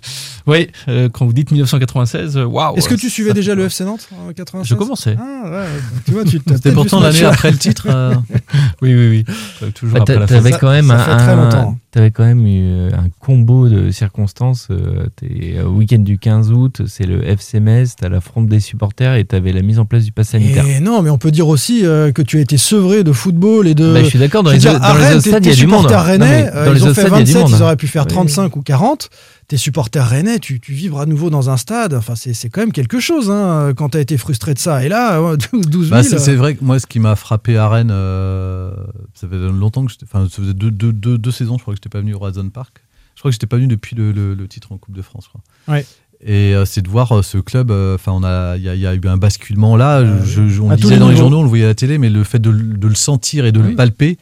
Oui, 0.48 0.68
euh, 0.88 1.10
quand 1.10 1.26
vous 1.26 1.34
dites 1.34 1.52
1996, 1.52 2.38
euh, 2.38 2.46
waouh 2.46 2.76
Est-ce 2.78 2.90
que 2.90 2.96
tu 2.96 3.08
ça 3.10 3.14
suivais 3.14 3.34
déjà 3.34 3.56
le. 3.56 3.66
FC 3.66 3.84
Nantes 3.84 4.08
en 4.28 4.32
96 4.34 4.68
Je 4.70 4.76
commençais. 4.76 5.16
Ah, 5.20 5.50
ouais, 5.50 5.66
tu 6.06 6.12
vois, 6.12 6.24
tu 6.24 6.40
t'as 6.40 6.56
C'était 6.56 6.72
pourtant 6.72 7.00
l'année 7.00 7.24
après 7.24 7.52
le 7.52 7.58
titre. 7.58 7.88
euh, 7.90 8.16
Oui, 8.82 8.94
oui, 8.96 9.08
oui. 9.10 9.26
Euh, 9.64 9.70
Toujours 9.74 9.96
Bah, 9.96 10.02
après 10.02 10.14
t'a- 10.16 10.20
la 10.22 10.26
T'avais 10.28 10.52
fin. 10.52 10.58
quand 10.58 10.72
même 10.72 10.88
ça 10.88 11.16
très 11.18 11.32
un- 11.32 11.76
t'avais 11.92 12.10
quand 12.12 12.24
même 12.24 12.46
eu 12.48 12.62
euh, 12.64 12.90
un 12.94 13.10
combo 13.20 13.68
de 13.70 13.92
circonstances. 13.92 14.68
euh, 14.72 15.06
T'es 15.16 15.60
au 15.64 15.70
week-end 15.72 16.00
du 16.00 16.18
15 16.18 16.52
août, 16.52 16.82
c'est 16.88 17.06
le 17.06 17.24
FC 17.28 17.60
Metz, 17.60 17.96
t'as 18.00 18.10
la 18.10 18.22
fronde 18.22 18.48
des 18.48 18.60
supporters 18.60 19.16
et 19.16 19.26
t'avais 19.26 19.52
la 19.52 19.62
mise 19.62 19.78
en 19.78 19.86
place 19.86 20.04
du 20.06 20.12
pass 20.12 20.30
sanitaire. 20.30 20.66
Et 20.66 20.80
non, 20.80 21.02
mais 21.02 21.10
on 21.10 21.18
peut 21.18 21.32
dire 21.32 21.48
aussi 21.48 21.86
euh, 21.86 22.12
que 22.12 22.22
tu 22.22 22.38
as 22.38 22.42
été 22.42 22.58
sevré 22.58 23.04
de 23.04 23.12
football 23.12 23.68
et 23.68 23.76
de. 23.76 23.94
Bah, 23.94 24.04
je 24.04 24.10
suis 24.10 24.20
d'accord, 24.20 24.42
dans 24.44 24.52
les 24.52 24.58
dire, 24.58 24.80
dans 24.80 24.94
les 24.96 25.04
autres 25.16 25.24
tes- 25.24 25.30
stades, 25.30 25.46
il 25.46 25.50
y 25.50 25.52
a 25.52 25.56
du 25.56 25.68
monde. 25.68 25.82
supporters 25.82 26.00
Non, 26.18 26.26
rennais, 26.26 26.50
euh, 26.54 26.66
dans 26.66 26.72
les 26.72 26.80
ils 26.80 26.84
ont 26.84 26.88
autres 26.88 26.96
fait 26.96 27.08
stades, 27.08 27.14
il 27.14 27.20
y 27.20 27.22
a 27.22 27.26
du 27.26 27.32
27, 27.34 27.42
monde. 27.52 27.60
ils 27.60 27.64
auraient 27.64 27.76
pu 27.76 27.88
faire 27.88 28.04
Oui. 28.04 28.14
35 28.14 28.56
ou 28.56 28.62
40. 28.62 29.10
Tes 29.48 29.58
supporters 29.58 30.08
rennais, 30.08 30.31
tu, 30.40 30.60
tu 30.60 30.74
vivres 30.74 31.00
à 31.00 31.06
nouveau 31.06 31.30
dans 31.30 31.50
un 31.50 31.58
stade. 31.58 31.94
Enfin, 31.94 32.16
c'est 32.16 32.34
c'est 32.34 32.50
quand 32.50 32.62
même 32.62 32.72
quelque 32.72 33.00
chose 33.00 33.30
hein, 33.30 33.74
quand 33.76 33.90
tu 33.90 33.98
as 33.98 34.02
été 34.02 34.18
frustré 34.18 34.54
de 34.54 34.60
ça. 34.60 34.84
Et 34.86 34.90
là, 34.90 35.22
ouais, 35.22 35.38
12 35.54 35.90
000. 35.90 35.90
Bah, 35.90 36.04
c'est 36.04 36.36
vrai 36.36 36.56
que 36.56 36.64
moi, 36.64 36.80
ce 36.80 36.86
qui 36.88 37.00
m'a 37.00 37.16
frappé 37.16 37.58
à 37.58 37.68
Rennes, 37.70 37.92
euh, 37.92 38.72
ça 39.14 39.28
fait 39.28 39.38
longtemps 39.38 39.86
que. 39.86 39.94
Enfin, 40.04 40.28
ça 40.30 40.38
faisait 40.42 40.54
deux, 40.54 40.72
deux, 40.72 40.94
deux, 40.94 41.18
deux 41.18 41.32
saisons, 41.32 41.58
je 41.58 41.62
crois 41.64 41.74
que 41.74 41.78
j'étais 41.78 41.90
pas 41.90 42.00
venu 42.00 42.14
au 42.14 42.18
Horizon 42.18 42.50
Park. 42.50 42.82
Je 43.16 43.22
crois 43.22 43.30
que 43.30 43.34
j'étais 43.34 43.48
pas 43.48 43.58
venu 43.58 43.68
depuis 43.68 43.96
le, 43.96 44.12
le- 44.12 44.34
le 44.34 44.48
titre 44.48 44.72
en 44.72 44.78
Coupe 44.78 44.96
de 44.96 45.02
France. 45.02 45.26
je. 45.28 45.42
Ouais. 45.68 45.86
Et 46.24 46.54
euh, 46.56 46.66
c'est 46.66 46.82
de 46.82 46.88
voir 46.90 47.12
euh, 47.18 47.22
ce 47.24 47.38
club. 47.40 47.72
euh, 47.72 47.96
Enfin, 47.96 48.12
on 48.12 48.24
a, 48.24 48.56
il 48.58 48.64
y, 48.64 48.70
a- 48.70 48.76
il 48.76 48.82
y 48.82 48.86
a 48.86 48.94
eu 48.94 49.02
un 49.06 49.18
basculement 49.18 49.76
là. 49.76 50.00
Euh, 50.00 50.24
je, 50.24 50.48
je- 50.48 50.62
on 50.62 50.70
le 50.70 50.76
disait 50.76 50.94
les 50.94 51.00
dans 51.00 51.10
les 51.10 51.16
journaux, 51.16 51.40
on 51.40 51.44
le 51.44 51.50
voyait 51.50 51.64
à 51.64 51.68
la 51.70 51.74
télé, 51.76 51.98
mais 51.98 52.10
le 52.12 52.24
fait 52.24 52.38
de, 52.40 52.52
le- 52.52 52.78
de 52.78 52.88
le 52.88 52.94
sentir 52.96 53.46
et 53.46 53.52
de 53.52 53.60
Oui. 53.60 53.70
le 53.72 53.76
palper. 53.76 54.18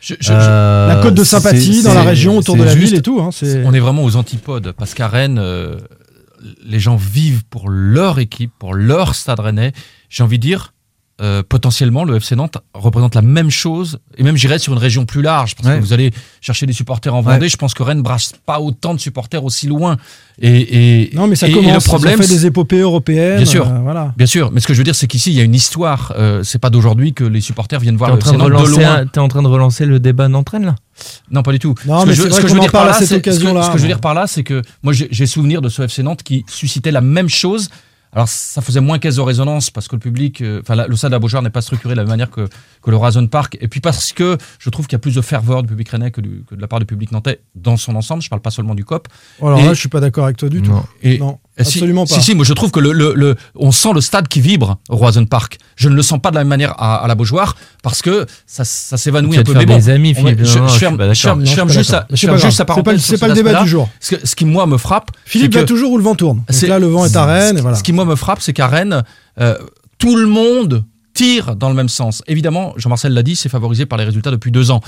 Je- 0.00 0.14
je- 0.14 0.14
je- 0.20 0.32
euh, 0.32 0.88
la 0.88 0.96
cote 1.02 1.14
de 1.14 1.24
sympathie 1.24 1.82
dans 1.82 1.92
la 1.94 2.02
région, 2.04 2.38
autour 2.38 2.54
de 2.56 2.60
c'est 2.60 2.66
la 2.66 2.72
juste- 2.74 2.86
ville 2.92 2.98
et 2.98 3.02
tout. 3.02 3.20
hein, 3.20 3.30
c'est- 3.32 3.62
On 3.66 3.74
est 3.74 3.80
vraiment 3.80 4.02
aux 4.04 4.16
antipodes 4.16 4.72
parce 4.78 4.94
qu'à 4.94 5.08
Rennes, 5.08 5.38
euh, 5.38 5.76
les 6.64 6.80
gens 6.80 6.96
vivent 6.96 7.44
pour 7.50 7.68
leur 7.68 8.18
équipe, 8.18 8.52
pour 8.58 8.72
leur 8.74 9.14
stade 9.14 9.40
rennais. 9.40 9.72
J'ai 10.08 10.22
envie 10.22 10.38
de 10.38 10.42
dire, 10.42 10.72
euh, 11.22 11.42
potentiellement, 11.48 12.04
le 12.04 12.16
FC 12.16 12.36
Nantes 12.36 12.58
représente 12.74 13.14
la 13.14 13.22
même 13.22 13.48
chose, 13.50 13.98
et 14.18 14.22
même 14.22 14.36
j'irais 14.36 14.58
sur 14.58 14.74
une 14.74 14.78
région 14.78 15.06
plus 15.06 15.22
large, 15.22 15.54
parce 15.54 15.66
Ouais. 15.68 15.76
que 15.76 15.80
vous 15.80 15.92
allez 15.94 16.12
chercher 16.42 16.66
des 16.66 16.74
supporters 16.74 17.14
en 17.14 17.22
Vendée. 17.22 17.46
Ouais. 17.46 17.48
Je 17.48 17.56
pense 17.56 17.72
que 17.72 17.82
Rennes 17.82 18.02
brasse 18.02 18.32
pas 18.44 18.60
autant 18.60 18.92
de 18.92 19.00
supporters 19.00 19.42
aussi 19.42 19.66
loin. 19.66 19.96
Et, 20.42 21.04
et- 21.10 21.16
Non, 21.16 21.26
mais 21.26 21.34
ça 21.36 21.48
et- 21.48 21.52
et 21.52 21.54
commence. 21.54 21.72
le 21.84 21.88
problème, 21.88 22.20
fait 22.22 22.28
des 22.28 22.44
épopées 22.44 22.80
européennes. 22.80 23.36
Bien 23.38 23.46
sûr. 23.46 23.66
euh, 23.66 23.78
voilà. 23.82 24.12
Bien 24.18 24.26
sûr, 24.26 24.50
mais 24.52 24.60
ce 24.60 24.66
que 24.66 24.74
je 24.74 24.78
veux 24.78 24.84
dire, 24.84 24.94
c'est 24.94 25.06
qu'ici, 25.06 25.30
il 25.30 25.36
y 25.36 25.40
a 25.40 25.44
une 25.44 25.54
histoire. 25.54 26.12
Euh, 26.18 26.42
c'est 26.42 26.58
pas 26.58 26.68
d'aujourd'hui 26.68 27.14
que 27.14 27.24
les 27.24 27.40
supporters 27.40 27.80
viennent 27.80 27.96
voir 27.96 28.10
T'es 28.10 28.12
en, 28.12 28.16
le 28.16 28.20
train 28.20 28.30
FC 28.32 28.36
de 28.36 28.42
Nantes 28.42 28.50
de 28.50 28.56
relancer 28.66 28.82
loin. 28.82 28.96
un- 28.96 29.06
t'es 29.06 29.20
en 29.20 29.28
train 29.28 29.42
de 29.42 29.48
relancer 29.48 29.86
le 29.86 29.98
débat 30.00 30.28
Nantes-Rennes, 30.28 30.66
là? 30.66 30.74
Non, 31.30 31.42
pas 31.42 31.52
du 31.52 31.58
tout. 31.58 31.74
Non, 31.86 32.00
ce 32.00 32.04
que 32.04 32.08
mais 32.10 32.14
je, 32.14 32.22
ce 32.30 32.40
que 32.42 32.48
je 32.48 32.52
veux 32.54 32.60
dire 32.60 32.70
par 32.72 32.84
là, 32.84 32.92
c'est 32.92 33.06
ce 33.06 33.14
que, 33.14 33.32
ce 33.32 33.38
que 33.40 33.76
je 33.78 33.82
veux 33.82 33.88
dire 33.88 34.00
par 34.00 34.12
là, 34.12 34.26
c'est 34.26 34.42
que 34.44 34.60
moi 34.82 34.92
j'ai 34.92 35.08
j'ai 35.10 35.26
souvenir 35.26 35.62
de 35.62 35.68
ce 35.70 35.80
FC 35.82 36.02
Nantes 36.02 36.22
qui 36.22 36.44
suscitait 36.46 36.90
la 36.90 37.00
même 37.00 37.28
chose. 37.30 37.70
Alors 38.12 38.28
ça 38.28 38.62
faisait 38.62 38.80
moins 38.80 38.98
caisse 38.98 39.16
de 39.16 39.20
résonance 39.20 39.68
parce 39.70 39.88
que 39.88 39.96
le 39.96 40.00
public, 40.00 40.40
euh, 40.40 40.60
enfin 40.62 40.86
le 40.86 40.96
stade 40.96 41.10
de 41.10 41.14
la 41.16 41.18
Beaujoire 41.18 41.42
n'est 41.42 41.50
pas 41.50 41.60
structuré 41.60 41.92
de 41.94 41.96
la 41.98 42.04
même 42.04 42.10
manière 42.10 42.30
que, 42.30 42.48
que 42.82 42.90
le 42.90 42.96
Horizon 42.96 43.26
Park. 43.26 43.58
Et 43.60 43.68
puis 43.68 43.80
parce 43.80 44.12
que 44.12 44.38
je 44.58 44.70
trouve 44.70 44.86
qu'il 44.86 44.94
y 44.94 44.96
a 44.96 45.00
plus 45.00 45.14
de 45.14 45.20
ferveur 45.20 45.62
du 45.62 45.68
public 45.68 45.88
rennais 45.90 46.10
que, 46.10 46.20
du- 46.22 46.44
que 46.48 46.54
de 46.54 46.60
la 46.60 46.68
part 46.68 46.78
du 46.78 46.86
public 46.86 47.12
nantais 47.12 47.40
dans 47.54 47.76
son 47.76 47.94
ensemble. 47.94 48.22
Je 48.22 48.30
parle 48.30 48.40
pas 48.42 48.50
seulement 48.50 48.74
du 48.74 48.84
COP. 48.84 49.08
Oh, 49.40 49.48
Alors 49.48 49.60
Et- 49.60 49.64
là, 49.64 49.74
je 49.74 49.80
suis 49.80 49.88
pas 49.90 50.00
d'accord 50.00 50.24
avec 50.24 50.36
toi 50.38 50.48
du 50.48 50.62
tout. 50.62 50.72
Et, 51.02 51.18
Non, 51.18 51.38
si- 51.64 51.78
absolument 51.78 52.06
pas. 52.06 52.14
Si, 52.14 52.22
si, 52.22 52.34
moi 52.34 52.44
je 52.44 52.52
trouve 52.52 52.70
que 52.70 52.80
le, 52.80 52.92
le, 52.92 53.14
le- 53.14 53.34
on 53.54 53.72
sent 53.72 53.92
le 53.94 54.00
stade 54.00 54.28
qui 54.28 54.40
vibre 54.40 54.78
au 54.90 54.94
Horizon 55.02 55.24
Park. 55.26 55.58
Je 55.76 55.88
ne 55.88 55.94
le 55.94 56.02
sens 56.02 56.20
pas 56.20 56.30
de 56.30 56.34
la 56.36 56.40
même 56.42 56.48
manière 56.48 56.74
à, 56.78 56.96
à 57.04 57.06
la 57.08 57.14
Beaujoire 57.14 57.56
parce 57.82 58.02
que 58.02 58.26
ça, 58.46 58.64
ça 58.64 58.96
s'évanouit 58.96 59.38
un 59.38 59.42
peu. 59.42 59.54
Mais 59.54 59.66
bon, 59.66 59.76
des 59.76 59.88
amis, 59.90 60.14
on 60.16 60.22
va- 60.22 60.30
Philippe. 60.30 60.44
je, 60.46 60.58
Non, 60.58 60.62
non, 60.64 60.68
je 60.68 60.74
je 60.74 60.78
ferme, 60.78 60.96
je 61.02 61.60
Non, 61.60 61.68
je 61.68 61.72
juste, 61.72 61.90
sa- 61.90 62.06
je 62.10 62.16
ferme 62.16 62.32
pas 62.38 62.46
juste. 62.46 62.56
C'est 62.58 62.64
pas 62.64 62.98
c'est 62.98 63.18
pas 63.18 63.28
le 63.28 63.34
débat 63.34 63.62
du 63.62 63.68
jour. 63.68 63.88
Ce, 64.00 64.14
que- 64.16 64.26
ce 64.26 64.34
qui 64.36 64.44
moi 64.44 64.66
me 64.66 64.76
frappe, 64.78 65.10
Philippe 65.24 65.54
va 65.54 65.64
toujours 65.64 65.92
où 65.92 65.98
le 65.98 66.04
vent 66.04 66.14
tourne. 66.14 66.42
C'est- 66.50 66.66
là, 66.66 66.78
le 66.78 66.86
vent 66.86 67.04
est 67.06 67.16
à 67.16 67.24
Rennes. 67.24 67.58
Et 67.58 67.60
voilà. 67.60 67.76
ce 67.76 67.82
qui 67.82 67.92
moi 67.92 68.04
me 68.04 68.16
frappe, 68.16 68.40
c'est 68.42 68.52
qu'à 68.52 68.66
Rennes, 68.66 69.02
euh, 69.40 69.56
tout 69.98 70.16
le 70.16 70.26
monde 70.26 70.84
tire 71.14 71.56
dans 71.56 71.70
le 71.70 71.74
même 71.74 71.88
sens. 71.88 72.22
Évidemment, 72.26 72.74
Jean-Marcel 72.76 73.14
l'a 73.14 73.22
dit, 73.22 73.36
c'est 73.36 73.48
favorisé 73.48 73.86
par 73.86 73.96
les 73.98 74.04
résultats 74.04 74.30
depuis 74.30 74.50
deux 74.50 74.70
ans. 74.70 74.82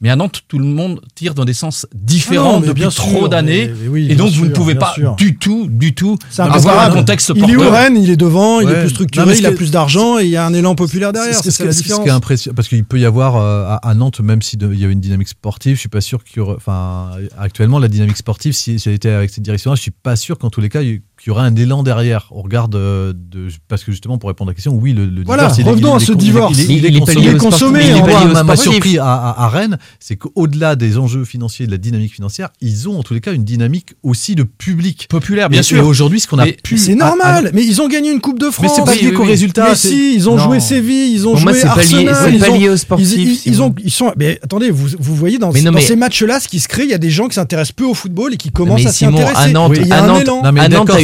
Mais 0.00 0.10
à 0.10 0.16
Nantes, 0.16 0.42
tout 0.46 0.58
le 0.58 0.64
monde 0.64 1.00
tire 1.14 1.34
dans 1.34 1.44
des 1.44 1.54
sens 1.54 1.86
Ah 1.90 1.96
différents 2.00 2.54
non, 2.54 2.60
depuis 2.60 2.74
bien 2.74 2.88
trop 2.90 3.26
d'années. 3.26 3.70
oui, 3.88 4.06
Et 4.10 4.14
donc, 4.14 4.30
vous 4.30 4.46
ne 4.46 4.50
pouvez 4.52 4.76
pas 4.76 4.92
sûr. 4.94 5.16
du 5.16 5.36
tout, 5.36 5.66
du 5.68 5.94
tout 5.94 6.16
avoir 6.38 6.80
un 6.80 6.90
contexte 6.90 7.32
Il 7.34 7.42
est 7.50 7.56
où 7.56 7.58
porteur. 7.58 7.72
Rennes? 7.72 7.96
Il 8.00 8.10
est 8.10 8.16
devant, 8.16 8.60
il 8.60 8.68
est 8.68 8.80
plus 8.80 8.90
structuré, 8.90 9.36
il 9.36 9.46
a 9.46 9.52
plus 9.52 9.70
d'argent 9.70 10.18
et 10.18 10.24
il 10.24 10.30
y 10.30 10.36
a 10.36 10.46
un 10.46 10.54
élan 10.54 10.74
populaire 10.74 11.12
derrière. 11.12 11.34
C'est 11.34 11.50
ce, 11.50 11.70
ce 11.72 11.82
qui 11.82 12.08
est 12.08 12.10
impressionnant 12.10 12.54
parce 12.54 12.68
qu'il 12.68 12.84
peut 12.84 12.98
y 13.00 13.04
avoir 13.04 13.36
euh, 13.36 13.76
à, 13.82 13.94
Nantes, 13.94 14.20
même 14.20 14.42
s'il 14.42 14.60
y 14.62 14.84
avait 14.84 14.92
une 14.92 15.00
dynamique 15.00 15.28
sportive, 15.28 15.74
je 15.74 15.80
suis 15.80 15.88
pas 15.88 16.00
sûr 16.00 16.22
qu'il 16.22 16.38
y 16.38 16.40
aurait. 16.40 16.56
Enfin, 16.56 17.10
actuellement, 17.38 17.78
la 17.78 17.88
dynamique 17.88 18.16
sportive, 18.16 18.52
si, 18.52 18.78
si 18.78 18.88
elle 18.88 18.94
était 18.94 19.10
avec 19.10 19.30
cette 19.30 19.42
direction-là, 19.44 19.76
je 19.76 19.82
suis 19.82 19.90
pas 19.90 20.16
sûr 20.16 20.38
qu'en 20.38 20.50
tous 20.50 20.60
les 20.60 20.68
cas, 20.68 20.82
il 20.82 21.00
qu'il 21.18 21.28
y 21.28 21.30
aurait 21.32 21.44
un 21.46 21.54
élan 21.56 21.82
derrière. 21.82 22.28
On 22.30 22.42
regarde 22.42 22.72
de, 22.72 23.12
de- 23.12 23.48
parce 23.68 23.84
que 23.84 23.90
justement, 23.92 24.18
pour 24.18 24.28
répondre 24.28 24.50
à 24.50 24.52
la 24.52 24.54
question, 24.54 24.72
oui, 24.74 24.92
le, 24.92 25.06
le 25.06 25.22
Voilà, 25.24 25.48
divorce, 25.48 25.70
revenons 25.74 25.94
à 25.94 26.00
ce 26.00 26.12
divorce. 26.12 26.56
Il 26.58 26.70
est, 26.70 26.74
il 26.78 26.84
est 26.86 26.88
Il 26.90 26.96
est 26.96 27.00
pas 27.00 27.38
consommé. 27.38 27.38
consommé, 27.38 27.92
on 27.94 28.04
va- 28.04 28.44
m'a 28.44 28.56
sportif. 28.56 28.72
surpris 28.72 28.98
à, 28.98 29.04
à- 29.14 29.44
à 29.44 29.48
Rennes, 29.48 29.78
c'est 30.00 30.16
qu'au-delà 30.16 30.76
des 30.76 30.96
enjeux 30.98 31.24
financiers 31.24 31.66
de 31.66 31.70
la 31.72 31.76
dynamique 31.78 32.12
financière, 32.14 32.48
ils 32.60 32.88
ont 32.88 32.98
en 32.98 33.02
tous 33.02 33.14
les 33.14 33.20
cas 33.20 33.32
une 33.32 33.44
dynamique 33.44 33.94
aussi 34.02 34.34
de 34.34 34.42
public. 34.44 35.06
Populaire, 35.08 35.48
bien 35.48 35.60
Et- 35.60 35.64
sûr. 35.64 35.78
Et 35.78 35.80
aujourd'hui, 35.80 36.20
ce 36.20 36.28
qu'on 36.28 36.38
a 36.38 36.46
pu. 36.46 36.78
C'est 36.78 36.92
à- 37.00 37.04
à- 37.04 37.08
normal, 37.08 37.50
mais 37.52 37.64
ils 37.64 37.80
ont 37.82 37.88
gagné 37.88 38.10
une 38.12 38.20
Coupe 38.20 38.38
de 38.38 38.50
France. 38.50 38.70
Mais 38.70 38.74
c'est 38.76 38.84
pas 38.84 38.94
lié 38.94 39.08
oui, 39.10 39.14
qu'au 39.14 39.22
oui. 39.24 39.28
résultat. 39.30 39.68
Mais 39.70 39.74
si, 39.74 40.14
ils 40.14 40.28
ont 40.28 40.36
Non. 40.36 40.44
joué 40.44 40.60
Séville, 40.60 41.12
ils 41.14 41.26
ont 41.26 41.36
moi, 41.38 41.52
joué 41.52 41.64
Arsenal. 41.64 42.16
c'est 42.24 42.32
ils 42.32 42.38
pas 42.40 42.50
ont- 42.50 42.58
lié 42.58 42.68
au 42.68 42.74
ils- 42.74 42.78
sportif, 42.78 43.60
ont, 43.60 43.74
ils 43.82 43.90
sont. 43.90 44.12
Mais 44.16 44.38
attendez, 44.42 44.70
vous, 44.70 44.88
vous 44.98 45.14
voyez 45.16 45.38
dans, 45.38 45.52
ces 45.52 45.96
matchs-là, 45.96 46.40
ce 46.40 46.48
qui 46.48 46.60
se 46.60 46.68
crée, 46.68 46.84
il 46.84 46.90
y 46.90 46.94
a 46.94 46.98
des 46.98 47.10
gens 47.10 47.28
qui 47.28 47.34
s'intéressent 47.34 47.72
peu 47.72 47.84
au 47.84 47.94
football 47.94 48.34
et 48.34 48.36
qui 48.36 48.50
commencent 48.50 48.86
à 48.86 48.92
s'y 48.92 49.04
intéresser. 49.04 49.36
à 49.36 49.48
Nantes, 49.48 49.72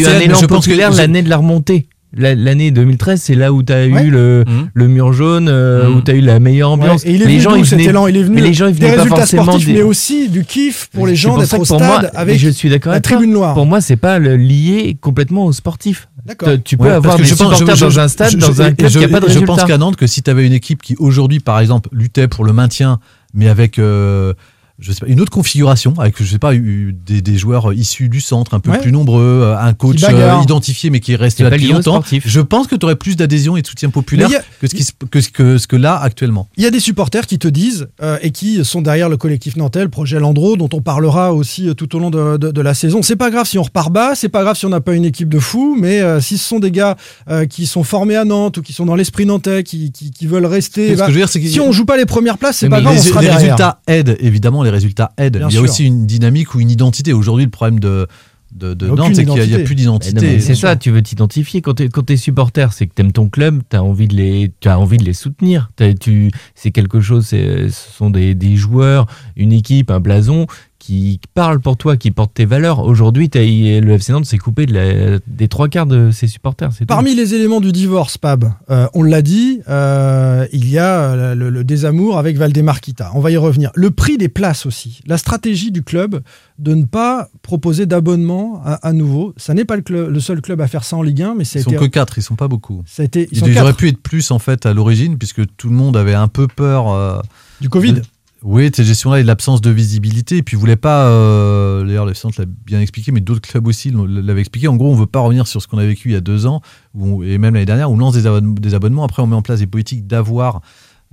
A 0.07 0.11
eu 0.11 0.13
c'est 0.13 0.17
un 0.17 0.21
élan 0.21 0.39
je 0.41 0.47
pense 0.47 0.65
que- 0.65 0.71
populaire 0.71 0.93
l'année 0.93 1.23
de 1.23 1.29
la 1.31 1.37
remontée. 1.39 1.87
La- 2.17 2.37
L'année 2.37 2.71
2013, 2.71 3.21
c'est 3.23 3.35
là 3.35 3.53
où 3.53 3.65
tu 3.65 3.73
as 3.73 3.87
Ouais. 3.89 4.05
eu 4.05 4.11
le, 4.11 4.45
Mhm. 4.47 4.69
le 4.73 4.87
mur 4.87 5.13
jaune, 5.13 5.49
euh, 5.49 5.89
Mhm. 5.89 5.97
où 5.97 6.01
tu 6.01 6.13
as 6.13 6.15
eu 6.15 6.21
la 6.21 6.39
meilleure 6.39 6.71
ambiance. 6.71 7.03
Ouais, 7.03 7.11
et 7.11 7.15
il 7.15 7.23
est 7.23 7.27
les 7.27 7.33
venu 7.33 7.41
gens, 7.41 7.55
ils 7.57 7.65
venaient- 7.65 7.85
élan? 7.87 8.07
Il 8.07 8.17
est 8.17 8.23
venu 8.23 8.37
mais 8.37 8.41
les 8.43 8.55
gens, 8.55 8.69
ils 8.69 8.75
des 8.75 8.79
venaient 8.87 8.91
pas 8.95 9.03
résultats 9.03 9.17
forcément 9.23 9.43
sportifs, 9.43 9.67
des- 9.67 9.73
mais 9.73 9.83
aussi 9.83 10.29
du 10.29 10.45
kiff 10.45 10.89
pour 10.93 11.09
les 11.09 11.17
gens 11.17 11.31
pour 11.31 11.39
d'être 11.41 11.59
au 11.59 11.65
stade 11.65 11.81
moi, 11.81 12.03
avec 12.15 12.39
je 12.39 12.51
suis 12.51 12.69
d'accord 12.69 12.91
la 12.93 12.99
avec 12.99 13.05
toi. 13.09 13.17
tribune 13.17 13.33
noire. 13.35 13.55
Pour 13.55 13.67
moi, 13.67 13.81
c'est 13.81 13.97
pas 13.97 14.21
lié 14.21 14.97
complètement 15.01 15.47
au 15.47 15.53
sportif. 15.53 16.07
D'accord. 16.25 16.51
Tu- 16.65 16.77
peux 16.77 16.85
Ouais, 16.85 16.91
avoir 16.91 17.17
des 17.17 17.25
je 17.25 17.35
supporters 17.35 17.67
dans 17.77 17.99
un 17.99 18.07
stade, 18.07 18.31
je- 18.31 18.37
dans 18.37 18.63
un 18.63 18.73
club 18.73 18.91
qui 18.93 18.99
n'a 18.99 19.09
pas 19.09 19.19
de 19.21 19.29
Je 19.29 19.41
pense 19.41 19.65
qu'à 19.65 19.77
Nantes, 19.77 19.97
que 19.97 20.07
si 20.07 20.23
tu 20.23 20.31
avais 20.31 20.47
une 20.47 20.53
équipe 20.53 20.83
qui 20.83 20.95
aujourd'hui, 21.01 21.41
par 21.41 21.59
exemple, 21.59 21.89
luttait 21.93 22.29
pour 22.29 22.45
le 22.45 22.53
maintien, 22.53 23.01
mais 23.35 23.49
avec 23.49 23.81
euh, 23.81 24.35
je 24.81 24.93
sais 24.93 25.01
pas, 25.01 25.07
une 25.07 25.21
autre 25.21 25.31
configuration, 25.31 25.95
avec 25.99 26.17
je 26.19 26.25
sais 26.25 26.39
pas 26.39 26.55
eu 26.55 26.97
des, 27.07 27.21
des 27.23 27.39
joueurs 27.39 27.73
issus 27.73 28.09
du 28.09 28.21
centre, 28.21 28.55
un 28.55 28.61
peu 28.61 28.71
Ouais. 28.73 28.81
plus 28.81 28.91
nombreux, 28.93 29.55
un 29.59 29.73
coach 29.73 30.03
euh, 30.03 30.41
identifié 30.43 30.91
mais 30.91 30.99
qui 31.01 31.13
est 31.13 31.17
resté 31.17 31.45
C'est 31.45 31.51
là 31.51 31.57
depuis 31.57 31.69
longtemps, 31.73 31.93
sportif. 31.93 32.25
je 32.27 32.41
pense 32.41 32.67
que 32.67 32.75
tu 32.75 32.85
aurais 32.85 32.97
plus 32.97 33.15
d'adhésion 33.17 33.57
et 33.57 33.63
de 33.63 33.67
soutien 33.67 33.91
populaire 33.91 34.29
a- 34.31 34.43
que 34.61 34.67
ce, 34.67 34.75
qui, 34.75 34.85
que, 35.11 35.21
ce 35.21 35.29
que, 35.29 35.59
ce 35.59 35.67
que 35.69 35.77
là 35.77 35.97
actuellement. 36.03 36.49
Il 36.57 36.65
y 36.65 36.67
a 36.67 36.71
des 36.71 36.81
supporters 36.81 37.27
qui 37.27 37.39
te 37.39 37.47
disent 37.47 37.87
euh, 38.03 38.19
et 38.23 38.31
qui 38.33 38.65
sont 38.65 38.83
derrière 38.83 39.09
le 39.09 39.17
collectif 39.17 39.55
nantais, 39.57 39.83
le 39.83 39.89
projet 39.91 40.19
Landreau, 40.19 40.57
dont 40.57 40.69
on 40.73 40.81
parlera 40.81 41.33
aussi 41.33 41.69
euh, 41.69 41.75
tout 41.75 41.95
au 41.95 42.01
long 42.01 42.11
de, 42.11 42.37
de- 42.37 42.51
de 42.51 42.61
la 42.61 42.75
saison. 42.75 43.01
C'est 43.03 43.17
pas 43.17 43.31
grave 43.31 43.47
si 43.47 43.59
on 43.59 43.63
repart 43.63 43.93
bas, 43.93 44.15
c'est 44.17 44.29
pas 44.29 44.43
grave 44.43 44.57
si 44.57 44.67
on 44.67 44.71
n'a 44.71 44.81
pas 44.81 44.95
une 44.95 45.05
équipe 45.05 45.29
de 45.29 45.39
fous, 45.39 45.77
mais 45.81 46.01
euh, 46.01 46.21
si 46.21 46.37
ce 46.37 46.49
sont 46.49 46.59
des 46.59 46.73
gars 46.73 46.97
euh, 47.31 47.47
qui 47.47 47.67
sont 47.67 47.85
formés 47.85 48.17
à 48.17 48.25
Nantes 48.25 48.57
ou 48.59 48.63
qui 48.63 48.73
sont 48.73 48.87
dans 48.87 48.97
l'esprit 48.97 49.25
nantais, 49.27 49.63
qui, 49.63 49.93
qui, 49.93 50.11
qui 50.11 50.27
veulent 50.27 50.47
rester, 50.47 50.95
Ce 50.95 50.99
bah, 50.99 51.07
que 51.07 51.13
je 51.13 51.15
veux 51.17 51.21
dire, 51.21 51.29
c'est 51.29 51.41
que- 51.41 51.47
si 51.49 51.61
on 51.61 51.71
joue 51.71 51.85
pas 51.85 51.97
les 51.97 52.07
premières 52.07 52.39
places, 52.39 52.57
c'est 52.59 52.69
pas 52.69 52.81
grave, 52.81 52.95
les, 52.95 53.01
on 53.01 53.03
sera 53.05 53.21
les 53.21 53.27
derrière. 53.29 53.41
résultats 53.57 53.81
aident, 53.87 54.17
évidemment, 54.19 54.64
les 54.65 54.71
résultats 54.71 55.13
aident. 55.17 55.39
Bien 55.39 55.49
Il 55.49 55.55
y 55.55 55.59
a 55.59 55.61
sûr. 55.61 55.71
aussi 55.71 55.85
une 55.85 56.07
dynamique 56.07 56.55
ou 56.55 56.61
une 56.61 56.71
identité. 56.71 57.13
Aujourd'hui, 57.13 57.45
le 57.45 57.51
problème 57.51 57.81
de, 57.81 58.07
de, 58.55 58.87
Nantes, 58.87 59.15
c'est 59.15 59.25
qu'il 59.25 59.35
n'y 59.35 59.55
a, 59.55 59.59
plus 59.61 59.75
d'identité. 59.75 60.41
c'est 60.41 60.55
ça, 60.55 60.77
tu 60.77 60.91
veux 60.91 61.03
t'identifier. 61.03 61.61
Quand 61.61 61.75
t'es, 61.75 61.89
quand 61.89 62.03
t'es 62.03 62.17
supporter, 62.17 62.73
c'est 62.73 62.87
que 62.87 62.95
t'aimes 62.95 63.13
ton 63.13 63.29
club, 63.29 63.63
t'as 63.69 63.81
envie 63.81 64.09
de 64.09 64.15
les, 64.15 64.53
tu 64.61 64.69
as 64.69 64.79
envie 64.79 64.97
de 64.97 65.05
les 65.05 65.13
soutenir. 65.13 65.71
Tu, 66.01 66.31
c'est 66.55 66.71
quelque 66.71 67.01
chose, 67.01 67.27
c'est, 67.27 67.69
ce 67.69 67.93
sont 67.93 68.11
des, 68.11 68.35
des 68.35 68.57
joueurs, 68.57 69.07
une 69.37 69.53
équipe, 69.53 69.91
un 69.91 70.01
blason 70.01 70.47
qui 70.85 71.19
parlent 71.33 71.61
pour 71.61 71.79
toi, 71.79 71.97
qui 71.97 72.11
portent 72.11 72.35
tes 72.35 72.45
valeurs. 72.45 72.81
Aujourd'hui, 72.81 73.31
le 73.35 73.91
FC 73.93 74.13
Nantes 74.13 74.27
s'est 74.27 74.37
coupé 74.37 74.67
de 74.67 74.75
la- 74.75 75.19
des 75.27 75.49
trois 75.49 75.69
quarts 75.69 75.87
de 75.87 76.11
ses 76.11 76.27
supporters. 76.27 76.73
C'est 76.73 76.81
tout. 76.81 76.87
Parmi 76.87 77.15
les 77.15 77.33
éléments 77.35 77.63
du 77.63 77.73
divorce, 77.73 78.19
Pab, 78.19 78.53
euh, 78.69 78.87
on 78.93 79.03
l'a 79.03 79.23
dit, 79.23 79.61
euh, 79.67 80.47
il 80.53 80.69
y 80.69 80.79
a 80.79 81.01
euh, 81.13 81.35
le, 81.35 81.49
le 81.49 81.65
désamour 81.65 82.19
avec 82.19 82.37
Valdemar 82.37 82.83
Kita. 82.83 83.11
On 83.15 83.21
va 83.21 83.31
y 83.31 83.39
revenir. 83.39 83.71
Le 83.75 83.91
prix 83.91 84.19
des 84.19 84.29
places 84.29 84.67
aussi. 84.67 85.01
La 85.07 85.17
stratégie 85.17 85.71
du 85.73 85.83
club 85.83 86.21
de 86.59 86.75
ne 86.75 86.85
pas 86.85 87.29
proposer 87.41 87.87
d'abonnement 87.87 88.61
à, 88.65 88.75
à 88.87 88.93
nouveau. 88.93 89.33
Ça 89.39 89.55
n'est 89.55 89.65
pas 89.65 89.77
le, 89.77 89.83
club- 89.83 90.11
le 90.11 90.21
seul 90.21 90.43
club 90.43 90.61
à 90.61 90.69
faire 90.69 90.85
ça 90.85 90.97
en 90.99 91.03
Ligue 91.03 91.23
1, 91.23 91.35
mais 91.35 91.45
ça 91.45 91.59
a 91.59 91.61
Ils 91.61 91.65
sont 91.65 91.71
été. 91.71 91.79
que 91.81 91.85
4, 91.87 92.19
ils 92.19 92.23
sont 92.23 92.37
pas 92.37 92.49
beaucoup. 92.49 92.83
Ça 92.87 93.03
a 93.03 93.07
été- 93.07 93.27
ils 93.33 93.39
ils 93.39 93.39
sont 93.39 93.45
auraient 93.47 93.55
quatre. 93.55 93.77
pu 93.77 93.89
être 93.89 94.03
plus 94.03 94.31
en 94.31 94.39
fait 94.39 94.67
à 94.67 94.75
l'origine, 94.75 95.17
puisque 95.17 95.41
tout 95.57 95.71
le 95.71 95.75
monde 95.77 95.97
avait 95.97 96.13
un 96.15 96.29
peu 96.29 96.47
peur. 96.47 96.91
euh, 96.93 97.21
Du 97.63 97.69
Covid 97.71 97.95
de- 97.95 98.03
Oui, 98.45 98.71
gestion-là 98.77 99.21
et 99.21 99.23
l'absence 99.23 99.61
de 99.63 99.71
visibilité. 99.71 100.37
Et 100.37 100.43
puis, 100.43 100.57
ils 100.57 100.61
voulaient 100.61 100.77
pas. 100.77 101.07
euh, 101.09 101.83
D'ailleurs, 101.85 102.05
le 102.07 102.13
Centre 102.15 102.39
l'a 102.41 102.47
bien 102.47 102.81
expliqué, 102.81 103.11
mais 103.11 103.21
d'autres 103.21 103.41
clubs 103.41 103.67
aussi 103.67 103.91
l'avaient 103.91 104.41
expliqué. 104.41 104.69
En 104.69 104.77
gros, 104.77 104.93
on 104.93 104.95
veut 104.95 105.07
pas 105.07 105.21
revenir 105.21 105.47
sur 105.47 105.63
ce 105.63 105.67
qu'on 105.67 105.79
a 105.79 105.85
vécu 105.87 106.11
il 106.11 106.13
y 106.13 106.17
a 106.17 106.21
deux 106.21 106.47
ans, 106.47 106.61
où 106.95 107.07
on- 107.07 107.23
et 107.23 107.39
même 107.39 107.55
l'année 107.55 107.67
dernière, 107.67 107.91
où 107.91 107.95
on 107.95 107.99
lance 107.99 108.13
des, 108.15 108.27
abonne- 108.27 108.55
des 108.55 108.75
abonnements. 108.75 109.03
Après, 109.05 109.23
on 109.23 109.27
met 109.27 109.35
en 109.37 109.43
place 109.43 109.61
des 109.61 109.67
politiques 109.67 110.07
d'avoir. 110.07 110.61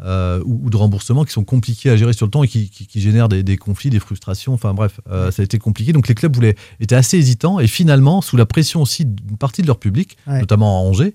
euh, 0.04 0.42
ou, 0.46 0.62
ou 0.66 0.70
de 0.72 0.78
remboursement 0.78 1.26
qui 1.26 1.32
sont 1.32 1.44
compliqués 1.44 1.92
à 1.92 1.96
gérer 1.96 2.14
sur 2.14 2.26
le 2.26 2.32
temps 2.32 2.42
et 2.44 2.48
qui, 2.48 2.72
qui- 2.72 2.88
qui 2.88 3.02
génèrent 3.02 3.30
des, 3.30 3.44
des 3.44 3.56
conflits, 3.56 3.92
des 3.92 4.00
frustrations. 4.00 4.52
Enfin 4.52 4.74
bref, 4.74 5.00
euh, 5.12 5.30
ça 5.30 5.44
a 5.44 5.46
été 5.46 5.60
compliqué. 5.60 5.94
Donc 5.94 6.08
les 6.08 6.16
clubs 6.16 6.34
voulaient, 6.34 6.56
étaient 6.80 6.96
assez 6.96 7.18
hésitants 7.20 7.60
et 7.60 7.68
finalement, 7.68 8.22
sous 8.22 8.36
la 8.36 8.48
pression 8.48 8.82
aussi 8.82 9.06
d'une 9.06 9.38
partie 9.38 9.62
de 9.62 9.68
leur 9.68 9.78
public, 9.78 10.18
Ouais. 10.26 10.40
notamment 10.40 10.80
à 10.80 10.90
Angers, 10.90 11.14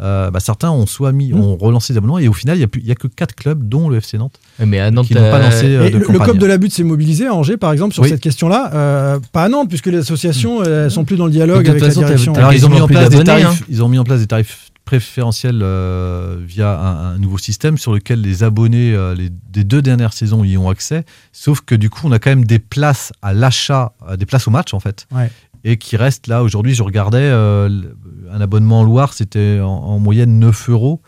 euh, 0.00 0.30
bah, 0.30 0.40
certains 0.40 0.70
ont 0.70 0.86
soit 0.86 1.12
mis, 1.12 1.32
Mmh. 1.32 1.40
ont 1.40 1.56
relancé 1.56 1.92
des 1.92 1.98
abonnements 1.98 2.18
et 2.18 2.26
au 2.28 2.32
final, 2.32 2.56
il 2.56 2.60
n'y 2.60 2.64
a, 2.64 2.68
plus- 2.68 2.80
il 2.80 2.86
y 2.86 2.92
a 2.92 2.94
que 2.96 3.06
quatre 3.06 3.34
clubs, 3.34 3.68
dont 3.68 3.88
le 3.88 3.96
FC 3.98 4.18
Nantes, 4.18 4.40
Mais 4.58 4.80
à 4.80 4.90
Nantes, 4.90 5.06
qui 5.06 5.14
n'ont 5.14 5.20
pas 5.30 5.38
euh, 5.38 5.42
lancé 5.44 5.66
euh, 5.66 5.86
Et 5.86 5.90
de 5.90 5.98
le, 5.98 6.06
le. 6.08 6.18
COP 6.18 6.36
de 6.38 6.46
la 6.46 6.58
butte 6.58 6.72
s'est 6.72 6.82
mobilisé 6.84 7.26
à 7.26 7.34
Angers, 7.34 7.56
par 7.56 7.72
exemple, 7.72 7.94
sur 7.94 8.02
Oui. 8.02 8.08
cette 8.08 8.20
question-là. 8.20 8.70
Euh, 8.74 9.18
pas 9.32 9.44
à 9.44 9.48
Nantes, 9.48 9.68
puisque 9.68 9.86
les 9.86 9.98
associations 9.98 10.62
elles 10.64 10.90
sont 10.90 11.04
plus 11.04 11.16
dans 11.16 11.26
le 11.26 11.32
dialogue 11.32 11.68
avec 11.68 11.80
la 11.82 11.88
façon, 11.88 12.00
direction. 12.00 12.34
Alors 12.34 12.52
ils 12.52 12.66
ont 12.66 12.70
mis 12.70 12.80
en 12.80 12.88
place 12.88 13.08
des 13.10 13.22
tarifs, 13.24 13.46
hein. 13.46 13.64
ils 13.68 13.82
ont 13.84 13.88
mis 13.88 13.98
en 13.98 14.04
place 14.04 14.20
des 14.20 14.26
tarifs 14.26 14.70
préférentiels 14.84 15.60
euh, 15.62 16.36
via 16.46 16.78
un, 16.78 17.14
un 17.14 17.18
nouveau 17.18 17.38
système 17.38 17.78
sur 17.78 17.94
lequel 17.94 18.20
les 18.20 18.42
abonnés 18.42 18.92
euh, 18.94 19.14
les, 19.14 19.30
des 19.50 19.64
deux 19.64 19.80
dernières 19.80 20.12
saisons 20.12 20.44
y 20.44 20.58
ont 20.58 20.68
accès. 20.68 21.04
Sauf 21.32 21.62
que 21.62 21.74
du 21.74 21.88
coup, 21.88 22.02
on 22.04 22.12
a 22.12 22.18
quand 22.18 22.28
même 22.30 22.44
des 22.44 22.58
places 22.58 23.10
à 23.22 23.32
l'achat, 23.32 23.92
euh, 24.08 24.16
des 24.16 24.26
places 24.26 24.46
au 24.46 24.50
match 24.50 24.74
en 24.74 24.80
fait, 24.80 25.06
Ouais. 25.14 25.30
Et 25.64 25.76
qui 25.78 25.96
restent 25.96 26.26
là. 26.26 26.42
Aujourd'hui, 26.42 26.74
je 26.74 26.82
regardais 26.82 27.18
euh, 27.22 27.68
un 28.30 28.40
abonnement 28.40 28.80
en 28.80 28.84
Loire, 28.84 29.14
c'était 29.14 29.60
en, 29.60 29.68
en 29.68 29.98
moyenne 29.98 30.38
9 30.38 30.68
euros. 30.70 31.00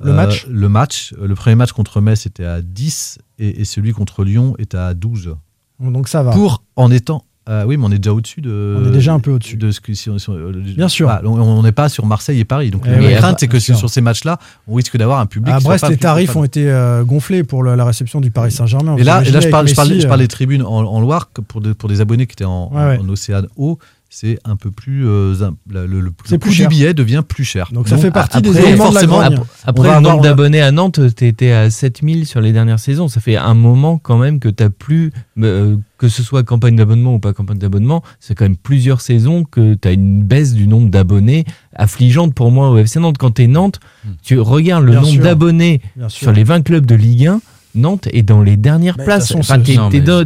Le 0.00 0.12
match 0.12 0.46
Le 0.48 0.68
match. 0.68 1.14
Euh, 1.20 1.26
Le 1.26 1.34
premier 1.34 1.54
match 1.54 1.72
contre 1.72 2.00
Metz 2.00 2.26
était 2.26 2.46
à 2.46 2.62
10 2.62 3.18
et, 3.38 3.60
et 3.60 3.64
celui 3.64 3.92
contre 3.92 4.24
Lyon 4.24 4.54
était 4.58 4.78
à 4.78 4.94
12. 4.94 5.36
Donc 5.80 6.08
ça 6.08 6.22
va. 6.22 6.32
Pour 6.32 6.64
en 6.76 6.90
étant. 6.90 7.26
Euh, 7.48 7.64
oui, 7.66 7.76
mais 7.76 7.84
on 7.86 7.90
est 7.90 7.98
déjà 7.98 8.12
au-dessus 8.12 8.40
de. 8.40 8.76
On 8.80 8.86
est 8.88 8.92
déjà 8.92 9.12
un 9.14 9.18
peu 9.20 9.32
au-dessus. 9.32 9.56
De 9.56 9.70
ce 9.70 9.80
que, 9.80 9.94
si 9.94 10.08
on- 10.10 10.18
si 10.18 10.30
on- 10.30 10.34
euh, 10.34 10.52
Bien 10.76 10.88
sûr. 10.88 11.08
Ah, 11.10 11.20
on- 11.24 11.62
n'est 11.62 11.72
pas 11.72 11.88
sur 11.88 12.06
Marseille 12.06 12.38
et 12.38 12.44
Paris. 12.44 12.70
Donc 12.70 12.82
Eh 12.86 12.90
la 12.90 12.98
oui, 12.98 13.14
crainte, 13.16 13.38
c'est 13.40 13.48
que 13.48 13.58
sûr. 13.58 13.76
sur 13.76 13.90
ces 13.90 14.00
matchs-là, 14.00 14.38
on 14.68 14.74
risque 14.74 14.96
d'avoir 14.96 15.18
un 15.20 15.26
public. 15.26 15.54
À 15.54 15.58
qui 15.58 15.64
Brest, 15.64 15.88
les 15.88 15.96
tarifs 15.96 16.36
ont 16.36 16.44
été 16.44 16.70
euh, 16.70 17.02
gonflés 17.04 17.42
pour 17.44 17.64
la 17.64 17.84
réception 17.84 18.20
du 18.20 18.30
Paris 18.30 18.52
Saint-Germain. 18.52 18.96
Et 18.96 19.04
là, 19.04 19.20
Vous 19.22 19.28
et 19.28 19.32
là 19.32 19.40
je, 19.40 19.48
parle, 19.48 19.66
je, 19.68 19.74
Messi, 19.80 20.00
je 20.02 20.16
des 20.16 20.28
tribunes 20.28 20.62
en, 20.62 20.68
en 20.84 21.00
Loire 21.00 21.26
pour, 21.48 21.60
des- 21.60 21.74
pour 21.74 21.88
des 21.88 22.00
abonnés 22.00 22.26
qui 22.26 22.34
étaient 22.34 22.44
en, 22.44 22.70
Ouais, 22.72 22.84
ouais. 22.84 22.98
en 23.02 23.08
Océane 23.08 23.46
haut. 23.56 23.78
C'est 24.14 24.38
un 24.44 24.56
peu 24.56 24.70
plus. 24.70 25.06
euh, 25.08 25.34
la- 25.70 25.86
le, 25.86 26.00
le, 26.02 26.12
C'est 26.26 26.32
le 26.32 26.38
plus 26.38 26.50
coût 26.50 26.54
cher. 26.54 26.68
du 26.68 26.74
billet 26.76 26.92
devient 26.92 27.22
plus 27.26 27.44
cher. 27.44 27.70
Donc 27.72 27.88
ça 27.88 27.96
fait 27.96 28.10
partie 28.10 28.42
des 28.42 28.50
éléments 28.58 28.90
de 28.90 28.94
la 28.94 29.00
forcément, 29.00 29.20
grogne. 29.20 29.38
on 29.38 29.68
Après, 29.68 29.94
le 29.94 30.00
nombre 30.00 30.20
d'abonnés 30.22 30.60
à 30.60 30.70
Nantes, 30.70 31.00
t'étais 31.16 31.52
à 31.52 31.70
7000 31.70 32.26
sur 32.26 32.42
les 32.42 32.52
dernières 32.52 32.78
saisons. 32.78 33.08
Ça 33.08 33.20
fait 33.22 33.36
un 33.36 33.54
moment 33.54 33.96
quand 33.96 34.18
même 34.18 34.38
que 34.38 34.50
t'as 34.50 34.68
plus, 34.68 35.12
euh, 35.38 35.76
que 35.96 36.08
ce 36.08 36.22
soit 36.22 36.42
campagne 36.42 36.76
d'abonnement 36.76 37.14
ou 37.14 37.18
pas 37.20 37.32
campagne 37.32 37.56
d'abonnement, 37.58 38.02
c'est 38.20 38.34
quand 38.34 38.44
même 38.44 38.56
plusieurs 38.58 39.00
saisons 39.00 39.44
que 39.44 39.72
t'as 39.74 39.92
une 39.94 40.22
baisse 40.22 40.52
du 40.52 40.66
nombre 40.66 40.90
d'abonnés 40.90 41.46
affligeante 41.74 42.34
pour 42.34 42.50
moi 42.50 42.68
au 42.70 42.76
FC 42.76 43.00
Nantes. 43.00 43.16
Quand 43.18 43.30
t'es 43.30 43.46
Nantes, 43.46 43.80
tu 44.22 44.38
regardes 44.38 44.84
le 44.84 44.92
Bien 44.92 45.00
nombre 45.00 45.22
d'abonnés 45.22 45.80
sur 46.08 46.32
les 46.32 46.44
20 46.44 46.60
clubs 46.62 46.84
de 46.84 46.94
Ligue 46.94 47.28
1. 47.28 47.40
Nantes 47.74 48.06
est 48.12 48.22
dans 48.22 48.42
les 48.42 48.56
dernières 48.56 48.94
Mais 48.98 49.04
de 49.04 49.06
places. 49.06 49.34
Enfin, 49.34 49.58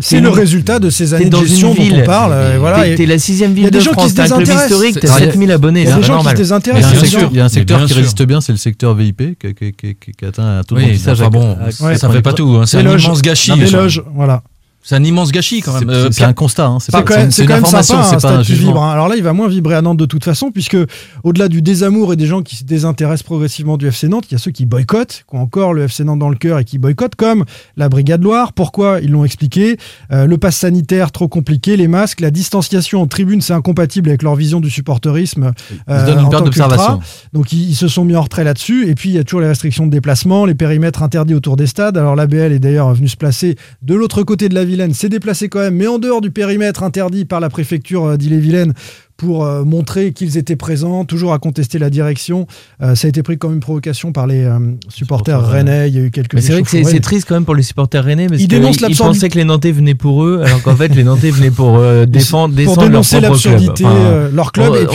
c'est- 0.00 0.20
le 0.20 0.28
résultat 0.30 0.78
de 0.80 0.90
ces 0.90 1.14
années 1.14 1.26
de 1.26 1.30
dans 1.30 1.40
gestion 1.42 1.70
une 1.70 1.76
dont 1.76 1.82
ville. 1.82 2.00
on 2.02 2.06
parle. 2.06 2.32
euh, 2.32 2.56
voilà, 2.58 2.82
T'es 2.82 2.94
t'es 2.96 3.06
la 3.06 3.18
sixième 3.18 3.52
Il 3.52 3.54
y 3.54 3.56
ville 3.58 3.66
a 3.66 3.70
des 3.70 3.78
de 3.78 3.82
gens 3.84 3.90
qui 3.90 3.94
France. 3.98 4.10
se 4.10 4.14
T'as 4.16 4.22
un 4.24 4.26
club 4.26 4.38
désintéressent. 4.40 4.70
historique. 4.72 4.94
C'est- 4.94 5.06
T'as 5.06 5.12
c'est- 5.18 5.24
7000 5.26 5.52
abonnés. 5.52 5.80
Il 5.82 5.84
y 5.84 5.86
a 5.86 5.90
c'est 5.94 6.00
des 6.00 6.06
gens 6.06 6.18
qui 6.22 6.28
se 6.28 6.34
désintéressent. 6.34 6.92
il 7.30 7.36
y 7.36 7.40
a 7.40 7.44
un 7.44 7.48
secteur 7.48 7.84
qui 7.86 7.94
résiste 7.94 8.22
bien, 8.24 8.40
c'est 8.40 8.52
le 8.52 8.58
secteur 8.58 8.94
VIP, 8.94 9.36
qui, 9.38 10.26
atteint 10.26 10.58
un 10.58 10.62
taux 10.64 10.74
de 10.74 10.80
remplissage 10.80 11.18
ça 11.18 11.26
à- 11.26 12.10
fait 12.10 12.22
pas 12.22 12.32
tout. 12.32 12.56
hein. 12.60 12.66
C'est 12.66 12.78
un 12.78 12.80
Éloge. 12.80 13.04
immense 13.04 13.22
gâchis. 13.22 13.52
Ça. 13.52 13.56
Éloge, 13.78 14.02
voilà. 14.14 14.42
C'est 14.88 14.94
un 14.94 15.02
immense 15.02 15.32
gâchis 15.32 15.62
quand 15.62 15.72
même. 15.80 15.90
Euh, 15.90 16.04
c'est 16.12 16.18
Pierre- 16.18 16.28
un 16.28 16.32
constat, 16.32 16.66
hein, 16.66 16.78
c'est 16.78 16.92
quand 16.92 16.98
même, 17.16 17.32
c'est 17.32 17.38
c'est 17.38 17.42
une 17.42 17.48
quand 17.60 17.66
sympa, 17.66 17.78
un 17.78 17.82
c'est 17.82 17.92
pas 17.94 18.14
un 18.14 18.18
stade 18.20 18.42
qui 18.44 18.52
vibre. 18.54 18.80
hein. 18.84 18.92
Alors 18.92 19.08
là, 19.08 19.16
il 19.16 19.22
va 19.24 19.32
moins 19.32 19.48
vibrer 19.48 19.74
à 19.74 19.82
Nantes 19.82 19.96
de 19.98 20.06
toute 20.06 20.22
façon, 20.22 20.52
puisque 20.52 20.76
au-delà 21.24 21.48
du 21.48 21.60
désamour 21.60 22.12
et 22.12 22.16
des 22.16 22.26
gens 22.26 22.40
qui 22.42 22.54
se 22.54 22.62
désintéressent 22.62 23.24
progressivement 23.24 23.78
du 23.78 23.88
FC 23.88 24.06
Nantes, 24.06 24.26
il 24.30 24.32
y 24.32 24.36
a 24.36 24.38
ceux 24.38 24.52
qui 24.52 24.64
boycottent, 24.64 25.24
qui 25.28 25.36
ont 25.36 25.40
encore 25.40 25.74
le 25.74 25.82
FC 25.88 26.04
Nantes 26.04 26.20
dans 26.20 26.28
le 26.28 26.36
cœur 26.36 26.60
et 26.60 26.64
qui 26.64 26.78
boycottent, 26.78 27.16
comme 27.16 27.44
la 27.76 27.88
Brigade 27.88 28.22
Loire. 28.22 28.52
Pourquoi 28.52 29.00
Ils 29.02 29.10
l'ont 29.10 29.24
expliqué. 29.24 29.76
Euh, 30.12 30.26
le 30.26 30.38
pass 30.38 30.56
sanitaire, 30.56 31.10
trop 31.10 31.26
compliqué. 31.26 31.76
Les 31.76 31.88
masques, 31.88 32.20
la 32.20 32.30
distanciation 32.30 33.02
en 33.02 33.08
tribune, 33.08 33.40
c'est 33.40 33.54
incompatible 33.54 34.08
avec 34.08 34.22
leur 34.22 34.36
vision 34.36 34.60
du 34.60 34.70
supporterisme. 34.70 35.50
Ils 35.72 35.74
se 35.98 36.06
donnent 36.06 36.18
euh, 36.18 36.22
une 36.22 36.28
période 36.28 36.44
d'observation. 36.44 37.00
Donc 37.32 37.52
ils, 37.52 37.70
ils 37.70 37.74
se 37.74 37.88
sont 37.88 38.04
mis 38.04 38.14
en 38.14 38.22
retrait 38.22 38.44
là-dessus. 38.44 38.88
Et 38.88 38.94
puis 38.94 39.08
il 39.08 39.16
y 39.16 39.18
a 39.18 39.24
toujours 39.24 39.40
les 39.40 39.48
restrictions 39.48 39.84
de 39.84 39.90
déplacement, 39.90 40.44
les 40.46 40.54
périmètres 40.54 41.02
interdits 41.02 41.34
autour 41.34 41.56
des 41.56 41.66
stades. 41.66 41.98
Alors 41.98 42.14
l'ABL 42.14 42.52
est 42.52 42.60
d'ailleurs 42.60 42.94
venu 42.94 43.08
se 43.08 43.16
placer 43.16 43.56
de 43.82 43.94
l'autre 43.96 44.22
côté 44.22 44.48
de 44.48 44.54
la 44.54 44.64
S'est 44.94 45.08
déplacé 45.08 45.48
quand 45.48 45.60
même, 45.60 45.76
mais 45.76 45.86
en 45.86 45.98
dehors 45.98 46.20
du 46.20 46.30
périmètre 46.30 46.82
interdit 46.82 47.24
par 47.24 47.40
la 47.40 47.48
préfecture 47.48 48.04
euh, 48.04 48.16
d'Ille-et-Vilaine 48.16 48.74
pour 49.16 49.44
euh, 49.44 49.64
montrer 49.64 50.12
qu'ils 50.12 50.36
étaient 50.36 50.56
présents, 50.56 51.04
toujours 51.06 51.32
à 51.32 51.38
contester 51.38 51.78
la 51.78 51.88
direction. 51.90 52.46
Euh, 52.82 52.94
ça 52.94 53.06
a 53.06 53.08
été 53.08 53.22
pris 53.22 53.38
comme 53.38 53.54
une 53.54 53.60
provocation 53.60 54.12
par 54.12 54.26
les 54.26 54.44
euh, 54.44 54.58
supporters 54.88 55.42
rennais. 55.46 55.88
Il 55.88 55.94
y 55.94 55.98
a 55.98 56.02
eu 56.02 56.10
quelques 56.10 56.34
Mais 56.34 56.40
c'est 56.42 56.52
vrai 56.52 56.62
que 56.62 56.68
c'est 56.68 57.00
triste 57.00 57.26
quand 57.28 57.34
même 57.34 57.44
pour 57.46 57.54
les 57.54 57.62
supporters 57.62 58.04
rennais 58.04 58.26
parce 58.28 58.40
Ils 58.42 58.46
dénoncent 58.48 58.76
ils 58.76 58.82
l'absurdité. 58.82 59.14
pensaient 59.18 59.28
que 59.30 59.38
les 59.38 59.44
Nantais 59.44 59.72
venaient 59.72 59.94
pour 59.94 60.24
eux, 60.24 60.42
alors 60.44 60.62
qu'en 60.62 60.76
fait 60.76 60.88
les 60.94 61.02
Nantais 61.04 61.30
venaient 61.30 61.50
pour 61.50 61.80
défendre, 62.06 62.54
pour 62.64 62.76
dénoncer 62.76 63.20
propre 63.20 63.40
club. 63.40 63.52
l'absurdité, 63.54 63.84
Enfin, 63.86 64.28
leur 64.34 64.52
club, 64.52 64.72
on- 64.72 64.76
et 64.76 64.86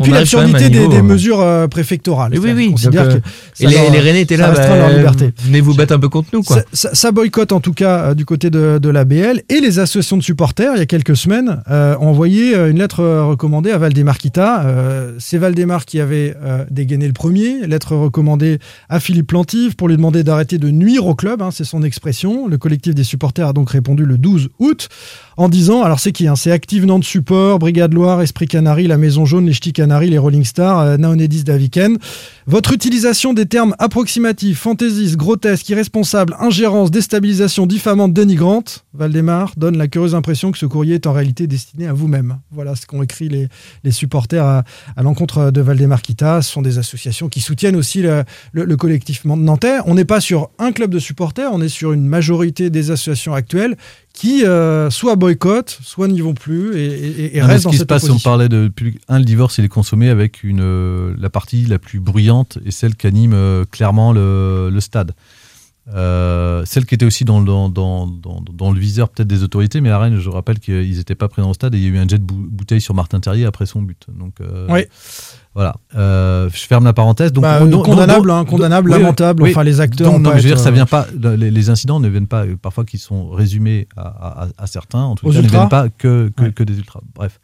puis, 0.00 0.10
et 0.10 0.14
l'absurdité 0.14 0.68
des, 0.68 1.02
mesures 1.02 1.44
préfectorales. 1.70 2.32
Oui, 2.34 2.38
oui, 2.42 2.52
oui. 2.54 2.68
Donc, 2.84 2.92
que 2.92 2.98
et 3.60 3.66
les, 3.66 3.74
leur- 3.74 3.90
les 3.90 4.00
Rennais 4.00 4.20
étaient 4.22 4.36
là, 4.36 4.50
bah, 4.52 4.76
leur 4.76 4.90
liberté. 4.90 5.30
venez 5.42 5.60
vous 5.60 5.74
battre 5.74 5.94
un 5.94 5.98
peu 5.98 6.08
contre 6.08 6.28
nous, 6.32 6.42
quoi. 6.42 6.56
Ça, 6.56 6.62
ça- 6.72 6.94
ça 6.94 7.12
boycotte 7.12 7.52
en 7.52 7.60
tout 7.60 7.72
cas 7.72 8.14
du 8.14 8.24
côté 8.24 8.50
de, 8.50 8.78
de 8.78 8.88
l'ABL 8.90 9.42
et 9.48 9.60
les 9.60 9.78
associations 9.78 10.16
de 10.16 10.22
supporters, 10.22 10.72
il 10.74 10.78
y 10.78 10.82
a 10.82 10.86
quelques 10.86 11.16
semaines, 11.16 11.62
ont 11.68 12.06
envoyé 12.08 12.54
une 12.54 12.78
lettre 12.78 13.00
euh, 13.00 13.36
à 13.70 13.78
Valdemar 13.78 14.18
Kita. 14.18 14.64
Euh, 14.64 15.14
C'est 15.18 15.38
Valdemar 15.38 15.84
qui 15.84 16.00
avait 16.00 16.34
euh, 16.42 16.64
dégainé 16.70 17.06
le 17.06 17.12
premier, 17.12 17.66
lettre 17.66 17.94
recommandée 17.96 18.58
à 18.88 19.00
Philippe 19.00 19.28
Plantive 19.28 19.76
pour 19.76 19.88
lui 19.88 19.96
demander 19.96 20.22
d'arrêter 20.24 20.58
de 20.58 20.70
nuire 20.70 21.06
au 21.06 21.14
club, 21.14 21.42
hein, 21.42 21.50
c'est 21.50 21.64
son 21.64 21.82
expression. 21.82 22.48
Le 22.48 22.58
collectif 22.58 22.94
des 22.94 23.04
supporters 23.04 23.48
a 23.48 23.52
donc 23.52 23.70
répondu 23.70 24.04
le 24.04 24.18
12 24.18 24.48
août 24.58 24.88
en 25.36 25.48
disant, 25.48 25.82
alors 25.82 26.00
c'est 26.00 26.12
qui 26.12 26.28
hein, 26.28 26.36
C'est 26.36 26.52
Active 26.52 26.84
Nantes 26.84 27.04
Support, 27.04 27.58
Brigade 27.58 27.94
Loire, 27.94 28.20
Esprit 28.20 28.46
Canari, 28.46 28.86
La 28.86 28.98
Maison 28.98 29.24
Jaune, 29.24 29.46
les 29.46 29.54
Ch'tis 29.54 29.72
Canaries, 29.72 30.10
les 30.10 30.18
Rolling 30.18 30.44
Stars, 30.44 30.80
euh, 30.80 30.96
Naonedis 30.98 31.44
Daviken. 31.44 31.96
Votre 32.50 32.72
utilisation 32.72 33.32
des 33.32 33.46
termes 33.46 33.76
approximatifs, 33.78 34.58
fantaisistes, 34.58 35.14
grotesques, 35.16 35.68
irresponsables, 35.68 36.34
ingérence, 36.40 36.90
déstabilisation, 36.90 37.64
diffamante, 37.64 38.12
dénigrante, 38.12 38.84
Valdemar 38.92 39.52
donne 39.56 39.78
la 39.78 39.86
curieuse 39.86 40.16
impression 40.16 40.50
que 40.50 40.58
ce 40.58 40.66
courrier 40.66 40.96
est 40.96 41.06
en 41.06 41.12
réalité 41.12 41.46
destiné 41.46 41.86
à 41.86 41.92
vous-même. 41.92 42.40
Voilà 42.50 42.74
ce 42.74 42.86
qu'ont 42.86 43.04
écrit 43.04 43.28
les, 43.28 43.90
supporters 43.92 44.44
à, 44.44 44.64
à 44.96 45.02
l'encontre 45.04 45.52
de 45.52 45.60
Valdemar 45.60 46.02
Kita. 46.02 46.42
Ce 46.42 46.50
sont 46.50 46.60
des 46.60 46.78
associations 46.78 47.28
qui 47.28 47.40
soutiennent 47.40 47.76
aussi 47.76 48.02
le, 48.02 48.24
le- 48.50 48.64
le 48.64 48.76
collectif 48.76 49.24
nantais. 49.24 49.76
On 49.86 49.94
n'est 49.94 50.04
pas 50.04 50.20
sur 50.20 50.50
un 50.58 50.72
club 50.72 50.90
de 50.90 50.98
supporters, 50.98 51.50
on 51.52 51.60
est 51.62 51.68
sur 51.68 51.92
une 51.92 52.04
majorité 52.04 52.68
des 52.68 52.90
associations 52.90 53.32
actuelles 53.32 53.76
qui 54.20 54.44
euh, 54.44 54.90
soit 54.90 55.16
boycottent, 55.16 55.78
soit 55.82 56.06
n'y 56.08 56.20
vont 56.20 56.34
plus 56.34 56.76
et, 56.76 56.84
et- 56.84 57.36
et 57.36 57.40
Non, 57.40 57.46
mais 57.46 57.52
restent 57.54 57.62
ce 57.62 57.64
dans 57.64 57.70
qui 57.70 57.78
se 57.78 57.84
passe, 57.84 58.10
on 58.10 58.18
parlait 58.18 58.50
de 58.50 58.70
un, 59.08 59.18
le 59.18 59.24
divorce, 59.24 59.56
il 59.56 59.64
est 59.64 59.68
consommé 59.68 60.10
avec 60.10 60.44
une 60.44 60.60
euh, 60.60 61.14
la 61.18 61.30
partie 61.30 61.64
la 61.64 61.78
plus 61.78 62.00
bruyante 62.00 62.58
et 62.66 62.70
celle 62.70 62.96
qui 62.96 63.06
anime 63.06 63.32
euh, 63.32 63.64
clairement 63.70 64.12
le, 64.12 64.68
le 64.70 64.80
stade. 64.80 65.12
Euh, 65.94 66.62
celle 66.66 66.86
qui 66.86 66.94
était 66.94 67.04
aussi 67.04 67.24
dans, 67.24 67.40
le- 67.40 67.46
dans, 67.46 67.68
dans, 67.68 68.06
dans, 68.06 68.70
le 68.72 68.78
viseur 68.78 69.08
peut-être 69.08 69.26
des 69.28 69.42
autorités, 69.42 69.80
mais 69.80 69.90
à 69.90 69.98
Rennes, 69.98 70.18
je 70.18 70.28
rappelle 70.28 70.58
qu'ils 70.60 70.96
n'étaient 70.96 71.14
pas 71.14 71.28
présents 71.28 71.50
au 71.50 71.54
stade 71.54 71.74
et 71.74 71.78
il 71.78 71.84
y 71.84 71.86
a 71.86 71.90
eu 71.90 71.98
un 71.98 72.06
jet 72.06 72.18
de 72.18 72.24
bou- 72.24 72.46
bouteille 72.50 72.80
sur 72.80 72.94
Martin 72.94 73.18
Terrier 73.20 73.44
après 73.44 73.66
son 73.66 73.82
but. 73.82 74.06
Donc, 74.16 74.34
euh, 74.40 74.66
Oui. 74.68 74.82
Voilà. 75.54 75.74
Euh, 75.96 76.48
je 76.52 76.60
ferme 76.64 76.84
la 76.84 76.92
parenthèse. 76.92 77.32
Donc, 77.32 77.42
Bah, 77.42 77.58
condamnable, 77.84 78.30
hein, 78.30 78.44
condamnable, 78.44 78.90
oui, 78.92 78.98
lamentable. 79.00 79.42
oui. 79.42 79.50
Enfin, 79.50 79.64
les 79.64 79.80
acteurs 79.80 80.12
non, 80.12 80.30
mais 80.30 80.36
je 80.38 80.42
veux 80.44 80.48
dire, 80.54 80.58
ça 80.60 80.70
vient 80.70 80.86
pas. 80.86 81.06
Les, 81.20 81.50
les 81.50 81.70
incidents 81.70 81.98
ne 81.98 82.08
viennent 82.08 82.28
pas, 82.28 82.44
parfois, 82.62 82.84
qui 82.84 82.98
sont 82.98 83.30
résumés 83.30 83.88
à, 83.96 84.42
à- 84.44 84.48
à 84.58 84.66
certains, 84.68 85.02
en 85.02 85.16
tout 85.16 85.26
Aux 85.26 85.32
cas, 85.32 85.42
ne 85.42 85.48
viennent 85.48 85.68
pas 85.68 85.88
que, 85.88 86.30
que, 86.36 86.44
que 86.50 86.62
des 86.62 86.78
ultras. 86.78 87.00
Bref. 87.16 87.40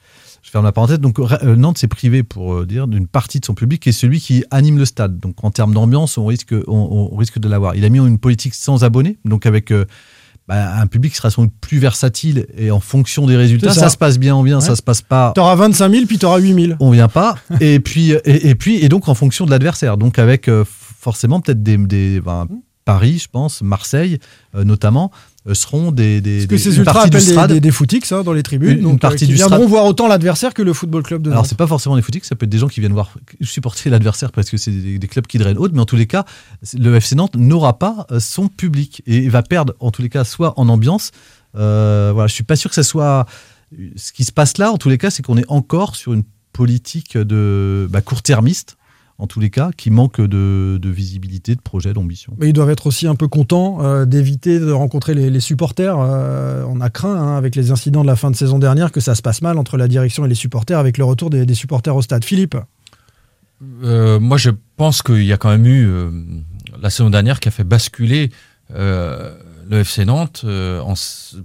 Je 0.46 0.52
ferme 0.52 0.64
la 0.64 0.70
parenthèse. 0.70 1.00
Donc, 1.00 1.18
euh, 1.18 1.56
Nantes 1.56 1.76
s'est 1.76 1.88
privé, 1.88 2.22
pour 2.22 2.54
euh, 2.54 2.66
dire, 2.66 2.86
d'une 2.86 3.08
partie 3.08 3.40
de 3.40 3.44
son 3.44 3.54
public 3.54 3.82
qui 3.82 3.88
est 3.88 3.92
celui 3.92 4.20
qui 4.20 4.44
anime 4.52 4.78
le 4.78 4.84
stade. 4.84 5.18
Donc, 5.18 5.42
en 5.42 5.50
termes 5.50 5.74
d'ambiance, 5.74 6.18
on 6.18 6.26
risque, 6.26 6.54
on, 6.68 7.08
on 7.12 7.16
risque 7.16 7.40
de 7.40 7.48
l'avoir. 7.48 7.74
Il 7.74 7.84
a 7.84 7.88
mis 7.88 7.98
une 7.98 8.18
politique 8.20 8.54
sans 8.54 8.84
abonnés, 8.84 9.18
donc 9.24 9.44
avec 9.44 9.72
euh, 9.72 9.86
bah, 10.46 10.76
un 10.78 10.86
public 10.86 11.10
qui 11.10 11.16
sera 11.18 11.30
sans 11.30 11.42
doute 11.46 11.52
plus 11.60 11.78
versatile 11.78 12.46
et 12.56 12.70
en 12.70 12.78
fonction 12.78 13.26
des 13.26 13.34
résultats. 13.36 13.74
Ça. 13.74 13.80
ça. 13.80 13.88
se 13.88 13.96
passe 13.96 14.18
bien, 14.20 14.36
on 14.36 14.44
vient, 14.44 14.60
Ouais. 14.60 14.64
ça 14.64 14.76
se 14.76 14.82
passe 14.82 15.02
pas. 15.02 15.32
T'auras 15.34 15.56
25 15.56 15.90
000, 15.92 16.06
puis 16.06 16.18
t'auras 16.18 16.38
8 16.38 16.54
000. 16.66 16.76
On 16.78 16.92
vient 16.92 17.08
pas. 17.08 17.34
et 17.60 17.80
puis, 17.80 18.12
et, 18.12 18.48
et 18.50 18.54
puis, 18.54 18.76
et 18.76 18.88
donc 18.88 19.08
en 19.08 19.14
fonction 19.14 19.46
de 19.46 19.50
l'adversaire. 19.50 19.96
Donc 19.96 20.20
avec 20.20 20.46
euh, 20.46 20.64
forcément 20.64 21.40
peut-être 21.40 21.64
des, 21.64 21.76
des 21.76 22.20
ben, 22.20 22.46
Paris, 22.84 23.18
je 23.18 23.28
pense, 23.28 23.62
Marseille, 23.62 24.20
euh, 24.54 24.62
notamment, 24.62 25.10
seront 25.54 25.92
des, 25.92 26.20
des, 26.20 26.38
Parce 26.38 26.46
que 26.46 26.48
des- 26.48 26.58
ces 26.58 26.70
une 26.74 26.78
ultras 26.80 26.92
partie 26.94 27.10
du 27.10 27.16
appellent 27.16 27.26
des, 27.26 27.32
Strad. 27.32 27.52
des, 27.52 27.60
des 27.60 27.70
footix 27.70 28.12
hein, 28.12 28.22
dans 28.22 28.32
les 28.32 28.42
tribunes, 28.42 28.78
Une- 28.80 28.94
euh, 28.94 28.98
partie 28.98 29.18
qui 29.18 29.26
du 29.26 29.34
viendront 29.34 29.56
Strad. 29.58 29.68
voir 29.70 29.84
autant 29.86 30.08
l'adversaire 30.08 30.54
que 30.54 30.62
le 30.62 30.72
football 30.72 31.02
club 31.02 31.22
de 31.22 31.30
Alors 31.30 31.46
c'est 31.46 31.56
pas 31.58 31.66
forcément 31.66 31.96
des 31.96 32.02
footix, 32.02 32.24
ça 32.26 32.34
peut 32.36 32.44
être 32.44 32.50
des 32.50 32.58
gens 32.58 32.68
qui 32.68 32.80
viennent 32.80 32.92
voir 32.92 33.10
supporter 33.42 33.90
l'adversaire 33.90 34.32
parce 34.32 34.50
que 34.50 34.56
c'est 34.56 34.70
des, 34.70 34.98
des 34.98 35.06
clubs 35.08 35.26
qui 35.26 35.38
drainent 35.38 35.58
haute, 35.58 35.72
mais 35.72 35.80
en 35.80 35.84
tous 35.86 35.96
les 35.96 36.06
cas, 36.06 36.24
le 36.78 36.94
FC 36.96 37.14
Nantes 37.14 37.36
n'aura 37.36 37.78
pas 37.78 38.06
euh, 38.10 38.18
son 38.20 38.48
public 38.48 39.02
et 39.06 39.28
va 39.28 39.42
perdre 39.42 39.74
en 39.80 39.90
tous 39.90 40.02
les 40.02 40.08
cas 40.08 40.24
soit 40.24 40.58
en 40.58 40.68
ambiance. 40.68 41.10
Euh, 41.56 42.10
voilà, 42.12 42.26
je 42.26 42.34
suis 42.34 42.44
pas 42.44 42.56
sûr 42.56 42.70
que 42.70 42.74
ça 42.74 42.82
soit 42.82 43.26
ce 43.96 44.12
qui 44.12 44.24
se 44.24 44.32
passe 44.32 44.58
là. 44.58 44.70
En 44.72 44.76
tous 44.78 44.88
les 44.88 44.98
cas, 44.98 45.10
c'est 45.10 45.22
qu'on 45.22 45.36
est 45.38 45.44
encore 45.48 45.96
sur 45.96 46.12
une 46.12 46.22
politique 46.52 47.16
de 47.18 47.86
bah, 47.90 48.00
court-termiste. 48.00 48.76
En 49.18 49.26
tous 49.26 49.40
les 49.40 49.48
cas, 49.48 49.70
qui 49.74 49.90
manque 49.90 50.20
de, 50.20 50.78
de 50.80 50.88
visibilité, 50.90 51.54
de 51.54 51.60
projet, 51.62 51.94
d'ambition. 51.94 52.34
Mais 52.38 52.50
ils 52.50 52.52
doivent 52.52 52.68
être 52.68 52.86
aussi 52.86 53.06
un 53.06 53.14
peu 53.14 53.28
contents 53.28 53.82
euh, 53.82 54.04
d'éviter 54.04 54.60
de 54.60 54.70
rencontrer 54.70 55.14
les, 55.14 55.30
les 55.30 55.40
supporters. 55.40 55.96
Euh, 55.98 56.64
on 56.68 56.82
a 56.82 56.90
craint, 56.90 57.16
hein, 57.16 57.36
avec 57.36 57.56
les 57.56 57.70
incidents 57.70 58.02
de 58.02 58.06
la 58.06 58.16
fin 58.16 58.30
de 58.30 58.36
saison 58.36 58.58
dernière, 58.58 58.92
que 58.92 59.00
ça 59.00 59.14
se 59.14 59.22
passe 59.22 59.40
mal 59.40 59.56
entre 59.56 59.78
la 59.78 59.88
direction 59.88 60.26
et 60.26 60.28
les 60.28 60.34
supporters, 60.34 60.78
avec 60.78 60.98
le 60.98 61.04
retour 61.04 61.30
des, 61.30 61.46
des 61.46 61.54
supporters 61.54 61.96
au 61.96 62.02
stade. 62.02 62.24
Philippe 62.24 62.56
Euh, 63.82 64.20
moi, 64.20 64.36
je 64.36 64.50
pense 64.76 65.00
qu'il 65.00 65.24
y 65.24 65.32
a 65.32 65.38
quand 65.38 65.48
même 65.48 65.66
eu 65.66 65.86
euh, 65.86 66.10
la 66.80 66.90
saison 66.90 67.08
dernière 67.08 67.40
qui 67.40 67.48
a 67.48 67.50
fait 67.50 67.64
basculer 67.64 68.30
euh, 68.74 69.34
le 69.68 69.78
FC 69.78 70.04
Nantes 70.04 70.42
euh, 70.44 70.80
en 70.80 70.94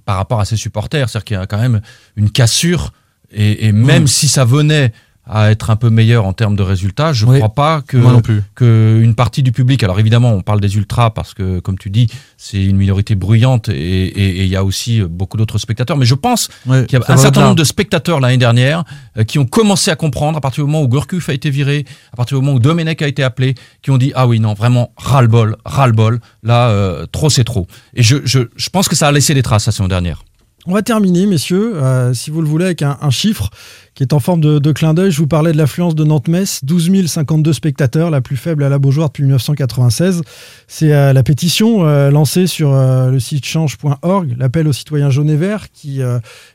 par 0.05 0.17
rapport 0.17 0.39
à 0.39 0.45
ses 0.45 0.57
supporters. 0.57 1.09
C'est-à-dire 1.09 1.25
qu'il 1.25 1.37
y 1.37 1.39
a 1.39 1.47
quand 1.47 1.59
même 1.61 1.81
une 2.15 2.29
cassure. 2.29 2.91
Et, 3.31 3.67
et 3.67 3.71
même 3.71 4.07
si 4.07 4.27
ça 4.27 4.43
venait 4.43 4.91
à 5.27 5.51
être 5.51 5.69
un 5.69 5.75
peu 5.75 5.89
meilleur 5.89 6.25
en 6.25 6.33
termes 6.33 6.55
de 6.55 6.63
résultats, 6.63 7.13
je 7.13 7.25
ne 7.25 7.31
Oui. 7.31 7.37
crois 7.37 7.53
pas 7.53 7.81
que, 7.81 7.95
Moi 7.95 8.11
non 8.11 8.21
plus. 8.21 8.41
que 8.55 8.99
une 9.01 9.13
partie 9.15 9.43
du 9.43 9.51
public. 9.51 9.83
Alors 9.83 9.99
évidemment, 9.99 10.33
on 10.33 10.41
parle 10.41 10.59
des 10.59 10.75
ultras 10.75 11.11
parce 11.11 11.33
que, 11.33 11.59
comme 11.59 11.77
tu 11.77 11.89
dis, 11.89 12.07
c'est 12.37 12.61
une 12.63 12.75
minorité 12.75 13.15
bruyante 13.15 13.69
et 13.69 14.41
il 14.43 14.47
y 14.47 14.55
a 14.55 14.63
aussi 14.63 15.01
beaucoup 15.01 15.37
d'autres 15.37 15.57
spectateurs. 15.59 15.95
Mais 15.95 16.05
je 16.05 16.15
pense 16.15 16.49
qu'il 16.65 16.85
y 16.91 16.95
a 16.95 17.01
un 17.07 17.17
certain 17.17 17.41
nombre 17.41 17.55
de 17.55 17.63
spectateurs 17.63 18.19
l'année 18.19 18.37
dernière 18.37 18.83
euh, 19.17 19.23
qui 19.23 19.37
ont 19.39 19.45
commencé 19.45 19.91
à 19.91 19.95
comprendre 19.95 20.37
à 20.37 20.41
partir 20.41 20.65
du 20.65 20.69
moment 20.71 20.83
où 20.83 20.87
Gourcuff 20.87 21.29
a 21.29 21.33
été 21.33 21.49
viré, 21.49 21.85
à 22.11 22.15
partir 22.17 22.37
du 22.39 22.43
moment 22.43 22.57
où 22.57 22.59
Domenech 22.59 23.01
a 23.01 23.07
été 23.07 23.23
appelé, 23.23 23.55
qui 23.83 23.91
ont 23.91 23.97
dit 23.97 24.11
ah 24.15 24.27
oui 24.27 24.39
non 24.39 24.53
vraiment 24.55 24.91
ras-le-bol, 24.97 25.55
ras-le-bol, 25.65 26.19
là 26.43 26.69
euh, 26.69 27.05
trop 27.11 27.29
c'est 27.29 27.43
trop. 27.43 27.67
Et 27.93 28.01
je, 28.03 28.17
je, 28.25 28.39
je 28.55 28.69
pense 28.69 28.87
que 28.89 28.95
ça 28.95 29.07
a 29.07 29.11
laissé 29.11 29.33
des 29.33 29.43
traces 29.43 29.67
la 29.67 29.71
saison 29.71 29.87
dernière. 29.87 30.23
On 30.67 30.73
va 30.73 30.83
terminer, 30.83 31.25
messieurs, 31.25 31.73
euh, 31.77 32.13
si 32.13 32.29
vous 32.29 32.39
le 32.39 32.47
voulez, 32.47 32.65
avec 32.65 32.83
un, 32.83 32.95
un 33.01 33.09
chiffre 33.09 33.49
qui 33.93 34.03
est 34.03 34.13
en 34.13 34.19
forme 34.19 34.39
de, 34.41 34.57
de 34.59 34.71
clin 34.71 34.93
d'œil. 34.93 35.11
Je 35.11 35.17
vous 35.17 35.27
parlais 35.27 35.51
de 35.51 35.57
l'affluence 35.57 35.95
de 35.95 36.03
Nantes-Metz, 36.03 36.61
12 36.63 37.07
052 37.07 37.51
spectateurs, 37.53 38.09
la 38.09 38.21
plus 38.21 38.37
faible 38.37 38.63
à 38.63 38.69
la 38.69 38.79
Beaujoire 38.79 39.09
depuis 39.09 39.23
1996. 39.23 40.21
C'est 40.67 40.93
euh, 40.93 41.13
la 41.13 41.23
pétition 41.23 41.85
euh, 41.85 42.09
lancée 42.09 42.47
sur 42.47 42.71
euh, 42.73 43.11
le 43.11 43.19
site 43.19 43.45
change.org, 43.45 44.35
l'appel 44.37 44.67
aux 44.67 44.73
citoyens 44.73 45.09
jaunes 45.09 45.29
et 45.29 45.35
verts, 45.35 45.71
qui 45.73 45.99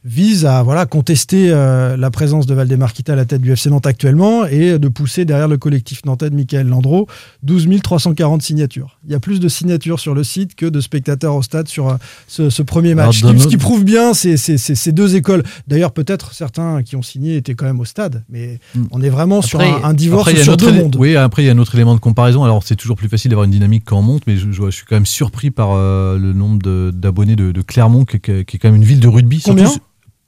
vise 0.05 0.47
à 0.47 0.62
voilà, 0.62 0.87
contester 0.87 1.51
la 1.51 2.11
présence 2.11 2.47
de 2.47 2.55
Valdemar 2.55 2.93
Kita 2.93 3.12
à 3.12 3.16
la 3.16 3.24
tête 3.24 3.41
du 3.41 3.53
FC 3.53 3.68
Nantes 3.70 3.87
actuellement 3.87 4.47
et 4.47 4.78
de 4.78 4.89
pousser 4.89 5.24
derrière 5.24 5.49
le 5.49 5.59
collectif 5.59 6.05
nantais 6.05 6.30
de 6.30 6.34
Michael 6.34 6.66
Landreau 6.68 7.07
12 7.43 7.68
340 7.82 8.43
signatures. 8.43 8.99
Il 9.05 9.12
y 9.12 9.14
a 9.14 9.20
plus 9.20 9.41
de 9.41 9.49
signatures 9.49 10.01
sur 10.01 10.14
le 10.14 10.24
site 10.24 10.55
que 10.55 10.66
de 10.66 10.80
spectateurs 10.80 11.34
au 11.34 11.43
stade 11.43 11.68
sur 11.68 11.99
ce, 12.28 12.51
ce 12.51 12.62
premier 12.62 12.93
Alors, 12.93 13.07
match. 13.07 13.20
Ce 13.20 13.26
qui- 13.26 13.32
ce 13.39 13.43
autre- 13.43 13.49
qui 13.51 13.57
prouve 13.57 13.84
bien 13.84 14.14
ces, 14.14 14.37
ces- 14.37 14.59
ces- 14.59 14.74
ces 14.74 14.93
deux 14.93 15.16
écoles. 15.16 15.43
D'ailleurs, 15.68 15.93
peut-être 15.93 16.32
certains 16.32 16.82
qui 16.82 16.97
ont 16.97 17.03
signé 17.03 17.26
étaient 17.35 17.55
quand 17.55 17.64
même 17.66 17.81
au 17.81 17.85
stade, 17.85 18.24
mais 18.29 18.59
on 18.91 19.03
est 19.03 19.09
vraiment 19.09 19.43
sur 19.43 19.61
un, 19.61 19.83
un 19.85 19.95
divorce 19.95 20.29
après, 20.29 20.33
il 20.33 20.39
y 20.39 20.41
a 20.41 20.45
sur 20.45 20.53
un 20.53 20.55
autre 20.55 20.70
deux 20.70 20.83
mondes. 20.83 20.97
Oui, 20.99 21.16
après, 21.16 21.43
il 21.43 21.47
y 21.47 21.49
a 21.49 21.53
un 21.53 21.59
autre 21.59 21.74
élément 21.74 21.95
de 21.95 22.01
comparaison. 22.01 22.45
Alors, 22.45 22.62
c'est 22.64 22.77
toujours 22.77 22.97
plus 22.97 23.09
facile 23.09 23.31
d'avoir 23.31 23.45
une 23.45 23.51
dynamique 23.51 23.83
quand 23.85 23.99
on 23.99 24.03
monte, 24.03 24.22
mais 24.27 24.37
je, 24.37 24.51
je- 24.53 24.62
je 24.64 24.70
suis 24.70 24.85
quand 24.87 24.97
même 24.97 25.07
surpris 25.07 25.51
par 25.51 25.70
euh, 25.72 26.18
le 26.18 26.33
nombre 26.33 26.59
de- 26.62 26.91
d'abonnés 26.95 27.37
de, 27.37 27.53
de 27.53 27.62
Clermont, 27.62 28.05
qui, 28.05 28.16
est 28.16 28.45
quand 28.59 28.68
même 28.68 28.77
une 28.77 28.85
ville 28.85 29.01
de 29.01 29.09
rugby. 29.09 29.41
Surtout 29.41 29.57
Combien 29.59 29.72
s- 29.72 29.79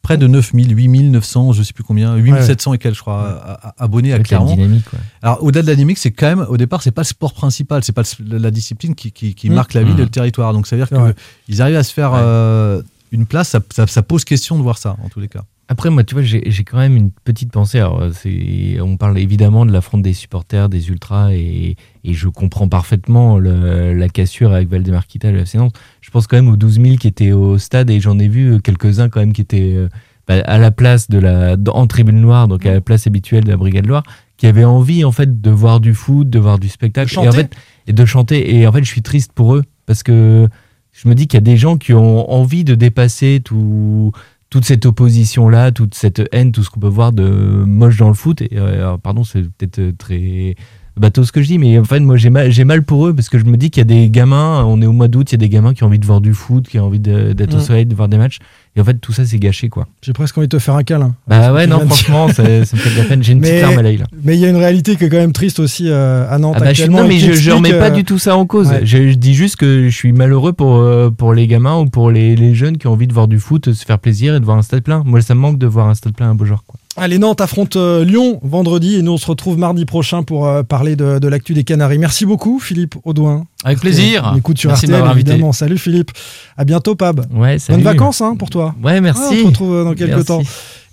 Près 0.01 0.17
de 0.17 0.27
9000, 0.27 0.75
8900, 0.75 1.53
je 1.53 1.63
sais 1.63 1.73
plus 1.75 1.85
combien, 1.85 2.15
8700 2.17 2.73
et 2.73 2.79
quelques, 2.79 2.95
je 2.97 3.01
crois, 3.01 3.59
abonnés 3.77 4.15
à 4.15 4.19
Clermont. 4.21 4.55
dynamique, 4.55 4.91
ouais. 4.93 4.99
Alors, 5.23 5.43
au-delà 5.43 5.63
de 5.63 5.67
la 5.67 5.75
dynamique, 5.75 5.99
c'est 5.99 6.13
quand 6.13 6.29
même, 6.29 6.47
au 6.49 6.57
départ, 6.57 6.83
c'est 6.83 6.93
pas 6.93 7.03
le 7.03 7.07
sport 7.07 7.35
principal, 7.35 7.83
c'est 7.85 7.93
pas 7.93 8.05
le- 8.27 8.39
la 8.39 8.51
discipline 8.51 8.95
qui, 8.95 9.13
qui- 9.13 9.35
qui 9.35 9.51
Mm. 9.51 9.55
marque 9.55 9.75
la 9.75 9.83
ville 9.83 9.97
Mm. 9.97 10.01
et 10.01 10.05
le 10.05 10.09
territoire. 10.09 10.53
Donc, 10.55 10.67
ça 10.67 10.77
veut 10.77 10.85
dire 10.87 11.15
qu'ils 11.47 11.61
arrivent 11.61 11.77
à 11.77 11.83
se 11.83 11.93
faire 11.93 12.13
Ouais. 12.13 12.21
euh, 12.23 12.81
une 13.13 13.27
place, 13.27 13.49
ça, 13.51 13.61
ça- 13.71 13.87
ça 13.87 14.03
pose 14.03 14.25
question 14.25 14.57
de 14.57 14.63
voir 14.63 14.79
ça, 14.79 14.97
en 15.05 15.09
tous 15.11 15.21
les 15.21 15.29
cas. 15.29 15.43
Après, 15.71 15.91
moi, 15.91 16.03
tu 16.03 16.15
vois, 16.15 16.23
j'ai 16.25 16.65
quand 16.65 16.79
même 16.79 16.97
une 16.97 17.11
petite 17.11 17.53
pensée. 17.53 17.79
Alors, 17.79 18.01
euh, 18.01 18.11
c'est, 18.15 18.81
on 18.81 18.97
parle 18.97 19.19
évidemment 19.19 19.67
de 19.67 19.71
l'affront 19.73 19.99
des 19.99 20.15
supporters, 20.15 20.71
des 20.71 20.89
ultras, 20.89 21.33
et, 21.35 21.77
et 22.05 22.15
je 22.15 22.29
comprends 22.29 22.69
parfaitement 22.69 23.39
le- 23.39 23.93
la 23.93 24.09
cassure 24.09 24.53
avec 24.55 24.69
Valdemar 24.71 25.07
Kita 25.07 25.29
et 25.29 25.33
le 25.33 25.41
FC 25.41 25.59
Nantes. 25.59 25.77
Je 26.01 26.11
pense 26.11 26.27
quand 26.27 26.37
même 26.37 26.49
aux 26.49 26.57
12 26.57 26.81
000 26.81 26.97
qui 26.97 27.07
étaient 27.07 27.33
au 27.33 27.59
stade, 27.59 27.91
et 27.91 28.01
j'en 28.01 28.19
ai 28.19 28.29
vu 28.29 28.63
quelques-uns 28.63 29.11
quand 29.11 29.21
même 29.21 29.35
qui 29.35 29.43
étaient 29.43 29.75
euh, 29.75 29.89
bah, 30.27 30.41
à 30.47 30.57
la 30.57 30.71
place 30.71 31.11
de 31.11 31.19
la, 31.19 31.57
en 31.71 31.87
tribune 31.87 32.21
noire, 32.21 32.49
donc 32.49 32.65
à 32.65 32.73
la 32.73 32.81
place 32.81 33.07
habituelle 33.07 33.45
de 33.45 33.51
la 33.51 33.59
Brigade 33.59 33.87
Loire, 33.87 34.05
qui 34.39 34.47
avaient 34.47 34.65
envie 34.65 35.05
en 35.05 35.13
fait 35.13 35.43
de 35.43 35.51
voir 35.51 35.81
du 35.81 35.93
foot, 35.93 36.31
de 36.31 36.39
voir 36.39 36.59
du 36.59 36.71
spectacle, 36.71 37.11
et 37.25 37.29
en 37.29 37.33
fait, 37.33 37.55
et 37.87 37.93
de 37.93 38.05
chanter. 38.07 38.57
Et 38.57 38.67
en 38.67 38.73
fait, 38.73 38.85
je 38.85 38.89
suis 38.91 39.03
triste 39.03 39.33
pour 39.35 39.55
eux 39.55 39.65
parce 39.85 40.03
que 40.03 40.49
je 40.93 41.09
me 41.09 41.15
dis 41.15 41.27
qu'il 41.27 41.37
y 41.37 41.43
a 41.43 41.45
des 41.45 41.57
gens 41.59 41.77
qui 41.77 41.93
ont 41.93 42.31
envie 42.33 42.65
de 42.65 42.75
dépasser 42.75 43.41
tout, 43.45 44.13
toute 44.51 44.65
cette 44.65 44.87
opposition-là, 44.87 45.73
toute 45.73 45.95
cette 45.95 46.23
haine, 46.33 46.53
tout 46.53 46.63
ce 46.63 46.71
qu'on 46.71 46.81
peut 46.81 46.89
voir 46.89 47.13
de 47.13 47.25
moche 47.25 47.99
dans 47.99 48.09
le 48.09 48.15
foot. 48.15 48.41
Et, 48.41 48.51
euh, 48.55 48.97
pardon, 48.97 49.25
c'est 49.25 49.43
peut-être 49.43 49.79
euh, 49.79 49.93
très 49.97 50.55
bateau 50.99 51.25
ce 51.25 51.33
que 51.33 51.43
je 51.43 51.47
dis, 51.49 51.59
mais 51.59 51.79
en 51.79 51.85
fait, 51.85 52.01
moi, 52.01 52.17
j'ai 52.17 52.31
mal, 52.31 52.51
j'ai 52.51 52.65
mal 52.65 52.83
pour 52.83 53.07
eux 53.07 53.15
parce 53.15 53.29
que 53.29 53.39
je 53.39 53.45
me 53.45 53.57
dis 53.57 53.71
qu'il 53.71 53.81
y 53.81 53.83
a 53.83 53.85
des 53.85 54.11
gamins, 54.11 54.65
on 54.65 54.81
est 54.83 54.87
au 54.87 54.93
mois 54.93 55.09
d'août, 55.09 55.31
il 55.31 55.35
y 55.35 55.37
a 55.37 55.39
des 55.39 55.49
gamins 55.49 55.75
qui 55.75 55.85
ont 55.85 55.87
envie 55.87 55.99
de 55.99 56.07
voir 56.07 56.21
du 56.21 56.35
foot, 56.35 56.69
qui 56.69 56.79
ont 56.79 56.87
envie 56.87 57.01
de- 57.01 57.33
d'être 57.33 57.55
au 57.55 57.59
Mm. 57.59 57.63
soleil, 57.63 57.87
de 57.87 57.95
voir 57.95 58.09
des 58.09 58.19
matchs. 58.19 58.39
Et 58.77 58.81
en 58.81 58.85
fait, 58.85 58.95
tout 58.95 59.13
ça, 59.13 59.25
c'est 59.25 59.39
gâché, 59.39 59.69
quoi. 59.69 59.89
J'ai 60.03 60.13
presque 60.13 60.39
envie 60.39 60.47
de 60.47 60.57
te 60.57 60.61
faire 60.63 60.75
un 60.77 60.85
câlin. 60.85 61.15
Bah 61.27 61.53
ouais, 61.53 61.67
non, 61.67 61.81
franchement, 61.81 62.29
ça, 62.29 62.45
ça 62.65 62.77
me 62.77 62.81
fait 62.81 62.91
de 62.91 62.97
la 62.99 63.05
peine. 63.05 63.23
J'ai 63.25 63.33
une 63.33 63.41
petite 63.41 63.55
Mais- 63.55 63.61
larme 63.63 63.79
à 63.79 63.83
l'œil, 63.83 63.97
là. 63.97 64.07
Mais 64.23 64.37
il 64.37 64.41
y 64.41 64.45
a 64.45 64.49
une 64.51 64.57
réalité 64.57 64.95
qui 64.97 65.05
est 65.05 65.09
quand 65.09 65.17
même 65.17 65.33
triste 65.33 65.59
aussi 65.59 65.89
euh, 65.89 66.31
à 66.31 66.39
Nantes 66.39 66.55
Ah 66.57 66.61
bah, 66.61 66.67
je, 66.67 66.71
actuellement. 66.71 66.99
non, 66.99 67.05
et 67.05 67.09
mais 67.09 67.19
je, 67.19 67.33
je 67.33 67.51
remets 67.51 67.73
pas 67.73 67.87
euh, 67.89 67.91
du 67.91 68.05
tout 68.05 68.19
ça 68.19 68.37
en 68.37 68.47
cause. 68.47 68.69
ouais. 68.69 68.81
Je, 68.85 69.09
je 69.11 69.15
dis 69.15 69.35
juste 69.35 69.57
que 69.57 69.89
je 69.89 69.95
suis 69.97 70.13
malheureux 70.13 70.53
pour, 70.53 70.77
euh, 70.77 71.11
pour 71.11 71.35
les 71.35 71.47
gamins 71.49 71.79
ou 71.81 71.87
pour 71.87 72.11
les, 72.13 72.37
les 72.37 72.55
jeunes 72.55 72.79
qui 72.79 72.87
ont 72.87 72.93
envie 72.93 73.09
de 73.09 73.13
voir 73.15 73.27
du 73.27 73.41
foot, 73.41 73.73
se 73.73 73.85
faire 73.85 73.99
plaisir 73.99 74.37
et 74.37 74.41
de 74.41 74.45
voir 74.45 74.57
un 74.59 74.63
stade 74.63 74.83
plein. 74.83 75.03
Moi, 75.05 75.23
ça 75.23 75.35
me 75.35 75.41
manque 75.41 75.59
de 75.59 75.67
voir 75.67 75.89
un 75.89 75.95
stade 75.95 76.15
plein 76.15 76.31
à 76.31 76.35
Beaujord. 76.35 76.63
Quoi. 76.65 76.79
Allez, 76.99 77.19
Nantes 77.19 77.41
affronte 77.41 77.77
euh, 77.77 78.05
Lyon 78.05 78.41
vendredi 78.43 78.97
et 78.97 79.03
nous 79.03 79.13
on 79.13 79.17
se 79.17 79.27
retrouve 79.27 79.57
mardi 79.59 79.85
prochain 79.85 80.23
pour 80.23 80.47
euh, 80.47 80.63
parler 80.63 80.97
de, 80.97 81.19
de 81.19 81.29
l'actu 81.29 81.55
des 81.55 81.65
Canaries. 81.65 81.99
Merci 81.99 82.27
beaucoup 82.27 82.59
Philippe 82.59 82.97
Audouin. 83.05 83.47
Avec 83.65 83.81
plaisir. 83.81 84.31
On 84.35 84.37
écoute 84.39 84.59
sur 84.59 84.71
Merci 84.71 84.87
RTL 84.87 85.03
invité. 85.03 85.31
évidemment. 85.33 85.53
Salut 85.53 85.79
Philippe. 85.79 86.11
À 86.57 86.65
bientôt 86.65 86.95
Pab. 86.95 87.25
Ouais, 87.33 87.59
salut. 87.59 87.83
Bonnes 87.83 87.93
vacances 87.93 88.21
hein, 88.21 88.37
pour 88.37 88.51
toi. 88.51 88.75
Ouais, 88.83 89.01
merci. 89.01 89.23
Ah, 89.25 89.31
on 89.33 89.41
se 89.41 89.47
retrouve 89.47 89.75
euh, 89.75 89.85
dans 89.85 89.95
quelques 89.95 90.11
Merci. 90.11 90.25
temps. 90.27 90.43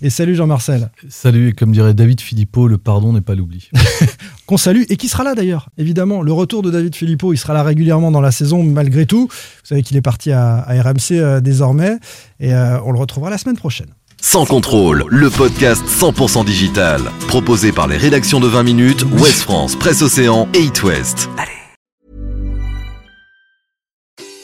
Et 0.02 0.10
salut 0.10 0.34
Jean-Marcel. 0.34 0.90
Salut, 1.08 1.48
et 1.48 1.52
comme 1.52 1.72
dirait 1.72 1.94
David 1.94 2.20
Philippot, 2.20 2.68
le 2.68 2.76
pardon 2.76 3.12
n'est 3.14 3.22
pas 3.22 3.34
l'oubli. 3.34 3.70
Qu'on 4.46 4.58
salue 4.58 4.82
et 4.90 4.96
qui 4.96 5.08
sera 5.08 5.24
là 5.24 5.34
d'ailleurs. 5.34 5.70
Évidemment, 5.78 6.22
le 6.22 6.32
retour 6.32 6.62
de 6.62 6.70
David 6.70 6.94
Filippo, 6.94 7.32
il 7.32 7.38
sera 7.38 7.54
là 7.54 7.62
régulièrement 7.62 8.10
dans 8.10 8.20
la 8.20 8.30
saison 8.30 8.62
malgré 8.62 9.06
tout. 9.06 9.26
Vous 9.30 9.64
savez 9.64 9.82
qu'il 9.82 9.96
est 9.96 10.02
parti 10.02 10.32
à, 10.32 10.56
à 10.58 10.82
RMC 10.82 11.12
euh, 11.12 11.40
désormais 11.40 11.96
et 12.40 12.52
euh, 12.52 12.78
on 12.84 12.92
le 12.92 12.98
retrouvera 12.98 13.30
la 13.30 13.38
semaine 13.38 13.56
prochaine. 13.56 13.88
Sans 14.20 14.46
contrôle, 14.46 15.04
le 15.08 15.30
podcast 15.30 15.84
100% 15.86 16.44
digital. 16.44 17.02
Proposé 17.28 17.70
par 17.72 17.86
les 17.86 17.96
rédactions 17.96 18.40
de 18.40 18.48
20 18.48 18.62
minutes, 18.62 19.04
Ouest 19.18 19.42
France, 19.42 19.76
Presse 19.76 20.02
Océan 20.02 20.48
et 20.54 20.64
It 20.64 20.82
West. 20.82 21.28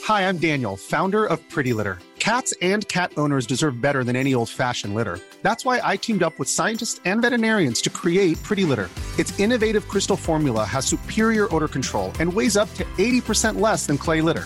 Hi, 0.07 0.21
I'm 0.29 0.37
Daniel, 0.37 0.77
founder 0.77 1.25
of 1.25 1.39
Pretty 1.49 1.73
Litter. 1.73 1.97
Cats 2.19 2.53
and 2.61 2.87
cat 2.87 3.11
owners 3.17 3.45
deserve 3.45 3.81
better 3.81 4.03
than 4.03 4.15
any 4.15 4.33
old 4.33 4.47
fashioned 4.49 4.93
litter. 4.93 5.19
That's 5.41 5.65
why 5.65 5.81
I 5.83 5.97
teamed 5.97 6.23
up 6.23 6.37
with 6.39 6.47
scientists 6.47 7.01
and 7.03 7.21
veterinarians 7.21 7.81
to 7.81 7.89
create 7.89 8.41
Pretty 8.43 8.63
Litter. 8.65 8.89
Its 9.17 9.37
innovative 9.39 9.87
crystal 9.87 10.15
formula 10.15 10.63
has 10.65 10.85
superior 10.85 11.53
odor 11.53 11.67
control 11.67 12.11
and 12.19 12.31
weighs 12.31 12.55
up 12.55 12.73
to 12.75 12.83
80% 12.97 13.59
less 13.59 13.87
than 13.87 13.97
clay 13.97 14.21
litter. 14.21 14.45